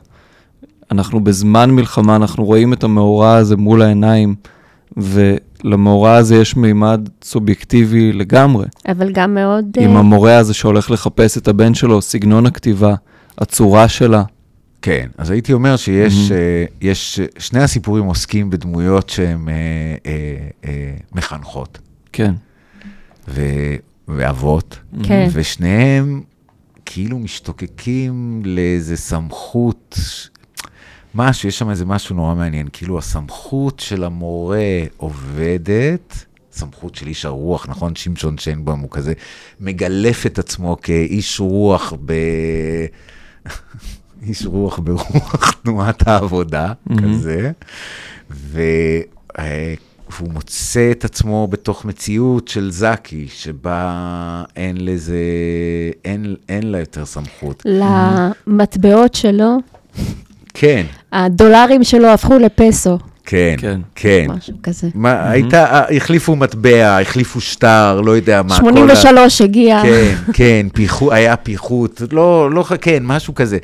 אנחנו 0.90 1.24
בזמן 1.24 1.70
מלחמה, 1.70 2.16
אנחנו 2.16 2.44
רואים 2.44 2.72
את 2.72 2.84
המאורע 2.84 3.34
הזה 3.34 3.56
מול 3.56 3.82
העיניים, 3.82 4.34
ולמאורע 4.96 6.14
הזה 6.14 6.36
יש 6.36 6.56
מימד 6.56 7.08
סובייקטיבי 7.24 8.12
לגמרי. 8.12 8.66
אבל 8.88 9.12
גם 9.12 9.34
מאוד... 9.34 9.64
עם 9.80 9.96
uh... 9.96 9.98
המורה 9.98 10.36
הזה 10.36 10.54
שהולך 10.54 10.90
לחפש 10.90 11.38
את 11.38 11.48
הבן 11.48 11.74
שלו, 11.74 12.02
סגנון 12.02 12.46
הכתיבה, 12.46 12.94
הצורה 13.38 13.88
שלה. 13.88 14.22
כן, 14.82 15.08
אז 15.18 15.30
הייתי 15.30 15.52
אומר 15.52 15.76
שיש 15.76 16.14
mm-hmm. 16.14 16.70
uh, 16.70 16.74
יש, 16.80 17.20
שני 17.38 17.62
הסיפורים 17.62 18.04
עוסקים 18.04 18.50
בדמויות 18.50 19.08
שהן 19.10 19.48
uh, 19.48 19.50
uh, 20.02 20.64
uh, 20.64 20.66
מחנכות. 21.14 21.78
כן. 22.12 22.34
ו, 23.28 23.42
ואבות. 24.08 24.78
כן. 25.02 25.28
ושניהם 25.32 26.22
כאילו 26.86 27.18
משתוקקים 27.18 28.42
לאיזה 28.44 28.96
סמכות 28.96 29.98
משהו, 31.16 31.48
יש 31.48 31.58
שם 31.58 31.70
איזה 31.70 31.84
משהו 31.84 32.16
נורא 32.16 32.34
מעניין, 32.34 32.68
כאילו 32.72 32.98
הסמכות 32.98 33.80
של 33.80 34.04
המורה 34.04 34.82
עובדת, 34.96 36.24
סמכות 36.52 36.94
של 36.94 37.06
איש 37.06 37.24
הרוח, 37.24 37.68
נכון? 37.68 37.96
שמשון 37.96 38.38
שיינבוים 38.38 38.78
הוא 38.78 38.90
כזה 38.90 39.12
מגלף 39.60 40.26
את 40.26 40.38
עצמו 40.38 40.76
כאיש 40.82 41.40
רוח 41.40 41.92
ב... 42.04 42.12
איש 44.26 44.46
רוח 44.46 44.78
ברוח 44.78 45.50
תנועת 45.62 46.08
העבודה, 46.08 46.72
mm-hmm. 46.72 47.02
כזה, 47.02 47.50
ו... 48.30 48.60
אה, 49.38 49.74
והוא 50.10 50.32
מוצא 50.32 50.90
את 50.90 51.04
עצמו 51.04 51.48
בתוך 51.50 51.84
מציאות 51.84 52.48
של 52.48 52.70
זקי, 52.70 53.26
שבה 53.28 54.44
אין 54.56 54.76
לזה, 54.84 55.20
אין, 56.04 56.36
אין 56.48 56.70
לה 56.70 56.78
יותר 56.78 57.04
סמכות. 57.04 57.62
למטבעות 57.66 59.14
שלו 59.14 59.58
כן. 60.58 60.86
הדולרים 61.12 61.84
שלו 61.84 62.08
הפכו 62.08 62.38
לפסו. 62.38 62.98
כן, 63.26 63.54
כן, 63.58 63.80
כן. 63.94 64.26
משהו 64.28 64.56
כזה. 64.62 64.88
מה, 64.94 65.30
הייתה, 65.30 65.82
החליפו 65.96 66.36
מטבע, 66.36 67.00
החליפו 67.00 67.40
שטר, 67.40 68.00
לא 68.00 68.16
יודע 68.16 68.42
מה. 68.42 68.56
83 68.56 69.40
ה... 69.40 69.44
הגיע. 69.44 69.82
כן, 69.82 70.14
כן, 70.32 70.66
פיחו, 70.72 71.12
היה 71.12 71.36
פיחות, 71.36 72.02
לא, 72.12 72.50
לא, 72.50 72.64
כן, 72.80 73.02
משהו 73.02 73.34
כזה. 73.34 73.58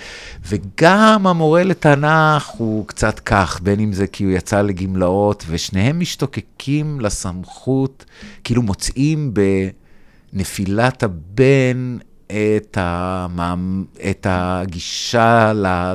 וגם 0.49 1.27
המורה 1.27 1.65
לתנ"ך 1.65 2.47
הוא 2.47 2.87
קצת 2.87 3.21
כך, 3.21 3.61
בין 3.63 3.81
אם 3.81 3.93
זה 3.93 4.07
כי 4.07 4.25
הוא 4.25 4.33
יצא 4.33 4.63
לגמלאות, 4.63 5.45
ושניהם 5.49 6.01
משתוקקים 6.01 7.01
לסמכות, 7.01 8.05
כאילו 8.45 8.63
מוצאים 8.63 9.35
בנפילת 10.33 11.03
הבן 11.03 11.99
את, 12.27 12.79
המאמ... 12.81 13.85
את 14.11 14.27
הגישה 14.31 15.53
ל... 15.53 15.95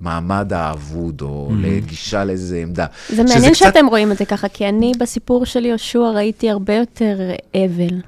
למעמד 0.00 0.52
האבוד, 0.52 1.20
או 1.20 1.48
mm-hmm. 1.50 1.66
לגישה 1.66 2.24
לאיזו 2.24 2.56
עמדה. 2.56 2.86
זה 3.08 3.22
מעניין 3.24 3.52
קצת... 3.52 3.54
שאתם 3.54 3.86
רואים 3.86 4.12
את 4.12 4.18
זה 4.18 4.24
ככה, 4.24 4.48
כי 4.48 4.68
אני 4.68 4.92
בסיפור 4.98 5.46
של 5.46 5.64
יהושע 5.66 6.10
ראיתי 6.14 6.50
הרבה 6.50 6.74
יותר 6.74 7.18
אבל, 7.54 8.00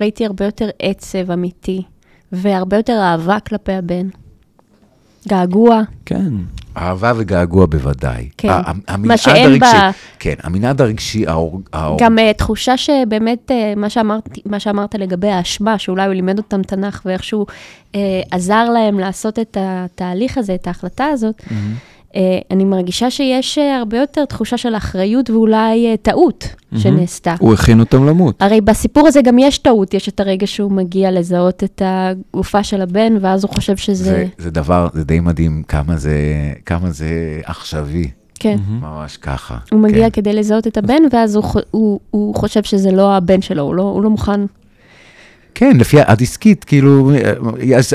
ראיתי 0.00 0.26
הרבה 0.26 0.44
יותר 0.44 0.68
עצב 0.78 1.30
אמיתי, 1.30 1.82
והרבה 2.32 2.76
יותר 2.76 2.98
אהבה 3.02 3.40
כלפי 3.40 3.72
הבן. 3.72 4.08
געגוע. 5.28 5.82
כן. 6.06 6.32
אהבה 6.76 7.12
וגעגוע 7.16 7.66
בוודאי. 7.66 8.28
כן, 8.36 8.48
מה 8.98 9.16
שאין 9.16 9.58
ב... 9.58 9.64
כן, 10.18 10.34
המנעד 10.42 10.80
הרגשי, 10.80 11.24
האור... 11.26 11.60
גם 11.98 12.18
uh, 12.18 12.36
תחושה 12.36 12.76
שבאמת, 12.76 13.50
uh, 13.50 13.78
מה, 13.78 13.90
שאמרת, 13.90 14.28
מה 14.46 14.60
שאמרת 14.60 14.94
לגבי 14.94 15.28
האשמה, 15.28 15.78
שאולי 15.78 16.06
הוא 16.06 16.14
לימד 16.14 16.38
אותם 16.38 16.62
תנ"ך 16.62 17.02
ואיכשהו 17.04 17.46
uh, 17.92 17.96
עזר 18.30 18.64
להם 18.70 18.98
לעשות 18.98 19.38
את 19.38 19.56
התהליך 19.60 20.38
הזה, 20.38 20.54
את 20.54 20.66
ההחלטה 20.66 21.04
הזאת, 21.04 21.40
mm-hmm. 21.40 21.99
Uh, 22.12 22.16
אני 22.50 22.64
מרגישה 22.64 23.10
שיש 23.10 23.58
uh, 23.58 23.60
הרבה 23.78 23.98
יותר 23.98 24.24
תחושה 24.24 24.56
של 24.56 24.76
אחריות 24.76 25.30
ואולי 25.30 25.94
uh, 25.94 25.96
טעות. 26.02 26.48
שנעשתה. 26.78 27.34
הוא 27.38 27.54
הכין 27.54 27.80
אותם 27.80 28.06
למות. 28.06 28.42
הרי 28.42 28.60
בסיפור 28.60 29.08
הזה 29.08 29.22
גם 29.22 29.38
יש 29.38 29.58
טעות, 29.58 29.94
יש 29.94 30.08
את 30.08 30.20
הרגע 30.20 30.46
שהוא 30.46 30.72
מגיע 30.72 31.10
לזהות 31.10 31.64
את 31.64 31.82
הגופה 31.84 32.62
של 32.62 32.82
הבן, 32.82 33.12
ואז 33.20 33.44
הוא 33.44 33.54
חושב 33.54 33.76
שזה... 33.76 34.04
זה, 34.04 34.26
זה 34.38 34.50
דבר, 34.50 34.88
זה 34.92 35.04
די 35.04 35.20
מדהים 35.20 35.62
כמה 35.68 35.96
זה, 35.96 36.16
כמה 36.66 36.90
זה 36.90 37.40
עכשווי. 37.44 38.10
כן. 38.40 38.56
ממש 38.80 39.16
ככה. 39.16 39.56
הוא 39.72 39.80
מגיע 39.80 40.10
כן. 40.10 40.22
כדי 40.22 40.32
לזהות 40.32 40.66
את 40.66 40.76
הבן, 40.76 41.02
ואז 41.12 41.36
הוא, 41.36 41.44
הוא, 41.70 42.00
הוא 42.10 42.34
חושב 42.34 42.62
שזה 42.62 42.90
לא 42.90 43.16
הבן 43.16 43.42
שלו, 43.42 43.62
הוא 43.62 43.74
לא, 43.74 43.82
הוא 43.82 44.02
לא 44.02 44.10
מוכן 44.10 44.40
כן, 45.60 45.76
לפי 45.76 45.96
הדיסקית, 46.00 46.64
כאילו, 46.64 47.10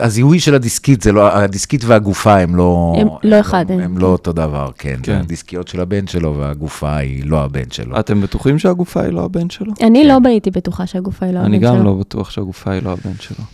הזיהוי 0.01 0.39
של 0.39 0.55
הדיסקית, 0.55 1.01
זה 1.01 1.11
לא, 1.11 1.36
הדיסקית 1.36 1.84
והגופה 1.86 2.38
הם 2.38 2.55
לא... 2.55 2.93
הם 2.97 3.07
לא 3.24 3.39
אחד. 3.39 3.66
הם, 3.72 3.80
הם 3.80 3.97
לא 3.97 4.07
אותו 4.07 4.34
דבר, 4.34 4.70
כן. 4.78 4.95
כן. 5.03 5.16
הדיסקיות 5.16 5.68
של 5.68 5.82
הבן 5.82 6.07
שלו 6.07 6.36
והגופה 6.38 6.95
היא 6.95 7.24
לא 7.26 7.43
הבן 7.43 7.72
שלו. 7.72 7.99
אתם 7.99 8.22
בטוחים 8.22 8.59
שהגופה 8.59 9.01
היא 9.01 9.13
לא 9.13 9.24
הבן 9.26 9.49
שלו? 9.49 9.74
אני 9.82 10.01
כן. 10.01 10.07
לא 10.07 10.30
הייתי 10.30 10.51
בטוחה 10.51 10.88
שהגופה 10.88 11.26
היא 11.26 11.34
לא 11.34 11.39
הבן 11.39 11.47
שלו. 11.47 11.55
אני 11.55 11.78
גם 11.78 11.86
לא 11.86 11.93
בטוח 11.93 12.30
שהגופה 12.30 12.72
היא 12.72 12.82
לא 12.84 12.91
הבן 12.91 13.13
שלו. 13.20 13.45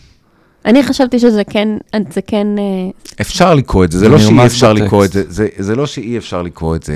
אני 0.66 0.84
חשבתי 0.84 1.20
שזה 1.20 1.44
כן, 1.44 1.70
זה 2.14 2.22
כן... 2.22 2.48
אה, 2.58 2.64
אפשר 3.22 3.54
לקרוא 3.54 3.86
את 3.86 3.92
זה, 3.92 4.00
זה 4.00 4.10
לא 4.10 4.20
שאי 4.20 4.46
אפשר 4.46 4.74
לקרוא 4.74 5.06
את 5.06 5.12
זה, 5.12 5.24
זה, 5.28 5.48
זה 5.58 5.76
לא 5.76 5.86
שאי 5.86 6.18
אפשר 6.18 6.42
לקרוא 6.42 6.76
את 6.76 6.84
זה 6.84 6.96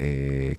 אה, 0.00 0.06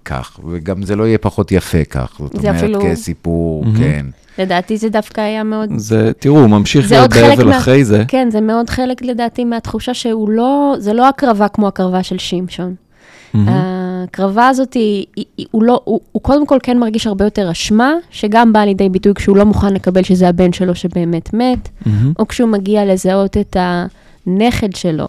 כך, 0.06 0.40
וגם 0.50 0.84
זה 0.84 0.96
לא 0.96 1.08
יהיה 1.08 1.18
פחות 1.18 1.52
יפה 1.52 1.84
כך, 1.84 2.12
זאת 2.20 2.36
אומרת, 2.36 2.56
אפילו... 2.56 2.80
כסיפור, 2.82 3.66
mm-hmm. 3.66 3.78
כן. 3.78 4.06
לדעתי 4.40 4.78
זה 4.78 4.90
דווקא 4.90 5.22
היה 5.22 5.44
מאוד... 5.44 5.70
זה, 5.78 6.12
תראו, 6.20 6.40
הוא 6.40 6.48
ממשיך 6.50 6.92
להיות 6.92 7.14
באבל 7.14 7.46
מה... 7.46 7.58
אחרי 7.58 7.86
זה. 7.86 8.04
כן, 8.08 8.28
זה 8.32 8.42
מאוד 8.42 8.70
חלק 8.70 9.02
לדעתי 9.02 9.46
מהתחושה 9.46 9.94
שהוא 9.94 10.30
לא, 10.30 10.76
זה 10.80 10.94
לא 10.94 11.08
הקרבה 11.10 11.48
כמו 11.48 11.68
הקרבה 11.68 12.04
של 12.04 12.18
שמשון. 12.18 12.76
Mm-hmm. 12.76 13.38
ההקרבה 13.48 14.48
הזאת, 14.48 14.74
היא, 14.74 15.06
היא, 15.16 15.46
הוא, 15.52 15.64
לא, 15.64 15.82
הוא, 15.84 16.00
הוא 16.12 16.22
קודם 16.22 16.46
כל 16.48 16.58
כן 16.64 16.78
מרגיש 16.80 17.08
הרבה 17.08 17.26
יותר 17.26 17.52
אשמה, 17.52 17.94
שגם 18.12 18.54
באה 18.54 18.66
לידי 18.66 18.90
ביטוי 18.90 19.14
כשהוא 19.14 19.38
לא 19.38 19.44
מוכן 19.46 19.74
לקבל 19.74 20.04
שזה 20.04 20.28
הבן 20.30 20.54
שלו 20.54 20.76
שבאמת 20.76 21.34
מת, 21.34 21.70
mm-hmm. 21.84 21.90
או 22.20 22.28
כשהוא 22.28 22.50
מגיע 22.50 22.86
לזהות 22.86 23.38
את 23.38 23.58
הנכד 23.60 24.76
שלו, 24.76 25.08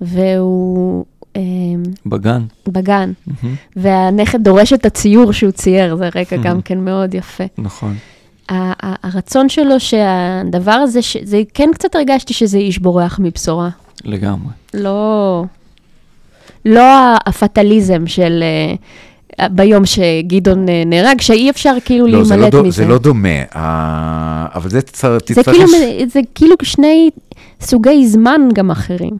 והוא 0.00 1.04
אה, 1.36 1.42
בגן. 2.06 2.42
בגן, 2.68 3.12
מהמם. 3.26 3.54
והנכד 3.76 4.42
דורש 4.42 4.72
את 4.72 4.86
הציור 4.86 5.32
שהוא 5.32 5.50
צייר, 5.50 5.96
זה 5.96 6.08
רקע 6.14 6.36
Mhm. 6.36 6.42
גם 6.42 6.62
כן 6.62 6.78
מאוד 6.78 7.14
יפה. 7.14 7.44
נכון. 7.58 7.94
הרצון 8.50 9.48
שלו 9.48 9.80
שהדבר 9.80 10.70
הזה, 10.72 11.00
זה 11.22 11.42
כן 11.54 11.70
קצת 11.74 11.94
הרגשתי 11.94 12.34
שזה 12.34 12.58
איש 12.58 12.78
בורח 12.78 13.18
מבשורה. 13.22 13.68
לגמרי. 14.04 14.52
לא, 14.74 15.44
לא 16.64 17.14
הפטליזם 17.26 18.06
של 18.06 18.42
אה, 19.40 19.48
ביום 19.48 19.86
שגדעון 19.86 20.68
אה, 20.68 20.82
נהרג, 20.86 21.20
שאי 21.20 21.50
אפשר 21.50 21.74
כאילו 21.84 22.06
לא, 22.06 22.12
לא, 22.12 22.18
להימלט 22.28 22.52
דו, 22.52 22.62
מזה. 22.62 22.82
זה 22.82 22.88
לא 22.88 22.98
דומה, 22.98 23.42
אה, 23.56 24.46
אבל 24.54 24.70
זה 24.70 24.82
תצטרך... 24.82 25.24
זה 25.34 25.42
כאילו, 25.42 25.66
זה 26.08 26.20
כאילו 26.34 26.56
שני 26.62 27.10
סוגי 27.60 28.06
זמן 28.06 28.40
גם 28.54 28.70
אחרים, 28.70 29.16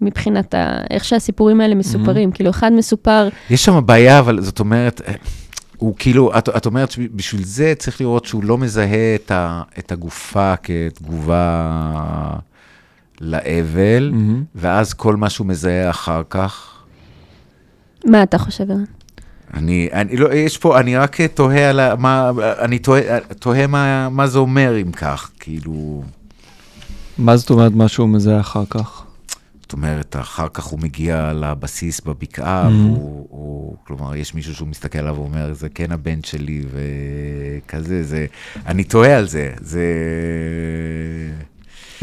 מבחינת 0.00 0.54
ה, 0.54 0.76
איך 0.90 1.04
שהסיפורים 1.04 1.60
האלה 1.60 1.74
מסופרים. 1.74 2.32
כאילו, 2.32 2.50
אחד 2.50 2.72
מסופר, 2.72 3.28
יש 3.50 3.64
שם 3.64 3.80
בעיה, 3.86 4.18
אבל 4.18 4.40
זאת 4.40 4.60
אומרת, 4.60 5.00
הוא 5.84 5.94
כאילו, 5.98 6.38
את, 6.38 6.48
את 6.48 6.66
אומרת 6.66 6.90
שבשביל 6.90 7.44
זה 7.44 7.72
צריך 7.78 8.00
לראות 8.00 8.24
שהוא 8.24 8.44
לא 8.44 8.58
מזהה 8.58 9.14
את, 9.14 9.30
ה, 9.30 9.62
את 9.78 9.92
הגופה 9.92 10.54
כתגובה 10.62 11.70
לאבל, 13.20 14.10
מהמם. 14.12 14.44
ואז 14.54 14.92
כל 14.94 15.16
מה 15.16 15.30
שהוא 15.30 15.46
מזהה 15.46 15.90
אחר 15.90 16.22
כך, 16.30 16.70
מה 18.04 18.22
אתה 18.22 18.38
חושב? 18.38 18.70
ערן? 18.70 18.84
אני, 19.54 19.88
אני 19.92 20.16
לא, 20.16 20.32
יש 20.34 20.58
פה, 20.58 20.80
אני 20.80 20.96
רק 20.96 21.20
תוהה 21.20 21.70
על 21.70 21.80
ה- 21.80 21.96
מה, 21.96 22.30
אני 22.58 22.78
תוהה, 22.78 23.02
תוהה 23.20 23.66
מה, 23.66 24.08
מה 24.08 24.26
זה 24.26 24.38
אומר 24.38 24.80
אם 24.80 24.92
כך, 24.92 25.30
כאילו, 25.40 26.02
מה 27.18 27.36
זאת 27.36 27.50
אומרת 27.50 27.72
מה 27.72 27.88
שהוא 27.88 28.08
מזהה 28.08 28.40
אחר 28.40 28.64
כך? 28.70 29.03
זאת 29.64 29.72
אומרת, 29.72 30.16
אחר 30.20 30.46
כך 30.54 30.64
הוא 30.64 30.80
מגיע 30.82 31.32
לבסיס 31.32 32.00
בבקעה, 32.00 32.68
Mhm. 32.68 32.72
והוא, 32.72 33.26
הוא, 33.30 33.76
כלומר, 33.86 34.16
יש 34.16 34.34
מישהו 34.34 34.54
שהוא 34.54 34.68
מסתכל 34.68 34.98
עליו 34.98 35.14
ואומר, 35.14 35.52
זה 35.54 35.68
כן 35.68 35.92
הבן 35.92 36.18
שלי, 36.26 36.62
וכזה, 36.70 38.02
זה, 38.02 38.26
אני 38.66 38.84
תוהה 38.84 39.16
על 39.18 39.28
זה, 39.28 39.50
זה... 39.60 39.84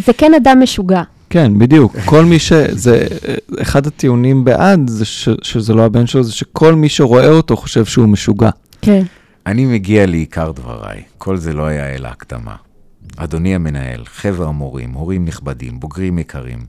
זה 0.05 0.13
כן 0.13 0.31
אדם 0.33 0.59
משוגע. 0.63 1.01
כן, 1.29 1.59
בדיוק. 1.59 1.95
כל 2.05 2.25
מי 2.25 2.39
ש... 2.39 2.53
זה... 2.71 3.07
אחד 3.61 3.87
הטיעונים 3.87 4.43
בעד 4.45 4.89
זה 4.89 5.05
ש... 5.05 5.29
שזה 5.41 5.73
לא 5.73 5.85
הבן 5.85 6.07
שלו, 6.07 6.23
זה 6.23 6.31
שכל 6.33 6.75
מי 6.75 6.89
שרואה 6.89 7.29
אותו 7.29 7.57
חושב 7.57 7.85
שהוא 7.85 8.07
משוגע. 8.07 8.49
כן. 8.81 9.03
אני 9.45 9.65
מגיע 9.65 10.05
לעיקר 10.05 10.51
דבריי, 10.51 11.01
כל 11.17 11.37
זה 11.37 11.53
לא 11.53 11.65
היה 11.65 11.95
אלא 11.95 12.07
הקדמה. 12.07 12.55
אדוני 13.17 13.55
המנהל, 13.55 14.03
חבר 14.05 14.47
המורים, 14.47 14.91
הורים 14.93 15.25
נכבדים, 15.25 15.79
בוגרים 15.79 16.19
יקרים, 16.19 16.59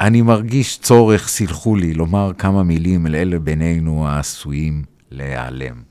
אני 0.00 0.22
מרגיש 0.22 0.78
צורך, 0.78 1.28
סלחו 1.28 1.76
לי, 1.76 1.94
לומר 1.94 2.32
כמה 2.38 2.62
מילים 2.62 3.06
אל 3.06 3.14
אלה 3.14 3.38
בינינו 3.38 4.08
העשויים 4.08 4.84
להיעלם. 5.10 5.82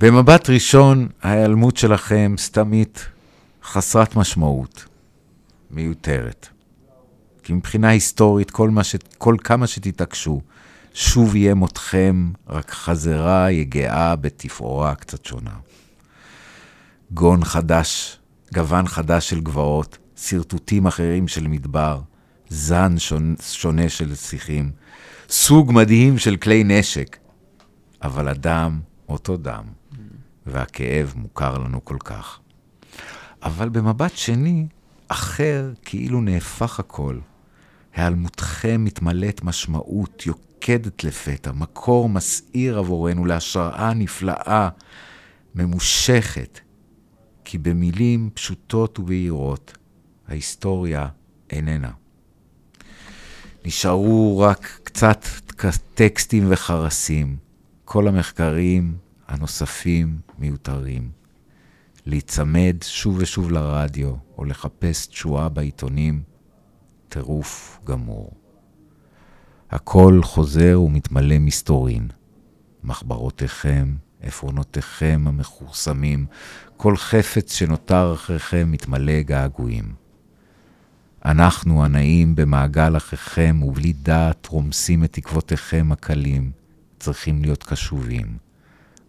במבט 0.00 0.50
ראשון, 0.50 1.08
ההיעלמות 1.22 1.76
שלכם 1.76 2.34
סתמית, 2.38 3.06
חסרת 3.64 4.16
משמעות, 4.16 4.84
מיותרת. 5.70 6.48
כי 7.42 7.52
מבחינה 7.52 7.88
היסטורית, 7.88 8.50
כל, 8.50 8.70
ש... 8.82 8.96
כל 9.18 9.36
כמה 9.44 9.66
שתתעקשו, 9.66 10.40
שוב 10.94 11.36
יהיה 11.36 11.54
מותכם 11.54 12.30
רק 12.48 12.70
חזרה 12.70 13.50
יגעה 13.50 14.16
בתפאורה 14.16 14.94
קצת 14.94 15.24
שונה. 15.24 15.54
גון 17.10 17.44
חדש, 17.44 18.18
גוון 18.54 18.88
חדש 18.88 19.30
של 19.30 19.40
גבעות, 19.40 19.98
שרטוטים 20.16 20.86
אחרים 20.86 21.28
של 21.28 21.48
מדבר, 21.48 22.00
זן 22.48 22.94
שונה, 23.40 23.88
של 23.88 24.14
שיחים, 24.14 24.70
סוג 25.28 25.72
מדהים 25.72 26.18
של 26.18 26.36
כלי 26.36 26.64
נשק, 26.64 27.16
אבל 28.02 28.28
הדם 28.28 28.80
אותו 29.08 29.36
דם, 29.36 29.64
והכאב 30.46 31.12
מוכר 31.16 31.58
לנו 31.58 31.84
כל 31.84 31.96
כך. 32.04 32.40
אבל 33.42 33.68
במבט 33.68 34.16
שני, 34.16 34.66
אחר 35.08 35.72
כאילו 35.84 36.20
נהפך 36.20 36.80
הכל. 36.80 37.18
היעלמותכם 37.94 38.84
מתמלאת 38.84 39.42
משמעות 39.42 40.26
יוקדת 40.26 41.04
לפתע, 41.04 41.52
מקור 41.52 42.08
מסעיר 42.08 42.78
עבורנו 42.78 43.24
להשראה 43.24 43.94
נפלאה, 43.94 44.68
ממושכת, 45.54 46.60
כי 47.44 47.58
במילים 47.58 48.30
פשוטות 48.34 48.98
ובהירות, 48.98 49.76
ההיסטוריה 50.28 51.08
איננה. 51.50 51.90
נשארו 53.64 54.38
רק 54.38 54.80
קצת 54.82 55.24
טקסטים 55.94 56.46
וחרסים, 56.48 57.36
כל 57.84 58.08
המחקרים 58.08 58.96
הנוספים 59.28 60.18
מיותרים. 60.38 61.10
להיצמד 62.06 62.76
שוב 62.82 63.16
ושוב 63.18 63.50
לרדיו, 63.50 64.14
או 64.38 64.44
לחפש 64.44 65.06
תשואה 65.06 65.48
בעיתונים, 65.48 66.22
טירוף 67.08 67.80
גמור. 67.84 68.32
הכל 69.70 70.20
חוזר 70.22 70.80
ומתמלא 70.84 71.38
מסתורין. 71.38 72.08
מחברותיכם, 72.84 73.94
עפרונותיכם 74.22 75.24
המכורסמים, 75.26 76.26
כל 76.76 76.96
חפץ 76.96 77.52
שנותר 77.52 78.12
אחריכם 78.14 78.72
מתמלא 78.72 79.22
געגועים. 79.22 79.94
אנחנו 81.28 81.84
הנעים 81.84 82.34
במעגל 82.34 82.96
אחריכם 82.96 83.62
ובלי 83.62 83.92
דעת 83.92 84.46
רומסים 84.46 85.04
את 85.04 85.12
תקוותיכם 85.12 85.88
הקלים, 85.92 86.50
צריכים 86.98 87.42
להיות 87.42 87.64
קשובים, 87.64 88.36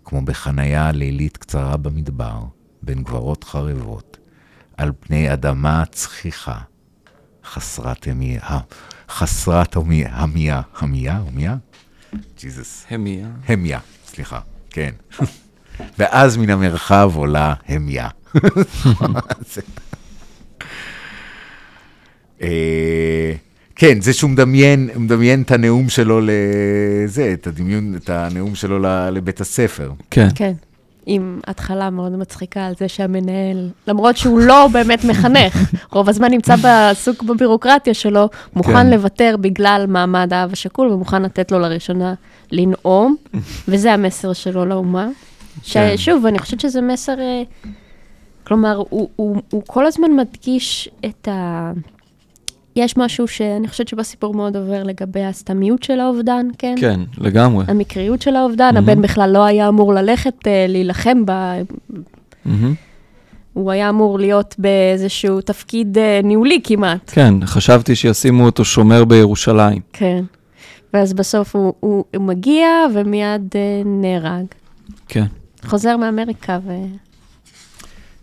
כמו 0.05 0.21
בחניה 0.21 0.91
לילית 0.91 1.37
קצרה 1.37 1.77
במדבר, 1.77 2.39
בין 2.81 3.03
גברות 3.03 3.43
חרבות, 3.43 4.17
על 4.77 4.91
פני 4.99 5.33
אדמה 5.33 5.83
צחיחה, 5.91 6.57
חסרת 7.45 8.07
המיה, 8.07 8.59
חסרת 9.09 9.75
המיה, 9.75 10.09
המיה, 10.11 10.61
המיה, 10.79 11.21
המיה? 11.27 11.55
ג'יזוס. 12.39 12.85
המיה. 12.89 13.27
המיה, 13.47 13.79
סליחה, 14.05 14.39
כן. 14.69 14.91
ואז 15.99 16.37
מן 16.37 16.49
המרחב 16.49 17.11
עולה 17.15 17.53
המיה. 17.67 18.09
אה, 22.41 23.33
כן, 23.75 24.01
זה 24.01 24.13
שהוא 24.13 24.29
מדמיין, 24.29 24.89
מדמיין 24.95 25.41
את 25.41 25.51
הנאום 25.51 25.89
שלו 25.89 26.19
לזה, 26.23 27.33
את 27.33 27.47
הדמיון, 27.47 27.95
את 27.95 28.09
הנאום 28.09 28.55
שלו 28.55 28.79
ל- 28.79 29.09
לבית 29.09 29.41
הספר. 29.41 29.91
כן. 30.11 30.27
כן. 30.35 30.53
עם 31.05 31.39
התחלה 31.47 31.89
מאוד 31.89 32.11
מצחיקה 32.11 32.65
על 32.65 32.73
זה 32.79 32.87
שהמנהל, 32.87 33.69
למרות 33.87 34.17
שהוא 34.17 34.39
לא 34.39 34.67
באמת 34.67 35.05
מחנך, 35.05 35.57
רוב 35.93 36.09
הזמן 36.09 36.31
נמצא 36.31 36.55
עסוק 36.91 37.23
בבירוקרטיה 37.23 37.93
שלו, 37.93 38.29
מוכן 38.55 38.73
כן. 38.73 38.89
לוותר 38.89 39.35
בגלל 39.41 39.85
מעמד 39.87 40.33
האב 40.33 40.51
השכול, 40.51 40.87
ומוכן 40.87 41.21
לתת 41.21 41.51
לו 41.51 41.59
לראשונה 41.59 42.13
לנאום, 42.51 43.15
וזה 43.67 43.93
המסר 43.93 44.33
שלו 44.33 44.65
לאומה. 44.65 45.07
כן. 45.63 45.97
ששוב, 45.97 46.25
אני 46.25 46.39
חושבת 46.39 46.59
שזה 46.59 46.81
מסר, 46.81 47.19
אה, 47.19 47.41
כלומר, 48.43 48.83
הוא, 48.89 49.09
הוא, 49.15 49.41
הוא 49.49 49.63
כל 49.67 49.85
הזמן 49.85 50.09
מדגיש 50.17 50.89
את 51.05 51.27
ה... 51.27 51.71
יש 52.75 52.97
משהו 52.97 53.27
שאני 53.27 53.67
חושבת 53.67 53.87
שבסיפור 53.87 54.33
מאוד 54.33 54.55
עובר 54.57 54.83
לגבי 54.83 55.23
הסתמיות 55.23 55.83
של 55.83 55.99
האובדן, 55.99 56.47
כן? 56.57 56.75
כן, 56.79 56.99
לגמרי. 57.17 57.65
המקריות 57.67 58.21
של 58.21 58.35
האובדן, 58.35 58.73
מהמם. 58.73 58.89
הבן 58.89 59.01
בכלל 59.01 59.29
לא 59.29 59.45
היה 59.45 59.67
אמור 59.67 59.93
ללכת 59.93 60.47
אה, 60.47 60.65
להילחם 60.69 61.25
בה, 61.25 61.53
מהמם. 62.45 62.73
הוא 63.53 63.71
היה 63.71 63.89
אמור 63.89 64.19
להיות 64.19 64.55
באיזשהו 64.57 65.41
תפקיד 65.41 65.97
אה, 65.97 66.19
ניהולי 66.23 66.59
כמעט. 66.63 67.11
כן, 67.13 67.33
חשבתי 67.45 67.95
שישימו 67.95 68.45
אותו 68.45 68.65
שומר 68.65 69.05
בירושלים. 69.05 69.81
כן. 69.93 70.23
ואז 70.93 71.13
בסוף 71.13 71.55
הוא, 71.55 71.73
הוא, 71.79 72.03
הוא 72.15 72.25
מגיע 72.25 72.67
ומיד 72.93 73.55
אה, 73.55 73.81
נהרג. 73.85 74.45
כן. 75.07 75.25
חוזר 75.63 75.97
מאמריקה 75.97 76.59
ו... 76.65 76.71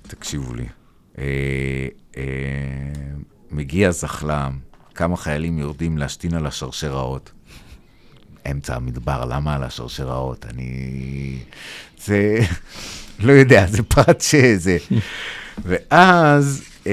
תקשיבו 0.08 0.54
לי. 0.54 0.64
אה, 1.18 1.24
אה, 2.16 2.22
מגיע 3.56 3.90
זחל"ם, 3.90 4.58
כמה 4.94 5.16
חיילים 5.16 5.58
יורדים 5.58 5.98
להשתין 5.98 6.34
על 6.34 6.46
השרשראות. 6.46 7.32
אמצע 8.50 8.76
המדבר, 8.76 9.24
למה 9.24 9.54
על 9.54 9.62
השרשראות? 9.62 10.46
אני... 10.46 11.38
זה... 12.04 12.38
לא 13.18 13.32
יודע, 13.32 13.66
זה 13.66 13.82
פרט 13.82 14.20
שזה. 14.20 14.76
ואז, 15.64 16.64
אה, 16.86 16.92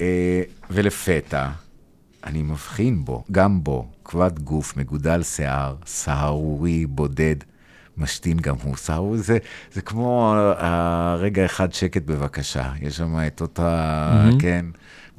אה, 0.00 0.42
ולפתע, 0.70 1.48
אני 2.24 2.42
מבחין 2.42 3.04
בו, 3.04 3.24
גם 3.32 3.64
בו, 3.64 3.88
כבד 4.04 4.38
גוף, 4.38 4.76
מגודל 4.76 5.22
שיער, 5.22 5.74
סהרורי, 5.86 6.86
בודד, 6.86 7.36
משתין 7.96 8.36
גם 8.36 8.54
הוא. 8.62 8.76
סהרורי 8.76 9.18
זה, 9.18 9.38
זה 9.72 9.82
כמו 9.82 10.34
הרגע 10.56 11.44
אחד 11.44 11.72
שקט 11.72 12.02
בבקשה. 12.02 12.72
יש 12.80 12.96
שם 12.96 13.16
את 13.26 13.40
אותה, 13.40 14.10
מהמם. 14.14 14.40
כן, 14.40 14.66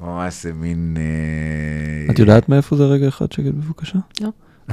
ממש 0.02 0.42
זה 0.42 0.52
מין... 0.52 0.96
אה, 0.98 2.12
את 2.14 2.18
יודעת 2.18 2.48
מאיפה 2.48 2.76
זה 2.76 2.84
רגע 2.84 3.08
אחד 3.08 3.32
שקט 3.32 3.54
בבקשה? 3.54 3.98
לא. 4.20 4.28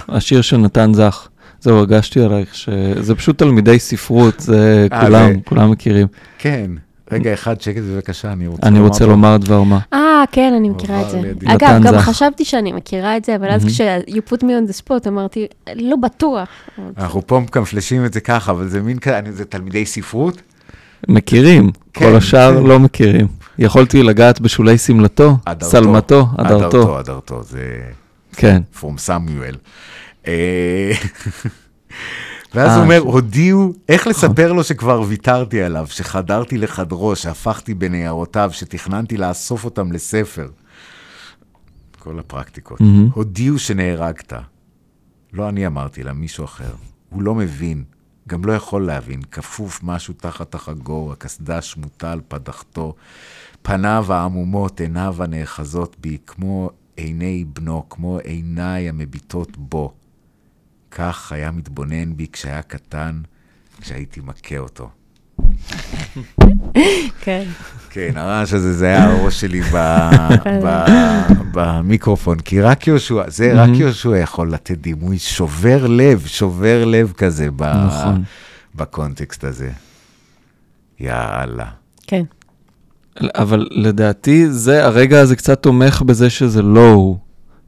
השיר 0.07 0.41
של 0.41 0.57
נתן 0.57 0.93
זך. 0.93 1.28
זהו, 1.61 1.78
הרגשתי 1.78 2.21
עלייך 2.21 2.55
שזה 2.55 3.15
פשוט 3.15 3.38
תלמידי 3.38 3.80
ספרות, 3.80 4.39
זה 4.39 4.88
אה, 4.91 5.01
כולם, 5.01 5.41
כולם 5.41 5.71
מכירים. 5.71 6.07
כן. 6.38 6.71
רגע, 7.11 7.34
אחד, 7.34 7.61
שקט 7.61 7.82
בבקשה, 7.82 8.34
אני 8.34 8.47
רוצה 8.47 8.67
אני 8.67 8.80
רוצה 8.80 9.05
לומר 9.05 9.38
דבר 9.38 9.63
מה. 9.63 9.80
אה, 9.93 10.23
כן, 10.32 10.53
אני 10.57 10.69
מכירה 10.69 11.01
את 11.01 11.09
זה. 11.09 11.21
אגב, 11.45 11.82
גם. 11.84 11.97
חשבתי 11.99 12.45
שאני 12.45 12.71
מכירה 12.71 13.17
את 13.17 13.25
זה, 13.25 13.36
אבל 13.36 13.49
אז 13.49 13.63
מהמם. 13.63 13.73
כש-you 13.73 14.34
put 14.34 14.39
me 14.39 14.45
on 14.45 14.71
the 14.71 14.84
spot, 14.84 15.07
אמרתי, 15.07 15.47
לא 15.75 15.95
בטוח. 15.95 16.49
אנחנו 16.97 17.28
פה 17.28 17.39
מקמפלשים 17.39 18.05
את 18.05 18.13
זה 18.13 18.19
ככה, 18.19 18.51
אבל 18.51 18.67
זה 18.67 18.82
מין 18.82 18.99
כזה, 18.99 19.32
זה 19.32 19.45
תלמידי 19.45 19.86
ספרות? 19.86 20.41
מכירים, 21.07 21.71
כן, 21.93 22.05
כל 22.05 22.15
השאר 22.15 22.57
כן. 22.57 22.67
לא 22.67 22.80
מכירים. 22.80 23.28
יכולתי 23.60 24.03
לגעת 24.03 24.39
בשולי 24.41 24.78
שמלתו. 24.78 25.38
שלמתו, 25.72 26.28
הדרתו. 26.38 26.66
הדרתו, 26.66 26.99
הדרתו, 26.99 27.43
זה 27.43 27.82
כן. 28.36 28.62
from 28.80 29.08
Samuel. 29.08 29.58
אה, 30.28 30.91
ואז 32.55 32.70
אה, 32.70 32.76
הוא 32.76 32.84
אומר, 32.84 32.99
ש- 32.99 33.03
הודיעו, 33.03 33.74
איך 33.89 34.08
לספר 34.08 34.53
לו 34.53 34.64
שכבר 34.64 35.01
ויתרתי 35.01 35.62
עליו, 35.62 35.88
שחדרתי 35.89 36.58
לחדרו, 36.58 37.16
שהפכתי 37.16 37.74
בניירותיו, 37.74 38.49
שתכננתי 38.53 39.18
לאסוף 39.18 39.66
אותם 39.66 39.91
לספר. 39.91 40.47
כל 41.99 42.20
הפרקטיקות. 42.20 42.80
הודיעו 43.14 43.60
שנהרגת. 43.60 44.34
לא 45.34 45.49
אני 45.49 45.68
אמרתי 45.68 46.03
לה, 46.03 46.14
מישהו 46.14 46.45
אחר. 46.45 46.72
הוא 47.10 47.22
לא 47.22 47.36
מבין, 47.36 47.84
גם 48.28 48.45
לא 48.45 48.53
יכול 48.53 48.86
להבין, 48.86 49.22
כפוף 49.32 49.80
משהו 49.84 50.14
תחת 50.14 50.55
החגור, 50.55 51.12
הקסדה 51.12 51.62
שמוטה 51.62 52.12
על 52.12 52.22
פדחתו, 52.28 52.95
פניו 53.68 54.05
העמומות, 54.13 54.80
עיניו 54.80 55.15
הנאחזות 55.24 55.95
בי, 55.99 56.18
כמו 56.28 56.70
עיני 56.95 57.45
בנו, 57.53 57.86
כמו 57.89 58.20
עיניי 58.20 58.89
המביטות 58.89 59.57
בו. 59.57 59.93
כך 60.91 61.32
היה 61.32 61.51
מתבונן 61.51 62.18
בי 62.18 62.28
כשהיה 62.32 62.61
קטן, 62.61 63.22
כשהייתי 63.82 64.20
מכה 64.20 64.57
אותו. 64.57 64.89
כן. 67.22 67.43
כן, 67.89 68.11
הרעש 68.15 68.53
הזה, 68.53 68.74
זה 68.74 68.86
היה 68.86 69.05
הראש 69.05 69.41
שלי 69.41 69.61
ב, 69.61 69.76
ב, 70.65 70.86
במיקרופון, 71.51 72.39
כי 72.39 72.61
רק 72.61 72.88
יהושע, 72.88 73.30
זה 73.30 73.53
רק 73.53 73.70
מהמם. 73.70 73.82
יהושע 73.82 74.18
יכול 74.18 74.53
לתת 74.53 74.78
דימוי 74.78 75.20
שובר 75.20 75.88
לב, 75.88 76.26
שובר 76.26 76.86
לב 76.86 77.13
כזה 77.18 77.51
ב, 77.55 77.63
נכון. 77.63 78.24
בקונטקסט 78.76 79.43
הזה. 79.43 79.72
יאללה. 80.99 81.70
כן. 82.07 82.24
אבל 83.22 83.68
לדעתי, 83.72 84.49
זה, 84.51 84.86
הרגע 84.86 85.20
הזה 85.20 85.36
קצת 85.36 85.61
תומך 85.61 86.01
בזה 86.01 86.30
שזה 86.30 86.61
לא 86.61 86.91
הוא, 86.91 87.18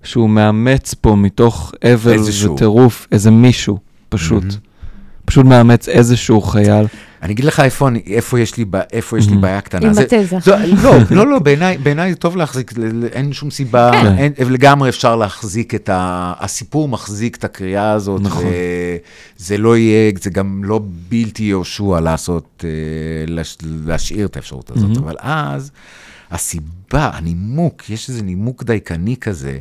שהוא 0.03 0.29
מאמץ 0.29 0.93
פה 0.93 1.15
מתוך 1.15 1.73
אבל. 1.83 2.53
וטירוף 2.53 3.07
איזה 3.11 3.31
מישהו, 3.31 3.77
פשוט. 4.09 4.43
מהמם. 4.43 4.55
פשוט 5.25 5.45
מאמץ 5.45 5.89
איזשהו 5.89 6.41
חייל. 6.41 6.85
אני 7.21 7.33
אגיד 7.33 7.45
לך 7.45 7.59
איפה, 7.59 7.87
אני, 7.87 8.01
איפה 8.07 8.39
יש 8.39 8.57
לי, 8.57 8.65
איפה 8.93 9.17
יש 9.17 9.27
לי 9.29 9.35
Mhm. 9.35 9.39
בעיה 9.39 9.61
קטנה. 9.61 9.87
עם 9.87 9.93
זה- 9.93 10.01
התזה. 10.01 10.37
זו, 10.41 10.51
לא, 10.83 10.91
לא, 11.17 11.27
לא, 11.27 11.39
בעיניי 11.83 12.09
זה 12.09 12.15
טוב 12.15 12.37
להחזיק, 12.37 12.71
אין 13.11 13.33
שום 13.33 13.51
סיבה, 13.51 13.91
כן. 13.93 14.17
אין, 14.17 14.33
לגמרי 14.51 14.89
אפשר 14.89 15.15
להחזיק 15.15 15.75
את 15.75 15.89
ה... 15.89 16.33
הסיפור 16.39 16.87
מחזיק 16.87 17.35
את 17.35 17.43
הקריאה 17.43 17.91
הזאת, 17.91 18.21
נכון. 18.21 18.43
וזה 19.39 19.57
לא 19.57 19.77
יהיה, 19.77 20.11
זה 20.21 20.29
גם 20.29 20.61
לא 20.63 20.79
בלתי 21.09 21.43
יהושע 21.43 21.99
לעשות, 21.99 22.63
אה, 22.67 22.69
להש, 23.27 23.57
להשאיר 23.85 24.25
את 24.27 24.35
האפשרות 24.35 24.71
הזאת, 24.71 24.89
מהמם. 24.89 25.03
אבל 25.03 25.15
אז 25.19 25.71
הסיבה, 26.31 27.09
הנימוק, 27.13 27.89
יש 27.89 28.09
איזה 28.09 28.23
נימוק 28.23 28.63
דייקני 28.63 29.15
כזה, 29.17 29.57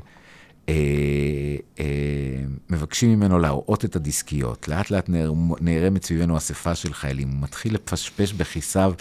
מבקשים 2.70 3.10
ממנו 3.12 3.38
להראות 3.38 3.84
את 3.84 3.96
הדיסקיות. 3.96 4.68
לאט 4.68 4.90
לאט 4.90 5.08
נער- 5.08 5.32
נערמת 5.60 6.04
סביבנו 6.04 6.36
אספה 6.36 6.74
של 6.74 6.92
חיילים. 6.94 7.28
הוא 7.28 7.40
מתחיל 7.42 7.74
לפשפש 7.74 8.32
בכיסיו 8.32 8.92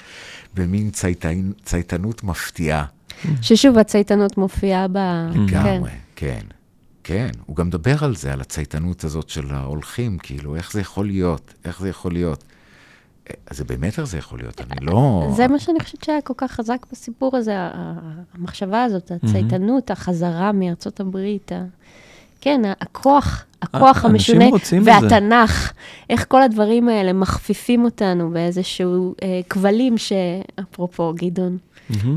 במין 0.54 0.90
צייתן, 0.92 1.52
צייתנות 1.64 2.24
מפתיעה. 2.24 2.86
ששוב, 3.42 3.78
הצייתנות 3.78 4.38
מופיעה 4.38 4.88
ב... 4.88 4.98
לגמרי, 5.36 5.92
כן. 6.16 6.42
כן, 7.04 7.30
הוא 7.46 7.56
גם 7.56 7.68
מדבר 7.68 8.04
על 8.04 8.16
זה, 8.16 8.34
על 8.34 8.42
הצייתנות 8.42 9.04
הזאת 9.04 9.30
של 9.30 9.54
ההולכים, 9.54 10.18
כאילו, 10.18 10.56
איך 10.56 10.72
זה 10.72 10.82
יכול 10.82 11.06
להיות? 11.08 11.54
איך 11.66 11.80
זה 11.82 11.90
יכול 11.90 12.14
להיות? 12.14 12.44
אה, 13.30 13.54
זה 13.54 13.64
באמת 13.64 14.00
איך 14.00 14.08
זה 14.08 14.18
יכול 14.18 14.40
להיות, 14.40 14.62
אני 14.62 14.86
לא... 14.86 15.28
זה 15.36 15.48
מה 15.48 15.60
שאני 15.60 15.80
חושבת 15.80 16.04
שהיה 16.04 16.22
כל 16.22 16.34
כך 16.38 16.52
חזק 16.52 16.86
בסיפור 16.92 17.38
הזה, 17.38 17.54
המחשבה 18.34 18.84
הזאת, 18.84 19.12
הצייתנות, 19.12 19.92
החזרה 19.92 20.52
מארצות 20.52 21.00
הברית, 21.00 21.52
כן, 22.42 22.62
הכוח, 22.82 23.46
הכוח 23.62 24.06
אנשים 24.06 24.42
המשונה, 24.42 24.82
את. 24.82 25.04
והתנ"ך, 25.04 25.74
איך 26.10 26.26
כל 26.28 26.42
הדברים 26.42 26.90
האלה 26.90 27.14
מכפיפים 27.14 27.86
אותנו 27.86 28.30
באיזשהו 28.32 29.16
אה, 29.24 29.42
כבלים 29.50 29.98
שאפרופו, 29.98 31.14
גדעון. 31.16 31.58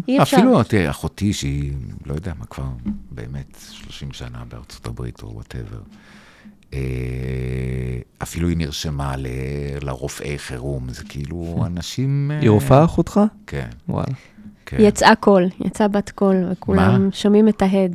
אי 0.09 0.23
אפשר. 0.23 0.37
אפילו 0.37 0.63
תראה, 0.63 0.91
אחותי 0.91 1.33
שהיא, 1.33 1.73
לא 2.07 2.15
יודע 2.15 2.33
מה, 2.39 2.47
כבר 2.47 2.65
באמת 3.11 3.57
30 3.71 4.13
שנה 4.13 4.39
בארצות 4.49 4.87
הברית 4.87 5.23
או 5.23 5.35
whatever, 5.35 5.81
אפילו 8.23 8.49
היא 8.49 8.57
נרשמה 8.57 9.17
ל- 9.17 9.27
לרופאי 9.83 10.39
חירום, 10.39 10.89
זה 10.89 11.05
כאילו 11.05 11.65
אנשים... 11.67 12.31
אה, 12.35 12.39
היא 12.41 12.51
רופאה 12.51 12.85
אחותך? 12.85 13.21
כן, 13.47 13.69
וואלה. 13.89 14.15
כן. 14.67 14.77
יצאה 14.81 15.15
קול, 15.15 15.49
יצאה 15.65 15.89
בת 15.89 16.11
קול, 16.11 16.37
וכולם 16.53 17.05
מה? 17.05 17.13
שומעים 17.13 17.49
את 17.49 17.63
ההד. 17.63 17.95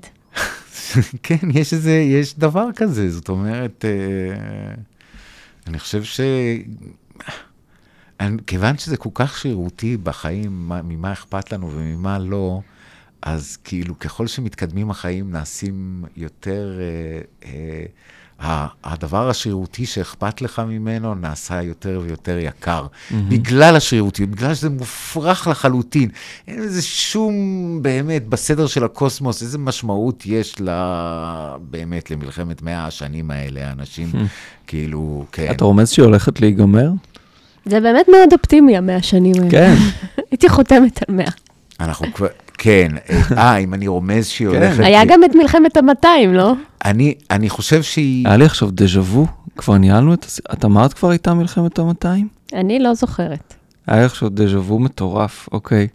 כן, 1.23 1.37
יש 1.53 1.73
איזה, 1.73 1.91
יש 1.91 2.39
דבר 2.39 2.67
כזה, 2.75 3.11
זאת 3.11 3.29
אומרת, 3.29 3.85
אה, 3.85 4.75
אני 5.67 5.79
חושב 5.79 6.03
ש... 6.03 6.19
אני, 8.19 8.37
כיוון 8.47 8.77
שזה 8.77 8.97
כל 8.97 9.09
כך 9.13 9.37
שרירותי 9.37 9.97
בחיים, 9.97 10.67
מה, 10.67 10.81
ממה 10.81 11.13
אכפת 11.13 11.51
לנו 11.51 11.71
וממה 11.71 12.19
לא, 12.19 12.59
אז 13.21 13.57
כאילו 13.63 13.99
ככל 13.99 14.27
שמתקדמים 14.27 14.89
החיים 14.89 15.31
נעשים 15.31 16.03
יותר, 16.17 16.79
אה, 16.79 17.21
אה, 17.49 17.85
הדבר 18.39 19.29
השרירותי 19.29 19.85
שאכפת 19.85 20.41
לך 20.41 20.61
ממנו 20.67 21.15
נעשה 21.15 21.61
יותר 21.61 22.01
ויותר 22.03 22.37
יקר. 22.39 22.85
בגלל 23.11 23.75
השרירותיות, 23.75 24.29
בגלל 24.29 24.53
שזה 24.53 24.69
מופרך 24.69 25.47
לחלוטין. 25.47 26.09
אין 26.47 26.61
לזה 26.61 26.81
שום, 26.81 27.33
באמת, 27.81 28.27
בסדר 28.27 28.67
של 28.67 28.83
הקוסמוס, 28.83 29.41
איזה 29.41 29.57
משמעות 29.57 30.23
יש 30.25 30.61
לה, 30.61 31.55
באמת, 31.61 32.11
למלחמת 32.11 32.61
מאה 32.61 32.85
השנים 32.85 33.31
האלה, 33.31 33.69
האנשים, 33.69 34.07
כאילו, 34.67 35.25
כן. 35.31 35.51
אתה 35.51 35.65
רומז 35.65 35.89
שהיא 35.89 36.05
הולכת 36.05 36.41
להיגמר? 36.41 36.89
זה 37.65 37.79
באמת 37.79 38.05
מאוד 38.11 38.33
אופטימי, 38.33 38.77
המאה 38.77 39.01
שנים 39.01 39.35
האלה. 39.35 39.51
כן. 39.51 39.75
הייתי 40.31 40.49
חותמת 40.49 41.09
על 41.09 41.15
מאה. 41.15 41.31
אנחנו 41.79 42.13
כבר, 42.13 42.27
כן, 42.57 42.87
אה, 43.37 43.57
אם 43.57 43.73
אני 43.73 43.87
רומז 43.87 44.27
שהיא 44.27 44.49
כן. 44.49 44.55
הולכת... 44.55 44.83
היה 44.83 45.05
גם 45.05 45.23
את 45.23 45.35
מלחמת 45.35 45.77
המאתיים, 45.77 46.33
לא? 46.33 46.53
אני, 46.85 47.13
אני 47.31 47.49
חושב 47.49 47.83
שהיא... 47.83 48.27
היה 48.27 48.37
לי 48.37 48.45
עכשיו 48.45 48.69
דז'ה 48.71 49.01
וו, 49.01 49.27
כבר 49.57 49.77
ניהלנו 49.77 50.13
את. 50.13 50.25
את 50.53 50.65
אמרת 50.65 50.93
כבר 50.93 51.09
הייתה 51.09 51.33
מלחמת 51.33 51.79
המאתיים? 51.79 52.27
אני 52.53 52.79
לא 52.79 52.93
זוכרת. 52.93 53.53
היה 53.87 53.99
לי 53.99 54.05
עכשיו 54.05 54.29
דז'ה 54.29 54.59
וו 54.59 54.79
מטורף, 54.79 55.49
אוקיי. 55.51 55.87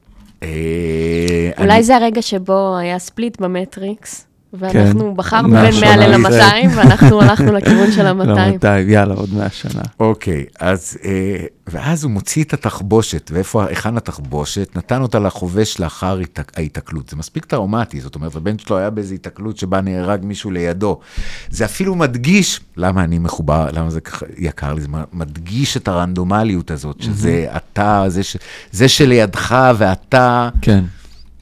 אה, 0.42 1.50
אולי 1.58 1.82
זה 1.82 1.96
הרגע 1.96 2.22
שבו 2.22 2.76
היה 2.76 2.98
ספליט 2.98 3.40
במטריקס, 3.40 4.26
ואנחנו 4.52 5.14
בחרנו 5.14 5.48
בין 5.50 5.56
מהשנה 5.64 6.18
100 6.18 6.28
הזה. 6.28 6.38
ל-200, 6.40 6.76
ואנחנו 6.76 7.22
הלכנו 7.22 7.52
לכיוון 7.52 7.92
של 7.92 8.06
ה-200. 8.06 8.24
למאתיים, 8.24 8.88
יאללה, 8.90 9.14
עוד 9.14 9.34
מאה 9.34 9.50
שנה. 9.50 9.82
אוקיי, 10.00 10.44
אז, 10.60 10.98
אה, 11.04 11.36
ואז 11.66 12.04
הוא 12.04 12.10
מוציא 12.12 12.44
את 12.44 12.52
התחבושת, 12.52 13.30
ואיפה, 13.34 13.64
היכן 13.66 13.96
התחבושת? 13.96 14.68
נתן 14.76 15.02
אותה 15.02 15.18
לחובש 15.18 15.80
לאחר 15.80 16.18
היתק- 16.18 16.52
ההיתקלות. 16.56 17.08
זה 17.08 17.16
מספיק 17.16 17.44
טראומטי, 17.44 18.00
זאת 18.00 18.14
אומרת, 18.14 18.36
הבן 18.36 18.58
שלו 18.58 18.78
היה 18.78 18.90
באיזו 18.90 19.12
היתקלות 19.12 19.56
שבה 19.56 19.80
נהרג 19.80 20.20
מישהו 20.24 20.50
לידו. 20.50 20.98
זה 21.50 21.64
אפילו 21.64 21.94
מדגיש, 21.94 22.60
למה 22.76 23.04
אני 23.04 23.18
מחובר, 23.18 23.66
למה 23.72 23.90
זה 23.90 24.00
ככה 24.00 24.26
יקר 24.38 24.74
לי, 24.74 24.80
זה 24.80 24.88
מדגיש 25.12 25.76
את 25.76 25.88
הרנדומליות 25.88 26.70
הזאת, 26.70 27.00
שזה 27.02 27.46
אתה, 27.56 28.04
זה, 28.08 28.22
ש, 28.22 28.36
זה 28.72 28.88
שלידך 28.88 29.56
ואתה, 29.78 30.48
כן. 30.62 30.84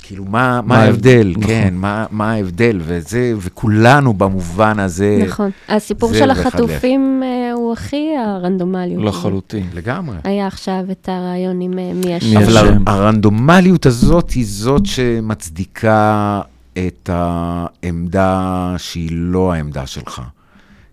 כאילו, 0.08 0.24
מה, 0.24 0.30
מה 0.30 0.62
מה 0.62 0.82
ההבדל? 0.82 1.34
כן, 1.46 1.60
נכון. 1.66 1.80
מה, 1.80 2.06
מה 2.10 2.32
ההבדל? 2.32 2.80
וזה, 2.82 3.32
וכולנו 3.40 4.14
במובן 4.14 4.78
הזה, 4.78 5.18
נכון. 5.26 5.50
הסיפור 5.68 6.14
של 6.14 6.30
החטופים 6.30 7.22
אה, 7.24 7.52
הוא 7.52 7.72
הכי 7.72 8.16
הרנדומליות. 8.16 9.04
לחלוטין. 9.04 9.66
לגמרי. 9.74 10.16
היה 10.24 10.46
עכשיו 10.46 10.84
את 10.90 11.08
הרעיון 11.08 11.60
עם 11.60 11.78
אה, 11.78 11.92
מי 11.94 12.14
השם. 12.14 12.36
אבל 12.36 12.56
השם. 12.56 12.82
הרנדומליות 12.86 13.86
הזאת 13.86 14.30
היא 14.30 14.44
זאת 14.48 14.86
שמצדיקה 14.86 16.40
את 16.72 17.10
העמדה 17.12 18.74
שהיא 18.78 19.10
לא 19.12 19.52
העמדה 19.52 19.86
שלך. 19.86 20.22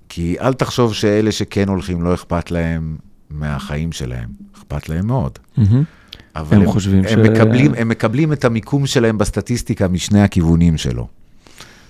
כי 0.10 0.36
אל 0.42 0.54
תחשוב 0.54 0.94
שאלה 0.94 1.32
שכן 1.32 1.68
הולכים 1.68 2.02
לא 2.02 2.14
אכפת 2.14 2.52
להם 2.52 2.96
מהחיים 3.30 3.92
שלהם, 3.92 4.30
אכפת 4.58 4.90
להם 4.90 5.08
מאוד. 5.08 5.32
מהמם. 5.58 5.84
אבל 6.36 6.58
הם 6.58 6.66
חושבים 6.66 7.00
הם 7.00 7.10
ש- 7.10 7.30
מקבלים, 7.30 7.72
הם 7.78 7.90
מקבלים 7.90 8.34
את 8.34 8.46
המיקום 8.46 8.86
שלהם 8.86 9.18
בסטטיסטיקה 9.18 9.88
משני 9.88 10.22
הכיוונים 10.22 10.78
שלו. 10.78 11.08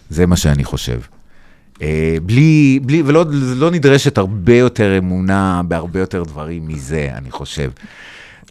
זה 0.10 0.26
מה 0.26 0.36
שאני 0.36 0.64
חושב. 0.64 1.00
אה, 1.82 2.18
בלי, 2.24 2.80
בלי, 2.84 3.04
ולא 3.06 3.26
לא 3.32 3.72
נדרשת 3.72 4.18
הרבה 4.18 4.56
יותר 4.58 4.98
אמונה 4.98 5.62
בהרבה 5.68 6.00
יותר 6.00 6.24
דברים 6.24 6.68
מזה, 6.68 7.10
אני 7.18 7.32
חושב. 7.32 7.72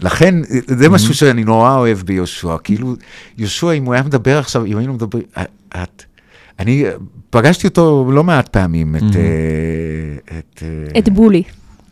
לכן, 0.01 0.35
זה 0.66 0.89
משהו 0.89 1.15
שאני 1.15 1.45
נורא 1.45 1.77
אוהב 1.77 1.99
ביהושע. 1.99 2.57
כאילו, 2.65 2.95
יהושע, 3.39 3.73
אם 3.73 3.85
הוא 3.85 3.95
היה 3.95 4.03
מדבר 4.03 4.39
עכשיו, 4.39 4.65
אם 4.65 4.77
היינו 4.77 4.95
מדברים, 4.95 5.23
את, 5.69 6.03
אני 6.59 6.85
פגשתי 7.31 7.66
אותו 7.66 8.11
לא 8.12 8.25
מעט 8.25 8.49
פעמים, 8.49 8.97
את... 8.97 9.03
אה, 9.03 10.39
את, 10.39 10.62
אה, 10.62 10.99
את 10.99 11.09
בולי. 11.09 11.43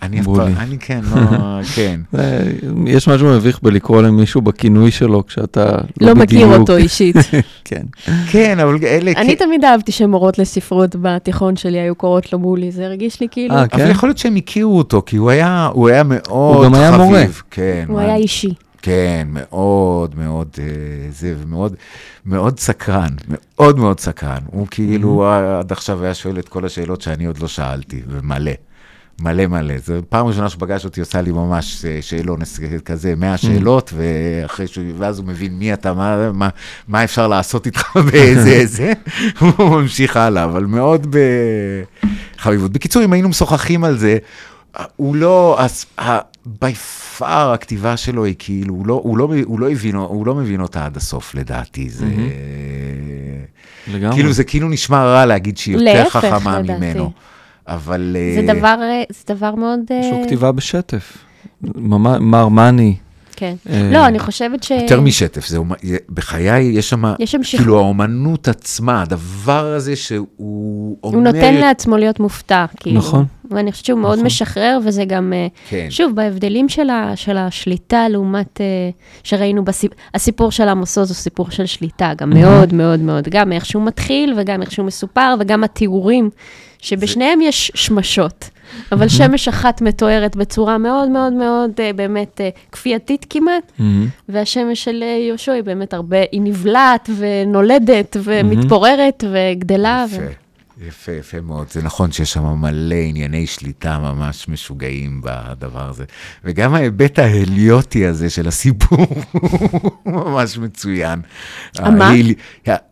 אני 0.02 0.20
אף. 0.20 0.24
פעם, 0.26 0.52
אני 0.58 0.78
כן, 0.78 1.00
לא, 1.14 1.20
כן. 1.76 2.00
זה- 2.12 2.52
יש 2.86 3.08
משהו 3.08 3.28
מביך 3.28 3.58
בלקרוא 3.62 4.02
למישהו 4.02 4.40
בכינוי 4.42 4.90
שלו 4.90 5.26
כשאתה 5.26 5.64
לא, 6.00 6.06
לא 6.08 6.14
מכיר. 6.14 6.46
אותו 6.58 6.76
אישית. 6.76 7.16
כן. 7.64 7.82
כן, 8.30 8.58
אבל 8.60 8.76
אלה... 8.82 9.12
אני 9.16 9.36
כן. 9.36 9.44
תמיד 9.44 9.64
אהבתי 9.64 9.92
שמורות 9.92 10.38
לספרות 10.38 10.96
בתיכון 11.02 11.56
שלי 11.56 11.78
היו 11.80 11.94
קוראות 11.94 12.32
לו 12.32 12.38
בולי, 12.38 12.70
זה 12.72 12.84
הרגיש 12.86 13.20
לי 13.20 13.26
כאילו, 13.30 13.54
אה, 13.54 13.60
אבל 13.60 13.68
כן? 13.68 13.90
יכול 13.90 14.08
להיות 14.08 14.18
שהם 14.18 14.36
הכירו 14.36 14.78
אותו, 14.78 15.02
כי 15.06 15.16
הוא 15.16 15.30
היה, 15.30 15.68
הוא 15.72 15.88
היה 15.88 16.02
מאוד 16.02 16.56
הוא 16.56 16.64
גם 16.64 16.74
היה 16.74 16.92
חביב. 16.92 17.04
מורה. 17.04 17.24
כן. 17.50 17.84
הוא 17.88 18.00
היה 18.00 18.16
אישי. 18.16 18.54
כן, 18.82 19.26
מאוד 19.30 20.14
מאוד, 20.18 20.48
אה, 20.58 20.64
זה, 21.10 21.34
ומאוד 21.42 21.74
מאוד 22.26 22.58
סקרן, 22.58 23.08
מאוד 23.28 23.78
מאוד 23.78 24.00
סקרן. 24.00 24.38
הוא 24.46 24.66
כאילו 24.70 25.26
עד 25.58 25.72
עכשיו 25.72 26.04
היה 26.04 26.14
שואל 26.14 26.38
את 26.38 26.48
כל 26.48 26.64
השאלות 26.66 27.00
שאני 27.02 27.24
עוד 27.24 27.38
לא 27.38 27.48
שאלתי, 27.48 28.02
ומלא. 28.08 28.50
מלא 29.20 29.46
מלא. 29.46 29.74
זו 29.78 29.94
פעם 30.08 30.26
ראשונה 30.26 30.48
שפגש 30.48 30.84
אותי, 30.84 31.00
עושה 31.00 31.20
לי 31.20 31.32
ממש 31.32 31.84
אה, 31.84 31.98
שאלון 32.00 32.40
כזה, 32.84 33.14
100 33.16 33.36
שאלות, 33.36 33.92
ואחרי 33.96 34.66
שהוא, 34.66 34.84
ואז 34.98 35.18
הוא 35.18 35.26
מבין 35.26 35.58
מי 35.58 35.72
אתה, 35.72 35.94
מה, 35.94 36.32
מה, 36.32 36.48
מה 36.88 37.04
אפשר 37.04 37.28
לעשות 37.28 37.66
איתך 37.66 37.96
באיזה 38.12 38.66
זה, 38.66 38.92
הוא 39.40 39.80
ממשיך 39.80 40.16
הלאה, 40.16 40.44
אבל 40.44 40.64
מאוד 40.64 41.16
בחביבות. 42.36 42.72
בקיצור, 42.72 43.04
אם 43.04 43.12
היינו 43.12 43.28
משוחחים 43.28 43.84
על 43.84 43.98
זה, 43.98 44.18
הוא 44.96 45.16
לא, 45.16 45.56
אז, 45.58 45.86
בי 46.46 46.74
פאר 47.18 47.52
הכתיבה 47.52 47.96
שלו 47.96 48.24
היא 48.24 48.34
כאילו, 48.38 48.74
הוא 48.74 48.86
לא, 48.86 49.00
הוא 49.04 49.18
לא, 49.18 49.28
הוא 49.44 49.60
לא, 49.60 49.70
הבין, 49.70 49.94
הוא 49.94 50.26
לא 50.26 50.34
מבין 50.34 50.60
אותה 50.60 50.84
עד 50.84 50.96
הסוף 50.96 51.34
לדעתי, 51.34 51.90
זה... 51.90 52.06
לגמרי. 53.92 54.16
כאילו, 54.16 54.32
זה 54.32 54.44
כאילו 54.44 54.68
נשמע 54.68 55.04
רע 55.04 55.26
להגיד 55.26 55.58
שהיא 55.58 55.74
יותר 55.74 55.84
להפך, 55.84 56.16
חכמה 56.16 56.60
לדעתי. 56.60 56.98
אבל... 57.68 58.16
זה 58.34 58.52
אה, 58.52 58.54
דבר, 58.54 58.78
אה, 58.82 59.02
זה 59.10 59.34
דבר 59.34 59.54
מאוד... 59.54 59.80
יש 59.90 60.06
לו 60.12 60.18
אה, 60.18 60.24
כתיבה 60.24 60.52
בשטף. 60.52 61.18
מר 62.20 62.48
מאני. 62.48 62.94
כן. 63.36 63.54
אה, 63.70 63.90
לא, 63.92 64.06
אני 64.06 64.18
חושבת 64.18 64.62
ש... 64.62 64.70
יותר 64.70 65.00
משטף, 65.00 65.46
זה, 65.46 65.58
בחיי 66.10 66.62
יש 66.62 66.88
שם, 66.88 67.02
יש 67.18 67.32
שם 67.32 67.42
שכ- 67.42 67.56
כאילו 67.56 67.78
האומנות 67.78 68.48
עצמה, 68.48 69.02
הדבר 69.02 69.66
הזה 69.66 69.96
שהוא 69.96 70.96
אומר... 71.02 71.16
הוא 71.16 71.22
נותן 71.22 71.54
לעצמו 71.54 71.96
להיות 71.96 72.20
מופתע, 72.20 72.64
כאילו. 72.76 72.98
נכון. 72.98 73.24
ואני 73.50 73.72
חושבת 73.72 73.86
שהוא 73.86 73.98
מאוד 73.98 74.12
נכון. 74.12 74.26
משחרר, 74.26 74.78
וזה 74.84 75.04
גם, 75.04 75.32
אה, 75.32 75.46
כן. 75.68 75.86
שוב, 75.90 76.16
בהבדלים 76.16 76.68
של, 76.68 76.90
ה, 76.90 77.12
של 77.16 77.36
השליטה 77.36 78.08
לעומת, 78.08 78.60
אה, 78.60 78.66
שראינו 79.22 79.64
בסיפ... 79.64 79.92
הסיפור 80.14 80.50
של 80.50 80.68
עמוס 80.68 80.98
עוז 80.98 81.10
הוא 81.10 81.16
סיפור 81.16 81.50
של 81.50 81.66
שליטה, 81.66 82.12
גם 82.16 82.30
מאוד 82.30 82.74
מאוד 82.74 83.00
מאוד, 83.00 83.28
גם 83.28 83.52
איך 83.52 83.66
שהוא 83.66 83.84
מתחיל, 83.84 84.34
וגם 84.36 84.62
איך 84.62 84.72
שהוא 84.72 84.86
מסופר, 84.86 85.34
וגם 85.40 85.64
התיאורים, 85.64 86.30
שבשניהם 86.82 87.40
יש 87.40 87.72
שמשות, 87.74 88.50
אבל 88.92 89.08
שמש 89.08 89.48
אחת 89.48 89.82
מתוארת 89.82 90.36
בצורה 90.36 90.78
מאוד 90.78 91.08
מאוד 91.08 91.32
מאוד, 91.32 91.70
אה, 91.80 91.92
באמת, 91.92 92.40
אה, 92.40 92.48
כפייתית 92.72 93.26
כמעט. 93.30 93.72
והשמש 94.28 94.84
של 94.84 95.02
אה, 95.02 95.06
יהושע 95.28 95.52
היא 95.52 95.62
באמת 95.62 95.94
הרבה, 95.94 96.16
היא 96.32 96.40
נבלעת 96.40 97.10
ונולדת 97.16 98.16
ומתפוררת 98.22 99.24
וגדלה. 99.32 100.04
ו... 100.10 100.28
יפה, 100.80 101.12
יפה, 101.12 101.40
מאוד. 101.40 101.66
זה 101.70 101.82
נכון 101.82 102.12
שיש 102.12 102.32
שם 102.32 102.44
מלא 102.60 102.94
ענייני 102.94 103.46
שליטה 103.46 103.98
ממש 103.98 104.48
משוגעים 104.48 105.20
בדבר 105.24 105.88
הזה. 105.90 106.04
וגם 106.44 106.74
ההיבט 106.74 107.18
ההליוטי 107.18 108.06
הזה 108.06 108.30
של 108.30 108.48
הסיפור 108.48 109.06
הוא 110.02 110.12
ממש 110.12 110.58
מצוין. 110.58 111.20
המה? 111.78 112.08
ההיל- 112.10 112.34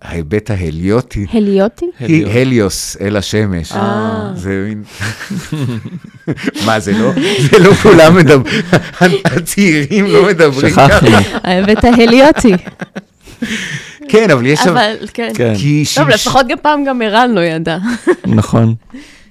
ההיבט 0.03 0.51
ההליוטי. 0.51 1.27
הליוטי? 1.33 1.87
הליוס, 2.41 2.97
אל 3.01 3.17
השמש. 3.17 3.73
אה. 3.73 4.33
זה 4.35 4.67
מין... 4.69 4.83
מה, 6.67 6.81
זה 6.81 6.93
לא, 6.93 7.13
זה 7.51 7.59
לא 7.59 7.75
כולם 7.75 8.17
מדברים, 8.17 8.63
הצעירים 9.37 10.07
לא 10.07 10.27
מדברים 10.27 10.71
שכחנו. 10.71 11.09
ככה. 11.11 11.39
ההיבט 11.45 11.85
ההליוטי. 11.85 12.55
כן, 14.11 14.31
אבל 14.31 14.47
יש. 14.47 14.61
אבל, 14.67 14.95
כן. 15.15 15.31
כן, 15.35 15.55
כי 15.57 15.85
טוב, 15.97 16.05
שמש- 16.11 16.15
לפחות 16.15 16.47
גם 16.49 16.59
פעם 16.63 16.85
גם 16.85 17.03
ערן 17.03 17.31
לא 17.35 17.41
ידע. 17.41 17.79
נכון. 18.27 18.75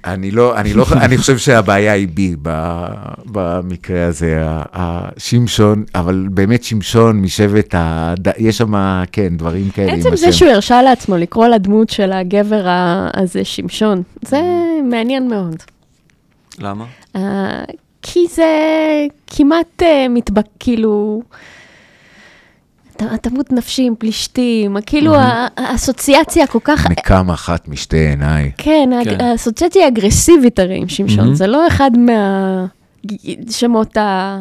אני 0.05 0.31
לא, 0.31 0.57
אני 0.57 0.73
לא, 0.73 0.85
אני 0.93 1.17
חושב 1.17 1.37
שהבעיה 1.37 1.93
היא 1.93 2.07
בי 2.13 2.35
ב- 2.41 2.85
במקרה 3.25 4.05
הזה, 4.05 4.37
השמשון, 4.73 5.83
אבל 5.95 6.27
באמת 6.31 6.63
שמשון 6.63 7.21
משבט 7.21 7.75
ה... 7.75 8.13
יש 8.37 8.57
שם, 8.57 8.73
כן, 9.11 9.37
דברים 9.37 9.69
כאלה 9.69 9.93
עצם 9.93 10.15
זה 10.15 10.27
השם. 10.27 10.37
שהוא 10.37 10.49
הרשה 10.51 10.81
לעצמו 10.81 11.17
לקרוא 11.17 11.47
לדמות 11.47 11.89
של 11.89 12.11
הגבר 12.11 12.61
הזה 13.13 13.45
שמשון, 13.45 14.01
זה 14.25 14.41
מעניין 14.83 15.27
מאוד. 15.27 15.55
למה? 16.59 16.85
אה, 17.15 17.63
כי 18.01 18.19
זה 18.35 18.45
כמעט 19.27 19.83
אה, 19.83 20.05
מתבק... 20.09 20.45
כאילו... 20.59 21.21
תמות 23.21 23.51
נפשי 23.51 23.83
עם 23.83 23.93
פלישתים, 23.99 24.77
כאילו 24.85 25.13
האסוציאציה 25.57 26.47
כל 26.47 26.59
כך... 26.63 26.85
נקם 26.89 27.29
אחת 27.31 27.67
משתי 27.67 27.97
עיניי. 27.97 28.51
כן, 28.57 28.89
כן. 29.03 29.21
האסוציאציה 29.21 29.81
היא 29.81 29.87
אגרסיבית 29.93 30.59
הרי 30.59 30.77
עם 30.77 30.87
שמשון. 30.87 31.35
זה 31.35 31.47
לא 31.47 31.67
אחד 31.67 31.91
מהשמות 33.47 33.97
ה... 33.97 34.37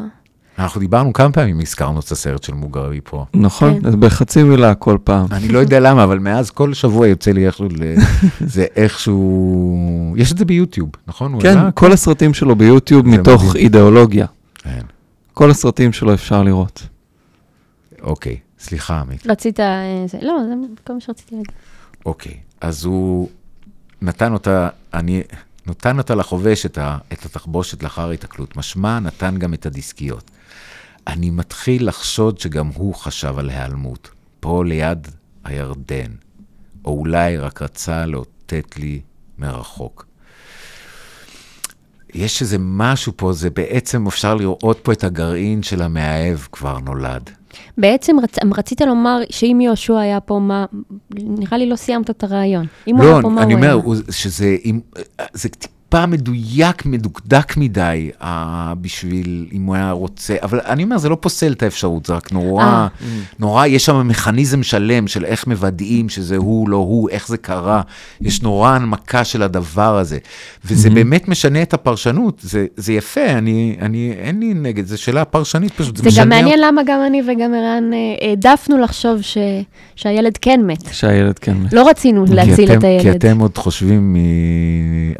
אנחנו 0.59 0.81
דיברנו 0.81 1.13
כמה 1.13 1.33
פעמים, 1.33 1.61
הזכרנו 1.61 2.01
את 2.01 2.11
הסרט 2.13 2.43
של 2.43 2.55
מוגרבי 2.55 3.01
פה. 3.05 3.25
נכון, 3.35 3.81
כן. 3.81 3.87
אז 3.89 3.97
בחצי 3.97 4.43
מילה 4.43 4.75
כל 4.75 4.99
פעם. 5.05 5.27
אני 5.33 5.49
לא 5.49 5.59
יודע 5.59 5.81
למה, 5.91 6.05
אבל 6.05 6.19
מאז 6.19 6.51
כל 6.51 6.75
שבוע 6.75 7.07
יוצא 7.07 7.31
לי 7.31 7.47
איכשהו, 7.47 7.67
ל- 7.67 7.95
זה 8.55 8.67
איכשהו, 8.77 10.15
יש 10.17 10.33
את 10.33 10.39
זה 10.39 10.45
ביוטיוב, 10.45 10.91
נכון? 11.07 11.41
כן? 11.41 11.59
כל 11.75 11.93
הסרטים 11.93 12.35
שלו 12.35 12.57
ביוטיוב 12.57 13.07
מתוך. 13.09 13.57
אידיאולוגיה. 13.57 14.27
כן, 14.63 14.81
כל 15.35 15.51
הסרטים 15.51 15.93
שלו 15.93 16.15
אפשר 16.15 16.43
לראות. 16.43 16.83
אוקיי, 18.03 18.37
סליחה 18.61 19.01
עמית. 19.01 19.27
רצית... 19.27 19.61
אה, 19.61 20.05
זה- 20.07 20.19
לא, 20.23 20.39
זה 20.49 20.55
כל 20.85 20.93
מה 20.95 21.01
שרציתי 21.01 21.35
להגיד. 21.35 21.53
אוקיי, 22.07 22.37
אז 22.61 22.85
הוא 22.85 23.29
נתן 24.03 24.33
אותה, 24.33 24.69
אני, 24.95 25.23
נתן 25.67 25.99
אותה 25.99 26.15
לחובש 26.15 26.67
את, 26.67 26.79
ה, 26.79 26.99
את 27.13 27.25
התחבושת 27.25 27.83
לאחר 27.83 28.09
ההיתקלות, 28.09 28.57
משמע 28.57 28.99
נתן 28.99 29.37
גם 29.39 29.55
את 29.55 29.67
הדיסקיות. 29.67 30.31
אני 31.07 31.31
מתחיל 31.31 31.89
לחשוד 31.89 32.39
שגם 32.41 32.67
הוא 32.75 32.95
חשב 32.95 33.39
על 33.39 33.51
היעלמות, 33.51 34.11
פה 34.41 34.65
ליד 34.65 35.09
הירדן, 35.45 36.11
או 36.85 36.99
אולי 36.99 37.37
רק 37.37 37.63
רצה 37.63 38.07
לאותת 38.07 38.77
לי 38.77 39.01
מרחוק. 39.39 40.07
יש 42.15 42.43
איזה 42.43 42.57
משהו 42.61 43.13
פה, 43.17 43.33
זה 43.33 43.51
בעצם 43.51 44.07
אפשר 44.07 44.35
לראות 44.35 44.81
פה 44.83 44.93
את 44.93 45.05
הגרעין 45.05 45.63
של 45.63 45.83
המאהב 45.83 46.39
כבר 46.53 46.79
נולד. 46.79 47.31
בעצם 47.79 48.17
רצ... 48.23 48.37
רצית 48.59 48.81
לומר 48.81 49.21
שאם 49.31 49.61
יהושע 49.61 49.99
היה 49.99 50.21
פה, 50.21 50.39
מה... 50.39 50.65
נראה 51.15 51.59
לי 51.59 51.69
לא 51.69 51.77
סיימת 51.77 52.11
את 52.11 52.25
הרעיון. 52.25 52.67
אם 52.87 52.97
הוא 52.97 53.05
לא, 53.05 53.13
היה 53.13 53.23
פה, 53.23 53.29
מה 53.29 53.43
אני 53.43 53.53
הוא 53.53 53.59
אומר, 53.59 53.75
היה? 53.75 53.85
הוא- 53.85 53.97
שזה 54.11 54.57
אם- 54.65 54.81
זה 55.33 55.49
טיפה 55.91 56.07
מדויק, 56.07 56.87
מדוקדק 56.87 57.57
מדי, 57.57 58.11
אה, 58.23 58.73
בשביל 58.81 59.47
אם 59.53 59.63
הוא 59.63 59.75
היה 59.75 59.91
רוצה, 59.91 60.37
אבל 60.43 60.61
אני 60.67 60.83
אומר, 60.85 60.99
זה 60.99 61.09
לא 61.09 61.17
פוסל 61.21 61.53
את 61.53 61.63
האפשרות, 61.63 62.07
זה 62.07 62.15
רק 62.15 62.33
נורא, 62.33 62.65
אה. 62.65 62.89
נורא, 63.39 63.67
יש 63.67 63.85
שם 63.85 64.09
מכניזם 64.09 64.63
שלם 64.63 65.09
של 65.09 65.25
איך 65.25 65.47
מוודאים 65.47 66.09
שזה 66.09 66.37
הוא, 66.37 66.69
לא 66.69 66.77
הוא, 66.77 67.11
איך 67.11 67.29
זה 67.29 67.37
קרה, 67.37 67.81
יש 68.21 68.43
נורא 68.43 68.71
הנמקה 68.71 69.25
של 69.25 69.43
הדבר 69.43 69.99
הזה, 69.99 70.19
וזה 70.65 70.91
באמת 70.91 71.29
משנה 71.29 71.63
את 71.63 71.75
הפרשנות, 71.75 72.41
זה, 72.43 72.67
זה 72.77 72.93
יפה, 72.93 73.27
אני, 73.27 73.77
אני, 73.81 74.13
אין 74.19 74.41
לי 74.41 74.55
נגד, 74.55 74.87
זו 74.87 75.03
שאלה 75.03 75.25
פרשנית 75.25 75.73
פשוט, 75.73 75.97
זה, 75.97 76.03
זה 76.03 76.09
משנה 76.09 76.25
גם 76.25 76.29
מעניין 76.29 76.61
למה 76.61 76.83
גם 76.87 77.01
אני 77.07 77.23
וגם 77.23 77.55
ערן 77.55 77.91
אה, 77.93 78.29
העדפנו 78.29 78.79
לחשוב 78.79 79.23
ש... 79.23 79.39
שהילד 79.97 80.37
כן 80.37 80.61
מת. 80.67 80.93
שהילד 80.93 81.39
כן 81.39 81.57
מת. 81.57 81.73
לא 81.73 81.89
רצינו 81.89 82.27
כי 82.27 82.35
להציל 82.35 82.71
אתם, 82.71 82.79
את 82.79 82.81
כי 82.81 82.87
הילד. 82.87 83.17
אתם 83.17 83.39
עוד 83.39 83.59
חושבים, 83.59 84.13
מ... 84.13 84.17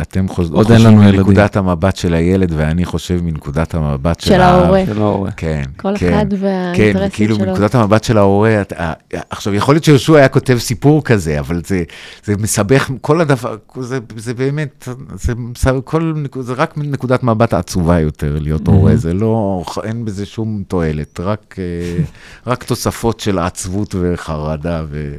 אתם 0.03 0.29
חוש... 0.29 0.47
עוד 0.59 0.73
אין 0.73 0.83
לנו 0.83 1.03
ילדים. 1.03 1.21
מנקודת 1.21 1.57
המבט 1.57 1.97
של 1.97 2.15
הילד, 2.15 2.53
ואני 2.57 2.85
חושב 2.85 3.21
מנקודת 3.23 3.75
המבט 3.75 4.21
של, 4.21 4.41
ההורה. 4.41 4.83
של 4.87 5.03
ההורה. 5.03 5.31
כן, 5.31 5.63
כל 5.77 5.93
כן. 5.99 6.13
אחד 6.13 6.27
כן, 6.31 6.37
והאינטרסים 6.41 7.11
כאילו 7.11 7.37
שלו. 7.37 7.47
מנקודת 7.47 7.75
המבט 7.75 8.05
של 8.05 8.19
ההורה, 8.19 8.61
אתה, 8.61 8.93
עכשיו 9.31 9.55
יכול 9.55 9.75
להיות 9.75 9.85
שיהושע 9.85 10.17
היה 10.17 10.29
כותב 10.29 10.59
סיפור 10.59 11.05
כזה, 11.05 11.41
אבל 11.41 11.63
זה, 11.67 11.83
זה 12.25 12.37
מסבך, 12.37 12.91
כל 13.01 13.21
הדבר, 13.21 13.57
זה, 13.81 13.99
זה 14.17 14.35
באמת, 14.35 14.89
זה, 15.15 15.35
מסבך, 15.35 15.81
כל, 15.85 16.15
זה 16.41 16.53
רק 16.53 16.77
מנקודת 16.77 17.23
מבט 17.23 17.55
עצובה 17.55 18.01
יותר 18.01 18.39
להיות 18.41 18.69
הורה, 18.69 18.97
זה 18.97 19.15
לא, 19.15 19.65
אין 19.85 20.05
בזה 20.05 20.27
שום 20.27 20.63
תועלת, 20.69 21.21
רק, 21.21 21.55
אה, 21.59 22.05
רק 22.47 22.65
תוספות 22.65 23.21
של 23.21 23.39
עצבות 23.39 23.95
וחרדה 24.01 24.85
ו, 24.91 25.15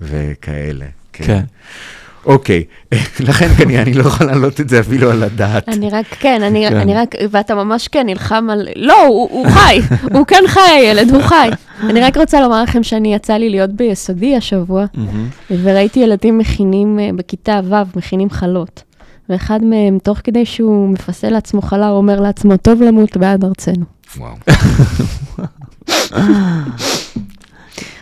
וכאלה. 0.00 0.86
כן. 1.12 1.44
אוקיי, 2.26 2.64
לכן 3.28 3.48
כנראה 3.48 3.82
אני 3.82 3.94
לא 3.94 4.00
יכול 4.00 4.26
להעלות 4.26 4.60
את 4.60 4.68
זה 4.68 4.80
אפילו 4.80 5.10
על 5.10 5.22
הדעת. 5.22 5.68
אני 5.68 5.90
רק, 5.90 6.06
כן, 6.20 6.42
אני, 6.42 6.66
כן. 6.68 6.76
אני 6.76 6.94
רק, 6.94 7.14
ואתה 7.30 7.54
ממש 7.54 7.88
כן 7.88 8.06
נלחם 8.06 8.50
על, 8.50 8.68
לא, 8.76 9.06
הוא, 9.06 9.46
חי, 9.48 9.80
הוא 10.12 10.26
כן 10.26 10.42
חי 10.46 10.60
הילד, 10.60 11.10
הוא 11.10 11.22
חי. 11.22 11.50
אני 11.82 12.00
רק 12.00 12.16
רוצה 12.16 12.40
לומר 12.40 12.62
לכם 12.62 12.82
שאני 12.82 13.14
יצא 13.14 13.32
לי 13.32 13.50
להיות 13.50 13.70
ביסודי 13.70 14.36
השבוע. 14.36 14.84
וראיתי 15.50 16.00
ילדים 16.00 16.38
מכינים, 16.38 16.98
אה, 16.98 17.10
בכיתה 17.16 17.60
ו', 17.64 17.98
מכינים 17.98 18.30
חלות. 18.30 18.82
ואחד 19.28 19.64
מהם, 19.64 19.98
תוך 19.98 20.18
כדי 20.24 20.46
שהוא 20.46 20.88
מפסה 20.88 21.28
לעצמו 21.28 21.62
חלה, 21.62 21.88
הוא 21.88 21.96
אומר 21.96 22.20
לעצמו, 22.20 22.56
טוב 22.56 22.82
למות 22.82 23.16
בעד 23.16 23.44
ארצנו. 23.44 23.84
וואו. 24.16 24.34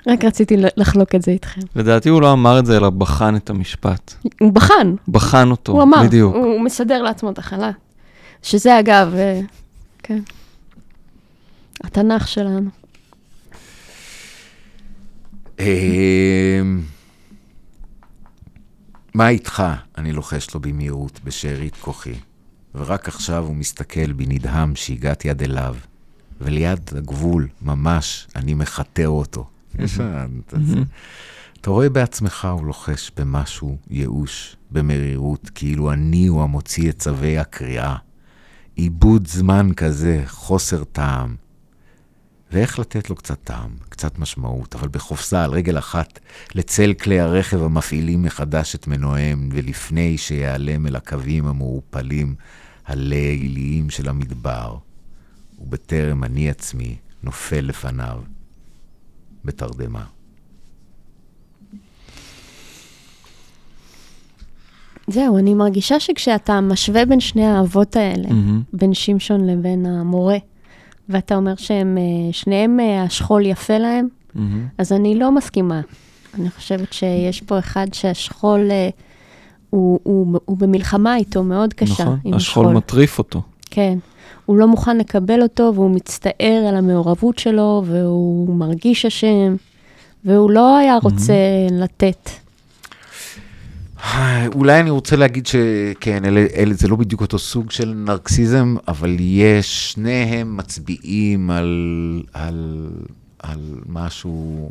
רק 0.06 0.24
רציתי 0.24 0.56
לחלוק 0.76 1.14
את 1.14 1.22
זה 1.22 1.30
איתכם. 1.30 1.60
לדעתי 1.76 2.08
הוא 2.08 2.22
לא 2.22 2.32
אמר 2.32 2.58
את 2.58 2.66
זה, 2.66 2.76
אלא 2.76 2.90
בחן 2.90 3.36
את 3.36 3.50
המשפט. 3.50 4.14
הוא 4.40 4.52
בחן, 4.52 4.94
בחן 5.08 5.50
אותו, 5.50 5.72
הוא 5.72 5.82
אמר, 5.82 6.02
בדיוק. 6.02 6.34
הוא 6.34 6.60
מסדר 6.60 7.02
לעצמו 7.02 7.30
את 7.30 7.38
החלה. 7.38 7.70
שזה 8.42 8.80
אגב, 8.80 9.14
אה, 9.14 9.40
כן, 10.02 10.20
התנ"ך 11.84 12.28
שלנו. 12.28 12.70
אמ, 15.60 16.82
מה 19.14 19.28
איתך? 19.28 19.62
אני 19.98 20.12
לוחש 20.12 20.54
לו 20.54 20.60
במהירות 20.60 21.20
בשארית 21.24 21.76
כוחי, 21.76 22.14
ורק 22.74 23.08
עכשיו 23.08 23.44
הוא 23.46 23.56
מסתכל 23.56 24.12
בי 24.12 24.26
נדהם 24.28 24.76
שהגעתי 24.76 25.30
עד 25.30 25.42
אליו, 25.42 25.76
וליד 26.40 26.90
הגבול, 26.96 27.48
ממש, 27.62 28.26
אני 28.36 28.54
מחטא 28.54 29.04
אותו. 29.04 29.46
יש... 29.78 29.94
אתה- 30.00 30.56
אתה 31.60 31.70
רואה 31.70 31.88
בעצמך, 31.88 32.48
הוא 32.52 32.66
לוחש 32.66 33.10
במשהו 33.16 33.76
ייאוש, 33.90 34.56
במרירות, 34.70 35.50
כאילו 35.54 35.92
אני 35.92 36.26
הוא 36.26 36.42
המוציא 36.42 36.90
את 36.90 36.98
צווי 36.98 37.38
הקריאה. 37.38 37.96
עיבוד 38.74 39.26
זמן 39.26 39.70
כזה, 39.76 40.22
חוסר 40.26 40.84
טעם. 40.84 41.36
ואיך 42.52 42.78
לתת 42.78 43.10
לו 43.10 43.16
קצת 43.16 43.38
טעם, 43.44 43.70
קצת 43.88 44.18
משמעות, 44.18 44.74
אבל 44.74 44.88
בחופזה, 44.88 45.44
על 45.44 45.50
רגל 45.50 45.78
אחת, 45.78 46.18
לצל 46.54 46.92
כלי 46.94 47.20
הרכב 47.20 47.62
המפעילים 47.62 48.22
מחדש 48.22 48.74
את 48.74 48.86
מנועיהם, 48.86 49.48
ולפני 49.52 50.18
שיעלם 50.18 50.86
אל 50.86 50.96
הקווים 50.96 51.46
המעורפלים, 51.46 52.34
הליליים 52.86 53.90
של 53.90 54.08
המדבר, 54.08 54.76
ובטרם 55.58 56.24
אני 56.24 56.50
עצמי 56.50 56.96
נופל 57.22 57.60
לפניו 57.60 58.20
בתרדמה. 59.44 60.04
זהו, 65.06 65.38
אני 65.38 65.54
מרגישה 65.54 66.00
שכשאתה 66.00 66.60
משווה 66.60 67.04
בין 67.04 67.20
שני 67.20 67.46
האבות 67.46 67.96
האלה, 67.96 68.28
מהמם. 68.28 68.62
בין 68.72 68.94
שמשון 68.94 69.46
לבין 69.46 69.86
המורה, 69.86 70.36
ואתה 71.08 71.36
אומר 71.36 71.54
שהם, 71.56 71.98
אה, 71.98 72.32
שניהם 72.32 72.80
אה, 72.80 73.02
השכול 73.02 73.46
יפה 73.46 73.78
להם, 73.78 74.08
מהמם. 74.34 74.66
אז 74.78 74.92
אני 74.92 75.18
לא 75.18 75.32
מסכימה. 75.32 75.80
אני 76.34 76.50
חושבת 76.50 76.92
שיש 76.92 77.40
פה 77.40 77.58
אחד 77.58 77.86
שהשכול, 77.92 78.70
אה, 78.70 78.88
הוא, 79.70 80.00
הוא, 80.02 80.40
הוא 80.44 80.56
במלחמה 80.56 81.16
איתו 81.16 81.44
מאוד 81.44 81.74
קשה. 81.74 82.04
נכון, 82.04 82.34
השכול 82.34 82.66
מטריף 82.66 83.18
אותו. 83.18 83.42
כן. 83.74 83.98
הוא 84.46 84.56
לא 84.56 84.68
מוכן 84.68 84.98
לקבל 84.98 85.42
אותו, 85.42 85.72
והוא 85.74 85.90
מצטער 85.90 86.64
על 86.68 86.76
המעורבות 86.76 87.38
שלו, 87.38 87.82
והוא 87.86 88.56
מרגיש 88.56 89.06
אשם, 89.06 89.56
והוא 90.24 90.50
לא 90.50 90.76
היה 90.76 90.98
רוצה 91.02 91.34
לתת. 91.70 92.30
אולי 94.54 94.80
אני 94.80 94.90
רוצה 94.90 95.16
להגיד 95.16 95.46
שכן, 95.46 96.24
אלה, 96.24 96.46
אלה, 96.56 96.74
זה 96.74 96.88
לא 96.88 96.96
בדיוק 96.96 97.20
אותו 97.20 97.38
סוג 97.38 97.70
של 97.70 97.94
נרקסיזם, 97.96 98.76
אבל 98.88 99.16
יש, 99.20 99.92
שניהם 99.92 100.56
מצביעים 100.56 101.50
על, 101.50 102.22
על, 102.32 102.88
על 103.38 103.60
משהו, 103.88 104.70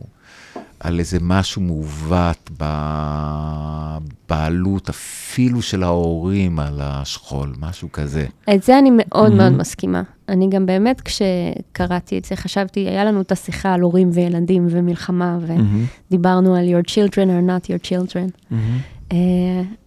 על 0.84 1.00
איזה 1.00 1.18
משהו 1.22 1.62
מעוות 1.62 2.52
בבעלות 4.28 4.90
אפילו 4.90 5.62
של 5.62 5.84
ההורים 5.84 6.60
על 6.60 6.80
השכול, 6.82 7.54
משהו 7.60 7.92
כזה. 7.92 8.26
את 8.56 8.64
זה 8.64 8.80
אני 8.80 8.90
מאוד 8.94 9.34
מאוד 9.34 9.52
מסכימה. 9.52 10.02
אני 10.30 10.50
גם 10.50 10.66
באמת, 10.66 11.02
כשקראתי 11.02 12.18
את 12.18 12.26
זה, 12.26 12.36
חשבתי, 12.36 12.80
היה 12.80 13.06
לנו 13.06 13.22
את 13.22 13.32
השיחה 13.32 13.74
על 13.74 13.82
הורים 13.82 14.10
וילדים 14.14 14.68
ומלחמה, 14.70 15.38
מהמם. 15.48 15.86
ודיברנו 16.08 16.56
על 16.56 16.66
your 16.66 16.84
children 16.88 17.28
are 17.28 17.48
not 17.48 17.66
your 17.66 17.88
children. 17.88 18.30
מהמם. 18.52 18.78
Uh, 19.10 19.14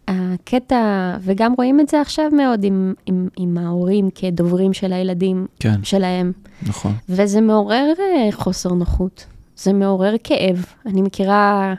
הקטע, 0.09 1.17
וגם 1.21 1.55
רואים 1.57 1.81
את 1.81 1.89
זה 1.89 2.01
עכשיו 2.01 2.31
מאוד 2.37 2.65
עם, 2.65 2.95
עם, 3.07 3.29
עם 3.37 3.59
ההורים 3.59 4.09
כדוברים 4.15 4.73
של 4.73 4.93
הילדים 4.93 5.47
כן, 5.61 5.85
שלהם, 5.85 6.33
נכון. 6.67 6.93
וזה 7.09 7.41
מעורר 7.41 7.93
uh, 7.97 8.35
חוסר 8.35 8.73
נוחות, 8.73 9.27
זה 9.57 9.73
מעורר 9.73 10.15
כאב. 10.25 10.65
אני 10.87 11.03
מכירה 11.03 11.75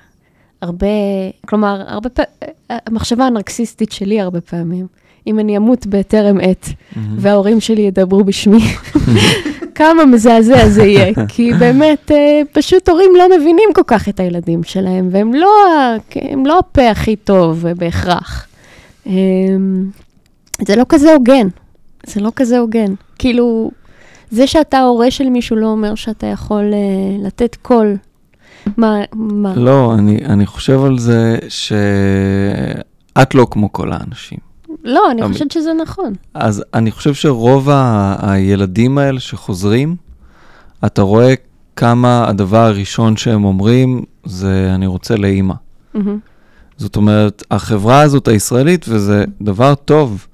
הרבה, 0.62 0.88
כלומר, 1.48 1.82
הרבה 1.88 2.10
פעמים, 2.10 2.32
המחשבה 2.70 3.26
הנרקסיסטית 3.26 3.92
שלי 3.92 4.22
הרבה 4.22 4.42
פעמים, 4.42 4.88
אם 5.28 5.40
אני 5.40 5.58
אמות 5.58 5.88
בטרם 5.88 6.38
עת. 6.42 6.70
וההורים 7.18 7.60
שלי 7.60 7.82
ידברו 7.82 8.24
בשמי, 8.24 8.64
כמה 9.76 10.06
מזעזע 10.06 10.70
זה 10.70 10.84
יהיה. 10.84 11.14
כי 11.28 11.54
באמת, 11.54 12.12
אה, 12.12 12.42
פשוט 12.52 12.90
הורים 12.90 13.12
לא 13.18 13.38
מבינים 13.38 13.70
כל 13.76 13.82
כך 13.88 14.10
את 14.10 14.20
הילדים 14.20 14.64
שלהם, 14.64 15.10
והם 15.12 15.34
לא, 15.34 15.50
הם 16.16 16.46
לא 16.46 16.60
הפה 16.60 16.90
הכי 16.90 17.16
טוב 17.16 17.66
בהכרח. 17.78 18.48
אה, 19.08 19.14
זה 20.68 20.76
לא 20.76 20.86
כזה 20.90 21.14
הוגן. 21.14 21.48
זה 22.06 22.22
לא 22.22 22.32
כזה 22.36 22.60
הוגן. 22.60 22.94
כאילו, 23.20 23.72
זה 24.32 24.48
שאתה 24.48 24.80
הורה 24.82 25.12
של 25.12 25.30
מישהו 25.30 25.56
לא 25.56 25.68
אומר 25.68 25.96
שאתה 25.96 26.28
יכול 26.28 26.72
אה, 26.74 26.78
לתת 27.28 27.56
קול. 27.62 27.98
מה, 28.78 28.96
מה? 29.14 29.54
לא, 29.56 29.94
אני, 29.94 30.18
אני 30.26 30.46
חושב 30.46 30.84
על 30.84 31.00
זה 31.00 31.38
שאת 31.50 33.36
לא 33.36 33.48
כמו 33.52 33.72
כל 33.74 33.92
האנשים. 33.92 34.38
לא, 34.84 35.12
אני 35.12 35.24
אבל- 35.24 35.34
חושבת 35.34 35.52
שזה 35.52 35.72
נכון. 35.84 36.14
אז 36.34 36.64
אני 36.74 36.92
חושב 36.92 37.14
שרוב 37.14 37.70
ה- 37.70 38.16
הילדים 38.32 38.98
האלה 38.98 39.20
שחוזרים, 39.20 39.96
אתה 40.86 41.02
רואה 41.02 41.34
כמה 41.76 42.28
הדבר 42.28 42.58
הראשון 42.66 43.18
שהם 43.18 43.46
אומרים 43.46 44.04
זה 44.26 44.72
אני 44.76 44.88
רוצה 44.88 45.16
לאימא. 45.16 45.54
מהמם. 45.94 46.20
זאת 46.78 46.96
אומרת, 46.96 47.44
החברה 47.52 48.02
הזאת 48.02 48.28
הישראלית, 48.28 48.86
וזה 48.90 49.26
דבר 49.42 49.76
טוב, 49.76 50.28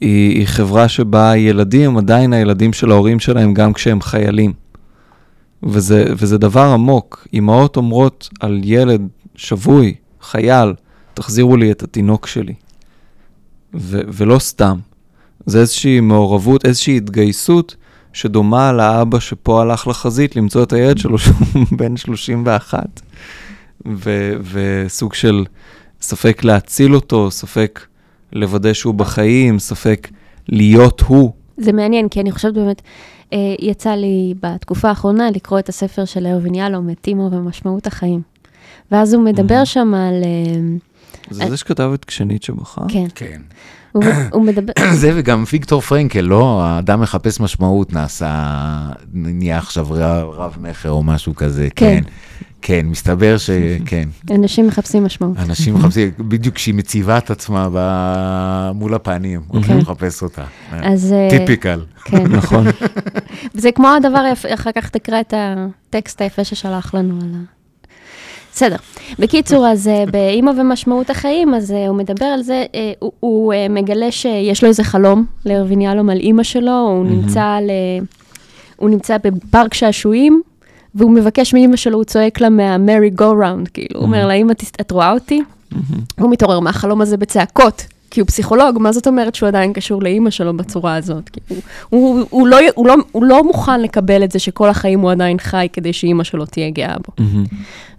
היא, 0.00 0.38
היא 0.38 0.46
חברה 0.46 0.88
שבה 0.88 1.36
ילדים, 1.36 1.96
עדיין 1.96 2.32
הילדים 2.32 2.72
של 2.72 2.90
ההורים 2.90 3.20
שלהם 3.20 3.54
גם 3.54 3.72
כשהם 3.72 4.00
חיילים. 4.00 4.52
וזה, 5.62 6.04
וזה 6.16 6.38
דבר 6.38 6.64
עמוק. 6.72 7.26
אמהות 7.34 7.76
אומרות 7.76 8.28
על 8.40 8.60
ילד 8.64 9.08
שבוי, 9.34 9.94
חייל, 10.22 10.74
תחזירו 11.14 11.56
לי 11.56 11.70
את 11.70 11.82
התינוק 11.82 12.26
שלי. 12.26 12.54
ו, 13.74 14.00
ולא 14.08 14.38
סתם. 14.38 14.78
זה 15.46 15.60
איזושהי 15.60 16.00
מעורבות, 16.00 16.64
איזושהי 16.64 16.96
התגייסות 16.96 17.76
שדומה 18.12 18.72
לאבא 18.72 19.20
שפה 19.20 19.62
הלך 19.62 19.86
לחזית 19.86 20.36
למצוא 20.36 20.62
את 20.62 20.72
הילד 20.72 20.98
שלו 20.98 21.18
שהוא 21.22 21.66
בן 21.72 21.96
31. 21.96 23.00
ו, 23.88 24.32
וסוג 24.52 25.14
של 25.14 25.44
ספק 26.00 26.44
להציל 26.44 26.94
אותו, 26.94 27.30
ספק 27.30 27.86
לוודא 28.32 28.72
שהוא 28.72 28.94
בחיים, 28.94 29.58
ספק 29.58 30.08
להיות 30.48 31.00
הוא. 31.00 31.32
זה 31.56 31.72
מעניין, 31.72 32.08
כי 32.08 32.20
אני 32.20 32.32
חושבת 32.32 32.54
באמת, 32.54 32.82
אה, 33.32 33.38
יצא 33.58 33.90
לי 33.90 34.34
בתקופה 34.42 34.88
האחרונה 34.88 35.30
לקרוא 35.30 35.58
את 35.58 35.68
הספר 35.68 36.04
של 36.04 36.26
אהובין 36.26 36.54
יהלום, 36.54 36.90
את 36.90 37.00
טימו 37.00 37.28
ומשמעות 37.32 37.86
החיים. 37.86 38.22
ואז 38.90 39.14
הוא 39.14 39.24
מדבר 39.24 39.64
שם 39.64 39.94
על... 39.94 40.22
אה, 40.24 40.76
זה 41.30 41.48
זה 41.48 41.56
שכתב 41.56 41.90
את 41.94 42.04
כשנית 42.04 42.42
שבחר? 42.42 42.82
כן, 42.88 43.06
כן. 43.14 43.40
הוא, 43.92 44.04
הוא 44.32 44.42
מדבר... 44.42 44.72
זה 45.00 45.12
וגם 45.14 45.44
ויקטור 45.52 45.80
פרנקל, 45.80 46.20
לא? 46.20 46.62
האדם 46.62 47.00
מחפש 47.00 47.40
משמעות 47.40 47.92
נעשה, 47.92 48.64
נהיה 49.12 49.58
עכשיו 49.58 49.86
רב, 49.90 50.28
רב 50.28 50.56
מכר 50.60 50.90
או 50.90 51.02
משהו 51.02 51.34
כזה, 51.34 51.68
כן. 51.76 52.02
כן. 52.62 52.86
מסתבר 52.86 53.36
שכן. 53.38 54.08
אנשים 54.36 54.66
מחפשים 54.66 55.04
משמעות. 55.04 55.36
אנשים 55.38 55.74
מחפשים, 55.74 56.10
בדיוק 56.18 56.54
כשהיא 56.54 56.74
מציבה 56.74 57.18
את 57.18 57.30
עצמה 57.30 57.68
ב- 57.72 58.70
מול 58.74 58.94
הפנים, 58.94 59.40
הולכים 59.48 59.78
לחפש 59.78 60.22
אותה. 60.22 60.44
אז... 60.70 61.12
אה, 61.12 61.38
טיפיקל. 61.38 61.80
כן. 62.04 62.26
נכון. 62.38 62.66
זה 63.54 63.72
כמו 63.72 63.88
הדבר 63.88 64.18
היפה, 64.18 64.54
אחר 64.54 64.72
כך 64.72 64.88
תקרא 64.88 65.20
את 65.20 65.34
הטקסט 65.36 66.20
היפה 66.20 66.44
ששלח 66.44 66.94
לנו 66.94 67.14
על 67.22 67.30
ה... 67.34 67.38
בסדר. 68.52 68.76
בקיצור, 69.18 69.66
אז 69.68 69.88
אה, 69.88 70.04
באימא 70.12 70.50
ומשמעות 70.50 71.10
החיים, 71.10 71.54
אז 71.54 71.72
אה, 71.72 71.88
הוא 71.88 71.96
מדבר 71.96 72.26
על 72.26 72.42
זה, 72.42 72.64
הוא, 72.98 73.12
הוא 73.20 73.54
מגלה 73.70 74.10
שיש 74.10 74.62
לו 74.62 74.68
איזה 74.68 74.84
חלום 74.84 75.24
לארווין 75.46 75.80
יהלום 75.80 76.10
על 76.10 76.18
אימא 76.18 76.42
שלו, 76.42 76.80
הוא 76.88 77.06
נמצא 77.06 77.42
על... 77.42 77.70
אה, 77.70 78.04
הוא 78.76 78.90
נמצא 78.90 79.16
בפארק 79.24 79.74
שעשועים, 79.74 80.42
והוא 80.94 81.10
מבקש 81.10 81.54
מאימא 81.54 81.76
שלו, 81.76 81.96
הוא 81.96 82.04
צועק 82.04 82.40
לה 82.40 82.48
מה-Mary 82.48 83.20
Go 83.20 83.22
Round, 83.22 83.70
כאילו, 83.74 84.00
הוא 84.00 84.02
אומר 84.06 84.26
לה, 84.26 84.34
אימא, 84.34 84.52
את 84.80 84.90
רואה 84.90 85.12
אותי? 85.12 85.42
הוא 86.18 86.30
מתעורר 86.30 86.60
מהחלום 86.60 87.00
הזה 87.00 87.16
בצעקות, 87.16 87.86
כי 88.10 88.20
הוא 88.20 88.26
פסיכולוג, 88.26 88.78
מה 88.78 88.92
זאת 88.92 89.06
אומרת 89.06 89.34
שהוא 89.34 89.48
עדיין 89.48 89.72
קשור 89.72 90.02
לאימא 90.02 90.30
שלו 90.30 90.56
בצורה 90.56 90.96
הזאת? 90.96 91.28
כי 91.28 91.40
הוא, 91.48 91.58
הוא, 91.88 92.24
הוא, 92.30 92.48
לא, 92.48 92.56
הוא, 92.74 92.86
לא, 92.86 92.94
הוא 93.12 93.24
לא 93.24 93.44
מוכן 93.44 93.80
לקבל 93.80 94.24
את 94.24 94.32
זה 94.32 94.38
שכל 94.38 94.68
החיים 94.68 95.00
הוא 95.00 95.10
עדיין 95.10 95.38
חי 95.38 95.68
כדי 95.72 95.92
שאימא 95.92 96.24
שלו 96.24 96.46
תהיה 96.46 96.70
גאה 96.70 96.96
בו. 97.06 97.24
מהמם. 97.24 97.44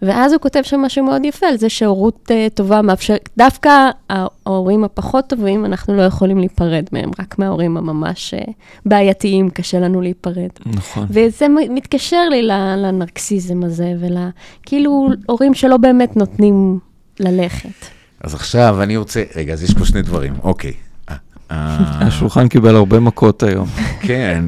ואז 0.02 0.34
הוא 0.34 0.42
כותב 0.42 0.62
שם 0.64 0.80
משהו 0.80 1.06
מאוד 1.06 1.26
יפה 1.26 1.48
על 1.48 1.58
זה 1.58 1.70
שהורות 1.70 2.32
uh, 2.32 2.54
טובה 2.54 2.82
מאפשרת, 2.82 3.30
דווקא 3.38 3.90
ההורים 4.10 4.84
הפחות 4.84 5.28
טובים, 5.28 5.66
אנחנו 5.66 5.98
לא 5.98 6.02
יכולים 6.02 6.38
להיפרד 6.38 6.86
מהם, 6.92 7.12
רק 7.20 7.40
מההורים 7.40 7.78
הממש 7.78 8.34
uh, 8.34 8.52
בעייתיים, 8.86 9.50
קשה 9.50 9.80
לנו 9.80 10.02
להיפרד. 10.02 10.50
נכון. 10.66 11.06
וזה 11.10 11.48
מתקשר 11.50 12.30
לי 12.30 12.44
לנרקסיזם 12.78 13.64
הזה, 13.64 13.94
וכאילו 14.00 15.10
הורים 15.26 15.54
שלא 15.54 15.78
באמת 15.78 16.18
נותנים 16.18 16.80
ללכת. 17.20 18.01
אז 18.23 18.34
עכשיו 18.34 18.84
אני 18.84 18.98
רוצה, 18.98 19.23
רגע, 19.35 19.53
אז 19.53 19.64
יש 19.64 19.73
פה 19.73 19.85
שני 19.85 20.02
דברים, 20.02 20.34
אוקיי. 20.43 20.73
אה, 21.10 21.15
אה, 21.52 21.57
השולחן 22.07 22.48
קיבל 22.48 22.76
הרבה 22.76 22.99
מכות 22.99 23.43
היום. 23.43 23.68
כן, 24.02 24.43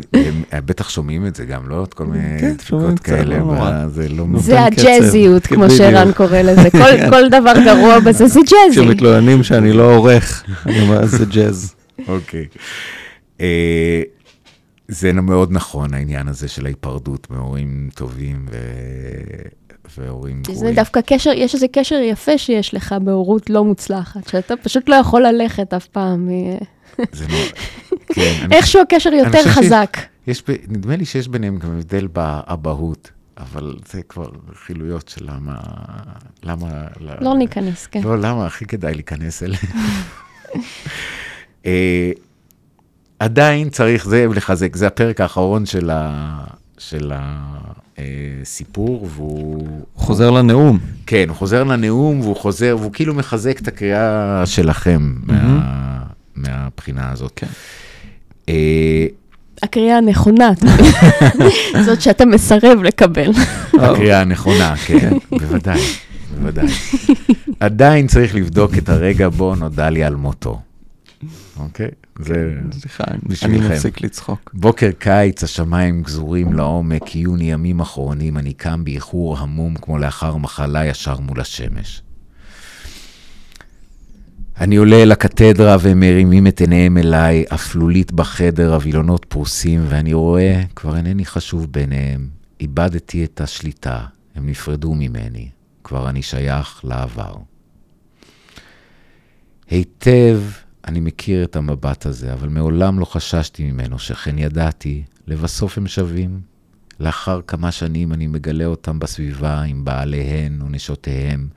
הם 0.52 0.66
בטח 0.66 0.90
שומעים 0.90 1.26
את 1.28 1.36
זה 1.36 1.46
גם, 1.46 1.70
לא? 1.70 1.84
את 1.84 1.94
כל 1.94 2.06
מיני 2.06 2.40
כן, 2.40 2.54
שומעים 2.66 2.90
דפיקות 2.96 3.06
כאלה, 3.06 3.38
לא 3.38 3.88
זה 3.88 4.10
לא... 4.10 4.26
זה 4.38 4.58
קצב. 4.72 4.82
הג'אזיות, 4.82 5.48
כן, 5.48 5.56
כמו. 5.56 5.70
שערן 5.70 6.12
קורא 6.12 6.38
לזה. 6.38 6.70
כל- 6.72 6.80
כל 7.12 7.30
דבר 7.30 7.54
גרוע 7.66 8.00
בזה 8.00 8.28
זה 8.28 8.40
ג'אזי. 8.40 8.82
כשמתלוננים 8.82 9.44
שאני 9.44 9.74
לא 9.74 9.96
עורך, 9.96 10.44
אני 10.66 10.82
אומר, 10.82 11.06
זה 11.06 11.26
ג'אז. 11.26 11.76
אוקיי. 12.08 12.46
אה, 13.42 14.02
זה 14.88 15.14
מאוד 15.14 15.52
נכון, 15.52 15.94
העניין 15.94 16.28
הזה 16.28 16.48
של 16.48 16.66
ההיפרדות 16.66 17.28
מהורים 17.32 17.90
טובים 17.96 18.46
והורים 19.98 20.42
זה 20.48 20.54
גרועים. 20.54 20.76
דווקא 20.76 21.02
קשר, 21.02 21.32
יש 21.36 21.56
איזה 21.56 21.68
קשר 21.72 21.96
יפה 21.96 22.38
שיש 22.38 22.74
לך 22.74 22.96
בהורות 23.02 23.50
לא 23.50 23.64
מוצלחת, 23.64 24.28
שאתה 24.28 24.56
פשוט 24.58 24.90
לא 24.90 24.96
יכול 24.96 25.28
ללכת 25.28 25.74
אף 25.74 25.88
פעם. 25.88 26.28
מ- 26.30 26.58
זה 27.12 27.26
נורא. 27.28 27.44
כן, 28.08 28.48
איכשהו 28.52 28.82
הקשר 28.82 29.14
יותר 29.14 29.44
חזק. 29.44 29.98
יש, 30.28 30.44
נדמה 30.68 30.96
לי 30.96 31.06
שיש 31.06 31.28
ביניהם 31.28 31.58
גם 31.58 31.72
הבדל 31.78 32.08
באבהות, 32.08 33.12
אבל 33.38 33.76
זה 33.92 34.02
כבר 34.02 34.30
חילויות 34.66 35.10
של 35.10 35.26
למה... 35.26 35.58
למה... 36.44 36.68
לא 37.22 37.36
ניכנס, 37.36 37.88
כן. 37.88 38.02
לא, 38.04 38.18
למה? 38.20 38.46
הכי 38.46 38.66
כדאי 38.66 38.94
להיכנס 38.94 39.44
אליהם. 39.44 39.64
אה, 41.66 42.12
עדיין 43.20 43.70
צריך 43.70 44.06
זה 44.06 44.26
לחזק, 44.36 44.76
זה 44.76 44.88
הפרק 44.88 45.22
האחרון 45.22 45.66
של, 45.66 45.90
ה, 45.90 46.38
של 46.78 47.12
הסיפור, 47.98 49.08
והוא... 49.16 49.68
הוא 49.94 50.06
חוזר 50.06 50.32
לנאום. 50.32 50.80
כן, 51.06 51.26
הוא 51.30 51.38
חוזר 51.38 51.64
לנאום, 51.64 52.22
והוא 52.22 52.36
חוזר, 52.36 52.78
והוא 52.80 52.94
כאילו 52.94 53.14
מחזק 53.14 53.60
את 53.60 53.68
הקריאה 53.68 54.42
שלכם 54.46 55.14
מה, 55.24 56.04
מהבחינה 56.36 57.12
הזאת. 57.12 57.32
כן. 57.36 57.48
אה, 58.50 59.06
הקריאה 59.64 59.98
הנכונה? 59.98 60.52
זאת 61.86 62.02
שאתה 62.02 62.26
מסרב 62.26 62.84
לקבל. 62.84 63.32
הקריאה 63.80 64.22
הנכונה, 64.22 64.76
כן, 64.78 65.14
בוודאי, 65.32 65.82
בוודאי. 66.40 66.68
עדיין 67.60 68.08
צריך 68.08 68.36
לבדוק 68.36 68.78
את 68.78 68.90
הרגע 68.90 69.30
בו 69.30 69.56
נודע 69.56 69.90
לי 69.90 70.04
על 70.04 70.16
מותו. 70.16 70.60
אוקיי? 71.60 71.90
זה... 72.20 72.56
סליחה, 72.72 73.04
אני. 73.08 73.60
מפסיק 73.60 74.02
לצחוק. 74.02 74.52
בוקר 74.54 74.92
קיץ, 75.00 75.44
השמיים 75.44 76.02
גזורים 76.02 76.54
לעומק, 76.54 77.08
עיוני 77.08 77.52
ימים 77.52 77.80
אחרונים, 77.80 78.38
אני 78.38 78.54
קם 78.54 78.84
באיחור 78.84 79.38
המום 79.38 79.76
כמו 79.76 79.98
לאחר 79.98 80.38
מחלה 80.38 80.86
ישר 80.86 81.20
מול 81.20 81.40
השמש. 81.40 82.02
אני 84.60 84.76
עולה 84.76 84.96
אל 84.96 85.12
הקתדרה 85.12 85.78
והם 85.80 86.00
מרימים 86.00 86.48
את 86.48 86.62
עיניהם 86.62 86.98
אליי, 86.98 87.46
אפלולית 87.54 88.12
בחדר, 88.12 88.74
הווילונות 88.74 89.26
פרוסים, 89.26 89.86
ואני 89.90 90.14
רואה, 90.14 90.62
כבר 90.76 90.98
אינני 90.98 91.26
חשוב 91.26 91.72
ביניהם. 91.72 92.28
איבדתי 92.62 93.24
את 93.24 93.42
השליטה, 93.42 94.06
הם 94.36 94.50
נפרדו 94.50 94.94
ממני, 94.94 95.50
כבר 95.84 96.10
אני 96.10 96.22
שייך 96.22 96.82
לעבר. 96.84 97.36
היטב 99.70 100.42
אני 100.88 101.00
מכיר 101.00 101.44
את 101.44 101.56
המבט 101.56 102.06
הזה, 102.06 102.34
אבל 102.34 102.50
מעולם 102.50 103.00
לא 103.00 103.06
חששתי 103.06 103.72
ממנו, 103.72 104.00
שכן 104.00 104.38
ידעתי, 104.38 105.04
לבסוף 105.28 105.78
הם 105.78 105.88
שווים. 105.88 106.42
לאחר 107.00 107.42
כמה 107.48 107.72
שנים 107.72 108.14
אני 108.14 108.28
מגלה 108.28 108.66
אותם 108.66 109.00
בסביבה 109.00 109.62
עם 109.62 109.86
בעליהן 109.86 110.62
ונשותיהם, 110.62 111.48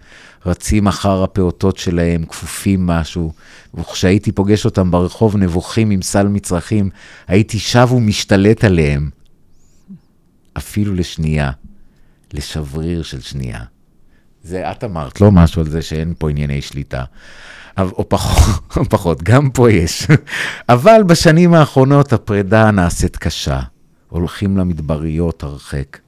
רצים 0.47 0.87
אחר 0.87 1.23
הפעוטות 1.23 1.77
שלהם, 1.77 2.25
כפופים 2.25 2.87
משהו, 2.87 3.33
וכשהייתי 3.75 4.33
פוגש 4.33 4.65
אותם 4.65 4.91
ברחוב 4.91 5.37
נבוכים 5.37 5.91
עם 5.91 6.03
סל 6.03 6.29
מצרכים, 6.29 6.91
הייתי 7.29 7.59
שב 7.59 7.89
ומשתלט 7.93 8.65
עליהם. 8.65 9.11
אפילו 10.57 10.95
לשנייה, 10.95 11.51
לשבריר 12.33 13.03
של 13.03 13.21
שנייה. 13.21 13.61
זה 14.43 14.71
את 14.71 14.85
אמרת, 14.85 15.21
לא 15.21 15.33
משהו 15.33 15.63
על 15.63 15.69
זה 15.69 15.83
שאין 15.83 16.15
פה 16.19 16.31
ענייני 16.31 16.63
שליטה. 16.63 17.05
או 17.79 18.09
פחות, 18.09 18.63
פחות, 18.91 19.23
גם 19.23 19.51
פה 19.51 19.71
יש. 19.71 20.07
אבל 20.69 21.03
בשנים 21.07 21.55
האחרונות 21.55 22.13
הפרידה 22.13 22.71
נעשית 22.71 23.17
קשה. 23.17 23.61
הולכים 24.09 24.57
למדבריות 24.57 25.43
הרחק. 25.43 25.99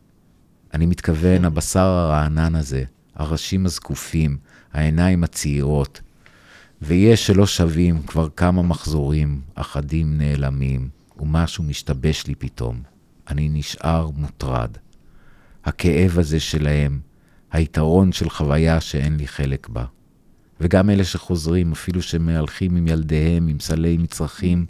אני 0.74 0.86
מתכוון, 0.86 1.44
הבשר 1.44 1.80
הרענן 1.80 2.54
הזה, 2.54 2.84
הראשים 3.14 3.66
הזקופים, 3.66 4.36
העיניים 4.72 5.24
הצעירות. 5.24 6.00
ויש 6.82 7.26
שלא 7.26 7.46
שווים 7.46 8.02
כבר 8.02 8.28
כמה 8.36 8.62
מחזורים, 8.62 9.40
אחדים 9.54 10.18
נעלמים, 10.18 10.88
ומשהו 11.20 11.64
משתבש 11.64 12.26
לי 12.26 12.34
פתאום. 12.34 12.82
אני 13.28 13.48
נשאר 13.52 14.10
מוטרד. 14.16 14.70
הכאב 15.64 16.18
הזה 16.18 16.40
שלהם, 16.40 17.00
היתרון 17.52 18.12
של 18.12 18.30
חוויה 18.30 18.80
שאין 18.80 19.16
לי 19.16 19.28
חלק 19.28 19.68
בה. 19.68 19.84
וגם 20.60 20.90
אלה 20.90 21.04
שחוזרים, 21.04 21.72
אפילו 21.72 22.02
שמהלכים 22.02 22.76
עם 22.76 22.86
ילדיהם, 22.86 23.48
עם 23.48 23.60
סלי 23.60 23.96
מצרכים, 23.96 24.66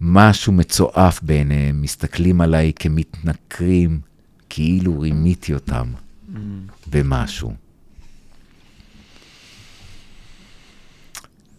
משהו 0.00 0.52
מצועף 0.52 1.22
בעיניהם, 1.22 1.82
מסתכלים 1.82 2.40
עליי 2.40 2.72
כמתנכרים, 2.76 4.00
כאילו 4.48 5.00
רימיתי 5.00 5.54
אותם 5.54 5.86
במשהו. 6.90 7.54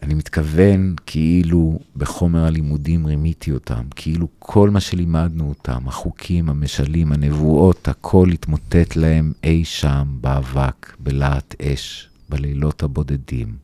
אני 0.03 0.13
מתכוון 0.13 0.95
כאילו 1.05 1.79
בחומר 1.95 2.45
הלימודים 2.45 3.05
רימיתי 3.05 3.51
אותם, 3.51 3.83
כאילו 3.95 4.27
כל 4.39 4.69
מה 4.69 4.79
שלימדנו 4.79 5.49
אותם, 5.49 5.87
החוקים, 5.87 6.49
המשלים, 6.49 7.11
הנבואות, 7.11 7.87
הכל 7.87 8.29
התמוטט 8.33 8.95
להם 8.95 9.33
אי 9.43 9.65
שם 9.65 10.17
באבק, 10.21 10.95
בלהט 10.99 11.55
אש, 11.61 12.09
בלילות 12.33 12.83
הבודדים. 12.83 13.57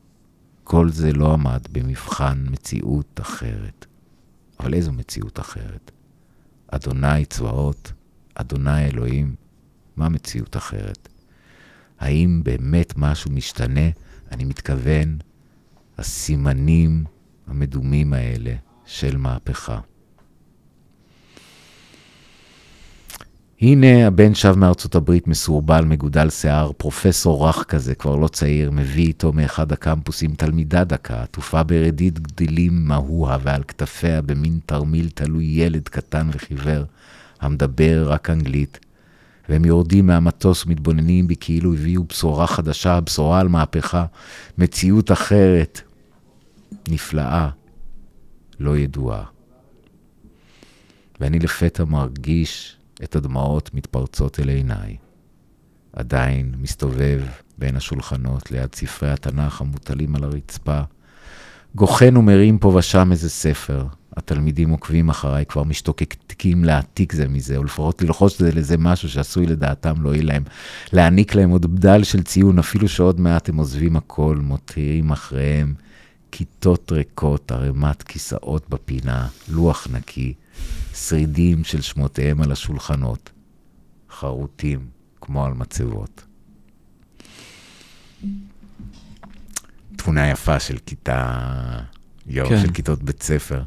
כל 0.64 0.90
זה 0.90 1.12
לא 1.12 1.32
עמד 1.32 1.60
במבחן 1.72 2.46
מציאות 2.50 3.20
אחרת. 3.20 3.86
אבל 4.60 4.74
איזו 4.74 4.92
מציאות 4.92 5.40
אחרת? 5.40 5.90
אדוני 6.68 7.24
צבאות, 7.24 7.92
אדוני 8.34 8.86
אלוהים, 8.86 9.34
מה 9.96 10.08
מציאות 10.08 10.56
אחרת? 10.56 11.08
האם 11.98 12.40
באמת 12.44 12.94
משהו 12.96 13.30
משתנה? 13.30 13.90
אני 14.30 14.44
מתכוון, 14.44 15.18
הסימנים 15.98 17.04
המדומים 17.46 18.12
האלה 18.12 18.54
של 18.86 19.16
מהפכה. 19.16 19.80
הנה 23.60 24.06
הבן 24.06 24.34
שב 24.34 24.54
מארצות 24.58 24.94
הברית 24.94 25.28
מסורבל, 25.28 25.84
מגודל 25.84 26.30
שיער, 26.30 26.72
פרופסור 26.76 27.48
רך 27.48 27.64
כזה, 27.64 27.94
כבר 27.94 28.16
לא 28.16 28.28
צעיר, 28.28 28.70
מביא 28.70 29.06
איתו 29.06 29.32
מאחד 29.32 29.72
הקמפוסים 29.72 30.34
תלמידה 30.34 30.84
דקה, 30.84 31.22
עטופה 31.22 31.62
ברדיד 31.62 32.18
גדילים 32.18 32.84
מהוה, 32.84 33.38
ועל 33.42 33.62
כתפיה 33.68 34.22
במין 34.22 34.58
תרמיל 34.66 35.08
תלוי 35.14 35.44
ילד 35.44 35.88
קטן 35.88 36.30
וחיוור, 36.32 36.84
המדבר 37.40 38.04
רק 38.08 38.30
אנגלית, 38.30 38.78
והם 39.48 39.64
יורדים 39.64 40.06
מהמטוס 40.06 40.66
ומתבוננים 40.66 41.26
בי 41.26 41.34
כאילו 41.40 41.74
הביאו 41.74 42.04
בשורה 42.04 42.46
חדשה, 42.46 43.00
בשורה 43.00 43.40
על 43.40 43.48
מהפכה, 43.48 44.04
מציאות 44.58 45.12
אחרת, 45.12 45.80
נפלאה, 46.88 47.48
לא 48.60 48.76
ידועה. 48.76 49.24
ואני 51.20 51.38
לפתע 51.38 51.84
מרגיש 51.84 52.79
את 53.04 53.16
הדמעות 53.16 53.74
מתפרצות 53.74 54.40
אל 54.40 54.48
עיניי. 54.48 54.96
עדיין 55.92 56.54
מסתובב 56.58 57.22
בין 57.58 57.76
השולחנות 57.76 58.50
ליד 58.50 58.74
ספרי 58.74 59.10
התנ"ך 59.10 59.60
המוטלים 59.60 60.16
על 60.16 60.24
הרצפה. 60.24 60.80
גוחן 61.74 62.16
ומרים 62.16 62.58
פה 62.58 62.68
ושם 62.68 63.12
איזה 63.12 63.30
ספר. 63.30 63.86
התלמידים 64.16 64.70
עוקבים 64.70 65.08
אחריי, 65.08 65.46
כבר 65.46 65.64
משתוקקים 65.64 66.64
להעתיק 66.64 67.12
זה 67.12 67.28
מזה, 67.28 67.56
או 67.56 67.64
לפחות 67.64 68.02
ללחוש 68.02 68.38
זה 68.38 68.52
לזה 68.52 68.76
משהו 68.78 69.08
שעשוי 69.08 69.46
לדעתם 69.46 70.02
להועיל 70.02 70.26
להם. 70.26 70.42
להעניק 70.92 71.34
להם 71.34 71.50
עוד 71.50 71.74
בדל 71.76 72.04
של 72.04 72.22
ציון, 72.22 72.58
אפילו 72.58 72.88
שעוד 72.88 73.20
מעט 73.20 73.48
הם 73.48 73.56
עוזבים 73.56 73.96
הכל, 73.96 74.36
מותירים 74.42 75.10
אחריהם 75.10 75.74
כיתות 76.30 76.92
ריקות, 76.92 77.52
ערימת 77.52 78.02
כיסאות 78.02 78.68
בפינה, 78.68 79.28
לוח 79.48 79.86
נקי, 79.92 80.34
שרידים 80.94 81.64
של 81.64 81.80
שמותיהם 81.80 82.42
על 82.42 82.52
השולחנות, 82.52 83.30
חרוטים 84.10 84.80
כמו 85.20 85.44
על 85.44 85.52
מצבות. 85.54 86.22
תמונה 89.96 90.30
יפה 90.30 90.60
של 90.60 90.76
כיתה, 90.86 91.38
יואו, 92.26 92.48
כן. 92.48 92.60
של 92.62 92.72
כיתות 92.72 93.02
בית 93.02 93.22
ספר. 93.22 93.62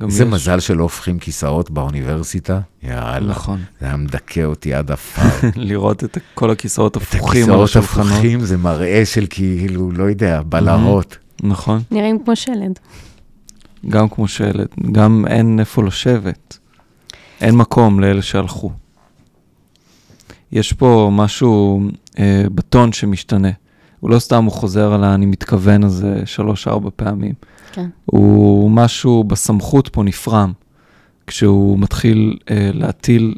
איזה 0.00 0.24
יש- 0.24 0.30
מזל 0.30 0.60
שלא 0.60 0.82
הופכים 0.82 1.18
כיסאות 1.18 1.70
באוניברסיטה, 1.70 2.60
יאללה. 2.82 3.30
נכון. 3.30 3.62
זה 3.80 3.86
היה 3.86 3.96
מדכא 3.96 4.40
אותי 4.44 4.74
עד 4.74 4.90
עפר. 4.90 5.22
לראות 5.56 6.04
את 6.04 6.18
כל 6.34 6.50
הכיסאות 6.50 6.96
את 6.96 7.02
הפוכים 7.02 7.22
על 7.44 7.50
הכיסאות 7.50 7.64
השולחנות. 7.68 8.06
הפוכים 8.12 8.40
זה 8.40 8.56
מראה 8.56 9.02
של 9.06 9.26
כאילו, 9.30 9.92
לא 9.92 10.04
יודע, 10.04 10.42
בלהות. 10.42 11.18
נכון. 11.42 11.82
נראים 11.90 12.18
כמו 12.24 12.36
שלד. 12.36 12.78
גם 13.88 14.08
כמו 14.08 14.28
שלד, 14.28 14.66
גם 14.92 15.24
אין 15.28 15.60
איפה 15.60 15.84
לשבת. 15.84 16.58
אין 17.40 17.54
מקום 17.54 18.00
לאלה 18.00 18.22
שהלכו. 18.22 18.70
יש 20.52 20.72
פה 20.72 21.10
משהו 21.12 21.80
אה, 22.18 22.44
בטון 22.54 22.92
שמשתנה. 22.92 23.48
הוא 24.00 24.10
לא 24.10 24.18
סתם 24.18 24.44
הוא 24.44 24.52
חוזר 24.52 24.92
על 24.92 25.04
ה"אני 25.04 25.26
מתכוון" 25.26 25.84
הזה 25.84 26.22
שלוש-ארבע 26.24 26.90
פעמים. 26.96 27.34
כן. 27.72 27.88
הוא 28.06 28.70
משהו 28.70 29.24
בסמכות 29.24 29.88
פה 29.88 30.02
נפרם. 30.02 30.52
כשהוא 31.26 31.78
מתחיל 31.78 32.38
אה, 32.50 32.70
להטיל 32.74 33.34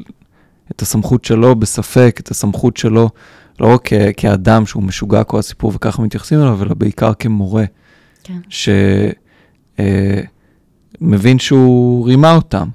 את 0.71 0.81
הסמכות 0.81 1.25
שלו 1.25 1.55
בספק, 1.55 2.17
את 2.19 2.31
הסמכות 2.31 2.77
שלו, 2.77 3.09
לא 3.59 3.73
רק 3.73 3.81
כ- 3.83 3.93
כאדם 4.17 4.65
שהוא 4.65 4.83
משוגע 4.83 5.23
כל 5.23 5.39
הסיפור 5.39 5.71
וככה 5.75 6.01
מתייחסים 6.01 6.39
אליו, 6.39 6.63
אלא 6.63 6.73
בעיקר 6.73 7.13
כמורה. 7.13 7.63
כן. 8.23 8.39
שמבין 10.99 11.39
שהוא 11.39 12.07
רימה 12.07 12.35
אותם. 12.35 12.67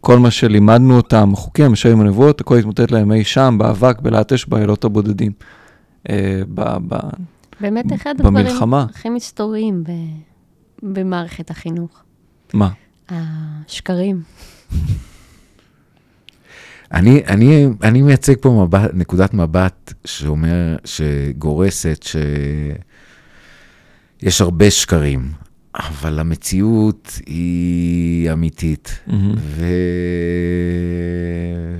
כל 0.00 0.18
מה 0.18 0.30
שלימדנו 0.30 0.96
אותם, 0.96 1.30
החוקים, 1.32 1.72
משאים 1.72 2.00
הנבואות, 2.00 2.40
הכל 2.40 2.56
התמוטט 2.58 2.90
להם 2.90 3.12
אי 3.12 3.24
שם, 3.24 3.56
באבק, 3.58 4.00
בלהט 4.00 4.32
אש, 4.32 4.46
באלות 4.46 4.84
הבודדים. 4.84 5.32
אה, 6.10 6.42
ב- 6.54 6.76
ב- 6.94 7.10
באמת 7.60 7.92
אחד 7.94 8.10
הדברים 8.18 8.34
במלחמה. 8.46 8.86
הכי 8.90 9.08
מסתוריים 9.08 9.84
ב- 9.84 9.90
במערכת 10.82 11.50
החינוך. 11.50 12.02
מה? 12.54 12.68
השקרים. 13.08 14.22
אני, 16.92 17.22
אני, 17.26 17.66
אני 17.82 18.02
מייצג 18.02 18.34
פה 18.40 18.64
מבט, 18.66 18.90
נקודת 18.94 19.34
מבט 19.34 19.92
שאומר, 20.04 20.76
שגורסת 20.84 22.02
שיש 24.20 24.40
הרבה 24.40 24.70
שקרים, 24.70 25.32
אבל 25.74 26.18
המציאות 26.18 27.18
היא 27.26 28.32
אמיתית, 28.32 28.98
מהמם. 29.06 29.34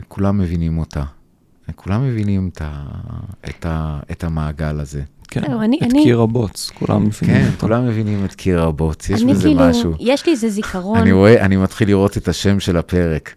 וכולם 0.07 0.39
מבינים 0.39 0.79
אותה. 0.79 1.03
כולם 1.77 2.09
מבינים 2.09 2.51
את, 2.53 2.63
ה, 2.65 2.83
את, 3.49 3.67
ה, 3.67 4.01
את 4.13 4.25
המעגל 4.25 4.81
הזה. 4.81 5.03
כן, 5.29 5.53
אני- 5.53 5.79
את 5.79 5.93
אני- 5.93 6.03
קיר 6.03 6.21
הבוץ, 6.21 6.71
כולם 6.75 7.05
מבינים 7.07 7.37
כן, 7.37 7.47
אותו. 7.47 7.61
כולם 7.61 7.87
מבינים 7.89 8.25
את 8.25 8.35
קיר 8.35 8.63
הבוץ, 8.63 9.11
יש 9.11 9.23
אני 9.23 9.33
בזה 9.33 9.43
כאילו, 9.49 9.61
משהו. 9.71 9.93
יש 10.01 10.27
לי 10.27 10.33
איזה 10.33 10.49
זיכרון. 10.49 10.99
אני 10.99 11.13
רואה, 11.13 11.45
אני 11.45 11.57
מתחיל 11.57 11.89
לראות 11.89 12.17
את 12.17 12.29
השם 12.29 12.61
של 12.61 12.77
הפרק. 12.77 13.35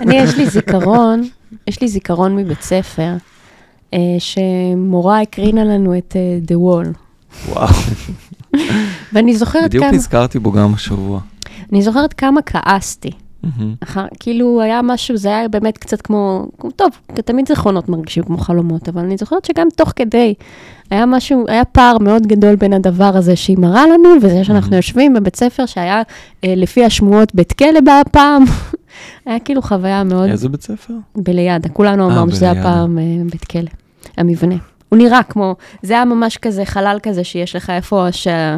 אני, 0.00 0.16
יש 0.18 0.36
לי 0.36 0.46
זיכרון, 0.46 1.22
יש 1.66 1.80
לי 1.80 1.88
זיכרון 1.88 2.36
מבית 2.36 2.62
ספר, 2.62 3.12
אה, 3.94 3.98
שמורה 4.18 5.20
הקרינה 5.22 5.64
לנו 5.64 5.98
את 5.98 6.16
אה, 6.16 6.38
The 6.48 6.56
Wall. 6.58 6.98
וואו, 7.48 7.68
ואני 9.12 9.36
זוכרת 9.36 9.64
בדיוק 9.64 9.84
כמה, 9.84 9.92
נזכרתי 9.92 10.38
בו 10.38 10.52
גם 10.52 10.74
השבוע. 10.74 11.20
אני 11.72 11.82
זוכרת 11.82 12.12
כמה 12.12 12.42
כעסתי. 12.42 13.10
אחר, 13.80 14.04
כאילו 14.20 14.60
היה 14.62 14.82
משהו, 14.82 15.16
זה 15.16 15.28
היה 15.28 15.48
באמת 15.48 15.78
קצת 15.78 16.00
כמו, 16.00 16.46
טוב, 16.76 16.90
תמיד 17.14 17.48
זיכרונות 17.48 17.88
מרגישים 17.88 18.22
כמו 18.22 18.38
חלומות, 18.38 18.88
אבל 18.88 19.02
אני 19.02 19.16
זוכרת 19.16 19.44
שגם 19.44 19.66
תוך 19.76 19.92
כדי, 19.96 20.34
היה 20.90 21.06
משהו, 21.06 21.44
היה 21.48 21.64
פער 21.64 21.98
מאוד 21.98 22.26
גדול 22.26 22.56
בין 22.56 22.72
הדבר 22.72 23.16
הזה 23.16 23.36
שהיא 23.36 23.58
מראה 23.58 23.86
לנו, 23.86 24.08
וזה 24.22 24.44
שאנחנו 24.44 24.76
יושבים 24.76 25.14
בבית 25.14 25.36
ספר 25.36 25.66
שהיה, 25.66 26.02
אה, 26.44 26.54
לפי 26.56 26.84
השמועות, 26.84 27.34
בית 27.34 27.52
כלא 27.52 28.02
פעם. 28.12 28.44
היה 29.26 29.38
כאילו 29.38 29.62
חוויה 29.62 30.04
מאוד 30.04 30.30
איזה 30.30 30.48
בית 30.48 30.62
ספר? 30.62 30.94
בלידע, 31.16 31.68
כולנו 31.68 32.08
אה, 32.08 32.14
אמרנו 32.14 32.32
שזה 32.32 32.44
היה 32.44 32.54
בלידע. 32.54 32.70
פעם 32.70 32.98
אה, 32.98 33.04
בית 33.30 33.44
כלא, 33.44 33.70
המבנה. 34.16 34.56
הוא 34.88 34.98
נראה 34.98 35.22
כמו, 35.22 35.54
זה 35.82 35.94
היה 35.94 36.04
ממש 36.04 36.36
כזה 36.36 36.64
חלל 36.64 36.98
כזה 37.02 37.24
שיש 37.24 37.56
לך 37.56 37.70
איפה 37.70 38.06
שהאסירים 38.12 38.48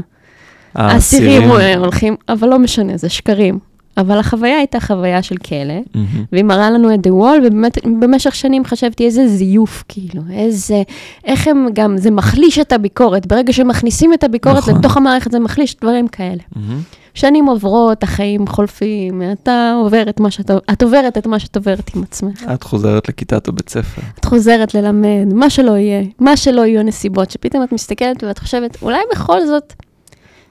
האסירים. 0.75 1.79
הולכים, 1.79 2.17
אבל 2.29 2.49
לא 2.49 2.59
משנה, 2.59 2.97
זה 2.97 3.09
שקרים. 3.09 3.59
אבל 3.97 4.19
החוויה 4.19 4.57
הייתה 4.57 4.81
חוויה 4.81 5.23
של 5.23 5.37
כלא, 5.37 5.75
מהמם. 5.95 6.25
והיא 6.33 6.45
מראה 6.45 6.71
לנו 6.71 6.95
את 6.95 7.07
The 7.07 7.11
Wall, 7.11 7.47
ובאמת 7.47 7.79
במשך 8.01 8.35
שנים 8.35 8.65
חשבתי 8.65 9.05
איזה 9.05 9.29
זיוף, 9.29 9.85
כאילו, 9.89 10.23
איזה, 10.33 10.83
איך 11.25 11.49
הם 11.49 11.67
גם, 11.73 11.99
זה 11.99 12.11
מחליש 12.11 12.59
את 12.59 12.73
הביקורת, 12.73 13.27
ברגע 13.27 13.53
שמכניסים 13.53 14.15
את 14.15 14.25
הביקורת 14.25 14.57
נכון. 14.57 14.79
לתוך 14.79 14.97
המערכת, 14.97 15.33
זה 15.33 15.39
מחליש 15.39 15.77
דברים 15.81 16.09
כאלה. 16.09 16.43
מהמם. 16.57 16.81
שנים 17.21 17.47
עוברות, 17.47 18.03
החיים 18.03 18.47
חולפים, 18.47 19.23
אתה 19.33 19.75
עובר 19.85 20.03
את 20.09 20.21
מה 20.21 20.31
שאתה, 20.31 20.59
את 20.73 20.83
עוברת 20.83 21.19
את 21.19 21.27
מה 21.27 21.39
שאת 21.39 21.57
עוברת 21.57 21.91
עם 21.97 22.03
עצמך. 22.03 22.45
את 22.55 22.63
חוזרת 22.63 23.09
לכיתת 23.09 23.49
הבית 23.49 23.69
ספר. 23.69 24.03
את 24.19 24.25
חוזרת 24.25 24.75
ללמד, 24.75 25.35
מה 25.35 25.51
שלא 25.51 25.77
יהיה, 25.77 26.03
מה 26.19 26.37
שלא 26.37 26.67
יהיו 26.67 26.83
נסיבות, 26.83 27.31
שפתאום 27.31 27.65
את 27.65 27.73
מסתכלת 27.73 28.25
ואת 28.25 28.39
חושבת, 28.39 28.83
אולי 28.83 28.99
בכל 29.13 29.47
זאת, 29.47 29.73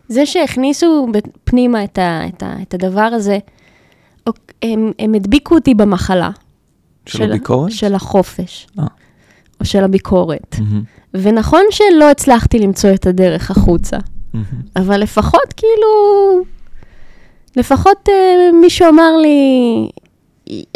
זה 0.08 0.26
שהכניסו 0.26 1.08
פנימה 1.44 1.84
את, 1.84 1.98
ה, 1.98 2.22
את, 2.28 2.44
ה, 2.44 2.56
את 2.62 2.74
הדבר 2.74 3.02
הזה, 3.02 3.38
הם, 4.62 4.92
הם 5.00 5.14
הדביקו 5.14 5.56
אותי 5.56 5.74
במחלה. 5.74 6.30
של 7.06 7.32
הביקורת? 7.32 7.72
של 7.72 7.96
החופש, 7.96 8.68
אה. 8.80 8.86
או 9.60 9.66
של 9.66 9.84
הביקורת. 9.84 10.56
מהמם. 10.60 10.84
ונכון 11.14 11.64
שלא 11.72 12.12
הצלחתי 12.12 12.60
למצוא 12.60 12.90
את 12.94 13.08
הדרך 13.08 13.52
החוצה, 13.52 13.98
מהמם. 14.34 14.46
אבל 14.76 14.98
לפחות 14.98 15.54
כאילו, 15.58 15.88
לפחות 17.56 18.10
אה, 18.10 18.52
מישהו 18.62 18.90
אמר 18.90 19.18
לי, 19.18 19.90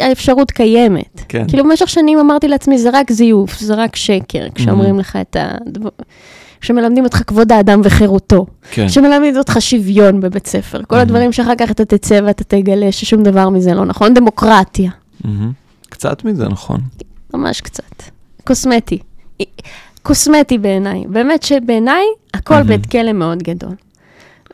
האפשרות 0.00 0.50
קיימת. 0.50 1.20
כן. 1.28 1.48
כאילו 1.48 1.64
במשך 1.64 1.88
שנים 1.88 2.18
אמרתי 2.18 2.48
לעצמי, 2.48 2.78
זה 2.78 2.90
רק 2.92 3.12
זיוף, 3.12 3.58
זה 3.58 3.74
רק 3.74 3.96
שקר, 3.96 4.46
כשאומרים 4.54 4.98
לך 4.98 5.18
את 5.20 5.36
הדבר... 5.40 5.88
כשמלמדים 6.60 7.04
אותך 7.04 7.22
כבוד 7.26 7.52
האדם 7.52 7.80
וחירותו, 7.84 8.46
כן. 8.70 8.88
כשמלמדים 8.88 9.36
אותך 9.36 9.56
שוויון 9.60 10.20
בבית 10.20 10.46
ספר, 10.46 10.80
כל 10.88 10.96
הדברים 10.96 11.32
שאחר 11.32 11.54
כך 11.58 11.70
אתה 11.70 11.84
תצא 11.84 12.20
ואתה 12.26 12.44
תגלה 12.44 12.92
ששום 12.92 13.22
דבר 13.22 13.48
מזה 13.48 13.74
לא 13.74 13.84
נכון, 13.84 14.14
דמוקרטיה, 14.14 14.90
מהמם. 15.24 15.52
קצת 15.88 16.24
מזה, 16.24 16.48
נכון. 16.48 16.80
ממש 17.34 17.60
קצת, 17.60 18.02
קוסמטי, 18.44 18.98
קוסמטי 20.02 20.58
בעיניי, 20.58 21.04
באמת 21.08 21.42
שבעיניי 21.42 22.04
הכל 22.34 22.54
מהמם. 22.54 22.66
בית 22.68 22.86
כלא 22.86 23.12
מאוד 23.12 23.42
גדול. 23.42 23.74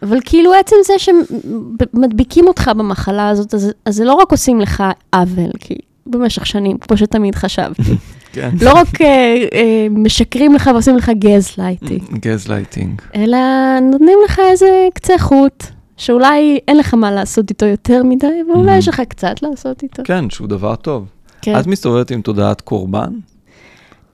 אבל 0.03 0.19
כאילו 0.25 0.55
עצם 0.55 0.77
זה 0.87 0.93
שמדביקים 0.99 2.49
אותך 2.49 2.71
במחלה 2.77 3.29
הזאת, 3.29 3.55
אז, 3.55 3.73
אז 3.85 3.95
זה 3.97 4.05
לא 4.05 4.15
רק 4.15 4.31
עושים 4.31 4.61
לך 4.61 4.85
עוול, 5.15 5.51
כי 5.61 5.75
במשך 6.07 6.47
שנים, 6.47 6.79
כמו 6.79 6.97
שתמיד 6.97 7.35
חשבתי. 7.35 7.83
כן. 8.33 8.51
לא 8.63 8.73
רק 8.73 9.01
אה, 9.01 9.07
אה, 9.53 9.87
משקרים 9.91 10.55
לך 10.55 10.71
ועושים 10.75 10.97
לך 10.97 11.11
gaslighting, 11.19 12.03
gaslighting. 12.19 13.03
אלא 13.15 13.39
נותנים 13.83 14.19
לך 14.25 14.41
איזה 14.51 14.89
קצה 14.95 15.19
חוט, 15.19 15.65
שאולי 15.97 16.59
אין 16.69 16.77
לך 16.77 16.95
מה 16.95 17.11
לעשות 17.11 17.51
איתו 17.51 17.67
יותר 17.67 18.03
מדי, 18.05 18.27
ואולי 18.53 18.75
Mhm. 18.75 18.79
יש 18.79 18.89
לך 18.89 19.01
קצת 19.09 19.43
לעשות 19.43 19.83
איתו. 19.83 20.03
כן, 20.07 20.31
שהוא 20.31 20.49
דבר 20.49 20.75
טוב. 20.77 21.07
כן. 21.43 21.59
את 21.61 21.67
מסתובבת 21.67 22.11
עם 22.11 22.23
תודעת 22.23 22.61
קורבן? 22.61 23.11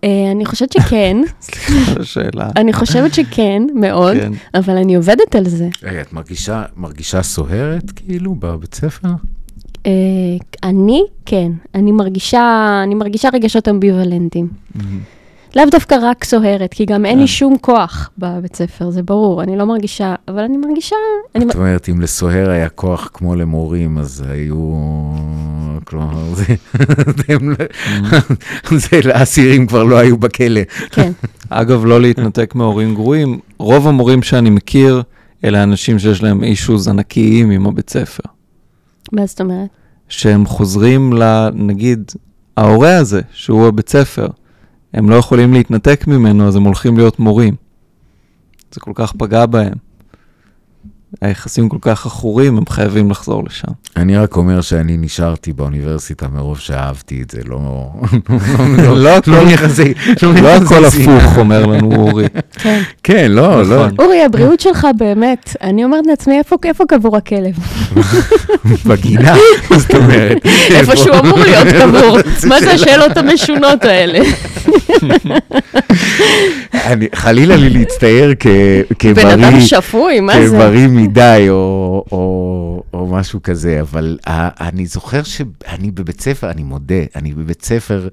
אה, 0.04 0.30
אני 0.30 0.44
חושבת 0.44 0.72
שכן, 0.72 1.16
סליחה 1.40 1.92
על 1.92 2.02
השאלה. 2.02 2.48
אני 2.56 2.72
חושבת 2.72 3.14
שכן, 3.14 3.62
מאוד, 3.74 4.16
כן. 4.16 4.32
אבל 4.54 4.76
אני 4.76 4.94
עובדת 4.94 5.34
על 5.34 5.48
זה. 5.48 5.68
רגע, 5.82 6.00
את 6.00 6.12
מרגישה, 6.12 6.64
מרגישה 6.76 7.22
סוהרת 7.22 7.90
כאילו 7.90 8.34
בבית 8.34 8.74
ספר? 8.74 9.08
אה, 9.86 9.92
אני, 10.62 11.02
כן. 11.26 11.52
אני 11.74 11.92
מרגישה, 11.92 12.80
אני 12.84 12.94
מרגישה 12.94 13.28
רגשות 13.32 13.68
אמביוולנטיים. 13.68 14.48
לאו 15.56 15.64
דווקא 15.70 15.96
רק 16.02 16.24
סוהרת, 16.24 16.74
כי 16.74 16.84
גם 16.84 17.06
אין 17.06 17.18
לי 17.18 17.24
כן. 17.24 17.26
שום 17.26 17.56
כוח 17.60 18.10
בבית 18.18 18.56
ספר, 18.56 18.90
זה 18.90 19.02
ברור, 19.02 19.42
אני 19.42 19.56
לא 19.56 19.64
מרגישה, 19.64 20.14
אבל 20.28 20.38
אני 20.42 20.56
מרגישה... 20.56 20.96
זאת 21.38 21.54
אומרת, 21.54 21.88
אם 21.88 22.00
לסוהר 22.00 22.50
היה 22.50 22.68
כוח 22.68 23.10
כמו 23.14 23.34
למורים, 23.34 23.98
אז 23.98 24.24
היו... 24.28 24.72
כלומר, 25.84 26.34
זה... 26.34 26.44
הם- 27.28 27.54
זה 28.78 29.00
לאסירים 29.04 29.66
כבר 29.66 29.84
לא 29.84 29.96
היו 29.98 30.16
בכלא. 30.16 30.60
כן, 30.90 31.12
אגב, 31.50 31.84
לא 31.84 32.00
להתנתק 32.00 32.54
מהורים 32.54 32.94
גרועים, 32.94 33.38
רוב 33.58 33.88
המורים 33.88 34.22
שאני 34.22 34.50
מכיר, 34.50 35.02
אלה 35.44 35.62
אנשים 35.62 35.98
שיש 35.98 36.22
להם 36.22 36.44
אישוז 36.44 36.88
ענקיים 36.88 37.50
עם 37.50 37.66
הבית 37.66 37.90
ספר. 37.90 38.22
מה 39.12 39.26
זאת 39.26 39.40
אומרת? 39.40 39.68
שהם 40.08 40.46
חוזרים 40.46 41.12
ל... 41.12 41.48
נגיד, 41.54 42.12
ההורה 42.56 42.96
הזה, 42.96 43.20
שהוא 43.32 43.66
הבית 43.66 43.88
ספר, 43.88 44.26
הם 44.96 45.10
לא 45.10 45.14
יכולים 45.14 45.52
להתנתק 45.52 46.04
ממנו, 46.06 46.48
אז 46.48 46.56
הם 46.56 46.62
הולכים 46.62 46.96
להיות 46.96 47.18
מורים. 47.18 47.54
זה 48.72 48.80
כל 48.80 48.92
כך 48.94 49.12
פגע 49.12 49.46
בהם. 49.46 49.85
היחסים 51.22 51.68
כל 51.68 51.76
כך 51.80 52.06
עכורים, 52.06 52.56
הם 52.56 52.62
חייבים 52.68 53.10
לחזור 53.10 53.44
לשם. 53.46 53.68
אני 53.96 54.16
רק 54.16 54.36
אומר 54.36 54.60
שאני 54.60 54.96
נשארתי 54.96 55.52
באוניברסיטה 55.52 56.28
מרוב 56.28 56.58
שאהבתי 56.58 57.22
את 57.22 57.30
זה, 57.30 57.38
לא... 57.46 57.58
לא 58.96 59.16
הכל- 59.16 59.30
לא 59.30 59.36
יחסי... 59.50 59.94
לא 60.22 60.48
הכל 60.54 60.84
יחסי. 60.84 61.02
הפוך, 61.02 61.36
אומר 61.38 61.66
לנו 61.66 61.96
אורי. 61.96 62.24
כן. 62.52 62.82
כן, 63.02 63.30
לא, 63.32 63.64
לא. 63.66 63.86
נכון. 63.86 63.96
אורי, 63.98 64.22
הבריאות 64.24 64.60
שלך 64.60 64.86
באמת, 64.98 65.56
אני 65.62 65.84
אומרת 65.84 66.06
לעצמי, 66.06 66.38
איפה, 66.38 66.56
קבור 66.88 67.16
הכלב? 67.16 67.54
בגינה, 68.86 69.34
זאת 69.76 69.94
אומרת. 69.94 70.46
איפה 70.76 70.96
שהוא 70.96 71.16
אמור 71.18 71.38
להיות 71.38 71.68
קבור. 71.80 72.18
מה 72.48 72.60
זה 72.60 72.72
השאלות 72.72 73.16
המשונות 73.16 73.84
האלה? 73.84 74.18
אני- 76.74 77.06
חלילה 77.14 77.56
לי 77.56 77.70
להצטייר 77.70 78.34
כ- 78.40 78.46
בן 79.14 79.26
אדם 79.26 79.50
כבריא. 79.50 79.60
שפוי, 79.66 80.20
מה 80.20 80.32
זה? 80.46 80.56
כבריא 80.56 80.86
מדי, 80.96 81.46
או, 81.48 82.04
או, 82.12 82.82
או 82.94 83.06
משהו 83.06 83.42
כזה, 83.42 83.80
אבל 83.80 84.18
אני 84.60 84.86
זוכר 84.86 85.22
שאני 85.22 85.90
בבית 85.90 86.20
ספר, 86.20 86.50
אני 86.50 86.62
מודה, 86.62 86.94
אני 87.16 87.34
בבית 87.34 87.64
ספר, 87.64 88.08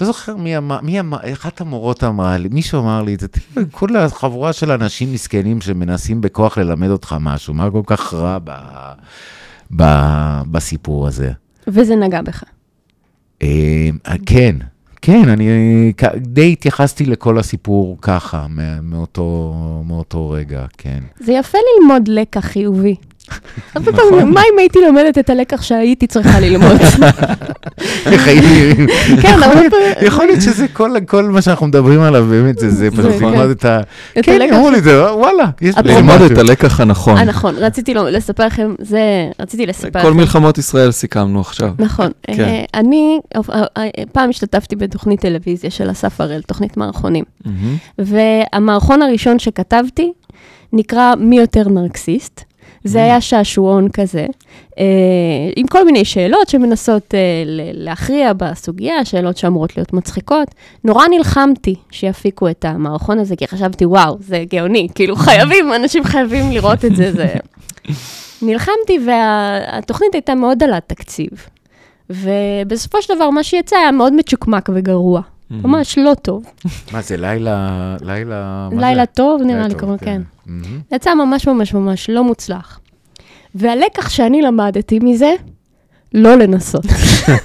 לא 0.00 0.06
זוכר 0.06 0.36
מי 0.36 0.56
אמר, 0.56 0.80
מי 0.82 1.00
אמר, 1.00 1.18
אחת 1.32 1.60
המורות 1.60 2.04
אמרה 2.04 2.38
לי, 2.38 2.48
מישהו 2.52 2.80
אמר 2.80 3.02
לי 3.02 3.14
את 3.14 3.20
זה, 3.20 3.28
"תראה, 3.28 3.66
כל 3.70 3.96
החבורה 3.96 4.52
של 4.52 4.70
אנשים 4.70 5.12
מסכנים 5.12 5.60
שמנסים 5.60 6.20
בכוח 6.20 6.58
ללמד 6.58 6.88
אותך 6.88 7.16
משהו, 7.20 7.54
מה 7.54 7.70
כל 7.70 7.82
כך 7.86 8.14
רע 8.14 8.38
ב, 8.44 8.50
ב, 9.76 9.82
בסיפור 10.50 11.06
הזה? 11.06 11.32
וזה 11.68 11.96
נגע 11.96 12.22
בך. 12.22 12.44
אה, 13.42 13.90
כן, 14.26 14.56
כן, 15.02 15.28
אני 15.28 15.48
די 16.16 16.52
התייחסתי 16.52 17.04
לכל 17.06 17.38
הסיפור 17.38 17.98
ככה, 18.02 18.46
מא- 18.48 18.80
מאותו, 18.82 19.54
מאותו 19.86 20.30
רגע, 20.30 20.66
כן. 20.78 20.98
זה 21.20 21.32
יפה 21.32 21.58
ללמוד 21.80 22.08
לקח 22.08 22.40
חיובי. 22.46 22.94
הרבה 23.74 23.92
פעמים, 23.92 24.30
מה 24.34 24.40
אם 24.52 24.58
הייתי 24.58 24.78
לומדת 24.80 25.18
את 25.18 25.30
הלקח 25.30 25.62
שהייתי 25.62 26.06
צריכה 26.06 26.40
ללמוד? 26.40 26.76
איך 28.12 28.28
נראים. 28.28 28.86
כן, 29.22 29.42
הרבה 29.42 29.70
פעמים... 29.70 29.92
יכול 30.02 30.26
להיות 30.26 30.42
שזה 30.42 30.68
כל, 30.68 30.90
כל 31.06 31.24
מה 31.24 31.42
שאנחנו 31.42 31.66
מדברים 31.66 32.00
עליו, 32.00 32.26
באמת, 32.30 32.58
זה, 32.58 32.90
פשוט 32.90 33.04
כן. 33.18 33.24
ללמוד 33.24 33.50
את 33.50 33.64
ה... 33.64 33.80
את 34.18 34.24
כן, 34.24 34.54
אמרו 34.54 34.70
לי, 34.70 34.80
זה, 34.80 35.14
וואלה, 35.14 35.44
יש 35.60 35.74
בזה 35.74 35.94
ללמוד. 35.94 36.20
את 36.32 36.38
הלקח 36.38 36.80
הנכון. 36.80 37.16
אה, 37.16 37.24
נכון, 37.24 37.54
רציתי 37.56 37.94
לספר 37.94 38.46
לכם, 38.46 38.74
זה, 38.78 39.00
רציתי 39.40 39.66
לספר 39.66 40.02
כל 40.02 40.08
לכם. 40.08 40.16
מלחמות 40.16 40.58
ישראל 40.58 40.90
סיכמנו 40.90 41.40
עכשיו. 41.40 41.70
נכון. 41.78 42.10
כן. 42.26 42.42
אה, 42.42 42.64
אני, 42.74 43.20
אה, 43.36 43.64
אה, 43.76 43.88
פעם 44.12 44.30
השתתפתי 44.30 44.76
בתוכנית 44.76 45.20
טלוויזיה 45.20 45.70
של 45.70 45.90
אסף 45.90 46.20
הראל, 46.20 46.42
תוכנית 46.42 46.76
מערכונים. 46.76 47.24
והמערכון 47.98 49.02
הראשון 49.02 49.38
שכתבתי 49.38 50.12
נקרא 50.72 51.14
מי 51.18 51.38
יותר 51.38 51.68
נרקסיסט. 51.68 52.44
זה 52.84 53.02
היה 53.02 53.20
שעשועון 53.20 53.88
כזה, 53.88 54.26
אה, 54.78 54.84
עם 55.56 55.66
כל 55.66 55.84
מיני 55.84 56.04
שאלות 56.04 56.48
שמנסות 56.48 57.14
אה, 57.14 57.42
להכריע 57.72 58.32
בסוגיה, 58.32 59.04
שאלות 59.04 59.36
שאמורות 59.36 59.76
להיות 59.76 59.92
מצחיקות. 59.92 60.48
נורא 60.84 61.04
נלחמתי 61.10 61.74
שיפיקו 61.90 62.48
את 62.48 62.64
המערכון 62.64 63.18
הזה, 63.18 63.36
כי 63.36 63.46
חשבתי, 63.46 63.86
וואו, 63.86 64.16
זה 64.20 64.44
גאוני, 64.50 64.88
כאילו 64.94 65.16
חייבים, 65.16 65.74
אנשים 65.74 66.04
חייבים 66.04 66.50
לראות 66.50 66.84
את 66.84 66.96
זה, 66.96 67.12
זה... 67.12 67.34
נלחמתי 68.46 68.98
והתוכנית 69.06 70.14
הייתה 70.14 70.34
מאוד 70.34 70.62
על 70.62 70.74
התקציב. 70.74 71.30
ובסופו 72.10 73.02
של 73.02 73.14
דבר, 73.14 73.30
מה 73.30 73.42
שיצא 73.42 73.76
היה 73.76 73.90
מאוד 73.90 74.12
מצ'וקמק 74.12 74.68
וגרוע. 74.74 75.20
ממש 75.50 75.98
לא 75.98 76.14
טוב. 76.22 76.44
מה 76.92 77.02
זה, 77.02 77.16
לילה... 77.16 77.96
לילה... 78.00 78.68
לילה? 78.72 79.06
טוב, 79.06 79.42
נראה 79.42 79.68
לי 79.68 79.74
קוראים, 79.74 79.98
כן. 79.98 80.22
מהמם. 80.46 80.80
יצא 80.92 81.14
ממש 81.14 81.48
ממש 81.48 81.74
ממש 81.74 82.10
לא 82.10 82.24
מוצלח. 82.24 82.80
והלקח 83.54 84.08
שאני 84.08 84.42
למדתי 84.42 84.98
מזה, 85.02 85.32
לא 86.14 86.34
לנסות. 86.34 86.84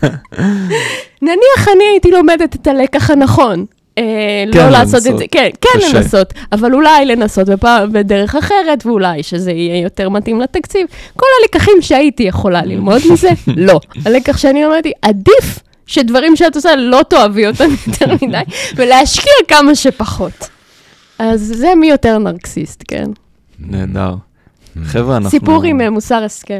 נניח 1.21 1.67
אני 1.75 1.83
הייתי 1.91 2.11
לומדת 2.11 2.55
את 2.55 2.67
הלקח 2.67 3.09
הנכון. 3.09 3.65
אה, 3.97 4.43
כן 4.53 4.59
לא 4.59 4.69
לעשות 4.69 4.93
לנסות. 4.93 5.13
את 5.13 5.17
זה, 5.17 5.25
כן, 5.31 5.49
כן 5.61 5.79
קשה. 5.79 5.97
לנסות, 5.97 6.33
אבל 6.51 6.73
אולי 6.73 7.05
לנסות 7.05 7.49
בפעם, 7.49 7.91
בדרך 7.91 8.35
אחרת, 8.35 8.85
ואולי 8.85 9.23
שזה 9.23 9.51
יהיה 9.51 9.81
יותר 9.81 10.09
מתאים 10.09 10.41
לתקציב. 10.41 10.87
כל 11.15 11.25
הלקחים 11.41 11.73
שהייתי 11.81 12.23
יכולה 12.23 12.61
ללמוד 12.65 13.01
מזה, 13.11 13.29
לא. 13.47 13.79
הלקח 14.05 14.37
שאני 14.37 14.63
למדתי, 14.63 14.91
עדיף 15.01 15.59
שדברים 15.87 16.35
שאת 16.35 16.55
עושה 16.55 16.75
לא 16.75 17.01
תאהבי 17.09 17.47
אותם 17.47 17.69
יותר 17.87 18.05
מדי, 18.21 18.41
ולהשקיע 18.75 19.33
כמה 19.47 19.75
שפחות. 19.75 20.49
אז 21.19 21.53
זה 21.55 21.67
מי 21.79 21.89
יותר 21.89 22.17
נרקסיסט, 22.17 22.83
כן. 22.87 23.09
נהדר. 23.59 24.15
חבר'ה, 24.83 25.17
אנחנו... 25.17 25.29
סיפור 25.29 25.63
עם 25.63 25.81
אה, 25.81 25.89
מוסר 25.89 26.23
השכל. 26.23 26.53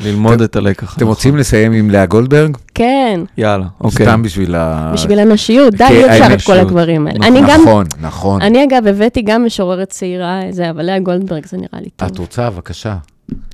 ללמוד 0.00 0.40
את 0.40 0.56
הלקח. 0.56 0.96
אתם. 0.96 1.06
רוצים 1.06 1.36
לסיים 1.36 1.72
עם 1.72 1.90
לאה 1.90 2.06
גולדברג? 2.06 2.56
כן, 2.74 3.20
יאללה, 3.38 3.66
אוקיי. 3.80 4.06
סתם 4.06 4.22
בשביל 4.22 4.54
ה... 4.54 4.90
בשביל 4.94 5.18
הנשיות, 5.18 5.74
די, 5.74 5.84
אי 5.84 6.06
אפשר 6.06 6.34
את 6.34 6.42
כל. 6.42 6.52
הדברים 6.52 7.06
האלה. 7.06 7.18
נכון. 7.18 7.36
אני 7.36 7.52
גם, 7.52 7.60
נכון, 7.60 7.86
נכון. 8.00 8.42
אני 8.42 8.64
אגב 8.64 8.86
הבאתי 8.86 9.22
גם 9.22 9.44
משוררת 9.44 9.88
צעירה, 9.88 10.40
זה, 10.50 10.70
אבל 10.70 10.82
לאה 10.82 10.98
גולדברג 10.98 11.46
זה 11.46 11.56
נראה 11.56 11.80
לי 11.80 11.90
טוב. 11.96 12.08
את 12.08 12.18
רוצה, 12.18 12.50
בבקשה. 12.50 12.96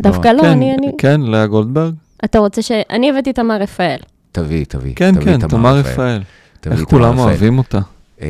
דווקא 0.00 0.28
לא, 0.28 0.42
כן, 0.42 0.48
אני, 0.48 0.74
אני, 0.74 0.92
כן, 0.98 1.20
לאה 1.20 1.46
גולדברג? 1.46 1.94
אתה 2.24 2.38
רוצה 2.38 2.62
ש... 2.62 2.72
אני 2.90 3.10
הבאתי 3.10 3.30
את 3.30 3.34
תמר 3.34 3.56
רפאל. 3.56 3.96
תביאי, 4.32 4.64
תביאי. 4.64 4.94
כן, 4.94 5.14
תביאי 5.14 5.38
כן, 5.38 5.48
תמר 5.48 5.76
רפאל. 5.76 6.22
איך 6.70 6.80
כולם 6.80 7.12
רפאל. 7.14 7.24
אוהבים 7.24 7.58
אותה? 7.58 7.80
אה, 8.22 8.28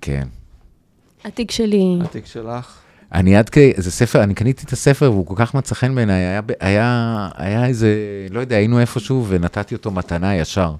כן. 0.00 0.28
התיק 1.24 1.50
שלי, 1.50 1.98
התיק 2.04 2.26
שלך? 2.26 2.78
אני 3.12 3.36
עד 3.36 3.50
כ... 3.50 3.58
זה 3.76 3.90
ספר, 3.90 4.22
אני 4.22 4.34
קניתי 4.34 4.64
את 4.66 4.72
הספר 4.72 5.12
והוא 5.12 5.26
כל 5.26 5.34
כך 5.36 5.54
מצא 5.54 5.74
חן 5.74 5.94
בעיניי, 5.94 6.16
היה, 6.16 6.40
היה, 6.60 7.28
היה 7.36 7.66
איזה, 7.66 7.96
לא 8.30 8.40
יודע, 8.40 8.56
היינו 8.56 8.80
איפשהו 8.80 9.26
ונתתי 9.28 9.74
אותו 9.74 9.90
מתנה 9.90 10.36
ישר. 10.36 10.74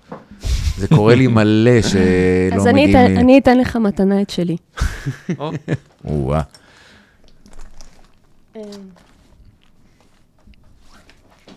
זה 0.76 0.88
קורה 0.88 1.14
לי 1.14 1.26
מלא 1.26 1.82
שלא 1.90 2.56
אז 2.56 2.66
אני 2.66 2.86
מגיעים... 2.86 3.06
אתן, 3.06 3.16
אני 3.18 3.38
אתן 3.38 3.58
לך 3.58 3.76
מתנה 3.76 4.22
את 4.22 4.30
שלי. 4.30 4.56
או, 5.38 5.52
או-אה. 6.04 6.40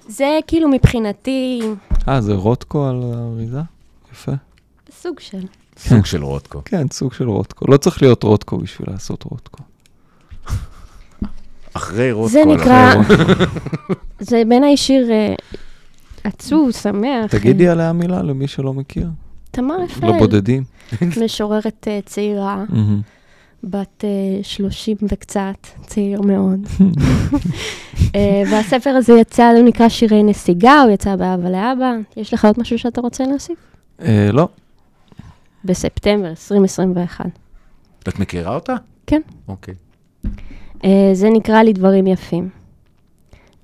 זה 0.07 0.39
כאילו 0.47 0.69
מבחינתי 0.69 1.61
אה, 2.07 2.21
זה 2.21 2.33
רוטקו 2.33 2.87
על 2.87 3.03
האריזה? 3.15 3.61
יפה. 4.13 4.31
סוג 5.01 5.19
של... 5.19 5.45
סוג 5.77 6.05
של 6.05 6.23
רודקו. 6.23 6.61
כן, 6.65 6.85
סוג 6.91 7.13
של 7.13 7.29
רוטקו. 7.29 7.65
לא 7.71 7.77
צריך 7.77 8.01
להיות 8.01 8.23
רוטקו 8.23 8.57
בשביל 8.57 8.87
לעשות 8.91 9.23
רוטקו. 9.23 9.63
אחרי 11.73 12.11
רודקו. 12.11 12.31
זה 12.33 12.43
נקרא- 12.45 12.93
זה 14.19 14.43
בעיניי 14.49 14.77
שיר 14.77 15.11
אה, 15.11 15.35
עצוב, 16.23 16.71
שמח. 16.71 17.31
תגידי 17.31 17.67
עליה 17.67 17.93
מילה 17.93 18.21
למי 18.23 18.47
שלא 18.47 18.73
מכיר. 18.73 19.07
תמר 19.51 19.77
לא 19.77 19.83
רפאל, 19.83 20.19
בודדים. 20.19 20.63
משוררת 21.23 21.87
אה, 21.87 21.99
צעירה. 22.05 22.63
בת 23.63 24.03
אה, 24.03 24.43
30 24.43 24.97
וקצת, 25.11 25.67
צעיר 25.85 26.21
מאוד. 26.21 26.59
אה, 28.15 28.43
והספר 28.51 28.89
הזה 28.89 29.13
יצא, 29.13 29.49
הוא 29.49 29.65
נקרא 29.65 29.89
שירי 29.89 30.23
נסיגה, 30.23 30.81
הוא 30.81 30.91
יצא 30.91 31.15
באבא 31.15 31.49
לאבא. 31.49 31.95
יש 32.17 32.33
לך 32.33 32.45
עוד 32.45 32.55
משהו 32.59 32.79
שאתה 32.79 33.01
רוצה 33.01 33.23
להוסיף? 33.23 33.57
אה, 34.01 34.29
לא. 34.33 34.47
בספטמבר 35.65 36.29
2021. 36.29 37.25
את 38.07 38.19
מכירה 38.19 38.55
אותה? 38.55 38.75
כן. 39.07 39.21
אוקיי. 39.47 39.73
אה, 40.83 41.09
זה 41.13 41.29
נקרא 41.29 41.63
לי 41.63 41.73
דברים 41.73 42.07
יפים. 42.07 42.49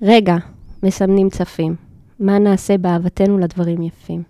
רגע, 0.02 0.36
מסמנים 0.84 1.30
צפים. 1.30 1.76
מה 2.20 2.40
נעשה 2.40 2.78
באהבתנו 2.78 3.38
לדברים 3.38 3.82
יפים? 3.82 4.24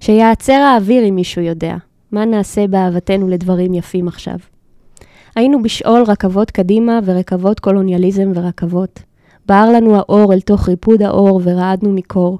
שיעצר 0.00 0.52
האוויר 0.52 1.08
אם 1.08 1.14
מישהו 1.14 1.42
יודע. 1.42 1.76
מה 2.12 2.24
נעשה 2.24 2.66
באהבתנו 2.66 3.28
לדברים 3.28 3.74
יפים 3.74 4.08
עכשיו? 4.08 4.36
היינו 5.34 5.62
בשאול 5.62 6.02
רכבות 6.06 6.50
קדימה 6.50 6.98
ורכבות 7.04 7.60
קולוניאליזם 7.60 8.32
ורכבות. 8.34 9.02
בער 9.46 9.72
לנו 9.72 9.96
האור 9.96 10.32
אל 10.32 10.40
תוך 10.40 10.68
ריפוד 10.68 11.02
האור 11.02 11.40
ורעדנו 11.44 11.92
מקור. 11.92 12.38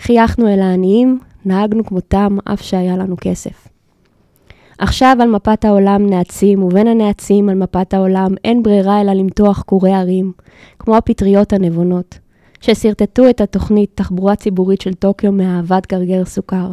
חייכנו 0.00 0.48
אל 0.48 0.60
העניים, 0.60 1.18
נהגנו 1.44 1.84
כמותם, 1.84 2.38
אף 2.44 2.62
שהיה 2.62 2.96
לנו 2.96 3.16
כסף. 3.20 3.68
עכשיו 4.78 5.16
על 5.20 5.28
מפת 5.28 5.64
העולם 5.64 6.06
נעצים, 6.06 6.62
ובין 6.62 6.86
הנעצים 6.86 7.48
על 7.48 7.54
מפת 7.54 7.94
העולם 7.94 8.34
אין 8.44 8.62
ברירה 8.62 9.00
אלא 9.00 9.12
למתוח 9.12 9.62
קורי 9.62 9.92
ערים, 9.92 10.32
כמו 10.78 10.96
הפטריות 10.96 11.52
הנבונות, 11.52 12.18
ששרטטו 12.60 13.30
את 13.30 13.40
התוכנית 13.40 13.90
תחבורה 13.94 14.36
ציבורית 14.36 14.80
של 14.80 14.94
טוקיו 14.94 15.32
מאהבת 15.32 15.92
גרגר 15.92 16.24
סוכר. 16.24 16.70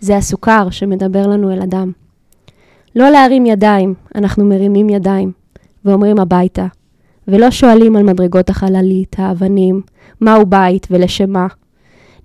זה 0.00 0.16
הסוכר 0.16 0.70
שמדבר 0.70 1.26
לנו 1.26 1.52
אל 1.52 1.62
אדם. 1.62 1.92
לא 2.96 3.10
להרים 3.10 3.46
ידיים, 3.46 3.94
אנחנו 4.14 4.44
מרימים 4.44 4.90
ידיים, 4.90 5.32
ואומרים 5.84 6.18
הביתה, 6.18 6.66
ולא 7.28 7.50
שואלים 7.50 7.96
על 7.96 8.02
מדרגות 8.02 8.50
החללית, 8.50 9.16
האבנים, 9.18 9.80
מהו 10.20 10.46
בית 10.46 10.86
ולשם 10.90 11.30
מה. 11.30 11.46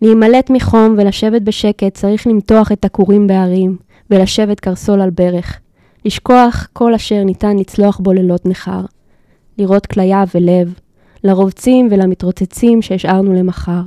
להימלט 0.02 0.50
מחום 0.50 0.96
ולשבת 0.98 1.42
בשקט 1.42 1.94
צריך 1.94 2.28
למתוח 2.28 2.72
את 2.72 2.86
הכורים 2.86 3.28
בהרים, 3.28 3.78
ולשבת 4.10 4.60
קרסול 4.60 5.02
על 5.02 5.10
ברך. 5.10 5.60
לשכוח 6.06 6.68
כל 6.74 6.94
אשר 6.94 7.24
ניתן 7.24 7.58
לצלוח 7.58 8.00
בו 8.00 8.14
לילות 8.14 8.46
נכר. 8.46 8.82
לראות 9.58 9.86
כליה 9.86 10.24
ולב, 10.36 10.74
לרובצים 11.24 11.88
ולמתרוצצים 11.92 12.82
שהשארנו 12.82 13.34
למחר. 13.34 13.82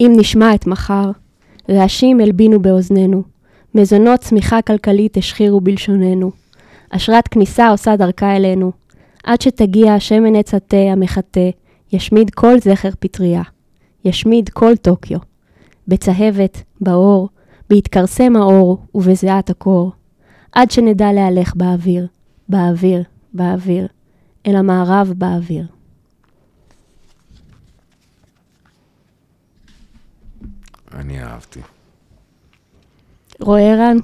אם 0.00 0.12
נשמע 0.16 0.54
את 0.54 0.66
מחר, 0.66 1.10
רעשים 1.70 2.20
הלבינו 2.20 2.62
באוזנינו, 2.62 3.22
מזונות 3.74 4.20
צמיחה 4.20 4.62
כלכלית 4.62 5.16
השחירו 5.16 5.60
בלשוננו. 5.60 6.30
אשרת 6.90 7.28
כניסה 7.28 7.68
עושה 7.68 7.96
דרכה 7.96 8.36
אלינו, 8.36 8.72
עד 9.24 9.40
שתגיע 9.40 9.94
השמן 9.94 10.36
עץ 10.36 10.54
התה 10.54 10.76
המחטא, 10.76 11.50
ישמיד 11.92 12.30
כל 12.30 12.58
זכר 12.60 12.90
פטריה. 13.00 13.42
ישמיד 14.04 14.48
כל 14.48 14.76
טוקיו. 14.76 15.18
בצהבת, 15.88 16.62
באור, 16.80 17.28
בהתכרסם 17.70 18.36
האור 18.36 18.78
ובזיעת 18.94 19.50
הקור, 19.50 19.92
עד 20.52 20.70
שנדע 20.70 21.12
להלך 21.12 21.56
באוויר, 21.56 22.06
באוויר, 22.48 23.02
באוויר, 23.32 23.86
אל 24.46 24.56
המערב 24.56 25.12
באוויר. 25.16 25.66
אני 30.94 31.22
אהבתי. 31.22 31.60
רואה 33.40 33.76
רן? 33.76 33.96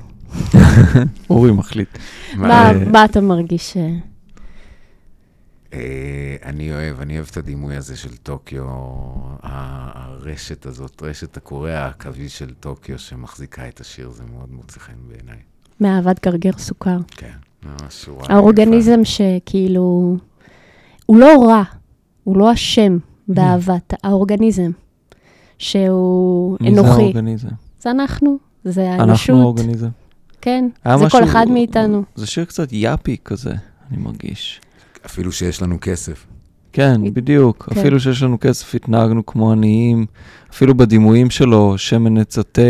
אורי 1.31 1.53
מחליט. 1.53 1.99
מה, 2.37 2.73
מה 2.93 3.05
אתה 3.05 3.21
מרגיש? 3.21 3.77
אה? 3.77 3.89
אה, 5.73 6.37
אני 6.45 6.73
אוהב, 6.73 7.01
אני 7.01 7.17
אוהב 7.17 7.27
את 7.31 7.37
הדימוי 7.37 7.77
הזה 7.77 7.97
של 7.97 8.17
טוקיו, 8.17 8.65
הרשת 9.43 10.67
הזאת, 10.67 11.03
רשת 11.03 11.37
הקורי 11.37 11.75
העכביש 11.75 12.39
של 12.39 12.55
טוקיו 12.61 12.99
שמחזיקה 12.99 13.69
את 13.69 13.81
השיר, 13.81 14.11
זה 14.11 14.23
מאוד 14.37 14.53
מוצא 14.53 14.81
חן 14.81 14.93
בעיניי. 15.09 15.39
מאהבת 15.81 16.27
גרגר 16.27 16.53
סוכר. 16.59 16.99
כן, 17.11 17.33
ממש 17.63 18.05
שורה. 18.05 18.27
האורגניזם 18.29 19.01
שכאילו, 19.05 20.17
הוא 21.07 21.17
לא 21.17 21.47
רע, 21.49 21.63
הוא 22.25 22.37
לא 22.37 22.53
אשם 22.53 22.99
באהבת, 23.29 23.95
האורגניזם, 24.03 24.71
שהוא 25.59 26.57
מי 26.61 26.75
זה 26.75 26.81
אנוכי. 26.81 27.01
האורגניזם? 27.01 27.49
זה 27.81 27.91
אנחנו, 27.91 28.39
זה 28.65 28.87
אנחנו 28.89 29.03
האנושות. 29.03 29.31
האורגניזם. 29.41 29.89
כן, 30.41 30.69
זה 30.85 30.91
כל 30.99 31.05
משהו- 31.07 31.25
אחד 31.25 31.47
מאיתנו. 31.51 32.03
זה 32.15 32.27
שיר 32.27 32.45
קצת 32.45 32.73
יאפי 32.73 33.17
כזה, 33.25 33.51
אני 33.91 34.03
מרגיש. 34.03 34.61
אפילו 35.07 35.33
שיש 35.33 35.63
לנו 35.63 35.79
כסף. 35.81 36.27
כן, 36.73 37.01
בדיוק. 37.15 37.69
כן. 37.75 37.81
אפילו 37.81 38.01
שיש 38.01 38.23
לנו 38.23 38.41
כסף, 38.41 38.75
התנהגנו 38.75 39.27
כמו 39.27 39.53
עניים. 39.53 40.07
אפילו 40.51 40.75
בדימויים 40.75 41.31
שלו, 41.31 41.79
שמן 41.79 42.19
עץ 42.19 42.39
התה, 42.39 42.63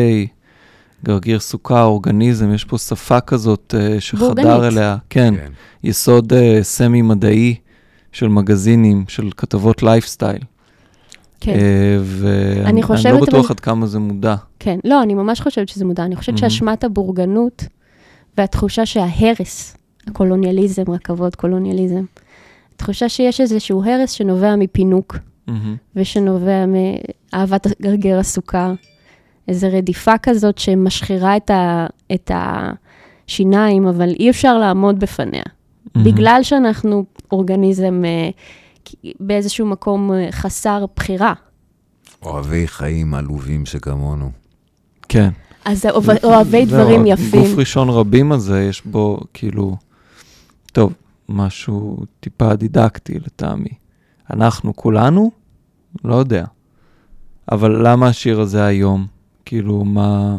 גרגיר 1.05 1.41
סוכר, 1.41 1.83
אורגניזם, 1.85 2.55
יש 2.55 2.65
פה 2.65 2.79
שפה 2.79 3.21
כזאת 3.21 3.75
אה, 3.79 4.01
שחדר 4.01 4.27
בורגנית. 4.27 4.49
אליה. 4.73 4.97
כן, 5.11 5.35
יסוד 5.85 6.33
אה, 6.33 6.59
סמי-מדעי 6.63 7.55
של 8.13 8.29
מגזינים, 8.29 9.05
של 9.09 9.31
כתבות 9.37 9.83
לייפסטייל. 9.83 10.43
כן. 11.45 11.53
אה, 11.53 11.99
ואני 12.03 12.83
לא 13.13 13.21
בטוח 13.21 13.51
עד 13.51 13.61
כמה 13.61 13.87
זה 13.87 13.99
מודע. 13.99 14.35
כן, 14.59 14.79
לא, 14.85 15.03
אני 15.03 15.15
ממש 15.15 15.41
חושבת 15.41 15.69
שזה 15.69 15.85
מודע. 15.85 16.05
אני 16.05 16.17
חושבת 16.17 16.35
מהמם. 16.35 16.51
שאשמת 16.51 16.85
הבורגנות 16.85 17.65
והתחושה 18.39 18.87
שההרס, 18.87 19.77
הקולוניאליזם, 20.07 20.83
רכבות, 20.89 21.35
קולוניאליזם, 21.35 22.05
תחושה 22.77 23.09
שיש 23.09 23.41
איזשהו 23.41 23.85
הרס 23.85 24.11
שנובע 24.11 24.57
מפינוק 24.57 25.17
מהמם. 25.47 25.77
ושנובע 25.97 26.65
מאהבת 26.67 27.67
גרגר 27.83 28.19
הסוכר. 28.19 28.73
איזו 29.49 29.69
רדיפה 29.73 30.19
כזאת 30.19 30.59
שמשחירה 30.59 31.37
את, 31.37 31.51
ה, 31.51 31.87
את 32.13 32.31
השיניים, 32.35 33.87
אבל 33.87 34.09
אי 34.21 34.31
אפשר 34.31 34.59
לעמוד 34.59 35.01
בפניה. 35.01 35.43
מהמם. 35.95 36.07
בגלל 36.07 36.41
שאנחנו 36.43 37.05
אורגניזם 37.33 38.03
אה, 38.05 38.31
באיזשהו 39.21 39.67
מקום 39.67 40.13
אה, 40.13 40.29
חסר 40.33 40.85
בחירה. 40.97 41.33
אוהבי 42.23 42.69
חיים 42.69 43.15
עלובים 43.15 43.67
שכמונו. 43.67 44.31
כן. 45.09 45.31
אז 45.65 45.87
אוהבי 46.25 46.65
דברים 46.67 47.07
יפים. 47.07 47.41
גוף 47.41 47.59
ראשון 47.59 47.89
רבים 47.89 48.33
הזה, 48.33 48.63
יש 48.63 48.83
בו 48.85 49.21
כאילו, 49.35 49.77
טוב, 50.73 50.93
משהו 51.29 51.99
טיפה 52.21 52.55
דידקטי 52.55 53.19
לטעמי. 53.19 53.71
אנחנו 54.31 54.77
כולנו? 54.77 55.31
לא 56.05 56.15
יודע. 56.15 56.45
אבל 57.53 57.89
למה 57.89 58.07
השיר 58.07 58.41
הזה 58.41 58.65
היום? 58.65 59.07
כאילו, 59.45 59.85
מה... 59.85 60.37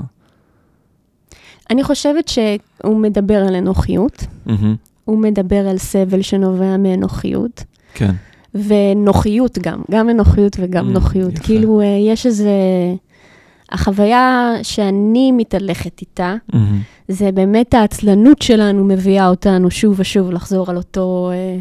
אני 1.70 1.84
חושבת 1.84 2.28
שהוא 2.28 3.00
מדבר 3.00 3.44
על 3.48 3.56
אנוכיות, 3.56 4.26
מהמם, 4.46 4.76
הוא 5.06 5.20
מדבר 5.20 5.68
על 5.68 5.78
סבל 5.78 6.22
שנובע 6.22 6.78
מאנוכיות, 6.78 7.64
כן. 7.94 8.12
ונוחיות 8.56 9.58
גם, 9.60 9.82
גם 9.92 10.10
אנוכיות 10.10 10.56
וגם 10.60 10.90
Mm, 10.90 10.94
נוחיות. 10.94 11.34
יפה. 11.34 11.44
כאילו, 11.44 11.82
אה, 11.82 11.86
יש 11.86 12.26
איזה... 12.26 12.50
החוויה 13.72 14.52
שאני 14.64 15.32
מתהלכת 15.32 16.02
איתה, 16.02 16.36
מהמם, 16.54 16.80
זה 17.08 17.32
באמת 17.32 17.74
העצלנות 17.74 18.42
שלנו 18.42 18.84
מביאה 18.86 19.28
אותנו 19.28 19.72
שוב 19.72 19.96
ושוב 20.00 20.32
לחזור 20.32 20.70
על 20.70 20.78
אותו, 20.78 21.30
אה, 21.34 21.58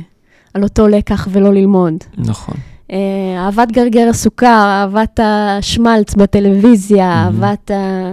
על 0.54 0.62
אותו 0.62 0.88
לקח 0.88 1.28
ולא 1.30 1.54
ללמוד. 1.54 1.94
נכון. 2.18 2.54
אה, 2.92 2.98
אהבת 3.38 3.72
גרגר 3.72 4.08
הסוכר, 4.08 4.46
אהבת 4.66 5.20
השמלץ 5.22 6.14
בטלוויזיה, 6.14 7.12
אהבת 7.12 7.70
ה... 7.70 8.12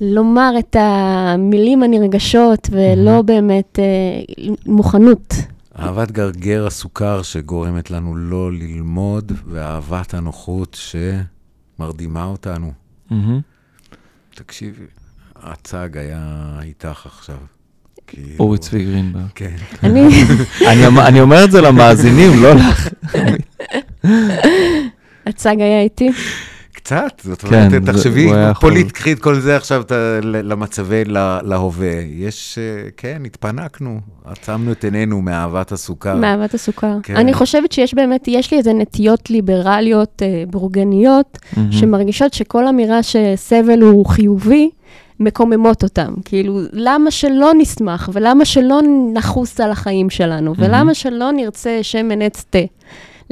לומר 0.00 0.52
את 0.58 0.76
המילים 0.80 1.82
הנרגשות 1.82 2.68
ולא 2.72 3.22
באמת 3.22 3.78
אה, 3.78 4.44
מוכנות. 4.66 5.34
אהבת 5.78 6.10
גרגר 6.10 6.66
הסוכר 6.66 7.22
שגורמת 7.22 7.90
לנו 7.90 8.16
לא 8.16 8.52
ללמוד, 8.52 9.32
ואהבת 9.46 10.14
הנוחות 10.14 10.76
שמרדימה 11.78 12.24
אותנו. 12.24 12.72
מהמם. 13.10 13.40
תקשיבי, 14.34 14.84
הצג 15.36 15.96
היה 15.96 16.26
איתך 16.62 17.06
עכשיו. 17.06 17.36
כאילו- 18.06 18.38
אורי 18.40 18.58
צבי 18.58 18.84
גרינברג. 18.84 19.22
כן. 19.34 19.56
אני, 19.82 20.00
אני 20.70 20.86
אמ- 20.88 20.98
אני 20.98 21.20
אומר 21.20 21.44
את 21.44 21.50
זה 21.50 21.60
למאזינים, 21.60 22.30
לא 22.42 22.54
לך. 22.54 22.88
הצג 25.26 25.56
היה 25.60 25.80
איתי. 25.82 26.10
קצת, 26.82 27.20
זאת 27.24 27.40
כן, 27.40 27.46
אומרת, 27.66 27.70
זה- 27.86 27.92
תחשבי, 27.92 28.28
פוליט, 28.60 28.90
קחי 28.92 29.12
את 29.12 29.18
כל 29.18 29.34
זה 29.40 29.56
עכשיו 29.56 29.82
למצבי, 30.22 31.04
ל- 31.04 31.38
להווה. 31.42 31.88
יש, 32.16 32.58
אה, 32.58 32.88
כן, 32.96 33.22
התפנקנו, 33.26 34.00
עצמנו 34.24 34.72
את 34.72 34.84
עינינו 34.84 35.22
מאהבת 35.22 35.72
הסוכר. 35.72 36.14
מאהבת 36.16 36.54
הסוכר. 36.54 36.96
כן. 37.02 37.16
אני 37.16 37.34
חושבת 37.34 37.72
שיש 37.72 37.94
באמת, 37.94 38.24
יש 38.28 38.50
לי 38.50 38.58
איזה 38.58 38.72
נטיות 38.72 39.30
ליברליות, 39.30 40.22
אה, 40.22 40.44
בורגניות, 40.50 41.38
מהמם. 41.56 41.72
שמרגישות 41.72 42.34
שכל 42.34 42.68
אמירה 42.68 43.00
שסבל 43.02 43.80
הוא 43.80 44.06
חיובי, 44.06 44.70
מקוממות 45.20 45.82
אותם. 45.82 46.14
כאילו, 46.24 46.60
למה 46.72 47.10
שלא 47.10 47.50
נשמח, 47.58 48.08
ולמה 48.12 48.44
שלא 48.44 48.80
נחוס 49.14 49.60
על 49.60 49.70
החיים 49.70 50.10
שלנו, 50.10 50.54
ולמה 50.58 50.94
שלא 50.94 51.30
נרצה 51.32 51.78
שמן 51.82 52.22
עץ 52.22 52.44
תה? 52.50 52.58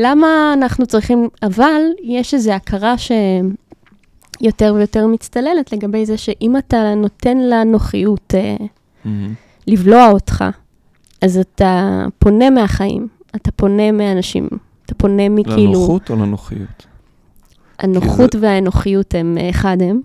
למה 0.02 0.52
אנחנו 0.52 0.86
צריכים, 0.86 1.28
אבל 1.42 1.80
יש 2.02 2.34
איזו 2.34 2.52
הכרה 2.52 2.94
שיותר 2.98 4.74
ויותר 4.76 5.06
מצטללת 5.06 5.72
לגבי 5.72 6.06
זה 6.06 6.16
שאם 6.16 6.56
אתה 6.56 6.94
נותן 6.96 7.38
לנוחיות 7.38 8.34
אה, 8.34 8.56
מהמם. 9.04 9.34
לבלוע 9.66 10.10
אותך, 10.10 10.44
אז 11.22 11.38
אתה 11.38 12.04
פונה 12.18 12.50
מהחיים, 12.50 13.08
אתה 13.36 13.50
פונה 13.52 13.92
מאנשים, 13.92 14.48
אתה 14.86 14.94
פונה 14.94 15.28
מכאילו... 15.28 15.72
לנוחות 15.72 16.10
או 16.10 16.16
לנוחיות? 16.16 16.86
הנוחות 17.78 18.34
והאנוכיות 18.34 19.14
הם 19.14 19.38
אחד 19.50 19.76
הם. 19.80 20.00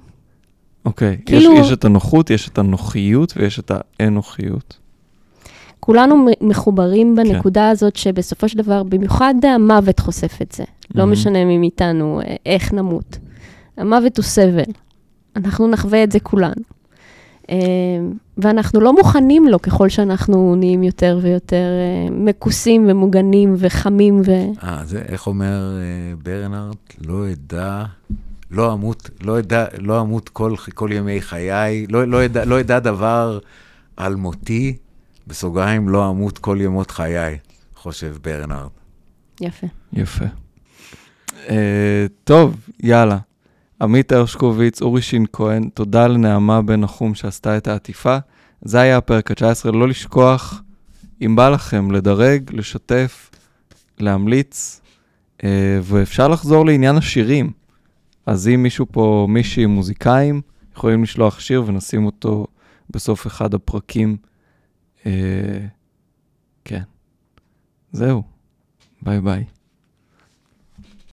אוקיי, 0.85 1.11
יש, 1.11 1.19
כאילו- 1.25 1.57
יש 1.59 1.71
את 1.73 1.85
הנוחות, 1.85 2.29
יש 2.29 2.49
את 2.49 2.57
הנוחיות 2.57 3.33
ויש 3.37 3.59
את 3.59 3.71
האנוכיות. 3.99 4.77
כולנו 5.85 6.27
מחוברים 6.41 7.15
בנקודה 7.15 7.61
כן. 7.61 7.71
הזאת 7.71 7.95
שבסופו 7.95 8.49
של 8.49 8.57
דבר, 8.57 8.83
במיוחד 8.83 9.33
המוות 9.43 9.99
חושף 9.99 10.41
את 10.41 10.51
זה. 10.51 10.63
Mm-hmm. 10.63 10.91
לא 10.95 11.05
משנה 11.05 11.45
מי 11.45 11.57
מאיתנו, 11.57 12.21
אה, 12.21 12.35
איך 12.45 12.73
נמות. 12.73 13.17
המוות 13.77 14.17
הוא 14.17 14.23
סבל. 14.23 14.71
אנחנו 15.35 15.67
נחווה 15.67 16.03
את 16.03 16.11
זה 16.11 16.19
כולנו. 16.19 16.61
אה, 17.49 17.55
ואנחנו 18.37 18.79
לא 18.79 18.93
מוכנים 18.93 19.47
לו 19.47 19.61
ככל 19.61 19.89
שאנחנו 19.89 20.55
נהיים 20.55 20.83
יותר 20.83 21.19
ויותר 21.21 21.55
אה, 21.55 22.11
מכוסים 22.11 22.85
ומוגנים 22.89 23.55
וחמים. 23.57 24.21
ו... 24.25 24.31
אה, 24.63 24.81
זה, 24.85 25.01
איך 25.07 25.27
אומר 25.27 25.77
ברנארט? 26.23 26.93
לא 27.05 27.31
אדע, 27.31 27.83
לא 28.51 28.73
אמות, 28.73 29.09
לא 29.23 29.39
אדע, 29.39 29.65
לא 29.79 30.01
אמות 30.01 30.29
כל, 30.29 30.55
כל 30.73 30.89
ימי 30.93 31.21
חיי, 31.21 31.85
לא, 31.89 32.07
לא, 32.07 32.25
אדע, 32.25 32.45
לא 32.45 32.59
אדע 32.59 32.79
דבר 32.79 33.39
על 33.97 34.15
מותי, 34.15 34.77
בסוגריים, 35.27 35.89
לא 35.89 36.09
אמות 36.09 36.37
כל 36.37 36.57
ימות 36.61 36.91
חיי, 36.91 37.37
חושב 37.75 38.17
ברנארט. 38.21 38.71
יפה. 39.41 39.67
יפה. 39.93 40.25
Uh, 41.27 41.51
טוב, 42.23 42.69
יאללה. 42.79 43.17
עמית 43.81 44.11
הרשקוביץ, 44.11 44.81
אורי 44.81 45.01
שין 45.01 45.25
כהן, 45.33 45.69
תודה 45.73 46.07
לנעמה 46.07 46.61
בן 46.61 46.81
נחום 46.81 47.15
שעשתה 47.15 47.57
את 47.57 47.67
העטיפה. 47.67 48.17
זה 48.61 48.79
היה 48.79 48.97
הפרק 48.97 49.31
ה-19, 49.31 49.71
לא 49.71 49.87
לשכוח, 49.87 50.61
אם 51.21 51.35
בא 51.35 51.49
לכם, 51.49 51.91
לדרג, 51.91 52.49
לשתף, 52.53 53.29
להמליץ, 53.99 54.81
אה, 55.43 55.79
ואפשר 55.83 56.27
לחזור 56.27 56.65
לעניין 56.65 56.95
השירים. 56.95 57.51
אז 58.25 58.47
אם 58.47 58.63
מישהו 58.63 58.85
פה, 58.91 59.27
מישהי 59.29 59.65
מוזיקאים, 59.65 60.41
יכולים 60.75 61.03
לשלוח 61.03 61.39
שיר 61.39 61.63
ונשים 61.67 62.05
אותו 62.05 62.47
בסוף 62.89 63.27
אחד 63.27 63.53
הפרקים. 63.53 64.17
אה, 65.05 65.65
כן. 66.65 66.83
זהו, 67.91 68.23
ביי 69.01 69.21
ביי. 69.21 69.45